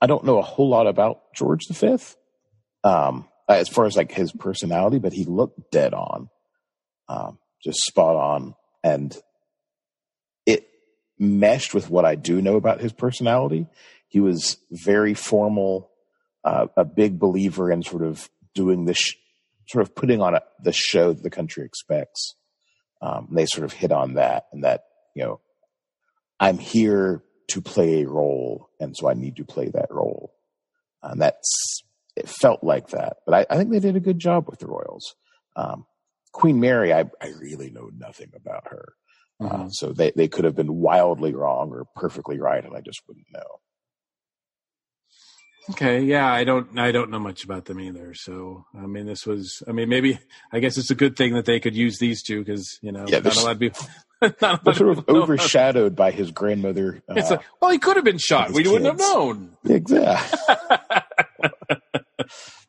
I 0.00 0.06
don't 0.06 0.24
know 0.24 0.38
a 0.38 0.42
whole 0.42 0.70
lot 0.70 0.86
about 0.86 1.20
George 1.34 1.68
V. 1.68 1.98
Um, 2.82 3.28
as 3.48 3.68
far 3.68 3.84
as 3.84 3.96
like 3.96 4.12
his 4.12 4.32
personality, 4.32 4.98
but 4.98 5.12
he 5.12 5.24
looked 5.24 5.70
dead 5.70 5.92
on, 5.92 6.30
um, 7.08 7.38
just 7.62 7.80
spot 7.80 8.16
on, 8.16 8.54
and 8.82 9.14
it 10.46 10.66
meshed 11.18 11.74
with 11.74 11.90
what 11.90 12.06
I 12.06 12.14
do 12.14 12.40
know 12.40 12.56
about 12.56 12.80
his 12.80 12.92
personality. 12.92 13.66
He 14.08 14.20
was 14.20 14.56
very 14.70 15.12
formal, 15.12 15.89
uh, 16.44 16.66
a 16.76 16.84
big 16.84 17.18
believer 17.18 17.70
in 17.70 17.82
sort 17.82 18.02
of 18.02 18.28
doing 18.54 18.84
this, 18.84 18.98
sh- 18.98 19.14
sort 19.68 19.82
of 19.82 19.94
putting 19.94 20.20
on 20.20 20.34
a, 20.34 20.42
the 20.62 20.72
show 20.72 21.12
that 21.12 21.22
the 21.22 21.30
country 21.30 21.64
expects. 21.64 22.34
Um, 23.02 23.28
they 23.30 23.46
sort 23.46 23.64
of 23.64 23.72
hit 23.72 23.92
on 23.92 24.14
that 24.14 24.46
and 24.52 24.64
that 24.64 24.84
you 25.14 25.24
know 25.24 25.40
i'm 26.38 26.58
here 26.58 27.22
to 27.48 27.60
play 27.62 28.02
a 28.02 28.08
role 28.08 28.68
and 28.78 28.94
so 28.96 29.08
i 29.08 29.14
need 29.14 29.36
to 29.36 29.44
play 29.44 29.68
that 29.68 29.90
role. 29.90 30.34
And 31.02 31.20
that's 31.20 31.82
it 32.14 32.28
felt 32.28 32.62
like 32.62 32.88
that 32.88 33.18
but 33.24 33.34
i, 33.34 33.46
I 33.48 33.56
think 33.56 33.70
they 33.70 33.80
did 33.80 33.96
a 33.96 34.00
good 34.00 34.18
job 34.18 34.48
with 34.48 34.58
the 34.58 34.66
royals. 34.66 35.14
Um, 35.56 35.86
queen 36.32 36.60
mary 36.60 36.92
I, 36.92 37.04
I 37.22 37.28
really 37.40 37.70
know 37.70 37.90
nothing 37.96 38.32
about 38.34 38.68
her. 38.68 38.92
Uh, 39.42 39.70
so 39.70 39.92
they, 39.94 40.12
they 40.14 40.28
could 40.28 40.44
have 40.44 40.54
been 40.54 40.74
wildly 40.74 41.32
wrong 41.32 41.70
or 41.70 41.86
perfectly 41.96 42.38
right 42.38 42.62
and 42.62 42.76
i 42.76 42.82
just 42.82 43.00
wouldn't 43.08 43.26
know 43.32 43.60
Okay, 45.70 46.02
yeah, 46.02 46.30
I 46.30 46.44
don't, 46.44 46.78
I 46.78 46.92
don't 46.92 47.10
know 47.10 47.18
much 47.18 47.44
about 47.44 47.64
them 47.64 47.80
either. 47.80 48.14
So, 48.14 48.64
I 48.74 48.86
mean, 48.86 49.06
this 49.06 49.26
was, 49.26 49.62
I 49.68 49.72
mean, 49.72 49.88
maybe, 49.88 50.18
I 50.52 50.60
guess 50.60 50.78
it's 50.78 50.90
a 50.90 50.94
good 50.94 51.16
thing 51.16 51.34
that 51.34 51.44
they 51.44 51.60
could 51.60 51.74
use 51.76 51.98
these 51.98 52.22
two 52.22 52.44
because 52.44 52.78
you 52.82 52.92
know, 52.92 53.04
Yeah, 53.06 53.20
not 53.20 53.36
a 53.36 53.40
lot 53.40 53.52
of 53.52 53.58
people, 53.60 53.86
not 54.40 54.66
a 54.66 54.74
sort 54.74 54.90
of 54.90 55.06
people 55.06 55.22
overshadowed 55.22 55.96
by 55.96 56.10
his 56.10 56.30
grandmother 56.30 57.02
uh, 57.08 57.14
It's 57.16 57.30
like, 57.30 57.42
well, 57.60 57.70
he 57.70 57.78
could 57.78 57.96
have 57.96 58.04
been 58.04 58.18
shot. 58.18 58.50
We 58.52 58.66
wouldn't 58.66 58.86
have 58.86 58.98
known. 58.98 59.56
Exactly. 59.64 60.38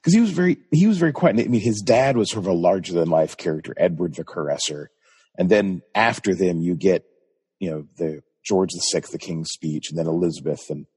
Because 0.02 0.14
he 0.16 0.20
was 0.20 0.32
very 0.32 0.58
he 0.72 0.88
was 0.88 0.98
very 0.98 1.12
quiet. 1.12 1.40
I 1.40 1.44
mean, 1.44 1.62
his 1.62 1.80
dad 1.82 2.18
was 2.18 2.32
sort 2.32 2.46
of 2.46 2.52
a 2.52 2.56
larger 2.56 2.94
than 2.94 3.10
life 3.10 3.38
character, 3.38 3.76
Edward 3.78 4.16
the 4.16 4.24
Caresser, 4.24 4.88
and 5.38 5.48
then 5.48 5.84
after 5.94 6.34
them, 6.34 6.60
you 6.60 6.76
get 6.76 7.06
you 7.60 7.70
know 7.70 7.86
the 7.98 8.24
George 8.44 8.72
the 8.74 8.80
Sixth, 8.80 9.12
the 9.12 9.20
King's 9.20 9.52
Speech, 9.52 9.92
and 9.92 10.00
then 10.00 10.08
Elizabeth, 10.08 10.72
and 10.72 10.88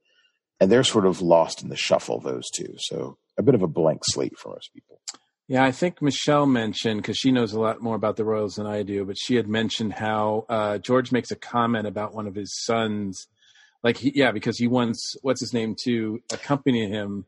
and 0.59 0.71
they're 0.71 0.83
sort 0.83 1.05
of 1.05 1.21
lost 1.21 1.61
in 1.63 1.69
the 1.69 1.75
shuffle. 1.75 2.19
Those 2.19 2.49
two, 2.53 2.75
so 2.77 3.17
a 3.37 3.43
bit 3.43 3.55
of 3.55 3.61
a 3.61 3.67
blank 3.67 4.01
slate 4.05 4.37
for 4.37 4.49
most 4.49 4.71
people. 4.73 4.99
Yeah, 5.47 5.63
I 5.63 5.71
think 5.71 6.01
Michelle 6.01 6.47
mentioned 6.47 7.01
because 7.03 7.17
she 7.17 7.31
knows 7.31 7.53
a 7.53 7.59
lot 7.59 7.79
more 7.79 7.95
about 7.95 8.15
the 8.15 8.25
royals 8.25 8.55
than 8.55 8.65
I 8.65 8.81
do, 8.81 9.05
but 9.05 9.15
she 9.17 9.35
had 9.35 9.47
mentioned 9.47 9.93
how 9.93 10.45
uh, 10.49 10.79
George 10.79 11.11
makes 11.11 11.29
a 11.29 11.35
comment 11.35 11.85
about 11.85 12.15
one 12.15 12.25
of 12.25 12.33
his 12.33 12.51
sons, 12.63 13.27
like 13.83 13.97
he, 13.97 14.11
yeah, 14.15 14.31
because 14.31 14.57
he 14.57 14.65
wants 14.67 15.15
what's 15.21 15.41
his 15.41 15.53
name 15.53 15.75
to 15.83 16.19
accompany 16.33 16.89
him, 16.89 17.25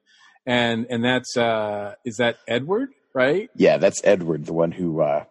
and 0.47 0.87
and 0.89 1.03
that's 1.03 1.37
uh, 1.37 1.93
is 2.05 2.17
that 2.17 2.37
Edward, 2.47 2.89
right? 3.13 3.51
Yeah, 3.55 3.77
that's 3.77 4.01
Edward, 4.03 4.47
the 4.47 4.53
one 4.53 4.71
who 4.71 4.99
uh, 5.01 5.25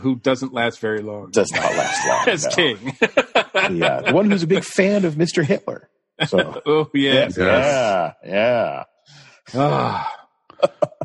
Who 0.00 0.16
doesn't 0.16 0.52
last 0.52 0.80
very 0.80 1.00
long 1.00 1.30
does 1.30 1.52
not 1.52 1.76
last 1.76 2.08
long 2.08 2.28
as 2.34 2.44
no. 2.44 2.50
king. 2.50 2.96
Yeah, 3.70 4.00
the 4.00 4.12
one 4.12 4.28
who's 4.28 4.42
a 4.42 4.48
big 4.48 4.64
fan 4.64 5.04
of 5.04 5.16
Mister 5.16 5.44
Hitler. 5.44 5.88
So 6.26 6.62
oh 6.66 6.90
yes, 6.94 7.36
yeah, 7.36 8.12
yeah. 8.24 8.84
Ah. 9.54 10.18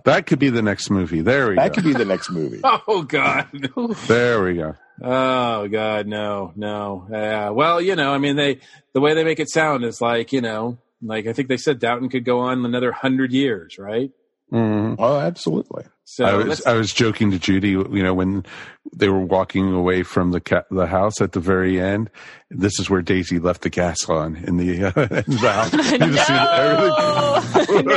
That 0.06 0.26
could 0.27 0.39
be 0.39 0.49
the 0.49 0.61
next 0.61 0.89
movie. 0.89 1.22
There 1.22 1.49
we 1.49 1.56
That 1.56 1.69
go. 1.69 1.73
could 1.76 1.84
be 1.84 1.94
the 1.94 2.06
next 2.06 2.30
movie. 2.30 2.61
Oh 2.64 3.03
God. 3.03 3.48
there 4.07 4.41
we 4.44 4.53
go. 4.56 4.76
Oh 5.02 5.68
God, 5.68 6.07
no, 6.07 6.53
no. 6.56 7.07
Yeah. 7.11 7.49
Well, 7.49 7.81
you 7.81 7.95
know, 7.95 8.14
I 8.14 8.18
mean, 8.18 8.35
they 8.35 8.60
the 8.94 9.02
way 9.02 9.14
they 9.15 9.23
make 9.23 9.39
it 9.39 9.49
sound 9.49 9.84
is 9.84 9.99
like, 10.02 10.31
you 10.31 10.41
know, 10.41 10.77
like 11.02 11.27
I 11.27 11.34
think 11.34 11.49
they 11.49 11.57
said 11.57 11.80
Downton 11.80 12.10
could 12.10 12.23
go 12.26 12.39
on 12.39 12.64
another 12.65 12.91
hundred 12.91 13.31
years, 13.34 13.77
right? 13.77 14.11
Mhm. 14.53 14.95
Oh, 14.99 15.19
absolutely. 15.19 15.84
So 16.09 16.23
I 16.23 16.35
was 16.35 16.65
I 16.65 16.71
was 16.75 16.93
joking 16.93 17.31
to 17.31 17.38
Judy, 17.39 17.71
you 17.71 18.01
know, 18.01 18.13
when 18.13 18.45
they 18.95 19.09
were 19.09 19.19
walking 19.19 19.73
away 19.73 20.03
from 20.03 20.31
the 20.31 20.39
ca- 20.39 20.63
the 20.71 20.88
house 20.88 21.19
at 21.19 21.34
the 21.34 21.41
very 21.41 21.81
end. 21.81 22.09
This 22.49 22.79
is 22.79 22.89
where 22.89 23.01
Daisy 23.01 23.39
left 23.39 23.61
the 23.61 23.69
gas 23.69 24.07
on 24.07 24.38
in 24.38 24.55
the, 24.55 24.85
uh, 24.85 24.93
in 24.95 25.35
the 25.35 25.51
house. 25.51 25.73
You 25.91 26.11
just 26.13 26.27
see 26.27 26.34
everything. 27.67 27.88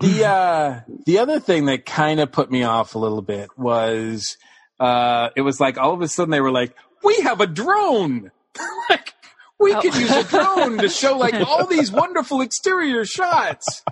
the 0.00 0.24
uh 0.26 0.80
the 1.06 1.18
other 1.18 1.38
thing 1.38 1.66
that 1.66 1.86
kind 1.86 2.18
of 2.18 2.32
put 2.32 2.50
me 2.50 2.64
off 2.64 2.96
a 2.96 2.98
little 2.98 3.22
bit 3.22 3.48
was 3.56 4.36
uh 4.80 5.28
it 5.36 5.42
was 5.42 5.60
like 5.60 5.78
all 5.78 5.94
of 5.94 6.02
a 6.02 6.08
sudden 6.08 6.32
they 6.32 6.40
were 6.40 6.50
like 6.50 6.74
we 7.04 7.20
have 7.20 7.40
a 7.40 7.46
drone 7.46 8.32
like 8.90 9.14
we 9.60 9.74
Oh. 9.74 9.80
could 9.80 9.94
use 9.94 10.10
a 10.10 10.24
drone 10.24 10.78
to 10.78 10.88
show 10.88 11.16
like 11.18 11.34
all 11.46 11.66
these 11.66 11.92
wonderful 11.92 12.40
exterior 12.40 13.04
shots 13.04 13.82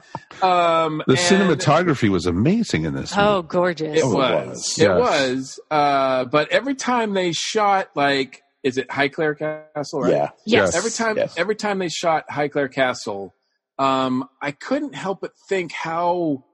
um 0.43 1.03
The 1.07 1.12
and 1.12 1.19
cinematography 1.61 2.09
was 2.09 2.27
amazing 2.27 2.85
in 2.85 2.95
this. 2.95 3.12
Oh, 3.16 3.43
gorgeous. 3.43 3.99
it 3.99 4.03
Oh, 4.05 4.11
it 4.12 4.15
was 4.15 4.49
was. 4.49 4.78
it 4.78 4.89
was 4.90 5.61
uh 5.70 6.24
but 6.27 6.51
every 6.51 6.74
time 6.74 7.12
they 7.15 7.32
shot 7.32 7.90
like 7.95 8.43
is 8.62 8.77
it 8.78 8.89
Highclere 8.89 9.39
Castle 9.39 10.01
right 10.03 10.12
Yeah. 10.12 10.31
Yes. 10.47 10.74
every 10.74 10.90
time 10.90 11.16
Yes. 11.16 11.35
every 11.36 11.55
time 11.57 11.78
they 11.78 11.89
shot 11.89 12.24
Highclere 12.28 12.73
Castle, 12.73 13.35
um, 13.78 14.28
I 14.43 14.51
couldn't 14.51 14.95
help 14.97 15.20
but 15.20 15.31
think 15.49 15.70
how 15.73 16.45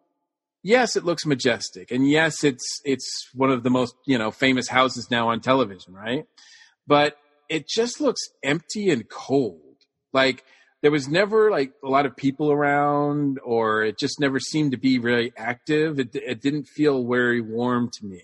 yes, 0.62 0.97
it 0.97 1.05
looks 1.05 1.24
majestic, 1.24 1.91
and 1.91 2.09
yes, 2.09 2.45
it's 2.45 2.81
it's 2.85 3.28
one 3.35 3.51
of 3.51 3.62
the 3.62 3.70
most 3.70 3.95
you 4.07 4.19
know 4.19 4.31
famous 4.31 4.69
houses 4.69 5.11
now 5.11 5.28
on 5.28 5.41
television, 5.41 5.95
right? 5.95 6.27
But 6.86 7.16
it 7.55 7.68
just 7.68 8.01
looks 8.01 8.20
empty 8.43 8.90
and 8.90 9.09
cold. 9.09 9.60
Like 10.12 10.44
there 10.82 10.90
was 10.90 11.06
never 11.06 11.52
like 11.52 11.72
a 11.85 11.89
lot 11.89 12.05
of 12.05 12.16
people 12.16 12.51
around, 12.51 13.39
or 13.44 13.85
it 13.85 13.97
just 13.97 14.18
never 14.18 14.40
seemed 14.40 14.72
to 14.72 14.76
be 14.76 14.98
really 14.98 15.32
active. 15.36 16.01
It 16.01 16.14
it 16.16 16.43
didn't 16.43 16.64
feel 16.64 17.06
very 17.06 17.40
warm 17.40 17.90
to 18.01 18.06
me. 18.06 18.22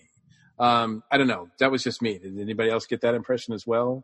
Um, 0.59 1.03
I 1.09 1.17
don't 1.17 1.27
know. 1.27 1.47
That 1.59 1.71
was 1.71 1.81
just 1.81 2.01
me. 2.01 2.17
Did 2.17 2.37
anybody 2.39 2.69
else 2.69 2.85
get 2.85 3.01
that 3.01 3.15
impression 3.15 3.53
as 3.53 3.65
well? 3.65 4.03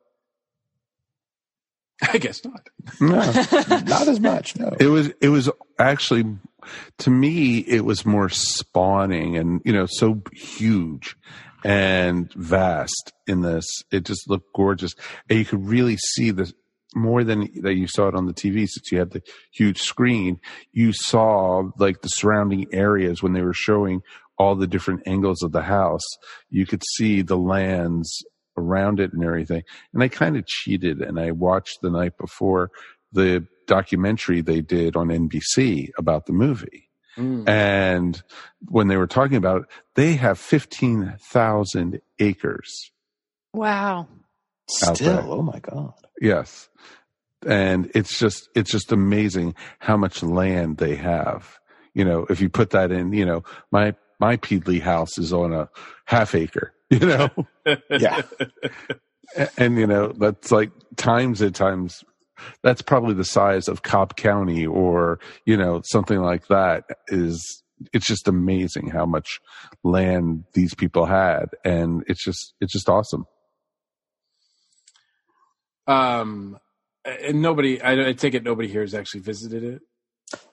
I 2.01 2.19
guess 2.19 2.45
not. 2.45 2.69
No. 3.01 3.17
Not 3.17 4.07
as 4.07 4.21
much. 4.21 4.55
No. 4.57 4.73
It 4.79 4.87
was 4.87 5.11
it 5.19 5.29
was 5.29 5.49
actually 5.77 6.23
to 6.99 7.09
me 7.09 7.59
it 7.59 7.83
was 7.83 8.05
more 8.05 8.29
spawning 8.29 9.35
and 9.35 9.61
you 9.65 9.73
know 9.73 9.87
so 9.87 10.21
huge 10.33 11.17
and 11.67 12.31
vast 12.31 13.11
in 13.27 13.41
this. 13.41 13.65
It 13.91 14.05
just 14.05 14.29
looked 14.29 14.53
gorgeous, 14.55 14.95
and 15.29 15.37
you 15.37 15.43
could 15.43 15.67
really 15.67 15.97
see 15.97 16.31
the 16.31 16.51
more 16.95 17.25
than 17.25 17.49
that 17.61 17.75
you 17.75 17.87
saw 17.87 18.07
it 18.07 18.15
on 18.15 18.25
the 18.25 18.33
TV 18.33 18.65
since 18.67 18.89
you 18.89 18.99
had 18.99 19.11
the 19.11 19.21
huge 19.51 19.81
screen. 19.81 20.39
You 20.71 20.93
saw 20.93 21.63
like 21.77 22.01
the 22.01 22.07
surrounding 22.07 22.67
areas 22.71 23.21
when 23.21 23.33
they 23.33 23.41
were 23.41 23.53
showing 23.53 24.01
all 24.37 24.55
the 24.55 24.65
different 24.65 25.01
angles 25.05 25.43
of 25.43 25.51
the 25.51 25.63
house. 25.63 26.05
You 26.49 26.65
could 26.65 26.83
see 26.95 27.21
the 27.21 27.37
lands 27.37 28.23
around 28.55 29.01
it 29.01 29.11
and 29.11 29.21
everything. 29.21 29.63
And 29.93 30.01
I 30.01 30.07
kind 30.07 30.37
of 30.37 30.47
cheated 30.47 31.01
and 31.01 31.19
I 31.19 31.31
watched 31.31 31.79
the 31.81 31.91
night 31.91 32.17
before 32.17 32.71
the 33.11 33.45
documentary 33.67 34.41
they 34.41 34.61
did 34.61 34.95
on 34.95 35.09
NBC 35.09 35.89
about 35.97 36.27
the 36.27 36.33
movie. 36.33 36.86
Mm. 37.17 37.47
And 37.49 38.21
when 38.69 38.87
they 38.87 38.97
were 38.97 39.07
talking 39.07 39.37
about 39.37 39.63
it, 39.63 39.67
they 39.95 40.13
have 40.13 40.37
15,000 40.39 42.01
acres. 42.19 42.91
Wow. 43.53 44.07
Still, 44.69 44.95
there. 44.95 45.21
oh 45.21 45.41
my 45.41 45.59
god. 45.59 45.93
Yes. 46.21 46.69
And 47.45 47.89
it's 47.95 48.19
just, 48.19 48.49
it's 48.55 48.71
just 48.71 48.91
amazing 48.91 49.55
how 49.79 49.97
much 49.97 50.21
land 50.21 50.77
they 50.77 50.95
have. 50.95 51.57
You 51.93 52.05
know, 52.05 52.25
if 52.29 52.41
you 52.41 52.49
put 52.49 52.71
that 52.71 52.91
in, 52.91 53.13
you 53.13 53.25
know, 53.25 53.43
my, 53.71 53.95
my 54.19 54.37
Peedley 54.37 54.81
house 54.81 55.17
is 55.17 55.33
on 55.33 55.53
a 55.53 55.69
half 56.05 56.35
acre, 56.35 56.73
you 56.89 56.99
know? 56.99 57.29
Yeah. 57.89 58.21
A- 59.35 59.49
and, 59.57 59.77
you 59.77 59.87
know, 59.87 60.13
that's 60.13 60.51
like 60.51 60.71
times 60.95 61.41
at 61.41 61.53
times, 61.55 62.03
that's 62.63 62.81
probably 62.81 63.13
the 63.13 63.25
size 63.25 63.67
of 63.67 63.83
Cobb 63.83 64.15
County 64.15 64.65
or, 64.65 65.19
you 65.45 65.57
know, 65.57 65.81
something 65.85 66.19
like 66.19 66.47
that 66.47 66.83
is, 67.07 67.63
it's 67.93 68.07
just 68.07 68.27
amazing 68.27 68.89
how 68.89 69.05
much 69.05 69.39
land 69.83 70.43
these 70.53 70.73
people 70.73 71.05
had. 71.05 71.45
And 71.63 72.03
it's 72.07 72.23
just, 72.23 72.53
it's 72.59 72.73
just 72.73 72.89
awesome. 72.89 73.25
Um, 75.87 76.57
and 77.05 77.41
nobody, 77.41 77.81
I, 77.81 78.09
I 78.09 78.13
take 78.13 78.33
it 78.33 78.43
nobody 78.43 78.67
here 78.67 78.81
has 78.81 78.93
actually 78.93 79.21
visited 79.21 79.63
it. 79.63 79.81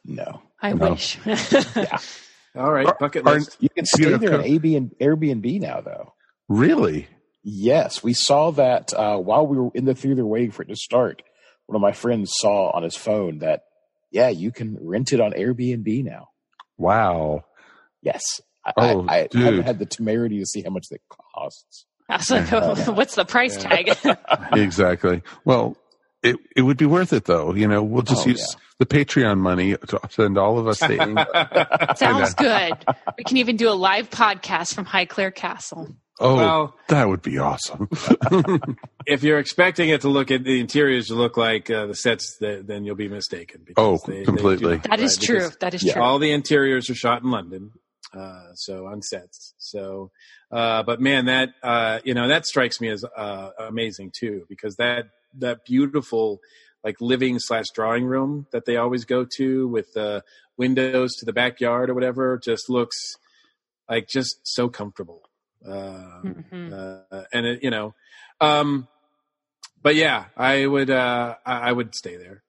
No. 0.05 0.43
I 0.61 0.73
No. 0.73 0.91
wish. 0.91 1.19
Yeah. 1.27 1.99
All 2.57 2.71
right, 2.73 2.87
bucket 3.01 3.27
are- 3.27 3.35
list. 3.35 3.57
You 3.59 3.69
can 3.69 3.85
stay 3.85 4.11
You 4.11 4.19
there 4.19 4.35
in 4.41 4.43
AB 4.45 4.77
and 4.77 4.93
Airbnb 5.01 5.61
now 5.61 5.81
though. 5.81 6.13
Really? 6.49 7.09
Yes, 7.43 8.01
we 8.05 8.13
saw 8.15 8.53
that 8.53 8.95
uh, 8.95 9.19
while 9.19 9.45
we 9.45 9.57
were 9.59 9.71
in 9.75 9.87
the 9.87 9.95
theater 9.97 10.25
waiting 10.25 10.53
for 10.53 10.63
it 10.63 10.69
to 10.69 10.77
start. 10.77 11.23
One 11.67 11.77
of 11.77 11.83
my 11.83 11.93
friends 11.93 12.33
saw 12.35 12.71
on 12.71 12.83
his 12.83 12.97
phone 12.97 13.39
that, 13.39 13.63
yeah, 14.11 14.29
you 14.29 14.53
can 14.53 14.77
rent 14.81 15.13
it 15.13 15.21
on 15.21 15.33
Airbnb 15.33 16.05
now. 16.05 16.29
Wow. 16.77 17.45
Yes. 18.03 18.23
I, 18.65 18.73
Oh, 18.77 19.07
I, 19.09 19.29
I 19.35 19.39
haven't 19.39 19.63
had 19.65 19.79
the 19.79 19.87
temerity 19.87 20.39
to 20.41 20.47
see 20.47 20.63
how 20.63 20.71
much 20.71 20.87
that 20.91 21.01
costs. 21.09 21.87
I 22.09 22.17
was 22.17 22.31
like, 22.31 22.53
uh, 22.53 22.75
what's 22.93 23.15
the 23.15 23.25
price 23.25 23.57
tag? 23.57 23.97
exactly. 24.53 25.23
Well, 25.45 25.77
it 26.23 26.37
it 26.57 26.63
would 26.63 26.77
be 26.79 26.87
worth 26.87 27.13
it 27.13 27.25
though. 27.27 27.55
You 27.55 27.67
know, 27.69 27.83
we'll 27.83 28.03
just 28.03 28.27
Oh, 28.27 28.31
use 28.31 28.57
the 28.79 28.87
Patreon 28.87 29.39
money 29.39 29.77
to 29.77 30.01
send 30.11 30.39
all 30.39 30.59
of 30.59 30.67
us 30.67 30.79
to 30.79 30.93
England. 31.03 31.27
Sounds 31.97 32.35
good. 32.35 32.73
We 33.19 33.25
can 33.25 33.37
even 33.39 33.57
do 33.57 33.69
a 33.71 33.75
live 33.75 34.11
podcast 34.11 34.75
from 34.75 34.87
Highclere 34.87 35.35
Castle. 35.35 35.95
Oh, 36.21 36.37
Well- 36.37 36.75
that 36.89 37.09
would 37.09 37.23
be 37.23 37.39
awesome. 37.39 37.89
if 39.07 39.23
you're 39.23 39.39
expecting 39.39 39.89
it 39.91 40.03
to 40.03 40.09
look 40.09 40.31
at 40.31 40.45
the 40.45 40.61
interiors 40.61 41.07
to 41.09 41.15
look 41.15 41.37
like 41.37 41.71
uh, 41.71 41.87
the 41.87 41.95
sets, 41.95 42.39
th- 42.39 42.65
then 42.67 42.85
you'll 42.85 42.95
be 42.97 43.09
mistaken. 43.09 43.63
because 43.67 43.83
Oh, 43.85 43.99
completely. 44.25 44.77
do- 44.79 44.89
That 44.89 45.01
is 45.01 45.19
right, 45.19 45.27
true. 45.27 45.37
because 45.39 45.57
That 45.57 45.75
is 45.75 45.83
Yeah. 45.83 45.95
true. 45.95 46.03
All 46.03 46.19
the 46.19 46.31
interiors 46.33 46.89
are 46.91 46.95
shot 46.95 47.23
in 47.23 47.31
London, 47.31 47.73
uh, 48.13 48.53
so 48.55 48.87
on 48.87 49.03
sets. 49.03 49.55
So, 49.59 50.11
uh, 50.53 50.83
but 50.85 51.01
man, 51.01 51.25
that 51.27 51.51
uh, 51.63 51.99
you 52.05 52.15
know 52.15 52.29
that 52.29 52.47
strikes 52.47 52.81
me 52.81 52.89
as 52.91 53.05
uh, 53.17 53.51
amazing 53.59 54.13
too, 54.17 54.45
because 54.49 54.77
that 54.77 55.07
that 55.39 55.65
beautiful 55.67 56.39
like 56.85 57.01
living 57.01 57.39
slash 57.41 57.65
drawing 57.75 58.05
room 58.05 58.47
that 58.53 58.67
they 58.67 58.77
always 58.77 59.05
go 59.05 59.27
to 59.39 59.67
with 59.69 59.93
the 59.95 60.23
windows 60.57 61.17
to 61.17 61.25
the 61.25 61.33
backyard 61.33 61.91
or 61.91 61.95
whatever 61.95 62.39
just 62.39 62.71
looks 62.71 62.97
like 63.91 64.07
just 64.09 64.37
so 64.45 64.69
comfortable. 64.69 65.23
Uh, 65.67 66.23
Mhm. 66.23 66.73
uh, 67.11 67.25
and 67.33 67.47
it, 67.47 67.63
you 67.63 67.71
know, 67.71 67.95
um, 68.41 68.89
but 69.83 69.95
yeah, 69.95 70.27
I 70.37 70.67
would, 70.67 70.91
uh, 70.91 71.37
I 71.45 71.71
I 71.71 71.73
would 71.73 71.95
stay 71.95 72.17
there. 72.17 72.43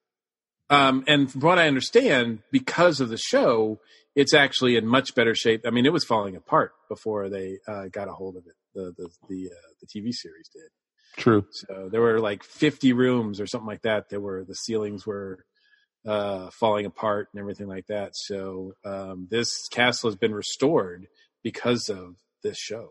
Um, 0.70 1.04
and 1.08 1.32
from 1.32 1.42
what 1.42 1.60
I 1.60 1.68
understand, 1.68 2.40
because 2.52 3.00
of 3.00 3.10
the 3.10 3.18
show, 3.18 3.80
it's 4.16 4.34
actually 4.34 4.78
in 4.78 4.88
much 4.88 5.14
better 5.16 5.36
shape. 5.36 5.62
I 5.66 5.70
mean, 5.70 5.86
it 5.86 5.94
was 5.94 6.04
falling 6.06 6.36
apart 6.36 6.74
before 6.90 7.30
they 7.30 7.60
uh, 7.68 7.88
got 7.92 8.08
a 8.08 8.14
hold 8.14 8.36
of 8.38 8.46
it. 8.48 8.56
The 8.74 8.94
the 8.98 9.10
the, 9.30 9.50
uh, 9.52 9.70
the 9.82 9.88
TV 9.88 10.12
series 10.12 10.50
did. 10.50 10.70
True. 11.18 11.46
So 11.52 11.90
there 11.90 12.02
were 12.02 12.20
like 12.20 12.44
50 12.44 12.94
rooms 12.94 13.40
or 13.40 13.48
something 13.48 13.68
like 13.68 13.84
that. 13.84 14.10
There 14.10 14.20
were 14.20 14.44
the 14.44 14.56
ceilings 14.56 15.06
were 15.06 15.46
uh, 16.06 16.50
falling 16.52 16.86
apart 16.86 17.30
and 17.34 17.40
everything 17.40 17.68
like 17.68 17.88
that. 17.88 18.12
So 18.16 18.74
um, 18.84 19.28
this 19.30 19.68
castle 19.70 20.10
has 20.10 20.18
been 20.18 20.34
restored 20.34 21.08
because 21.44 21.90
of 21.90 22.16
this 22.44 22.58
show. 22.58 22.90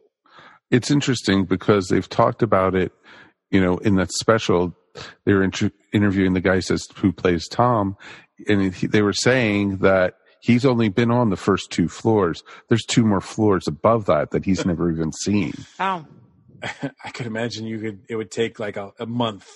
It's 0.70 0.90
interesting 0.90 1.44
because 1.44 1.88
they've 1.88 2.08
talked 2.08 2.42
about 2.42 2.74
it. 2.74 2.92
You 3.50 3.60
know, 3.60 3.78
in 3.78 3.96
that 3.96 4.10
special, 4.12 4.76
they 5.24 5.34
were 5.34 5.42
inter- 5.42 5.70
interviewing 5.92 6.34
the 6.34 6.40
guy 6.40 6.60
says 6.60 6.86
who 6.96 7.12
plays 7.12 7.46
Tom, 7.48 7.96
and 8.48 8.74
he, 8.74 8.86
they 8.86 9.02
were 9.02 9.12
saying 9.12 9.78
that 9.78 10.14
he's 10.40 10.64
only 10.64 10.88
been 10.88 11.10
on 11.10 11.30
the 11.30 11.36
first 11.36 11.70
two 11.70 11.88
floors. 11.88 12.42
There's 12.68 12.84
two 12.84 13.04
more 13.04 13.20
floors 13.20 13.66
above 13.68 14.06
that 14.06 14.30
that 14.32 14.44
he's 14.44 14.64
never 14.66 14.90
even 14.90 15.12
seen. 15.12 15.52
Oh, 15.80 16.06
I 17.04 17.10
could 17.10 17.26
imagine 17.26 17.66
you 17.66 17.78
could. 17.78 18.00
It 18.08 18.16
would 18.16 18.30
take 18.30 18.58
like 18.58 18.78
a, 18.78 18.90
a 18.98 19.04
month 19.04 19.46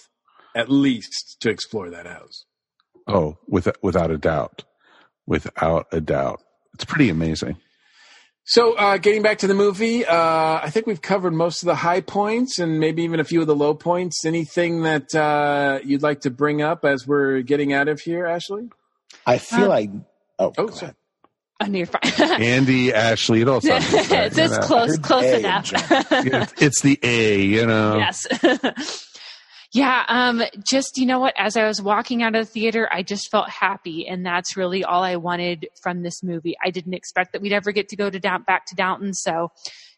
at 0.55 0.69
least 0.69 1.39
to 1.41 1.49
explore 1.49 1.89
that 1.89 2.07
house. 2.07 2.45
Oh, 3.07 3.39
with, 3.47 3.67
without 3.83 4.11
a 4.11 4.19
doubt, 4.19 4.65
without 5.27 5.87
a 5.91 6.03
doubt, 6.03 6.43
it's 6.75 6.85
pretty 6.85 7.09
amazing. 7.09 7.57
So, 8.51 8.73
uh, 8.79 8.97
getting 8.97 9.21
back 9.21 9.39
to 9.39 9.47
the 9.47 9.55
movie, 9.55 10.07
uh, 10.07 10.15
I 10.63 10.71
think 10.71 10.87
we've 10.87 11.03
covered 11.03 11.35
most 11.35 11.63
of 11.63 11.67
the 11.67 11.75
high 11.75 12.01
points 12.01 12.59
and 12.59 12.81
maybe 12.81 13.03
even 13.03 13.21
a 13.21 13.25
few 13.25 13.43
of 13.43 13.47
the 13.47 13.55
low 13.55 13.75
points. 13.75 14.25
Anything 14.25 14.83
that 14.85 15.15
uh, 15.15 15.81
you'd 15.85 16.03
like 16.03 16.21
to 16.23 16.31
bring 16.31 16.63
up 16.63 16.83
as 16.85 17.07
we're 17.07 17.43
getting 17.43 17.75
out 17.75 17.89
of 17.89 18.01
here, 18.01 18.25
Ashley? 18.27 18.71
I 19.27 19.37
feel 19.37 19.65
Uh, 19.65 19.69
like 19.69 19.91
oh, 20.39 20.53
Oh, 20.57 20.67
go 20.67 20.71
sorry. 20.71 20.93
ahead. 20.93 20.97
oh 21.61 21.67
no, 21.67 21.85
fine. 21.85 22.41
Andy, 22.43 22.95
Ashley, 22.95 23.43
it 23.43 23.49
all 23.49 23.61
sounds 23.61 23.91
the 23.91 23.99
it's 23.99 24.37
you 24.39 24.45
it's 24.45 24.53
know. 24.57 24.61
close, 24.61 24.97
close 24.99 25.25
enough. 25.27 25.71
It's, 26.11 26.63
it's 26.63 26.81
the 26.81 26.99
A, 27.03 27.43
you 27.43 27.67
know. 27.67 27.99
yes. 27.99 28.27
yeah. 29.73 30.05
Um, 30.09 30.43
just, 30.67 30.97
you 30.97 31.05
know 31.05 31.19
what? 31.21 31.35
As 31.37 31.57
I 31.57 31.67
was 31.67 31.83
walking 31.83 32.23
out 32.23 32.35
of 32.35 32.47
the 32.47 32.51
theater, 32.51 32.89
I 32.91 33.03
just 33.03 33.31
felt 33.31 33.51
happy. 33.51 34.07
And 34.09 34.25
that's 34.25 34.57
really 34.57 34.83
all 34.83 35.03
I 35.03 35.17
wanted 35.17 35.69
from 35.83 36.03
this 36.03 36.23
movie. 36.23 36.57
I 36.65 36.71
didn't 36.71 36.95
expect 36.95 37.33
that 37.33 37.43
we'd 37.43 37.53
ever 37.53 37.71
get 37.73 37.89
to 37.91 37.97
go 37.97 38.09
to 38.09 38.19
down, 38.19 38.45
back 38.45 38.65
to 38.67 38.75
Downton. 38.75 39.13
So 39.13 39.51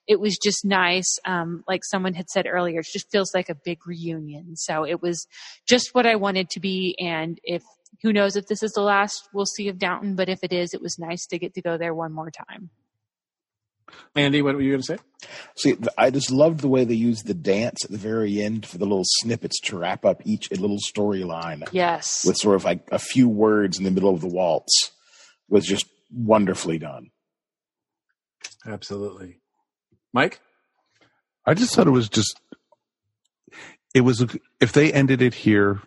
it 0.09 0.19
was 0.19 0.37
just 0.43 0.65
nice. 0.65 1.19
Um, 1.25 1.63
like 1.69 1.83
someone 1.85 2.15
had 2.15 2.29
said 2.29 2.49
earlier, 2.49 2.81
it 2.81 2.89
just 2.93 3.13
feels 3.13 3.33
like 3.33 3.49
a 3.49 3.55
big 3.55 3.87
reunion. 3.87 4.57
So 4.57 4.85
it 4.85 5.01
was 5.01 5.27
just 5.69 5.95
what 5.95 6.07
I 6.07 6.17
wanted 6.17 6.51
to 6.51 6.61
be. 6.61 6.97
And 6.99 7.39
if, 7.45 7.63
who 8.03 8.13
knows 8.13 8.35
if 8.35 8.47
this 8.49 8.65
is 8.65 8.73
the 8.73 8.83
last 8.83 9.29
we'll 9.33 9.47
see 9.47 9.69
of 9.69 9.79
Downton, 9.79 10.17
but 10.17 10.29
if 10.29 10.41
it 10.43 10.53
is, 10.53 10.75
it 10.75 10.83
was 10.83 10.99
nice 10.99 11.27
to 11.27 11.39
get 11.39 11.55
to 11.55 11.63
go 11.63 11.79
there 11.79 11.95
one 11.95 12.13
more 12.13 12.31
time. 12.31 12.71
Andy, 14.17 14.43
what 14.43 14.55
were 14.55 14.61
you 14.63 14.73
going 14.73 14.83
to 14.83 14.87
say? 14.87 14.99
See, 15.57 15.77
I 15.99 16.11
just 16.11 16.31
loved 16.31 16.61
the 16.61 16.69
way 16.69 16.85
they 16.85 16.95
used 16.95 17.27
the 17.27 17.35
dance 17.35 17.85
at 17.85 17.91
the 17.91 17.99
very 17.99 18.43
end 18.43 18.67
for 18.67 18.79
the 18.79 18.85
little 18.87 19.05
snippets 19.05 19.61
to 19.67 19.79
wrap 19.79 20.05
up 20.05 20.23
each 20.25 20.51
little 20.51 20.79
storyline 20.79 21.69
Yes. 21.73 22.25
with 22.27 22.37
sort 22.37 22.57
of 22.57 22.65
like 22.65 22.89
a 22.91 22.99
few 22.99 23.29
words 23.29 23.79
in 23.79 23.85
the 23.85 23.91
middle 23.91 24.13
of 24.15 24.21
the 24.21 24.29
waltz 24.29 24.91
was 25.49 25.65
just 25.67 25.87
wonderfully 26.13 26.79
done. 26.79 27.11
Absolutely. 28.67 29.39
Mike? 30.13 30.41
I 31.47 31.55
just 31.55 31.75
thought 31.75 31.87
it 31.87 31.91
was 31.91 32.09
just, 32.09 32.39
it 33.95 34.03
was, 34.03 34.23
a, 34.23 34.29
if 34.61 34.73
they 34.73 34.93
ended 34.93 35.23
it 35.23 35.35
here, 35.35 35.81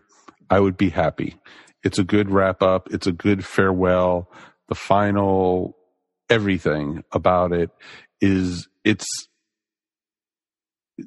I 0.49 0.59
would 0.59 0.77
be 0.77 0.89
happy. 0.89 1.35
It's 1.84 1.99
a 1.99 2.03
good 2.03 2.30
wrap 2.30 2.61
up. 2.61 2.88
It's 2.91 3.07
a 3.07 3.11
good 3.11 3.45
farewell. 3.45 4.31
The 4.69 4.75
final, 4.75 5.75
everything 6.29 7.03
about 7.11 7.51
it 7.51 7.69
is, 8.21 8.67
it's, 8.83 9.05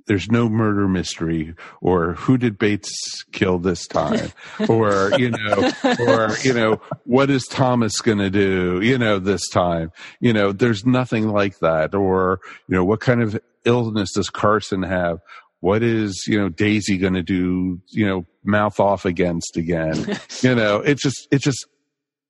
there's 0.07 0.29
no 0.29 0.49
murder 0.49 0.89
mystery 0.89 1.55
or 1.81 2.15
who 2.15 2.37
did 2.37 2.59
Bates 2.59 3.25
kill 3.33 3.59
this 3.59 3.87
time 3.87 4.33
or, 4.69 5.13
you 5.17 5.31
know, 5.31 5.71
or, 6.01 6.37
you 6.43 6.53
know, 6.53 6.81
what 7.05 7.31
is 7.31 7.45
Thomas 7.45 8.01
going 8.01 8.19
to 8.19 8.31
do, 8.31 8.81
you 8.83 8.99
know, 8.99 9.19
this 9.19 9.49
time, 9.49 9.93
you 10.21 10.33
know, 10.33 10.53
there's 10.53 10.85
nothing 10.85 11.29
like 11.29 11.61
that 11.61 11.95
or, 11.95 12.41
you 12.69 12.75
know, 12.75 12.85
what 12.85 13.01
kind 13.01 13.23
of 13.23 13.39
illness 13.65 14.13
does 14.13 14.29
Carson 14.29 14.83
have? 14.83 15.21
what 15.61 15.83
is 15.83 16.25
you 16.29 16.39
know 16.39 16.49
Daisy 16.49 16.99
going 16.99 17.15
to 17.15 17.23
do? 17.23 17.81
You 17.89 18.07
know, 18.07 18.27
mouth 18.45 18.79
off 18.79 19.05
against 19.05 19.57
again. 19.57 20.19
you 20.41 20.55
know, 20.55 20.79
it's 20.79 21.03
just 21.03 21.27
it's 21.31 21.45
just 21.45 21.67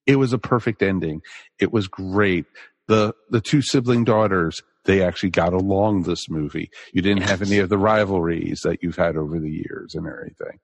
it 0.07 0.17
was 0.17 0.33
a 0.33 0.39
perfect 0.39 0.83
ending. 0.83 1.23
It 1.59 1.73
was 1.73 1.89
great. 1.89 2.47
The 2.89 3.15
the 3.31 3.41
two 3.41 3.63
sibling 3.63 4.05
daughters 4.05 4.63
they 4.87 5.03
actually 5.03 5.31
got 5.31 5.53
along 5.53 6.03
this 6.03 6.31
movie. 6.31 6.71
You 6.93 7.03
didn't 7.03 7.25
have 7.25 7.43
any 7.43 7.59
of 7.59 7.69
the 7.69 7.79
rivalries 7.79 8.61
that 8.65 8.83
you've 8.83 8.97
had 8.97 9.17
over 9.17 9.39
the 9.39 9.51
years 9.51 9.95
and 9.95 10.07
everything. 10.07 10.61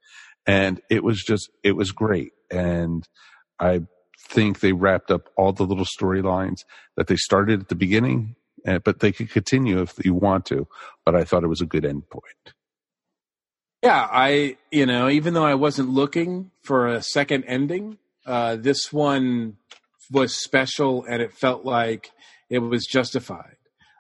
And 0.46 0.80
it 0.88 1.04
was 1.04 1.22
just, 1.22 1.50
it 1.62 1.72
was 1.72 1.92
great. 1.92 2.32
And 2.50 3.06
I 3.60 3.82
think 4.28 4.60
they 4.60 4.72
wrapped 4.72 5.10
up 5.10 5.28
all 5.36 5.52
the 5.52 5.64
little 5.64 5.84
storylines 5.84 6.64
that 6.96 7.08
they 7.08 7.16
started 7.16 7.60
at 7.60 7.68
the 7.68 7.74
beginning, 7.74 8.36
uh, 8.66 8.78
but 8.78 9.00
they 9.00 9.12
could 9.12 9.30
continue 9.30 9.82
if 9.82 9.94
you 10.04 10.14
want 10.14 10.46
to. 10.46 10.66
But 11.04 11.14
I 11.14 11.24
thought 11.24 11.44
it 11.44 11.48
was 11.48 11.60
a 11.60 11.66
good 11.66 11.84
end 11.84 12.08
point. 12.08 12.54
Yeah, 13.82 14.08
I, 14.10 14.56
you 14.70 14.86
know, 14.86 15.08
even 15.08 15.34
though 15.34 15.44
I 15.44 15.54
wasn't 15.54 15.90
looking 15.90 16.52
for 16.62 16.86
a 16.86 17.02
second 17.02 17.44
ending, 17.44 17.98
uh, 18.26 18.56
this 18.56 18.92
one 18.92 19.56
was 20.10 20.42
special 20.42 21.04
and 21.04 21.22
it 21.22 21.32
felt 21.32 21.64
like 21.64 22.10
it 22.50 22.58
was 22.58 22.86
justified. 22.86 23.56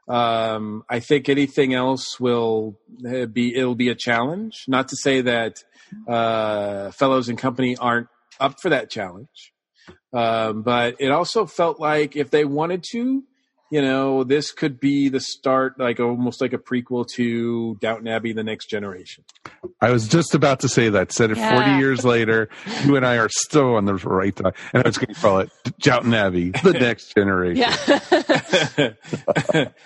Um, 0.08 0.82
I 0.88 1.00
think 1.00 1.28
anything 1.28 1.74
else 1.74 2.18
will 2.18 2.78
uh, 3.08 3.26
be 3.26 3.54
it'll 3.54 3.74
be 3.74 3.88
a 3.88 3.94
challenge. 3.94 4.64
Not 4.68 4.88
to 4.88 4.96
say 4.96 5.22
that 5.22 5.62
uh, 6.08 6.90
Fellowes 6.90 7.28
and 7.28 7.38
Company 7.38 7.76
aren't 7.76 8.08
up 8.40 8.60
for 8.60 8.70
that 8.70 8.90
challenge, 8.90 9.52
um, 10.12 10.62
but 10.62 10.96
it 10.98 11.10
also 11.10 11.46
felt 11.46 11.78
like 11.78 12.16
if 12.16 12.30
they 12.30 12.44
wanted 12.44 12.84
to, 12.92 13.22
you 13.72 13.80
know, 13.80 14.22
this 14.22 14.52
could 14.52 14.78
be 14.78 15.08
the 15.08 15.18
start, 15.18 15.80
like 15.80 15.98
almost 15.98 16.42
like 16.42 16.52
a 16.52 16.58
prequel 16.58 17.08
to 17.16 17.74
Downton 17.80 18.06
Abbey: 18.06 18.34
The 18.34 18.44
Next 18.44 18.66
Generation. 18.66 19.24
I 19.80 19.90
was 19.90 20.06
just 20.08 20.34
about 20.34 20.60
to 20.60 20.68
say 20.68 20.90
that. 20.90 21.10
Said 21.10 21.30
it 21.30 21.38
Yeah. 21.38 21.54
40 21.64 21.78
years 21.78 22.04
later. 22.04 22.50
You 22.84 22.96
and 22.96 23.06
I 23.06 23.16
are 23.16 23.30
still 23.30 23.76
on 23.76 23.86
the 23.86 23.94
right 23.94 24.36
time. 24.36 24.52
And 24.74 24.82
I 24.84 24.86
was 24.86 24.98
going 24.98 25.14
to 25.14 25.18
call 25.18 25.38
it 25.38 25.50
Downton 25.80 26.12
Abbey, 26.12 26.50
the 26.50 26.72
next 26.80 27.14
generation. 27.14 27.64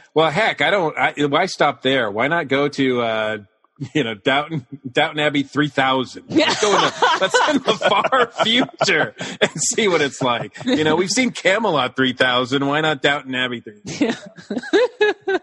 well, 0.15 0.31
heck, 0.31 0.61
I 0.63 0.71
don't. 0.71 0.99
I, 0.99 1.15
why 1.27 1.47
stop 1.47 1.83
there? 1.83 2.11
Why 2.11 2.27
not 2.27 2.49
go 2.49 2.67
to 2.69 3.01
uh, 3.03 3.39
you 3.95 4.05
know 4.05 4.15
Downton 4.15 4.67
Downton 4.91 5.21
Abbey 5.21 5.43
three 5.43 5.69
thousand? 5.69 6.25
Let's 6.29 6.61
go 6.61 6.75
in 6.75 6.81
the, 6.81 7.19
let's 7.21 7.49
in 7.51 7.63
the 7.63 7.75
far 7.89 8.27
future 8.45 9.15
and 9.41 9.51
see 9.61 9.89
what 9.89 10.01
it's 10.01 10.23
like. 10.23 10.65
You 10.65 10.85
know, 10.85 10.97
we've 10.97 11.11
seen 11.11 11.31
Camelot 11.31 11.97
three 11.97 12.13
thousand. 12.13 12.67
Why 12.67 12.81
not 12.81 13.03
Downton 13.03 13.35
Abbey 13.35 13.61
three? 13.61 13.83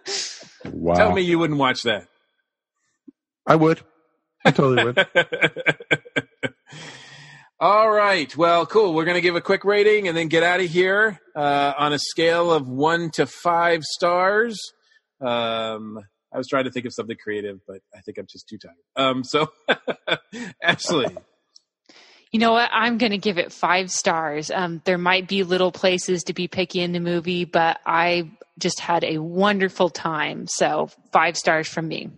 Wow. 0.65 0.93
Tell 0.93 1.11
me 1.11 1.21
you 1.21 1.39
wouldn't 1.39 1.59
watch 1.59 1.81
that. 1.83 2.07
I 3.45 3.57
would. 3.57 3.81
I 4.45 4.51
totally 4.51 4.83
would. 4.85 5.07
All 7.59 7.91
right. 7.91 8.35
Well, 8.35 8.65
cool. 8.65 8.93
We're 8.93 9.05
going 9.05 9.15
to 9.15 9.21
give 9.21 9.35
a 9.35 9.41
quick 9.41 9.63
rating 9.65 10.07
and 10.07 10.15
then 10.17 10.27
get 10.27 10.43
out 10.43 10.59
of 10.59 10.69
here 10.69 11.19
uh, 11.35 11.73
on 11.77 11.93
a 11.93 11.99
scale 11.99 12.51
of 12.51 12.67
one 12.67 13.09
to 13.11 13.25
five 13.25 13.83
stars. 13.83 14.59
Um, 15.21 15.99
I 16.33 16.37
was 16.37 16.47
trying 16.47 16.63
to 16.65 16.71
think 16.71 16.85
of 16.85 16.93
something 16.93 17.17
creative, 17.21 17.59
but 17.67 17.81
I 17.95 18.01
think 18.01 18.17
I'm 18.17 18.25
just 18.27 18.47
too 18.47 18.57
tired. 18.57 18.75
Um, 18.95 19.23
so, 19.23 19.51
Ashley, 20.63 21.15
You 22.31 22.39
know 22.39 22.53
what? 22.53 22.69
I'm 22.73 22.97
going 22.97 23.11
to 23.11 23.19
give 23.19 23.37
it 23.37 23.51
five 23.51 23.91
stars. 23.91 24.49
Um, 24.49 24.81
there 24.85 24.97
might 24.97 25.27
be 25.27 25.43
little 25.43 25.71
places 25.71 26.23
to 26.23 26.33
be 26.33 26.47
picky 26.47 26.79
in 26.79 26.91
the 26.91 26.99
movie, 26.99 27.45
but 27.45 27.79
I 27.85 28.31
just 28.57 28.79
had 28.79 29.03
a 29.03 29.19
wonderful 29.19 29.89
time. 29.89 30.47
So 30.47 30.89
five 31.11 31.37
stars 31.37 31.67
from 31.67 31.87
me. 31.87 32.09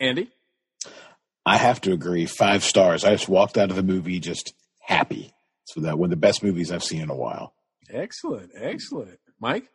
Andy, 0.00 0.30
I 1.46 1.56
have 1.58 1.80
to 1.82 1.92
agree. 1.92 2.26
Five 2.26 2.64
stars. 2.64 3.04
I 3.04 3.12
just 3.12 3.28
walked 3.28 3.56
out 3.56 3.70
of 3.70 3.76
the 3.76 3.82
movie 3.82 4.18
just 4.18 4.54
happy. 4.80 5.32
So 5.64 5.80
that 5.82 5.96
one 5.98 6.06
of 6.06 6.10
the 6.10 6.16
best 6.16 6.42
movies 6.42 6.72
I've 6.72 6.82
seen 6.84 7.02
in 7.02 7.10
a 7.10 7.14
while. 7.14 7.54
excellent, 7.88 8.50
excellent. 8.56 9.18
Mike, 9.40 9.68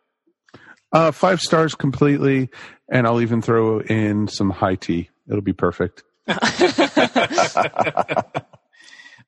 Uh, 0.92 1.10
five 1.10 1.40
stars 1.40 1.74
completely. 1.74 2.50
And 2.90 3.06
I'll 3.06 3.20
even 3.20 3.42
throw 3.42 3.80
in 3.80 4.28
some 4.28 4.50
high 4.50 4.76
tea. 4.76 5.10
It'll 5.28 5.42
be 5.42 5.52
perfect. 5.52 6.04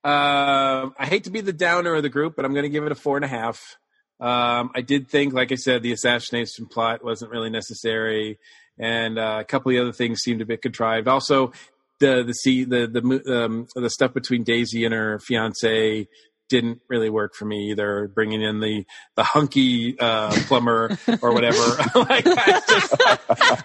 Um, 0.03 0.95
I 0.99 1.07
hate 1.07 1.25
to 1.25 1.31
be 1.31 1.43
the 1.43 1.53
downer 1.53 1.95
of 1.95 2.03
the 2.03 2.09
group, 2.09 2.35
but 2.35 2.47
I'm 2.47 2.55
going 2.55 2.63
to 2.63 2.71
give 2.71 2.85
it 2.85 2.93
a 2.93 2.95
four 2.95 3.17
and 3.17 3.25
a 3.25 3.29
half. 3.29 3.77
Um, 4.19 4.71
I 4.75 4.81
did 4.81 5.09
think, 5.09 5.35
like 5.35 5.53
I 5.53 5.57
said, 5.57 5.83
the 5.83 5.93
assassination 5.93 6.67
plot 6.67 7.05
wasn't 7.05 7.31
really 7.31 7.51
necessary, 7.51 8.39
and 8.79 9.19
uh, 9.19 9.39
a 9.41 9.45
couple 9.45 9.71
of 9.71 9.77
the 9.77 9.83
other 9.83 9.93
things 9.93 10.21
seemed 10.21 10.41
a 10.41 10.47
bit 10.47 10.63
contrived. 10.63 11.07
Also, 11.07 11.53
the 12.01 12.25
the 12.25 12.65
the 12.65 12.87
the 12.87 13.45
um, 13.45 13.67
the 13.75 13.91
stuff 13.91 14.15
between 14.15 14.43
Daisy 14.43 14.87
and 14.87 14.95
her 14.95 15.19
fiance 15.19 16.09
didn't 16.51 16.83
really 16.89 17.09
work 17.09 17.35
for 17.35 17.47
me 17.47 17.71
either. 17.71 18.11
Bringing 18.15 18.43
in 18.43 18.61
the 18.61 18.85
the 19.17 19.25
hunky 19.25 19.99
uh, 19.99 20.31
plumber 20.47 20.99
or 21.23 21.33
whatever, 21.33 21.59
like, 21.95 22.27
I, 22.27 22.61
just, 22.69 22.95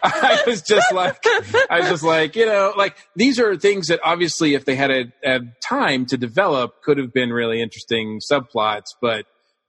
I 0.03 0.43
was 0.47 0.61
just 0.61 0.93
like, 0.93 1.21
I 1.69 1.79
was 1.81 1.89
just 1.89 2.03
like, 2.03 2.35
you 2.37 2.45
know, 2.45 2.73
like 2.77 2.95
these 3.15 3.39
are 3.39 3.57
things 3.57 3.87
that 3.87 3.99
obviously, 4.03 4.53
if 4.53 4.63
they 4.63 4.75
had 4.75 4.91
a, 4.91 5.11
had 5.23 5.53
time 5.61 6.05
to 6.07 6.17
develop, 6.17 6.81
could 6.83 6.97
have 6.97 7.11
been 7.11 7.31
really 7.31 7.61
interesting 7.61 8.21
subplots, 8.31 8.93
but 9.01 9.25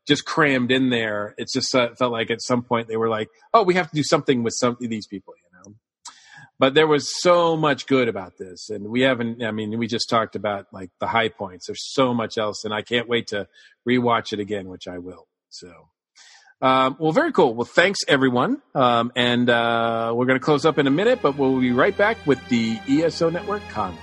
just 0.07 0.25
crammed 0.25 0.71
in 0.71 0.91
there. 0.91 1.35
It's 1.37 1.53
just 1.53 1.75
uh, 1.75 1.95
felt 1.99 2.13
like 2.13 2.31
at 2.31 2.41
some 2.41 2.63
point 2.63 2.87
they 2.87 2.97
were 2.97 3.09
like, 3.09 3.29
oh, 3.53 3.65
we 3.65 3.75
have 3.75 3.91
to 3.91 3.97
do 3.97 4.05
something 4.05 4.45
with 4.45 4.55
some 4.55 4.77
of 4.81 4.89
these 4.89 5.07
people. 5.07 5.35
But 6.59 6.75
there 6.75 6.87
was 6.87 7.21
so 7.21 7.57
much 7.57 7.87
good 7.87 8.09
about 8.09 8.39
this, 8.39 8.71
and 8.71 8.89
we 8.89 9.03
haven't. 9.03 9.43
I 9.43 9.51
mean, 9.51 9.79
we 9.79 9.87
just 9.87 10.09
talked 10.09 10.37
about 10.37 10.67
like 10.73 10.91
the 11.01 11.07
high 11.07 11.29
points. 11.29 11.67
There's 11.67 11.93
so 11.93 12.15
much 12.15 12.39
else, 12.39 12.65
and 12.65 12.73
I 12.73 12.81
can't 12.83 13.09
wait 13.09 13.27
to 13.29 13.47
rewatch 13.87 14.33
it 14.33 14.41
again, 14.41 14.69
which 14.69 14.89
I 14.89 14.99
will. 14.99 15.27
So, 15.51 15.71
um, 16.63 16.97
well, 16.99 17.13
very 17.13 17.33
cool. 17.33 17.55
Well, 17.55 17.67
thanks 17.67 18.01
everyone, 18.09 18.63
um, 18.75 19.13
and 19.15 19.51
uh, 19.51 20.13
we're 20.15 20.27
going 20.27 20.39
to 20.39 20.45
close 20.45 20.65
up 20.65 20.79
in 20.79 20.87
a 20.87 20.91
minute, 20.91 21.21
but 21.21 21.37
we'll 21.37 21.61
be 21.61 21.73
right 21.73 21.97
back 21.97 22.27
with 22.27 22.47
the 22.49 22.79
ESO 22.89 23.29
Network 23.29 23.63
comment. 23.69 24.01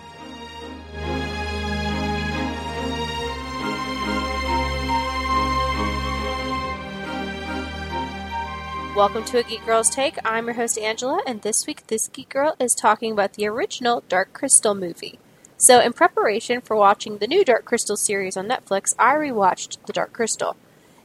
Welcome 8.95 9.23
to 9.25 9.39
a 9.39 9.43
Geek 9.43 9.65
Girl's 9.65 9.89
Take. 9.89 10.19
I'm 10.23 10.45
your 10.45 10.53
host 10.53 10.77
Angela, 10.77 11.19
and 11.25 11.41
this 11.41 11.65
week 11.65 11.87
this 11.87 12.07
Geek 12.09 12.29
Girl 12.29 12.55
is 12.59 12.75
talking 12.75 13.11
about 13.11 13.33
the 13.33 13.47
original 13.47 14.03
Dark 14.07 14.33
Crystal 14.33 14.75
movie. 14.75 15.17
So, 15.57 15.79
in 15.79 15.93
preparation 15.93 16.61
for 16.61 16.75
watching 16.75 17.17
the 17.17 17.25
new 17.25 17.43
Dark 17.43 17.65
Crystal 17.65 17.97
series 17.97 18.37
on 18.37 18.47
Netflix, 18.47 18.93
I 18.99 19.15
rewatched 19.15 19.83
The 19.87 19.93
Dark 19.93 20.13
Crystal. 20.13 20.55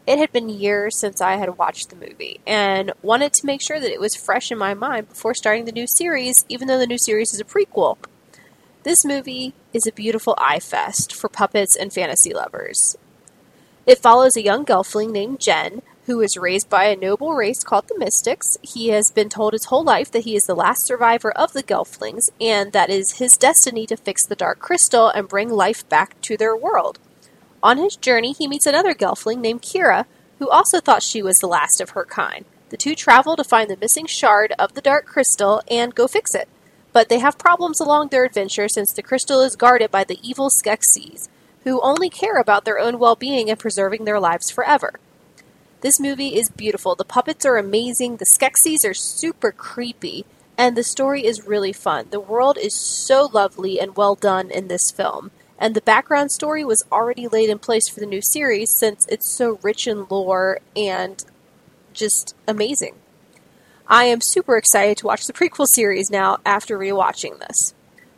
It 0.06 0.18
had 0.18 0.30
been 0.32 0.50
years 0.50 0.98
since 0.98 1.22
I 1.22 1.36
had 1.36 1.56
watched 1.56 1.88
the 1.88 1.96
movie, 1.96 2.40
and 2.46 2.92
wanted 3.00 3.32
to 3.32 3.46
make 3.46 3.62
sure 3.62 3.80
that 3.80 3.90
it 3.90 4.00
was 4.00 4.14
fresh 4.14 4.52
in 4.52 4.58
my 4.58 4.74
mind 4.74 5.08
before 5.08 5.32
starting 5.32 5.64
the 5.64 5.72
new 5.72 5.86
series, 5.86 6.44
even 6.50 6.68
though 6.68 6.78
the 6.78 6.86
new 6.86 6.98
series 6.98 7.32
is 7.32 7.40
a 7.40 7.44
prequel. 7.44 7.96
This 8.82 9.02
movie 9.02 9.54
is 9.72 9.86
a 9.86 9.92
beautiful 9.92 10.34
eye 10.36 10.60
fest 10.60 11.14
for 11.14 11.30
puppets 11.30 11.74
and 11.74 11.90
fantasy 11.90 12.34
lovers. 12.34 12.96
It 13.86 13.96
follows 13.96 14.36
a 14.36 14.44
young 14.44 14.66
gelfling 14.66 15.10
named 15.10 15.40
Jen, 15.40 15.80
who 16.08 16.22
is 16.22 16.38
raised 16.38 16.70
by 16.70 16.84
a 16.84 16.96
noble 16.96 17.34
race 17.34 17.62
called 17.62 17.86
the 17.86 17.98
Mystics. 17.98 18.56
He 18.62 18.88
has 18.88 19.10
been 19.10 19.28
told 19.28 19.52
his 19.52 19.66
whole 19.66 19.84
life 19.84 20.10
that 20.12 20.24
he 20.24 20.34
is 20.34 20.44
the 20.44 20.54
last 20.54 20.86
survivor 20.86 21.30
of 21.32 21.52
the 21.52 21.62
Gelflings, 21.62 22.30
and 22.40 22.72
that 22.72 22.88
is 22.88 23.18
his 23.18 23.36
destiny 23.36 23.86
to 23.86 23.96
fix 23.96 24.24
the 24.24 24.34
Dark 24.34 24.58
Crystal 24.58 25.10
and 25.10 25.28
bring 25.28 25.50
life 25.50 25.86
back 25.90 26.18
to 26.22 26.38
their 26.38 26.56
world. 26.56 26.98
On 27.62 27.76
his 27.76 27.94
journey, 27.94 28.32
he 28.32 28.48
meets 28.48 28.64
another 28.64 28.94
Gelfling 28.94 29.40
named 29.40 29.60
Kira, 29.60 30.06
who 30.38 30.48
also 30.48 30.80
thought 30.80 31.02
she 31.02 31.22
was 31.22 31.36
the 31.36 31.46
last 31.46 31.78
of 31.78 31.90
her 31.90 32.06
kind. 32.06 32.46
The 32.70 32.78
two 32.78 32.94
travel 32.94 33.36
to 33.36 33.44
find 33.44 33.68
the 33.68 33.76
missing 33.76 34.06
shard 34.06 34.54
of 34.58 34.72
the 34.72 34.80
Dark 34.80 35.04
Crystal 35.04 35.60
and 35.70 35.94
go 35.94 36.08
fix 36.08 36.34
it. 36.34 36.48
But 36.94 37.10
they 37.10 37.18
have 37.18 37.36
problems 37.36 37.80
along 37.80 38.08
their 38.08 38.24
adventure 38.24 38.68
since 38.68 38.94
the 38.94 39.02
crystal 39.02 39.42
is 39.42 39.56
guarded 39.56 39.90
by 39.90 40.04
the 40.04 40.18
evil 40.22 40.48
Skeksis, 40.48 41.28
who 41.64 41.82
only 41.82 42.08
care 42.08 42.38
about 42.38 42.64
their 42.64 42.78
own 42.78 42.98
well 42.98 43.14
being 43.14 43.50
and 43.50 43.58
preserving 43.58 44.06
their 44.06 44.18
lives 44.18 44.50
forever. 44.50 44.98
This 45.80 46.00
movie 46.00 46.36
is 46.36 46.50
beautiful. 46.50 46.96
The 46.96 47.04
puppets 47.04 47.46
are 47.46 47.56
amazing, 47.56 48.16
the 48.16 48.26
Skeksis 48.36 48.84
are 48.84 48.94
super 48.94 49.52
creepy, 49.52 50.24
and 50.56 50.76
the 50.76 50.82
story 50.82 51.24
is 51.24 51.46
really 51.46 51.72
fun. 51.72 52.08
The 52.10 52.18
world 52.18 52.58
is 52.58 52.74
so 52.74 53.30
lovely 53.32 53.78
and 53.78 53.96
well 53.96 54.16
done 54.16 54.50
in 54.50 54.66
this 54.66 54.90
film, 54.90 55.30
and 55.56 55.76
the 55.76 55.80
background 55.80 56.32
story 56.32 56.64
was 56.64 56.84
already 56.90 57.28
laid 57.28 57.48
in 57.48 57.60
place 57.60 57.88
for 57.88 58.00
the 58.00 58.06
new 58.06 58.20
series 58.20 58.76
since 58.76 59.06
it's 59.06 59.30
so 59.30 59.60
rich 59.62 59.86
in 59.86 60.06
lore 60.10 60.58
and 60.74 61.24
just 61.92 62.34
amazing. 62.48 62.96
I 63.86 64.04
am 64.04 64.20
super 64.20 64.56
excited 64.56 64.98
to 64.98 65.06
watch 65.06 65.26
the 65.26 65.32
prequel 65.32 65.66
series 65.66 66.10
now 66.10 66.38
after 66.44 66.76
rewatching 66.76 67.38
this. 67.38 67.72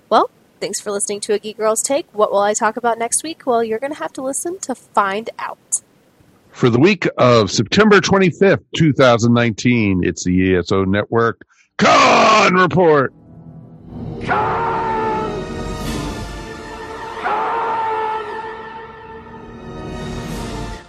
Well, 0.09 0.31
thanks 0.61 0.81
for 0.81 0.91
listening 0.91 1.21
to 1.21 1.35
A 1.35 1.39
Geek 1.39 1.59
Girl's 1.59 1.83
Take. 1.83 2.07
What 2.13 2.33
will 2.33 2.41
I 2.41 2.55
talk 2.55 2.79
about 2.79 2.99
next 2.99 3.23
week? 3.23 3.43
Well, 3.45 3.63
you're 3.63 3.79
going 3.79 3.93
to 3.93 3.99
have 3.99 4.15
to 4.15 4.23
listen 4.23 4.59
to 4.61 4.75
find 4.75 5.29
out. 5.39 5.83
For 6.53 6.69
the 6.69 6.79
week 6.79 7.09
of 7.17 7.51
September 7.51 8.01
25th, 8.01 8.65
2019, 8.77 10.03
it's 10.05 10.25
the 10.25 10.57
ESO 10.57 10.85
Network 10.85 11.47
Khan 11.79 12.55
Report. 12.55 13.15
Khan! 14.23 14.71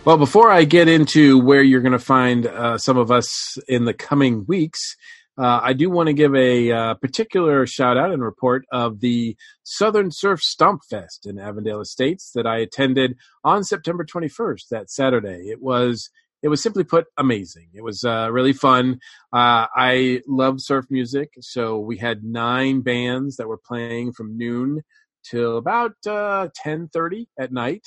Well, 0.03 0.17
before 0.17 0.49
I 0.49 0.63
get 0.63 0.88
into 0.88 1.38
where 1.38 1.61
you're 1.61 1.81
going 1.81 1.91
to 1.91 1.99
find 1.99 2.47
uh, 2.47 2.79
some 2.79 2.97
of 2.97 3.11
us 3.11 3.57
in 3.67 3.85
the 3.85 3.93
coming 3.93 4.45
weeks, 4.47 4.95
uh, 5.37 5.59
I 5.63 5.73
do 5.73 5.89
want 5.89 6.07
to 6.07 6.13
give 6.13 6.35
a 6.35 6.71
uh, 6.71 6.93
particular 6.95 7.65
shout 7.65 7.97
out 7.97 8.11
and 8.11 8.21
report 8.21 8.65
of 8.71 8.99
the 8.99 9.35
Southern 9.63 10.11
Surf 10.11 10.41
Stomp 10.41 10.81
Fest 10.89 11.25
in 11.25 11.39
Avondale 11.39 11.81
Estates 11.81 12.31
that 12.35 12.45
I 12.45 12.57
attended 12.57 13.15
on 13.43 13.63
September 13.63 14.05
21st, 14.05 14.67
that 14.71 14.89
Saturday. 14.89 15.49
It 15.49 15.61
was 15.61 16.09
it 16.43 16.47
was 16.47 16.61
simply 16.61 16.83
put 16.83 17.05
amazing. 17.17 17.67
It 17.73 17.83
was 17.83 18.03
uh, 18.03 18.29
really 18.31 18.53
fun. 18.53 18.99
Uh, 19.31 19.67
I 19.75 20.21
love 20.27 20.59
surf 20.59 20.85
music, 20.89 21.29
so 21.39 21.77
we 21.77 21.97
had 21.97 22.23
nine 22.23 22.81
bands 22.81 23.37
that 23.37 23.47
were 23.47 23.59
playing 23.63 24.13
from 24.13 24.37
noon 24.37 24.81
till 25.23 25.57
about 25.57 25.93
uh, 26.07 26.49
10:30 26.65 27.27
at 27.39 27.51
night 27.51 27.83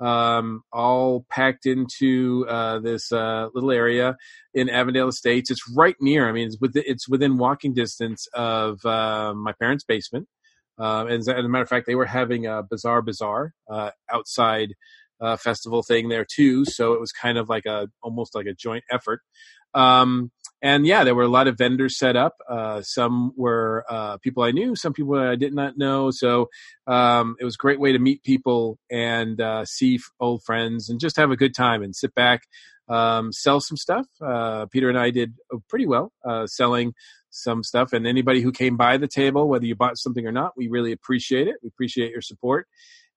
um, 0.00 0.62
all 0.72 1.24
packed 1.30 1.66
into 1.66 2.46
uh, 2.48 2.80
this 2.80 3.12
uh, 3.12 3.48
little 3.54 3.70
area 3.70 4.16
in 4.54 4.68
Avondale 4.68 5.08
Estates. 5.08 5.50
It's 5.50 5.62
right 5.76 5.96
near. 6.00 6.28
I 6.28 6.32
mean, 6.32 6.48
it's 6.48 6.58
within, 6.60 6.82
it's 6.86 7.08
within 7.08 7.38
walking 7.38 7.74
distance 7.74 8.26
of 8.34 8.84
uh, 8.84 9.34
my 9.34 9.52
parents' 9.52 9.84
basement. 9.84 10.28
Uh, 10.78 11.06
and 11.08 11.20
as 11.20 11.28
a 11.28 11.48
matter 11.48 11.62
of 11.62 11.68
fact, 11.68 11.86
they 11.86 11.94
were 11.94 12.06
having 12.06 12.46
a 12.46 12.62
Bizarre 12.62 13.02
Bazaar 13.02 13.52
uh, 13.70 13.90
outside 14.10 14.74
uh, 15.20 15.36
festival 15.36 15.82
thing 15.82 16.08
there 16.08 16.26
too. 16.28 16.64
So 16.64 16.94
it 16.94 17.00
was 17.00 17.12
kind 17.12 17.38
of 17.38 17.48
like 17.48 17.66
a 17.66 17.88
almost 18.02 18.34
like 18.34 18.46
a 18.46 18.54
joint 18.54 18.84
effort. 18.90 19.20
Um, 19.74 20.32
and 20.62 20.86
yeah, 20.86 21.02
there 21.02 21.16
were 21.16 21.24
a 21.24 21.28
lot 21.28 21.48
of 21.48 21.58
vendors 21.58 21.98
set 21.98 22.14
up. 22.14 22.36
Uh, 22.48 22.82
some 22.82 23.32
were 23.36 23.84
uh, 23.88 24.18
people 24.18 24.44
I 24.44 24.52
knew, 24.52 24.76
some 24.76 24.92
people 24.92 25.18
I 25.18 25.34
did 25.34 25.52
not 25.52 25.76
know. 25.76 26.12
So 26.12 26.48
um, 26.86 27.34
it 27.40 27.44
was 27.44 27.56
a 27.56 27.58
great 27.62 27.80
way 27.80 27.90
to 27.90 27.98
meet 27.98 28.22
people 28.22 28.78
and 28.88 29.40
uh, 29.40 29.64
see 29.64 29.98
old 30.20 30.44
friends 30.44 30.88
and 30.88 31.00
just 31.00 31.16
have 31.16 31.32
a 31.32 31.36
good 31.36 31.54
time 31.54 31.82
and 31.82 31.96
sit 31.96 32.14
back, 32.14 32.42
um, 32.88 33.32
sell 33.32 33.60
some 33.60 33.76
stuff. 33.76 34.06
Uh, 34.24 34.66
Peter 34.66 34.88
and 34.88 34.96
I 34.96 35.10
did 35.10 35.34
pretty 35.68 35.86
well 35.86 36.12
uh, 36.24 36.46
selling 36.46 36.94
some 37.30 37.64
stuff. 37.64 37.92
And 37.92 38.06
anybody 38.06 38.40
who 38.40 38.52
came 38.52 38.76
by 38.76 38.98
the 38.98 39.08
table, 39.08 39.48
whether 39.48 39.66
you 39.66 39.74
bought 39.74 39.98
something 39.98 40.26
or 40.26 40.32
not, 40.32 40.52
we 40.56 40.68
really 40.68 40.92
appreciate 40.92 41.48
it. 41.48 41.56
We 41.60 41.68
appreciate 41.68 42.12
your 42.12 42.22
support. 42.22 42.68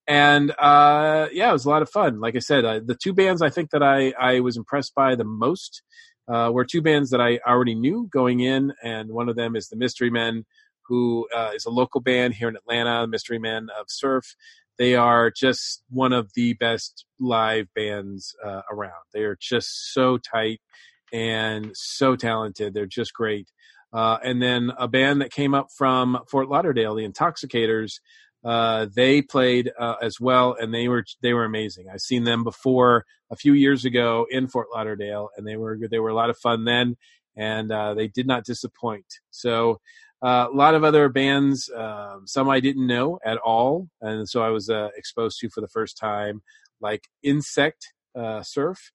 And 0.07 0.51
uh, 0.51 1.27
yeah, 1.31 1.49
it 1.49 1.53
was 1.53 1.65
a 1.65 1.69
lot 1.69 1.81
of 1.81 1.89
fun. 1.89 2.19
Like 2.19 2.35
I 2.35 2.39
said, 2.39 2.63
the 2.87 2.95
two 2.95 3.13
bands 3.13 3.41
I 3.41 3.49
think 3.49 3.71
that 3.71 3.83
I, 3.83 4.13
I 4.19 4.39
was 4.39 4.57
impressed 4.57 4.93
by 4.95 5.15
the 5.15 5.23
most 5.23 5.83
uh, 6.27 6.49
were 6.51 6.65
two 6.65 6.81
bands 6.81 7.09
that 7.11 7.21
I 7.21 7.39
already 7.47 7.75
knew 7.75 8.07
going 8.11 8.39
in, 8.39 8.73
and 8.83 9.11
one 9.11 9.29
of 9.29 9.35
them 9.35 9.55
is 9.55 9.69
the 9.69 9.75
Mystery 9.75 10.09
Men, 10.09 10.45
who 10.87 11.27
uh, 11.35 11.51
is 11.55 11.65
a 11.65 11.69
local 11.69 12.01
band 12.01 12.35
here 12.35 12.49
in 12.49 12.55
Atlanta, 12.55 13.07
Mystery 13.07 13.39
Men 13.39 13.67
of 13.79 13.85
Surf. 13.87 14.35
They 14.77 14.95
are 14.95 15.31
just 15.31 15.83
one 15.89 16.13
of 16.13 16.31
the 16.35 16.53
best 16.53 17.05
live 17.19 17.67
bands 17.73 18.35
uh, 18.43 18.61
around. 18.69 18.91
They 19.13 19.23
are 19.23 19.37
just 19.39 19.93
so 19.93 20.17
tight 20.17 20.59
and 21.13 21.71
so 21.73 22.15
talented. 22.15 22.73
They're 22.73 22.85
just 22.85 23.13
great. 23.13 23.49
Uh, 23.93 24.17
and 24.23 24.41
then 24.41 24.71
a 24.77 24.87
band 24.87 25.21
that 25.21 25.31
came 25.31 25.53
up 25.53 25.67
from 25.77 26.19
Fort 26.29 26.49
Lauderdale, 26.49 26.95
the 26.95 27.07
Intoxicators, 27.07 27.99
uh, 28.45 28.85
they 28.95 29.23
played 29.23 29.71
uh, 29.77 29.95
as 30.01 30.19
well, 30.19 30.55
and 30.59 30.71
they 30.71 30.87
were 30.87 31.03
they 31.21 31.33
were 31.33 31.45
amazing. 31.45 31.87
I've 31.91 32.01
seen 32.01 32.25
them 32.25 32.43
before 32.43 33.05
a 33.31 33.35
few 33.35 33.53
years 33.53 33.85
ago 33.85 34.27
in 34.29 34.47
Fort 34.47 34.67
Lauderdale, 34.73 35.29
and 35.35 35.47
they 35.47 35.57
were 35.57 35.79
they 35.89 35.97
were 35.97 36.09
a 36.09 36.13
lot 36.13 36.29
of 36.29 36.37
fun 36.37 36.63
then, 36.63 36.95
and 37.35 37.71
uh, 37.71 37.95
they 37.95 38.07
did 38.07 38.27
not 38.27 38.45
disappoint. 38.45 39.07
So 39.31 39.81
uh, 40.21 40.47
a 40.51 40.55
lot 40.55 40.75
of 40.75 40.83
other 40.83 41.09
bands, 41.09 41.71
um, 41.75 42.23
some 42.27 42.47
I 42.47 42.59
didn't 42.59 42.85
know 42.85 43.17
at 43.25 43.39
all, 43.39 43.89
and 43.99 44.29
so 44.29 44.43
I 44.43 44.49
was 44.49 44.69
uh, 44.69 44.89
exposed 44.95 45.39
to 45.39 45.49
for 45.49 45.61
the 45.61 45.67
first 45.67 45.97
time, 45.97 46.43
like 46.79 47.05
Insect 47.23 47.93
Surf. 48.43 48.91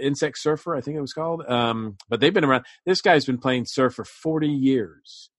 Insect 0.00 0.38
Surfer, 0.38 0.76
I 0.76 0.80
think 0.80 0.96
it 0.96 1.00
was 1.00 1.12
called. 1.12 1.42
Um, 1.48 1.96
but 2.08 2.20
they've 2.20 2.32
been 2.32 2.44
around. 2.44 2.64
This 2.86 3.02
guy's 3.02 3.24
been 3.24 3.38
playing 3.38 3.66
surf 3.66 3.94
for 3.94 4.04
40 4.04 4.46
years. 4.46 5.31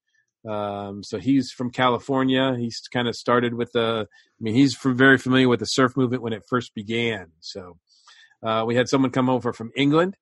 Um, 0.48 1.04
so 1.04 1.20
he's 1.20 1.52
from 1.52 1.72
California. 1.72 2.56
He's 2.58 2.82
kind 2.92 3.08
of 3.08 3.16
started 3.16 3.54
with 3.54 3.72
the, 3.74 4.08
I 4.10 4.40
mean, 4.42 4.56
he's 4.56 4.76
very 4.76 5.18
familiar 5.18 5.48
with 5.48 5.60
the 5.60 5.66
surf 5.66 5.96
movement 5.96 6.22
when 6.22 6.34
it 6.34 6.44
first 6.50 6.74
began. 6.76 7.28
So 7.40 7.78
uh, 8.44 8.64
we 8.68 8.76
had 8.76 8.90
someone 8.90 9.12
come 9.12 9.30
over 9.30 9.54
from 9.54 9.72
England 9.76 10.18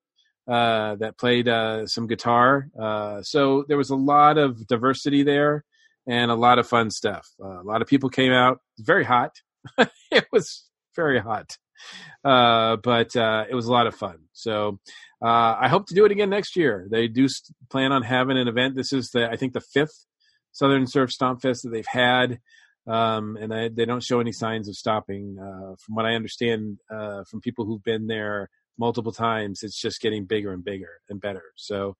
uh, 0.47 0.95
that 0.95 1.17
played 1.17 1.47
uh, 1.47 1.87
some 1.87 2.07
guitar. 2.07 2.67
Uh, 2.79 3.21
so 3.23 3.65
there 3.67 3.77
was 3.77 3.89
a 3.89 3.95
lot 3.95 4.37
of 4.37 4.67
diversity 4.67 5.23
there 5.23 5.63
and 6.07 6.29
a 6.29 6.35
lot 6.35 6.59
of 6.59 6.67
fun 6.67 6.91
stuff. 6.91 7.27
Uh, 7.43 7.61
a 7.61 7.63
lot 7.63 7.81
of 7.81 7.87
people 7.87 8.09
came 8.09 8.31
out. 8.31 8.59
very 8.79 9.03
hot. 9.03 9.35
it 10.11 10.27
was 10.31 10.65
very 10.95 11.19
hot. 11.19 11.57
Uh, 12.23 12.75
but 12.77 13.15
it 13.15 13.55
was 13.55 13.65
a 13.65 13.71
lot 13.71 13.87
of 13.87 13.95
fun. 13.95 14.19
So 14.33 14.79
I 15.21 15.67
hope 15.67 15.87
to 15.87 15.95
do 15.95 16.05
it 16.05 16.11
again 16.11 16.29
next 16.29 16.55
year. 16.55 16.87
They 16.91 17.07
do 17.07 17.27
plan 17.71 17.91
on 17.91 18.03
having 18.03 18.37
an 18.37 18.47
event. 18.47 18.75
This 18.75 18.93
is 18.93 19.09
the, 19.09 19.29
I 19.29 19.35
think, 19.35 19.53
the 19.53 19.61
fifth 19.61 20.05
Southern 20.51 20.87
Surf 20.87 21.11
Stomp 21.11 21.41
Fest 21.41 21.63
that 21.63 21.69
they've 21.69 21.85
had, 21.87 22.39
um, 22.87 23.37
and 23.39 23.53
I, 23.53 23.69
they 23.69 23.85
don't 23.85 24.03
show 24.03 24.19
any 24.19 24.31
signs 24.31 24.67
of 24.67 24.75
stopping. 24.75 25.37
Uh, 25.39 25.75
from 25.79 25.95
what 25.95 26.05
I 26.05 26.15
understand 26.15 26.79
uh, 26.89 27.23
from 27.29 27.41
people 27.41 27.65
who've 27.65 27.83
been 27.83 28.07
there 28.07 28.49
multiple 28.77 29.11
times, 29.11 29.63
it's 29.63 29.79
just 29.79 30.01
getting 30.01 30.25
bigger 30.25 30.51
and 30.51 30.63
bigger 30.63 31.01
and 31.09 31.21
better. 31.21 31.43
So, 31.55 31.95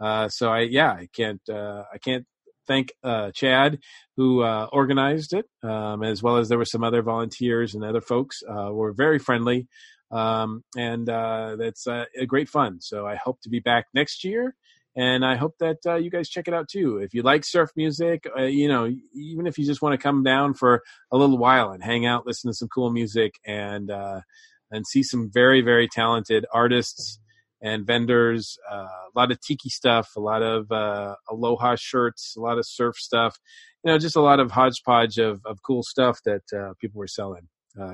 uh, 0.00 0.28
so 0.28 0.50
I 0.50 0.60
yeah, 0.60 0.90
I 0.90 1.08
can't 1.14 1.40
uh, 1.48 1.84
I 1.92 1.98
can't 1.98 2.26
thank 2.66 2.92
uh, 3.02 3.30
Chad 3.30 3.78
who 4.16 4.42
uh, 4.42 4.68
organized 4.72 5.32
it, 5.32 5.46
um, 5.62 6.02
as 6.02 6.22
well 6.22 6.36
as 6.36 6.48
there 6.48 6.58
were 6.58 6.64
some 6.64 6.84
other 6.84 7.02
volunteers 7.02 7.74
and 7.74 7.84
other 7.84 8.00
folks 8.00 8.42
were 8.46 8.92
very 8.92 9.18
friendly. 9.18 9.68
Um, 10.10 10.64
and 10.76 11.06
that's 11.06 11.86
a 11.86 12.26
great 12.26 12.48
fun. 12.48 12.80
So 12.80 13.06
I 13.06 13.16
hope 13.16 13.40
to 13.42 13.48
be 13.48 13.60
back 13.60 13.86
next 13.94 14.24
year 14.24 14.54
and 14.96 15.26
I 15.26 15.36
hope 15.36 15.58
that 15.60 15.76
uh, 15.86 15.96
you 15.96 16.10
guys 16.10 16.28
check 16.28 16.48
it 16.48 16.54
out 16.54 16.68
too. 16.68 16.98
If 16.98 17.12
you 17.12 17.22
like 17.22 17.44
surf 17.44 17.70
music, 17.76 18.26
uh, 18.36 18.44
you 18.44 18.66
know, 18.66 18.90
even 19.14 19.46
if 19.46 19.58
you 19.58 19.66
just 19.66 19.82
want 19.82 19.92
to 19.92 20.02
come 20.02 20.22
down 20.22 20.54
for 20.54 20.82
a 21.12 21.18
little 21.18 21.36
while 21.36 21.70
and 21.70 21.84
hang 21.84 22.06
out, 22.06 22.26
listen 22.26 22.50
to 22.50 22.54
some 22.54 22.68
cool 22.68 22.90
music, 22.90 23.34
and 23.46 23.90
uh, 23.90 24.22
and 24.70 24.86
see 24.86 25.02
some 25.02 25.30
very 25.32 25.60
very 25.60 25.86
talented 25.86 26.46
artists 26.52 27.20
and 27.60 27.86
vendors, 27.86 28.58
uh, 28.70 28.86
a 28.86 29.12
lot 29.14 29.30
of 29.30 29.40
tiki 29.40 29.68
stuff, 29.68 30.10
a 30.16 30.20
lot 30.20 30.42
of 30.42 30.70
uh, 30.72 31.14
aloha 31.30 31.74
shirts, 31.76 32.34
a 32.36 32.40
lot 32.40 32.58
of 32.58 32.66
surf 32.66 32.96
stuff, 32.96 33.38
you 33.84 33.92
know, 33.92 33.98
just 33.98 34.16
a 34.16 34.20
lot 34.20 34.40
of 34.40 34.50
hodgepodge 34.50 35.18
of 35.18 35.42
of 35.44 35.62
cool 35.62 35.82
stuff 35.82 36.20
that 36.24 36.42
uh, 36.58 36.72
people 36.80 36.98
were 36.98 37.06
selling. 37.06 37.48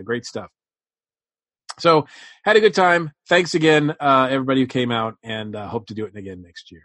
great 0.04 0.24
stuff. 0.24 0.50
So, 1.78 2.06
had 2.44 2.56
a 2.56 2.60
good 2.60 2.74
time. 2.74 3.12
Thanks 3.28 3.54
again, 3.54 3.94
everybody 4.00 4.60
who 4.60 4.66
came 4.66 4.90
out, 4.90 5.16
and 5.22 5.54
hope 5.54 5.86
to 5.86 5.94
do 5.94 6.04
it 6.04 6.16
again 6.16 6.42
next 6.42 6.70
year. 6.70 6.82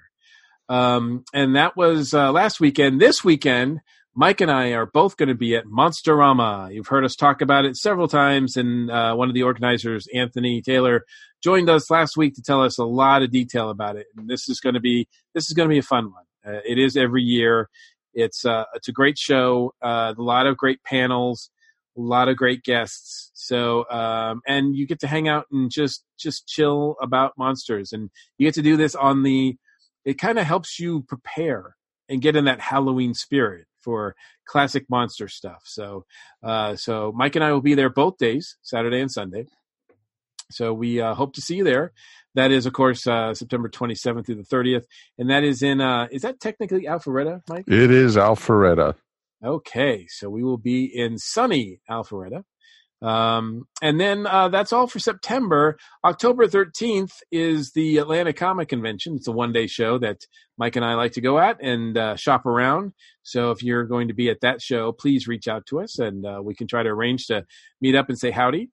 Um, 0.69 1.23
and 1.33 1.55
that 1.55 1.77
was 1.77 2.13
uh, 2.13 2.31
last 2.31 2.59
weekend. 2.59 2.99
This 2.99 3.23
weekend, 3.23 3.79
Mike 4.15 4.41
and 4.41 4.51
I 4.51 4.73
are 4.73 4.85
both 4.85 5.15
going 5.15 5.29
to 5.29 5.35
be 5.35 5.55
at 5.55 5.65
Monsterama. 5.65 6.73
You've 6.73 6.87
heard 6.87 7.05
us 7.05 7.15
talk 7.15 7.41
about 7.41 7.65
it 7.65 7.77
several 7.77 8.07
times, 8.07 8.57
and 8.57 8.89
uh, 8.91 9.15
one 9.15 9.29
of 9.29 9.35
the 9.35 9.43
organizers, 9.43 10.07
Anthony 10.13 10.61
Taylor, 10.61 11.05
joined 11.43 11.69
us 11.69 11.89
last 11.89 12.17
week 12.17 12.33
to 12.35 12.41
tell 12.41 12.63
us 12.63 12.77
a 12.77 12.83
lot 12.83 13.21
of 13.21 13.31
detail 13.31 13.69
about 13.69 13.95
it. 13.95 14.07
And 14.17 14.27
this 14.27 14.49
is 14.49 14.59
going 14.59 14.73
to 14.73 14.79
be 14.79 15.07
this 15.33 15.49
is 15.49 15.53
going 15.53 15.69
to 15.69 15.73
be 15.73 15.79
a 15.79 15.83
fun 15.83 16.11
one. 16.11 16.23
Uh, 16.45 16.61
it 16.65 16.77
is 16.77 16.97
every 16.97 17.23
year. 17.23 17.69
It's 18.13 18.43
uh, 18.45 18.65
it's 18.73 18.87
a 18.87 18.93
great 18.93 19.17
show. 19.17 19.73
Uh, 19.81 20.13
a 20.17 20.21
lot 20.21 20.47
of 20.47 20.57
great 20.57 20.83
panels, 20.83 21.49
a 21.97 22.01
lot 22.01 22.29
of 22.29 22.37
great 22.37 22.63
guests. 22.63 23.31
So 23.33 23.89
um, 23.89 24.41
and 24.47 24.75
you 24.75 24.85
get 24.87 24.99
to 25.01 25.07
hang 25.07 25.27
out 25.27 25.45
and 25.51 25.71
just 25.71 26.03
just 26.19 26.47
chill 26.47 26.95
about 27.01 27.37
monsters, 27.37 27.93
and 27.93 28.09
you 28.37 28.47
get 28.47 28.55
to 28.55 28.61
do 28.61 28.77
this 28.77 28.95
on 28.95 29.23
the 29.23 29.57
it 30.05 30.17
kind 30.17 30.39
of 30.39 30.45
helps 30.45 30.79
you 30.79 31.01
prepare 31.01 31.75
and 32.09 32.21
get 32.21 32.35
in 32.35 32.45
that 32.45 32.61
Halloween 32.61 33.13
spirit 33.13 33.65
for 33.81 34.15
classic 34.45 34.85
monster 34.89 35.27
stuff. 35.27 35.61
So, 35.65 36.05
uh, 36.43 36.75
so 36.75 37.11
Mike 37.15 37.35
and 37.35 37.43
I 37.43 37.51
will 37.51 37.61
be 37.61 37.75
there 37.75 37.89
both 37.89 38.17
days, 38.17 38.57
Saturday 38.61 39.01
and 39.01 39.11
Sunday. 39.11 39.47
So 40.49 40.73
we 40.73 41.01
uh, 41.01 41.13
hope 41.13 41.33
to 41.33 41.41
see 41.41 41.55
you 41.55 41.63
there. 41.63 41.91
That 42.35 42.51
is, 42.51 42.65
of 42.65 42.73
course, 42.73 43.07
uh, 43.07 43.33
September 43.33 43.67
27th 43.67 44.25
through 44.25 44.35
the 44.35 44.43
30th, 44.43 44.85
and 45.17 45.29
that 45.29 45.43
is 45.43 45.63
in. 45.63 45.81
Uh, 45.81 46.07
is 46.11 46.21
that 46.21 46.39
technically 46.39 46.83
Alpharetta, 46.83 47.41
Mike? 47.49 47.65
It 47.67 47.91
is 47.91 48.15
Alpharetta. 48.15 48.95
Okay, 49.43 50.07
so 50.09 50.29
we 50.29 50.43
will 50.43 50.57
be 50.57 50.85
in 50.85 51.17
sunny 51.17 51.79
Alpharetta. 51.89 52.43
Um, 52.99 53.67
and 53.83 53.99
then 53.99 54.25
uh, 54.25 54.49
that's 54.49 54.73
all 54.73 54.87
for 54.87 54.97
September. 54.97 55.77
October 56.03 56.47
13th 56.47 57.11
is 57.31 57.71
the 57.73 57.97
Atlanta 57.99 58.33
Comic 58.33 58.69
Convention. 58.69 59.15
It's 59.17 59.27
a 59.27 59.31
one 59.31 59.53
day 59.53 59.67
show 59.67 59.99
that 59.99 60.21
Mike 60.57 60.75
and 60.75 60.83
I 60.83 60.95
like 60.95 61.11
to 61.13 61.21
go 61.21 61.37
at 61.37 61.61
and 61.61 61.95
uh, 61.95 62.15
shop 62.15 62.47
around. 62.47 62.93
So 63.21 63.51
if 63.51 63.61
you're 63.61 63.85
going 63.85 64.07
to 64.07 64.15
be 64.15 64.29
at 64.29 64.41
that 64.41 64.61
show, 64.61 64.91
please 64.91 65.27
reach 65.27 65.47
out 65.47 65.67
to 65.67 65.81
us 65.81 65.99
and 65.99 66.25
uh, 66.25 66.41
we 66.43 66.55
can 66.55 66.67
try 66.67 66.81
to 66.81 66.89
arrange 66.89 67.27
to 67.27 67.45
meet 67.79 67.95
up 67.95 68.09
and 68.09 68.17
say 68.17 68.31
howdy. 68.31 68.71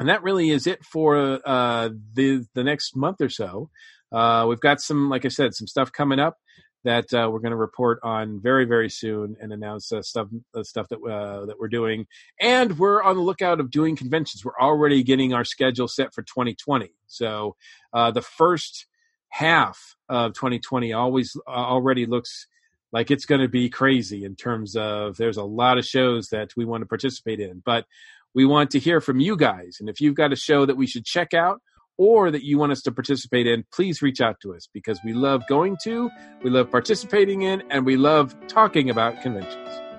And 0.00 0.08
that 0.08 0.24
really 0.24 0.50
is 0.50 0.66
it 0.66 0.84
for 0.84 1.38
uh, 1.46 1.90
the 2.14 2.44
the 2.54 2.64
next 2.64 2.96
month 2.96 3.20
or 3.20 3.28
so. 3.28 3.70
Uh, 4.10 4.46
we've 4.48 4.60
got 4.60 4.80
some, 4.80 5.08
like 5.08 5.24
I 5.24 5.28
said, 5.28 5.54
some 5.54 5.66
stuff 5.66 5.92
coming 5.92 6.18
up. 6.18 6.36
That 6.84 7.12
uh, 7.14 7.28
we're 7.30 7.40
going 7.40 7.52
to 7.52 7.56
report 7.56 8.00
on 8.02 8.40
very 8.40 8.64
very 8.64 8.90
soon 8.90 9.36
and 9.40 9.52
announce 9.52 9.92
uh, 9.92 10.02
stuff 10.02 10.28
uh, 10.54 10.62
stuff 10.62 10.88
that 10.88 10.98
uh, 10.98 11.46
that 11.46 11.58
we're 11.58 11.68
doing. 11.68 12.06
And 12.40 12.78
we're 12.78 13.02
on 13.02 13.16
the 13.16 13.22
lookout 13.22 13.60
of 13.60 13.70
doing 13.70 13.96
conventions. 13.96 14.44
We're 14.44 14.58
already 14.60 15.02
getting 15.02 15.32
our 15.32 15.44
schedule 15.44 15.88
set 15.88 16.12
for 16.14 16.22
2020. 16.22 16.90
So 17.06 17.56
uh, 17.92 18.10
the 18.10 18.22
first 18.22 18.86
half 19.28 19.96
of 20.08 20.34
2020 20.34 20.92
always 20.92 21.36
uh, 21.46 21.50
already 21.50 22.06
looks 22.06 22.46
like 22.92 23.10
it's 23.10 23.24
going 23.24 23.40
to 23.40 23.48
be 23.48 23.70
crazy 23.70 24.24
in 24.24 24.36
terms 24.36 24.76
of 24.76 25.16
there's 25.16 25.38
a 25.38 25.44
lot 25.44 25.78
of 25.78 25.86
shows 25.86 26.28
that 26.28 26.50
we 26.56 26.64
want 26.64 26.82
to 26.82 26.86
participate 26.86 27.40
in, 27.40 27.62
but 27.64 27.86
we 28.34 28.44
want 28.44 28.70
to 28.70 28.78
hear 28.78 29.00
from 29.00 29.20
you 29.20 29.36
guys. 29.36 29.78
And 29.80 29.88
if 29.88 30.00
you've 30.00 30.14
got 30.14 30.32
a 30.32 30.36
show 30.36 30.66
that 30.66 30.76
we 30.76 30.86
should 30.86 31.04
check 31.04 31.34
out 31.34 31.62
or 31.98 32.30
that 32.30 32.44
you 32.44 32.58
want 32.58 32.72
us 32.72 32.82
to 32.82 32.92
participate 32.92 33.46
in, 33.46 33.64
please 33.72 34.02
reach 34.02 34.20
out 34.20 34.36
to 34.42 34.54
us 34.54 34.68
because 34.72 34.98
we 35.04 35.12
love 35.12 35.42
going 35.48 35.76
to, 35.84 36.10
we 36.42 36.50
love 36.50 36.70
participating 36.70 37.42
in, 37.42 37.62
and 37.70 37.86
we 37.86 37.96
love 37.96 38.34
talking 38.48 38.90
about 38.90 39.20
conventions. 39.22 39.91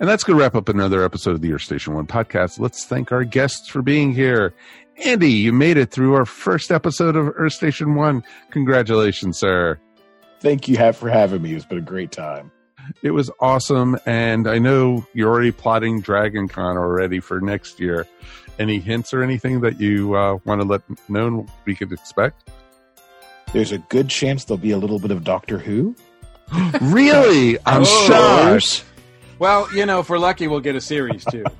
And 0.00 0.08
that's 0.08 0.22
going 0.22 0.38
to 0.38 0.42
wrap 0.42 0.54
up 0.54 0.68
another 0.68 1.02
episode 1.04 1.32
of 1.32 1.40
the 1.40 1.52
Earth 1.52 1.62
Station 1.62 1.94
One 1.94 2.06
podcast. 2.06 2.60
Let's 2.60 2.84
thank 2.84 3.10
our 3.10 3.24
guests 3.24 3.68
for 3.68 3.82
being 3.82 4.12
here. 4.12 4.54
Andy, 5.04 5.30
you 5.30 5.52
made 5.52 5.76
it 5.76 5.90
through 5.90 6.14
our 6.14 6.24
first 6.24 6.70
episode 6.70 7.16
of 7.16 7.32
Earth 7.36 7.52
Station 7.54 7.94
One. 7.96 8.22
Congratulations, 8.50 9.38
sir. 9.38 9.78
Thank 10.40 10.68
you 10.68 10.76
for 10.92 11.08
having 11.10 11.42
me. 11.42 11.54
It's 11.54 11.64
been 11.64 11.78
a 11.78 11.82
great 11.82 12.12
time. 12.12 12.52
It 13.02 13.10
was 13.10 13.28
awesome. 13.40 13.98
And 14.06 14.46
I 14.48 14.58
know 14.58 15.04
you're 15.14 15.28
already 15.28 15.50
plotting 15.50 16.00
Dragon 16.00 16.46
Con 16.46 16.76
already 16.76 17.18
for 17.18 17.40
next 17.40 17.80
year. 17.80 18.06
Any 18.58 18.78
hints 18.78 19.12
or 19.12 19.22
anything 19.22 19.60
that 19.62 19.80
you 19.80 20.14
uh, 20.14 20.38
want 20.44 20.60
to 20.60 20.66
let 20.66 20.82
known 21.08 21.48
we 21.64 21.74
could 21.74 21.92
expect? 21.92 22.50
There's 23.52 23.72
a 23.72 23.78
good 23.78 24.08
chance 24.08 24.44
there'll 24.44 24.58
be 24.58 24.70
a 24.70 24.78
little 24.78 24.98
bit 25.00 25.10
of 25.10 25.24
Doctor 25.24 25.58
Who. 25.58 25.96
really? 26.80 27.58
I'm 27.66 27.82
Oh. 27.84 28.06
shocked. 28.60 28.84
Well, 29.38 29.72
you 29.74 29.86
know, 29.86 30.00
if 30.00 30.10
we're 30.10 30.18
lucky, 30.18 30.48
we'll 30.48 30.60
get 30.60 30.76
a 30.76 30.80
series 30.80 31.24
too. 31.24 31.44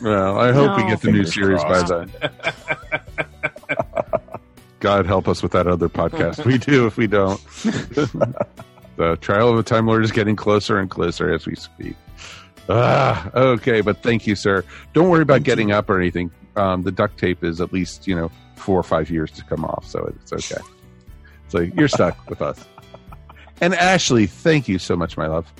Well, 0.00 0.38
I 0.38 0.52
hope 0.52 0.76
we 0.76 0.84
get 0.84 1.00
the 1.00 1.10
new 1.10 1.24
series 1.24 1.60
crossed. 1.64 1.88
by 1.88 2.04
then. 2.04 2.30
God 4.78 5.06
help 5.06 5.26
us 5.26 5.42
with 5.42 5.50
that 5.50 5.66
other 5.66 5.88
podcast. 5.88 6.44
We 6.44 6.56
do 6.56 6.86
if 6.86 6.96
we 6.96 7.08
don't. 7.08 7.44
the 8.96 9.16
trial 9.20 9.48
of 9.48 9.58
a 9.58 9.64
Time 9.64 9.88
Lord 9.88 10.04
is 10.04 10.12
getting 10.12 10.36
closer 10.36 10.78
and 10.78 10.88
closer 10.88 11.34
as 11.34 11.46
we 11.46 11.56
speak. 11.56 11.96
Ah, 12.68 13.28
okay, 13.34 13.80
but 13.80 14.00
thank 14.02 14.24
you, 14.24 14.36
sir. 14.36 14.64
Don't 14.92 15.08
worry 15.08 15.22
about 15.22 15.42
getting 15.42 15.72
up 15.72 15.90
or 15.90 15.98
anything. 15.98 16.30
Um, 16.54 16.84
the 16.84 16.92
duct 16.92 17.18
tape 17.18 17.42
is 17.42 17.60
at 17.60 17.72
least 17.72 18.06
you 18.06 18.14
know 18.14 18.30
four 18.54 18.78
or 18.78 18.84
five 18.84 19.10
years 19.10 19.32
to 19.32 19.44
come 19.44 19.64
off, 19.64 19.84
so 19.84 20.04
it's 20.20 20.32
okay. 20.32 20.62
So 21.48 21.58
you're 21.58 21.88
stuck 21.88 22.30
with 22.30 22.40
us. 22.40 22.64
And 23.60 23.74
Ashley, 23.74 24.26
thank 24.26 24.68
you 24.68 24.78
so 24.78 24.94
much, 24.94 25.16
my 25.16 25.26
love. 25.26 25.52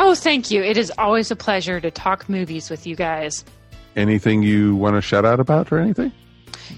Oh, 0.00 0.14
thank 0.14 0.52
you. 0.52 0.62
It 0.62 0.76
is 0.76 0.92
always 0.96 1.32
a 1.32 1.36
pleasure 1.36 1.80
to 1.80 1.90
talk 1.90 2.28
movies 2.28 2.70
with 2.70 2.86
you 2.86 2.94
guys. 2.94 3.44
Anything 3.96 4.44
you 4.44 4.76
want 4.76 4.94
to 4.94 5.02
shout 5.02 5.24
out 5.24 5.40
about 5.40 5.72
or 5.72 5.78
anything? 5.78 6.12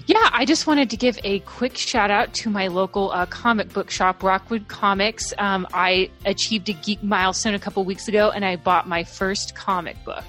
Yeah, 0.07 0.27
I 0.31 0.43
just 0.43 0.65
wanted 0.65 0.89
to 0.89 0.97
give 0.97 1.19
a 1.23 1.39
quick 1.41 1.77
shout 1.77 2.09
out 2.09 2.33
to 2.35 2.49
my 2.49 2.67
local 2.67 3.11
uh, 3.11 3.27
comic 3.27 3.71
book 3.73 3.91
shop, 3.91 4.23
Rockwood 4.23 4.67
Comics. 4.69 5.33
Um, 5.37 5.67
I 5.71 6.09
achieved 6.25 6.67
a 6.69 6.73
geek 6.73 7.03
milestone 7.03 7.53
a 7.53 7.59
couple 7.59 7.83
weeks 7.83 8.07
ago, 8.07 8.31
and 8.31 8.43
I 8.43 8.55
bought 8.55 8.87
my 8.87 9.03
first 9.03 9.53
comic 9.53 10.03
book. 10.03 10.25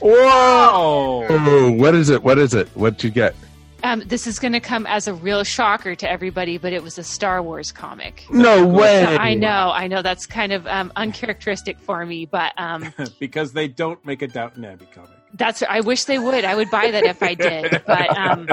Whoa! 0.00 1.26
Oh, 1.28 1.72
what 1.72 1.96
is 1.96 2.10
it? 2.10 2.22
What 2.22 2.38
is 2.38 2.54
it? 2.54 2.68
What'd 2.76 3.02
you 3.02 3.10
get? 3.10 3.34
Um, 3.82 4.02
this 4.06 4.26
is 4.26 4.38
going 4.38 4.52
to 4.52 4.60
come 4.60 4.86
as 4.86 5.08
a 5.08 5.14
real 5.14 5.44
shocker 5.44 5.94
to 5.94 6.10
everybody, 6.10 6.58
but 6.58 6.72
it 6.72 6.82
was 6.82 6.98
a 6.98 7.04
Star 7.04 7.42
Wars 7.42 7.72
comic. 7.72 8.24
No 8.30 8.66
way! 8.66 9.04
I 9.04 9.34
know, 9.34 9.70
I 9.72 9.86
know. 9.86 10.02
That's 10.02 10.26
kind 10.26 10.52
of 10.52 10.66
um, 10.66 10.92
uncharacteristic 10.96 11.78
for 11.78 12.04
me, 12.04 12.26
but 12.26 12.52
um, 12.58 12.92
because 13.18 13.52
they 13.52 13.68
don't 13.68 14.04
make 14.04 14.22
a 14.22 14.28
Downton 14.28 14.64
Abbey 14.64 14.86
comic. 14.92 15.10
That's. 15.34 15.62
I 15.62 15.80
wish 15.80 16.04
they 16.04 16.18
would. 16.18 16.44
I 16.44 16.54
would 16.54 16.70
buy 16.70 16.90
that 16.90 17.04
if 17.04 17.22
I 17.22 17.34
did. 17.34 17.82
But 17.86 18.16
um, 18.16 18.48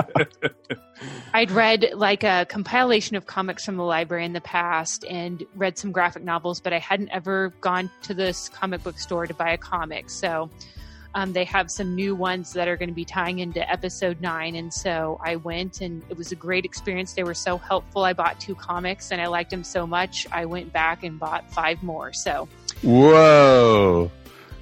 I'd 1.33 1.51
read 1.51 1.91
like 1.93 2.23
a 2.23 2.45
compilation 2.47 3.15
of 3.15 3.25
comics 3.25 3.65
from 3.65 3.77
the 3.77 3.83
library 3.83 4.25
in 4.25 4.33
the 4.33 4.41
past 4.41 5.03
and 5.09 5.43
read 5.55 5.77
some 5.77 5.91
graphic 5.91 6.23
novels, 6.23 6.61
but 6.61 6.73
I 6.73 6.79
hadn't 6.79 7.09
ever 7.09 7.49
gone 7.61 7.89
to 8.03 8.13
this 8.13 8.49
comic 8.49 8.83
book 8.83 8.99
store 8.99 9.25
to 9.27 9.33
buy 9.33 9.51
a 9.51 9.57
comic. 9.57 10.09
So 10.09 10.49
um, 11.17 11.33
they 11.33 11.45
have 11.45 11.71
some 11.71 11.95
new 11.95 12.13
ones 12.13 12.53
that 12.53 12.67
are 12.67 12.77
going 12.77 12.89
to 12.89 12.95
be 12.95 13.03
tying 13.03 13.39
into 13.39 13.67
episode 13.71 14.21
nine, 14.21 14.53
and 14.53 14.71
so 14.71 15.19
I 15.25 15.37
went, 15.37 15.81
and 15.81 16.03
it 16.09 16.15
was 16.15 16.31
a 16.31 16.35
great 16.35 16.63
experience. 16.63 17.13
They 17.13 17.23
were 17.23 17.33
so 17.33 17.57
helpful. 17.57 18.03
I 18.03 18.13
bought 18.13 18.39
two 18.39 18.53
comics, 18.53 19.11
and 19.11 19.19
I 19.19 19.25
liked 19.25 19.49
them 19.49 19.63
so 19.63 19.87
much. 19.87 20.27
I 20.31 20.45
went 20.45 20.71
back 20.71 21.03
and 21.03 21.19
bought 21.19 21.51
five 21.51 21.81
more. 21.81 22.13
So 22.13 22.47
Whoa! 22.83 24.11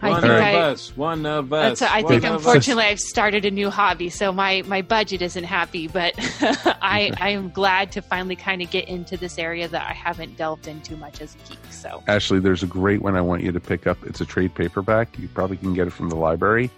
I 0.02 0.10
one 0.10 0.22
think 0.22 0.34
of 0.34 0.40
I- 0.40 0.54
us. 0.56 0.98
One 0.98 1.26
of 1.26 1.54
us. 1.54 1.80
That's, 1.80 1.92
I 1.92 2.04
think 2.04 2.24
unfortunately 2.24 2.84
I've 2.84 3.00
started 3.00 3.46
a 3.46 3.52
new 3.52 3.70
hobby, 3.70 4.10
so 4.10 4.32
my, 4.32 4.62
my 4.68 4.82
budget 4.82 5.22
isn't 5.22 5.44
happy. 5.46 5.88
But 5.88 6.14
I 6.82 7.12
I 7.20 7.30
am 7.30 7.50
glad 7.50 7.92
to 7.94 8.02
finally 8.02 8.36
kind 8.36 8.62
of 8.62 8.70
get 8.70 8.88
into 8.88 9.18
this 9.18 9.38
area 9.40 9.68
that 9.68 9.90
I 9.90 9.94
haven't 9.94 10.38
delved 10.38 10.68
into 10.68 10.98
much 10.98 11.22
as 11.22 11.36
a 11.36 11.50
geek. 11.50 11.60
So 11.72 12.04
Ashley, 12.08 12.40
there's 12.40 12.64
a 12.64 12.68
great 12.68 13.02
one 13.02 13.16
I 13.16 13.22
want 13.22 13.42
you 13.44 13.52
to 13.52 13.60
pick 13.60 13.88
up. 13.88 13.98
It's 14.06 14.22
a 14.22 14.26
trade 14.26 14.54
paperback. 14.54 15.18
You 15.18 15.28
probably 15.30 15.58
can 15.58 15.74
get 15.74 15.88
it 15.88 15.92
from 15.92 16.10
the 16.10 16.16
library. 16.16 16.70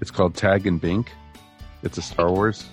It's 0.00 0.10
called 0.10 0.34
Tag 0.34 0.66
and 0.66 0.80
Bink. 0.80 1.12
It's 1.82 1.98
a 1.98 2.02
Star 2.02 2.30
Wars. 2.30 2.66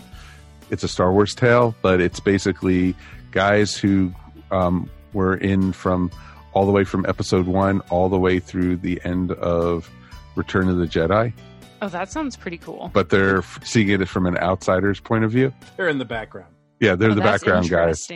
It's 0.70 0.84
a 0.84 0.88
Star 0.88 1.14
Wars 1.14 1.36
tale, 1.36 1.76
but 1.82 2.02
it's 2.02 2.20
basically 2.20 2.96
guys 3.32 3.78
who 3.78 4.12
um, 4.52 4.90
were 5.14 5.36
in 5.36 5.72
from 5.72 6.10
all 6.54 6.66
the 6.66 6.72
way 6.72 6.84
from 6.84 7.06
Episode 7.08 7.48
One 7.48 7.82
all 7.90 8.10
the 8.10 8.20
way 8.20 8.40
through 8.40 8.78
the 8.78 9.02
end 9.04 9.32
of 9.34 9.90
Return 10.36 10.70
of 10.70 10.78
the 10.78 10.86
Jedi, 10.86 11.34
oh, 11.82 11.90
that 11.90 12.10
sounds 12.12 12.36
pretty 12.36 12.58
cool. 12.58 12.90
but 12.94 13.10
they're 13.10 13.42
seeing 13.64 13.90
it 13.90 14.08
from 14.08 14.26
an 14.26 14.38
outsider's 14.38 15.00
point 15.00 15.24
of 15.24 15.32
view. 15.32 15.54
They're 15.78 15.90
in 15.90 15.98
the 16.00 16.06
background. 16.06 16.54
Yeah, 16.80 16.96
they're 16.96 17.12
Oh, 17.12 17.16
the 17.16 17.22
that's 17.22 17.44
background 17.44 17.70
guys. 17.70 18.10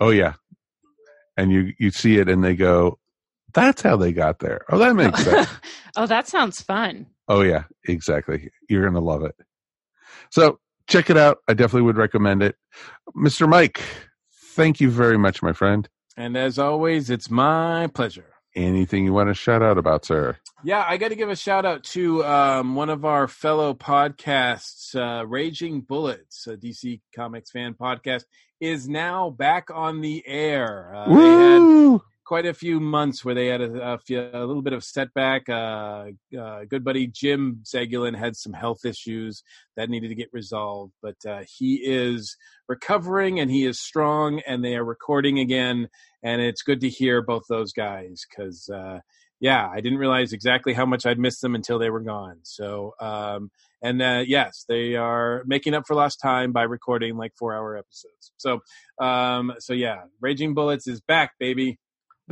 Oh 0.00 0.10
yeah, 0.10 0.34
and 1.36 1.50
you 1.52 1.72
you 1.78 1.90
see 1.90 2.18
it 2.18 2.28
and 2.28 2.42
they 2.44 2.54
go, 2.56 2.98
"That's 3.54 3.82
how 3.82 3.96
they 3.96 4.12
got 4.12 4.40
there." 4.40 4.64
Oh, 4.68 4.78
that 4.78 4.94
makes 4.94 5.22
sense. 5.24 5.48
Oh, 5.96 6.06
that 6.06 6.26
sounds 6.28 6.60
fun. 6.60 7.06
Oh 7.28 7.42
yeah, 7.42 7.64
exactly. 7.86 8.50
You're 8.68 8.84
gonna 8.84 9.00
love 9.00 9.22
it. 9.22 9.34
So 10.30 10.58
check 10.88 11.08
it 11.10 11.16
out. 11.16 11.38
I 11.48 11.54
definitely 11.54 11.82
would 11.82 11.96
recommend 11.96 12.42
it. 12.42 12.56
Mr. 13.16 13.48
Mike, 13.48 13.80
thank 14.54 14.80
you 14.80 14.90
very 14.90 15.16
much, 15.16 15.42
my 15.42 15.52
friend. 15.52 15.88
And 16.22 16.36
as 16.36 16.56
always, 16.56 17.10
it's 17.10 17.28
my 17.28 17.88
pleasure. 17.88 18.26
Anything 18.54 19.04
you 19.04 19.12
want 19.12 19.28
to 19.28 19.34
shout 19.34 19.60
out 19.60 19.76
about, 19.76 20.04
sir? 20.04 20.36
Yeah, 20.62 20.84
I 20.86 20.96
got 20.96 21.08
to 21.08 21.16
give 21.16 21.30
a 21.30 21.34
shout 21.34 21.66
out 21.66 21.82
to 21.96 22.24
um, 22.24 22.76
one 22.76 22.90
of 22.90 23.04
our 23.04 23.26
fellow 23.26 23.74
podcasts, 23.74 24.94
uh, 24.94 25.26
Raging 25.26 25.80
Bullets, 25.80 26.46
a 26.46 26.56
DC 26.56 27.00
Comics 27.12 27.50
fan 27.50 27.74
podcast, 27.74 28.22
is 28.60 28.88
now 28.88 29.30
back 29.30 29.66
on 29.74 30.00
the 30.00 30.22
air. 30.24 30.94
Uh, 30.94 31.08
they 31.08 31.28
had 31.28 31.58
Woo! 31.58 32.02
quite 32.24 32.46
a 32.46 32.54
few 32.54 32.78
months 32.78 33.24
where 33.24 33.34
they 33.34 33.48
had 33.48 33.60
a, 33.60 33.94
a, 33.94 33.98
few, 33.98 34.20
a 34.20 34.46
little 34.46 34.62
bit 34.62 34.72
of 34.72 34.84
setback. 34.84 35.48
Uh, 35.48 36.04
uh, 36.38 36.64
good 36.68 36.84
buddy 36.84 37.06
Jim 37.06 37.62
Segulin 37.64 38.16
had 38.16 38.36
some 38.36 38.52
health 38.52 38.84
issues 38.84 39.42
that 39.76 39.90
needed 39.90 40.08
to 40.08 40.14
get 40.14 40.28
resolved, 40.32 40.92
but 41.02 41.16
uh, 41.28 41.42
he 41.58 41.76
is 41.84 42.36
recovering 42.68 43.40
and 43.40 43.50
he 43.50 43.66
is 43.66 43.80
strong, 43.80 44.40
and 44.46 44.64
they 44.64 44.76
are 44.76 44.84
recording 44.84 45.40
again. 45.40 45.88
And 46.22 46.40
it's 46.40 46.62
good 46.62 46.80
to 46.80 46.88
hear 46.88 47.22
both 47.22 47.44
those 47.48 47.72
guys 47.72 48.24
because, 48.28 48.68
uh, 48.68 49.00
yeah, 49.40 49.68
I 49.68 49.80
didn't 49.80 49.98
realize 49.98 50.32
exactly 50.32 50.72
how 50.72 50.86
much 50.86 51.04
I'd 51.04 51.18
missed 51.18 51.40
them 51.42 51.56
until 51.56 51.78
they 51.80 51.90
were 51.90 52.00
gone. 52.00 52.38
So, 52.42 52.94
um, 53.00 53.50
and 53.82 54.00
uh, 54.00 54.22
yes, 54.24 54.64
they 54.68 54.94
are 54.94 55.42
making 55.46 55.74
up 55.74 55.84
for 55.86 55.96
lost 55.96 56.20
time 56.22 56.52
by 56.52 56.62
recording 56.62 57.16
like 57.16 57.32
four 57.36 57.52
hour 57.52 57.76
episodes. 57.76 58.32
So, 58.36 58.60
um, 59.04 59.54
so 59.58 59.72
yeah, 59.72 60.02
Raging 60.20 60.54
Bullets 60.54 60.86
is 60.86 61.00
back, 61.00 61.32
baby. 61.40 61.78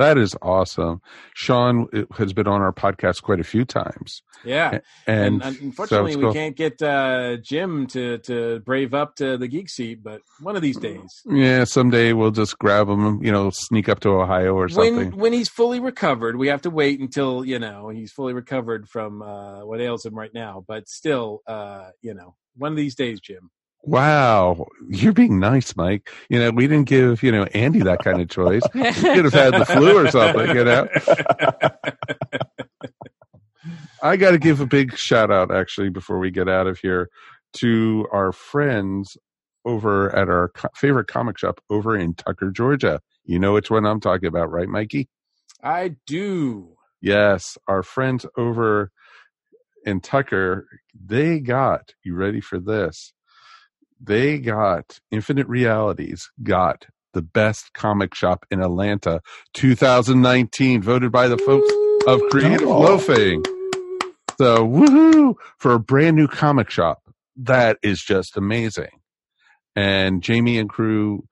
That 0.01 0.17
is 0.17 0.35
awesome. 0.41 1.03
Sean 1.35 1.87
has 2.17 2.33
been 2.33 2.47
on 2.47 2.63
our 2.63 2.73
podcast 2.73 3.21
quite 3.21 3.39
a 3.39 3.45
few 3.45 3.67
times. 3.67 4.23
Yeah, 4.47 4.79
And, 5.07 5.43
and, 5.43 5.57
so 5.57 5.63
unfortunately, 5.63 6.13
it's 6.13 6.17
we 6.17 6.23
cool. 6.23 6.33
can't 6.33 6.57
get 6.57 6.81
uh, 6.81 7.37
Jim 7.37 7.87
to 7.89 8.17
to 8.21 8.61
brave 8.61 8.95
up 8.95 9.17
to 9.17 9.37
the 9.37 9.47
geek 9.47 9.69
seat, 9.69 10.03
but 10.03 10.23
one 10.41 10.57
of 10.57 10.63
these 10.63 10.79
days, 10.79 11.23
Yeah, 11.27 11.65
someday 11.65 12.15
we'll 12.15 12.31
just 12.31 12.59
grab 12.59 12.89
him, 12.89 13.23
you 13.23 13.31
know, 13.31 13.51
sneak 13.51 13.91
up 13.91 14.01
to 14.01 14.09
Ohio 14.09 14.55
or 14.55 14.71
something. 14.71 14.97
when 14.97 15.17
when 15.19 15.33
he's 15.35 15.51
fully 15.51 15.81
recovered, 15.81 16.37
we 16.37 16.49
have 16.49 16.63
to 16.63 16.71
wait 16.71 16.99
until 16.99 17.45
you 17.45 17.59
know 17.59 17.91
he's 17.91 18.11
fully 18.11 18.33
recovered 18.33 18.89
from 18.89 19.21
uh, 19.21 19.67
what 19.67 19.83
ails 19.83 20.07
him 20.07 20.15
right 20.15 20.33
now. 20.33 20.65
But 20.67 20.89
still, 20.89 21.43
uh, 21.47 21.91
you 22.01 22.15
know, 22.15 22.37
one 22.57 22.73
of 22.73 22.77
these 22.77 22.95
days, 22.95 23.21
Jim. 23.21 23.51
Wow, 23.83 24.67
you're 24.89 25.15
being 25.15 25.41
nice, 25.41 25.75
Mike. 25.75 26.11
You 26.29 26.39
know, 26.39 26.51
we 26.51 26.67
didn't 26.67 26.89
give, 26.89 27.23
you 27.23 27.33
know, 27.33 27.45
Andy 27.55 27.81
that 27.81 28.05
kind 28.05 28.21
of 28.21 28.29
choice. 28.29 28.63
He 28.75 28.81
could 28.81 29.25
have 29.25 29.33
had 29.33 29.55
the 29.55 29.65
flu 29.65 29.97
or 29.97 30.11
something, 30.11 30.55
you 30.55 30.65
know. 30.65 30.87
I 34.03 34.17
got 34.17 34.33
to 34.33 34.39
give 34.39 34.61
a 34.61 34.67
big 34.67 34.97
shout 34.97 35.31
out 35.31 35.55
actually 35.55 35.89
before 35.91 36.19
we 36.19 36.31
get 36.31 36.49
out 36.49 36.67
of 36.67 36.79
here 36.79 37.09
to 37.55 38.07
our 38.13 38.33
friends 38.33 39.17
over 39.65 40.15
at 40.15 40.29
our 40.29 40.49
co- 40.49 40.69
favorite 40.75 41.07
comic 41.07 41.39
shop 41.39 41.61
over 41.71 41.97
in 41.97 42.15
Tucker, 42.15 42.51
Georgia. 42.51 43.01
You 43.25 43.39
know 43.39 43.53
which 43.53 43.71
one 43.71 43.87
I'm 43.87 44.01
talking 44.01 44.27
about, 44.27 44.51
right, 44.51 44.69
Mikey? 44.69 45.09
I 45.63 45.97
do. 46.07 46.77
Yes, 47.01 47.57
our 47.67 47.83
friends 47.83 48.27
over 48.37 48.91
in 49.85 50.01
Tucker, 50.01 50.67
they 50.95 51.41
got, 51.41 51.95
you 52.05 52.15
ready 52.15 52.41
for 52.41 52.59
this? 52.59 53.13
They 54.01 54.39
got 54.39 54.99
Infinite 55.11 55.47
Realities, 55.47 56.31
got 56.43 56.87
the 57.13 57.23
best 57.23 57.73
comic 57.75 58.15
shop 58.15 58.47
in 58.51 58.63
Atlanta 58.63 59.21
2019, 59.55 60.83
voted 60.83 61.13
by 61.13 61.29
the 61.29 61.37
folks 61.39 61.71
of 62.07 62.21
Creative 62.31 62.67
Oh. 62.67 62.81
Loafing. 62.81 63.45
So, 64.39 64.67
woohoo! 64.67 65.35
For 65.59 65.73
a 65.75 65.79
brand 65.81 66.17
new 66.17 66.29
comic 66.29 66.71
shop. 66.71 67.03
That 67.37 67.79
is 67.83 68.01
just 68.01 68.37
amazing. 68.37 69.01
And 69.77 70.23
Jamie 70.23 70.59
and 70.59 70.69
crew, 70.69 71.27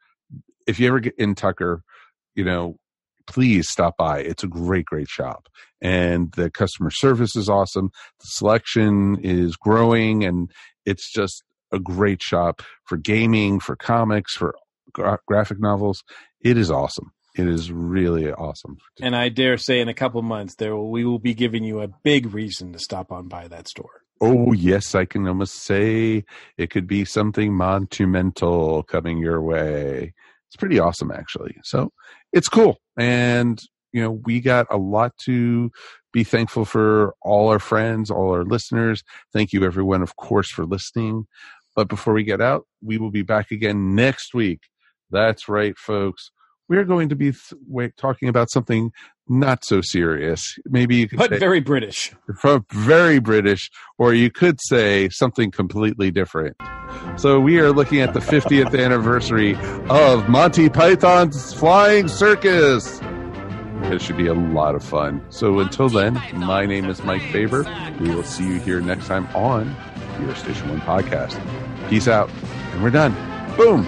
if 0.66 0.78
you 0.78 0.89
ever 0.89 1.01
get 1.01 1.15
in 1.16 1.35
Tucker, 1.35 1.82
you 2.35 2.45
know, 2.45 2.77
please 3.27 3.69
stop 3.69 3.97
by. 3.97 4.20
It's 4.20 4.45
a 4.45 4.49
great, 4.49 4.86
great 4.86 5.09
shop. 5.09 5.49
And 5.81 6.32
the 6.32 6.51
customer 6.51 6.90
service 6.90 7.35
is 7.36 7.49
awesome. 7.49 7.90
The 8.20 8.27
selection 8.27 9.19
is 9.23 9.57
growing 9.57 10.24
and 10.24 10.51
it's 10.85 11.11
just 11.11 11.43
a 11.73 11.78
great 11.78 12.23
shop 12.23 12.62
for 12.85 12.97
gaming, 12.97 13.61
for 13.61 13.77
comics, 13.77 14.35
for 14.35 14.55
gra- 14.93 15.20
graphic 15.27 15.61
novels. 15.61 16.03
It 16.40 16.57
is 16.57 16.70
awesome. 16.70 17.12
It 17.35 17.47
is 17.47 17.70
really 17.70 18.32
awesome. 18.32 18.78
And 19.01 19.15
I 19.15 19.28
dare 19.28 19.59
say, 19.59 19.81
in 19.81 19.89
a 19.89 19.95
couple 19.95 20.20
months, 20.23 20.57
there 20.57 20.74
will, 20.74 20.90
we 20.90 21.05
will 21.05 21.20
be 21.20 21.35
giving 21.35 21.62
you 21.62 21.81
a 21.81 21.89
big 21.89 22.35
reason 22.35 22.73
to 22.73 22.78
stop 22.78 23.12
on 23.12 23.28
by 23.28 23.47
that 23.49 23.69
store. 23.69 24.03
Oh, 24.20 24.53
yes, 24.53 24.97
I 24.97 25.05
can 25.05 25.28
almost 25.28 25.55
say 25.55 26.24
it 26.57 26.70
could 26.70 26.89
be 26.89 27.05
something 27.05 27.55
monumental 27.55 28.82
coming 28.82 29.19
your 29.19 29.40
way. 29.40 30.15
It's 30.49 30.57
pretty 30.57 30.81
awesome, 30.81 31.12
actually. 31.12 31.57
So 31.62 31.93
it's 32.32 32.49
cool. 32.49 32.78
And, 32.97 33.62
you 33.93 34.03
know, 34.03 34.11
we 34.11 34.40
got 34.40 34.66
a 34.70 34.77
lot 34.77 35.16
to 35.27 35.70
be 36.12 36.24
thankful 36.24 36.65
for 36.65 37.15
all 37.23 37.51
our 37.51 37.61
friends, 37.61 38.11
all 38.11 38.32
our 38.32 38.45
listeners. 38.45 39.05
Thank 39.32 39.53
you, 39.53 39.65
everyone, 39.65 40.03
of 40.03 40.16
course, 40.16 40.51
for 40.51 40.66
listening. 40.66 41.28
But 41.79 41.87
before 41.87 42.13
we 42.13 42.25
get 42.25 42.41
out, 42.41 42.67
we 42.83 42.99
will 42.99 43.13
be 43.13 43.23
back 43.23 43.53
again 43.53 43.95
next 43.95 44.35
week. 44.35 44.63
That's 45.13 45.49
right, 45.49 45.79
folks. 45.79 46.33
We're 46.69 46.83
going 46.83 47.09
to 47.11 47.15
be 47.15 47.27
th- 47.27 47.53
wait, 47.69 47.97
talking 47.97 48.29
about 48.29 48.51
something 48.51 48.91
not 49.29 49.65
so 49.65 49.81
serious. 49.81 50.59
Maybe 50.65 50.97
you 50.97 51.09
could 51.09 51.19
But 51.21 51.31
say- 51.31 51.39
very 51.39 51.61
British. 51.61 52.13
very 52.73 53.21
British, 53.21 53.71
or 53.97 54.13
you 54.13 54.29
could 54.29 54.61
say 54.61 55.09
something 55.11 55.53
completely 55.53 56.11
different. 56.11 56.57
So 57.15 57.39
we 57.39 57.61
are 57.61 57.71
looking 57.71 58.01
at 58.01 58.13
the 58.13 58.21
50th 58.21 58.77
anniversary 58.77 59.55
of 59.89 60.29
Monty 60.29 60.69
Python's 60.69 61.55
Flying 61.55 62.09
Circus. 62.09 63.01
It 63.85 64.03
should 64.03 64.17
be 64.17 64.27
a 64.27 64.35
lot 64.35 64.75
of 64.75 64.83
fun. 64.83 65.25
So 65.29 65.61
until 65.61 65.89
then, 65.89 66.21
my 66.35 66.67
name 66.67 66.87
is 66.87 67.05
Mike 67.05 67.23
Faber. 67.31 67.63
We 68.01 68.13
will 68.13 68.25
see 68.25 68.49
you 68.49 68.59
here 68.59 68.81
next 68.81 69.07
time 69.07 69.29
on 69.37 69.77
your 70.20 70.35
Station 70.35 70.69
One 70.69 70.81
podcast. 70.81 71.39
Peace 71.89 72.09
out, 72.09 72.31
and 72.73 72.82
we're 72.82 72.90
done. 72.90 73.12
Boom. 73.57 73.85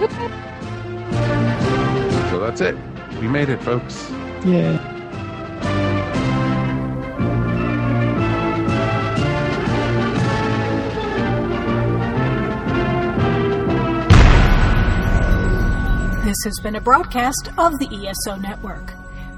So 2.29 2.39
that's 2.39 2.61
it. 2.61 2.75
We 3.19 3.27
made 3.27 3.49
it, 3.49 3.61
folks. 3.63 4.09
Yeah. 4.45 4.87
This 16.23 16.37
has 16.45 16.59
been 16.63 16.75
a 16.75 16.81
broadcast 16.81 17.49
of 17.57 17.77
the 17.77 18.07
ESO 18.07 18.37
Network. 18.37 18.93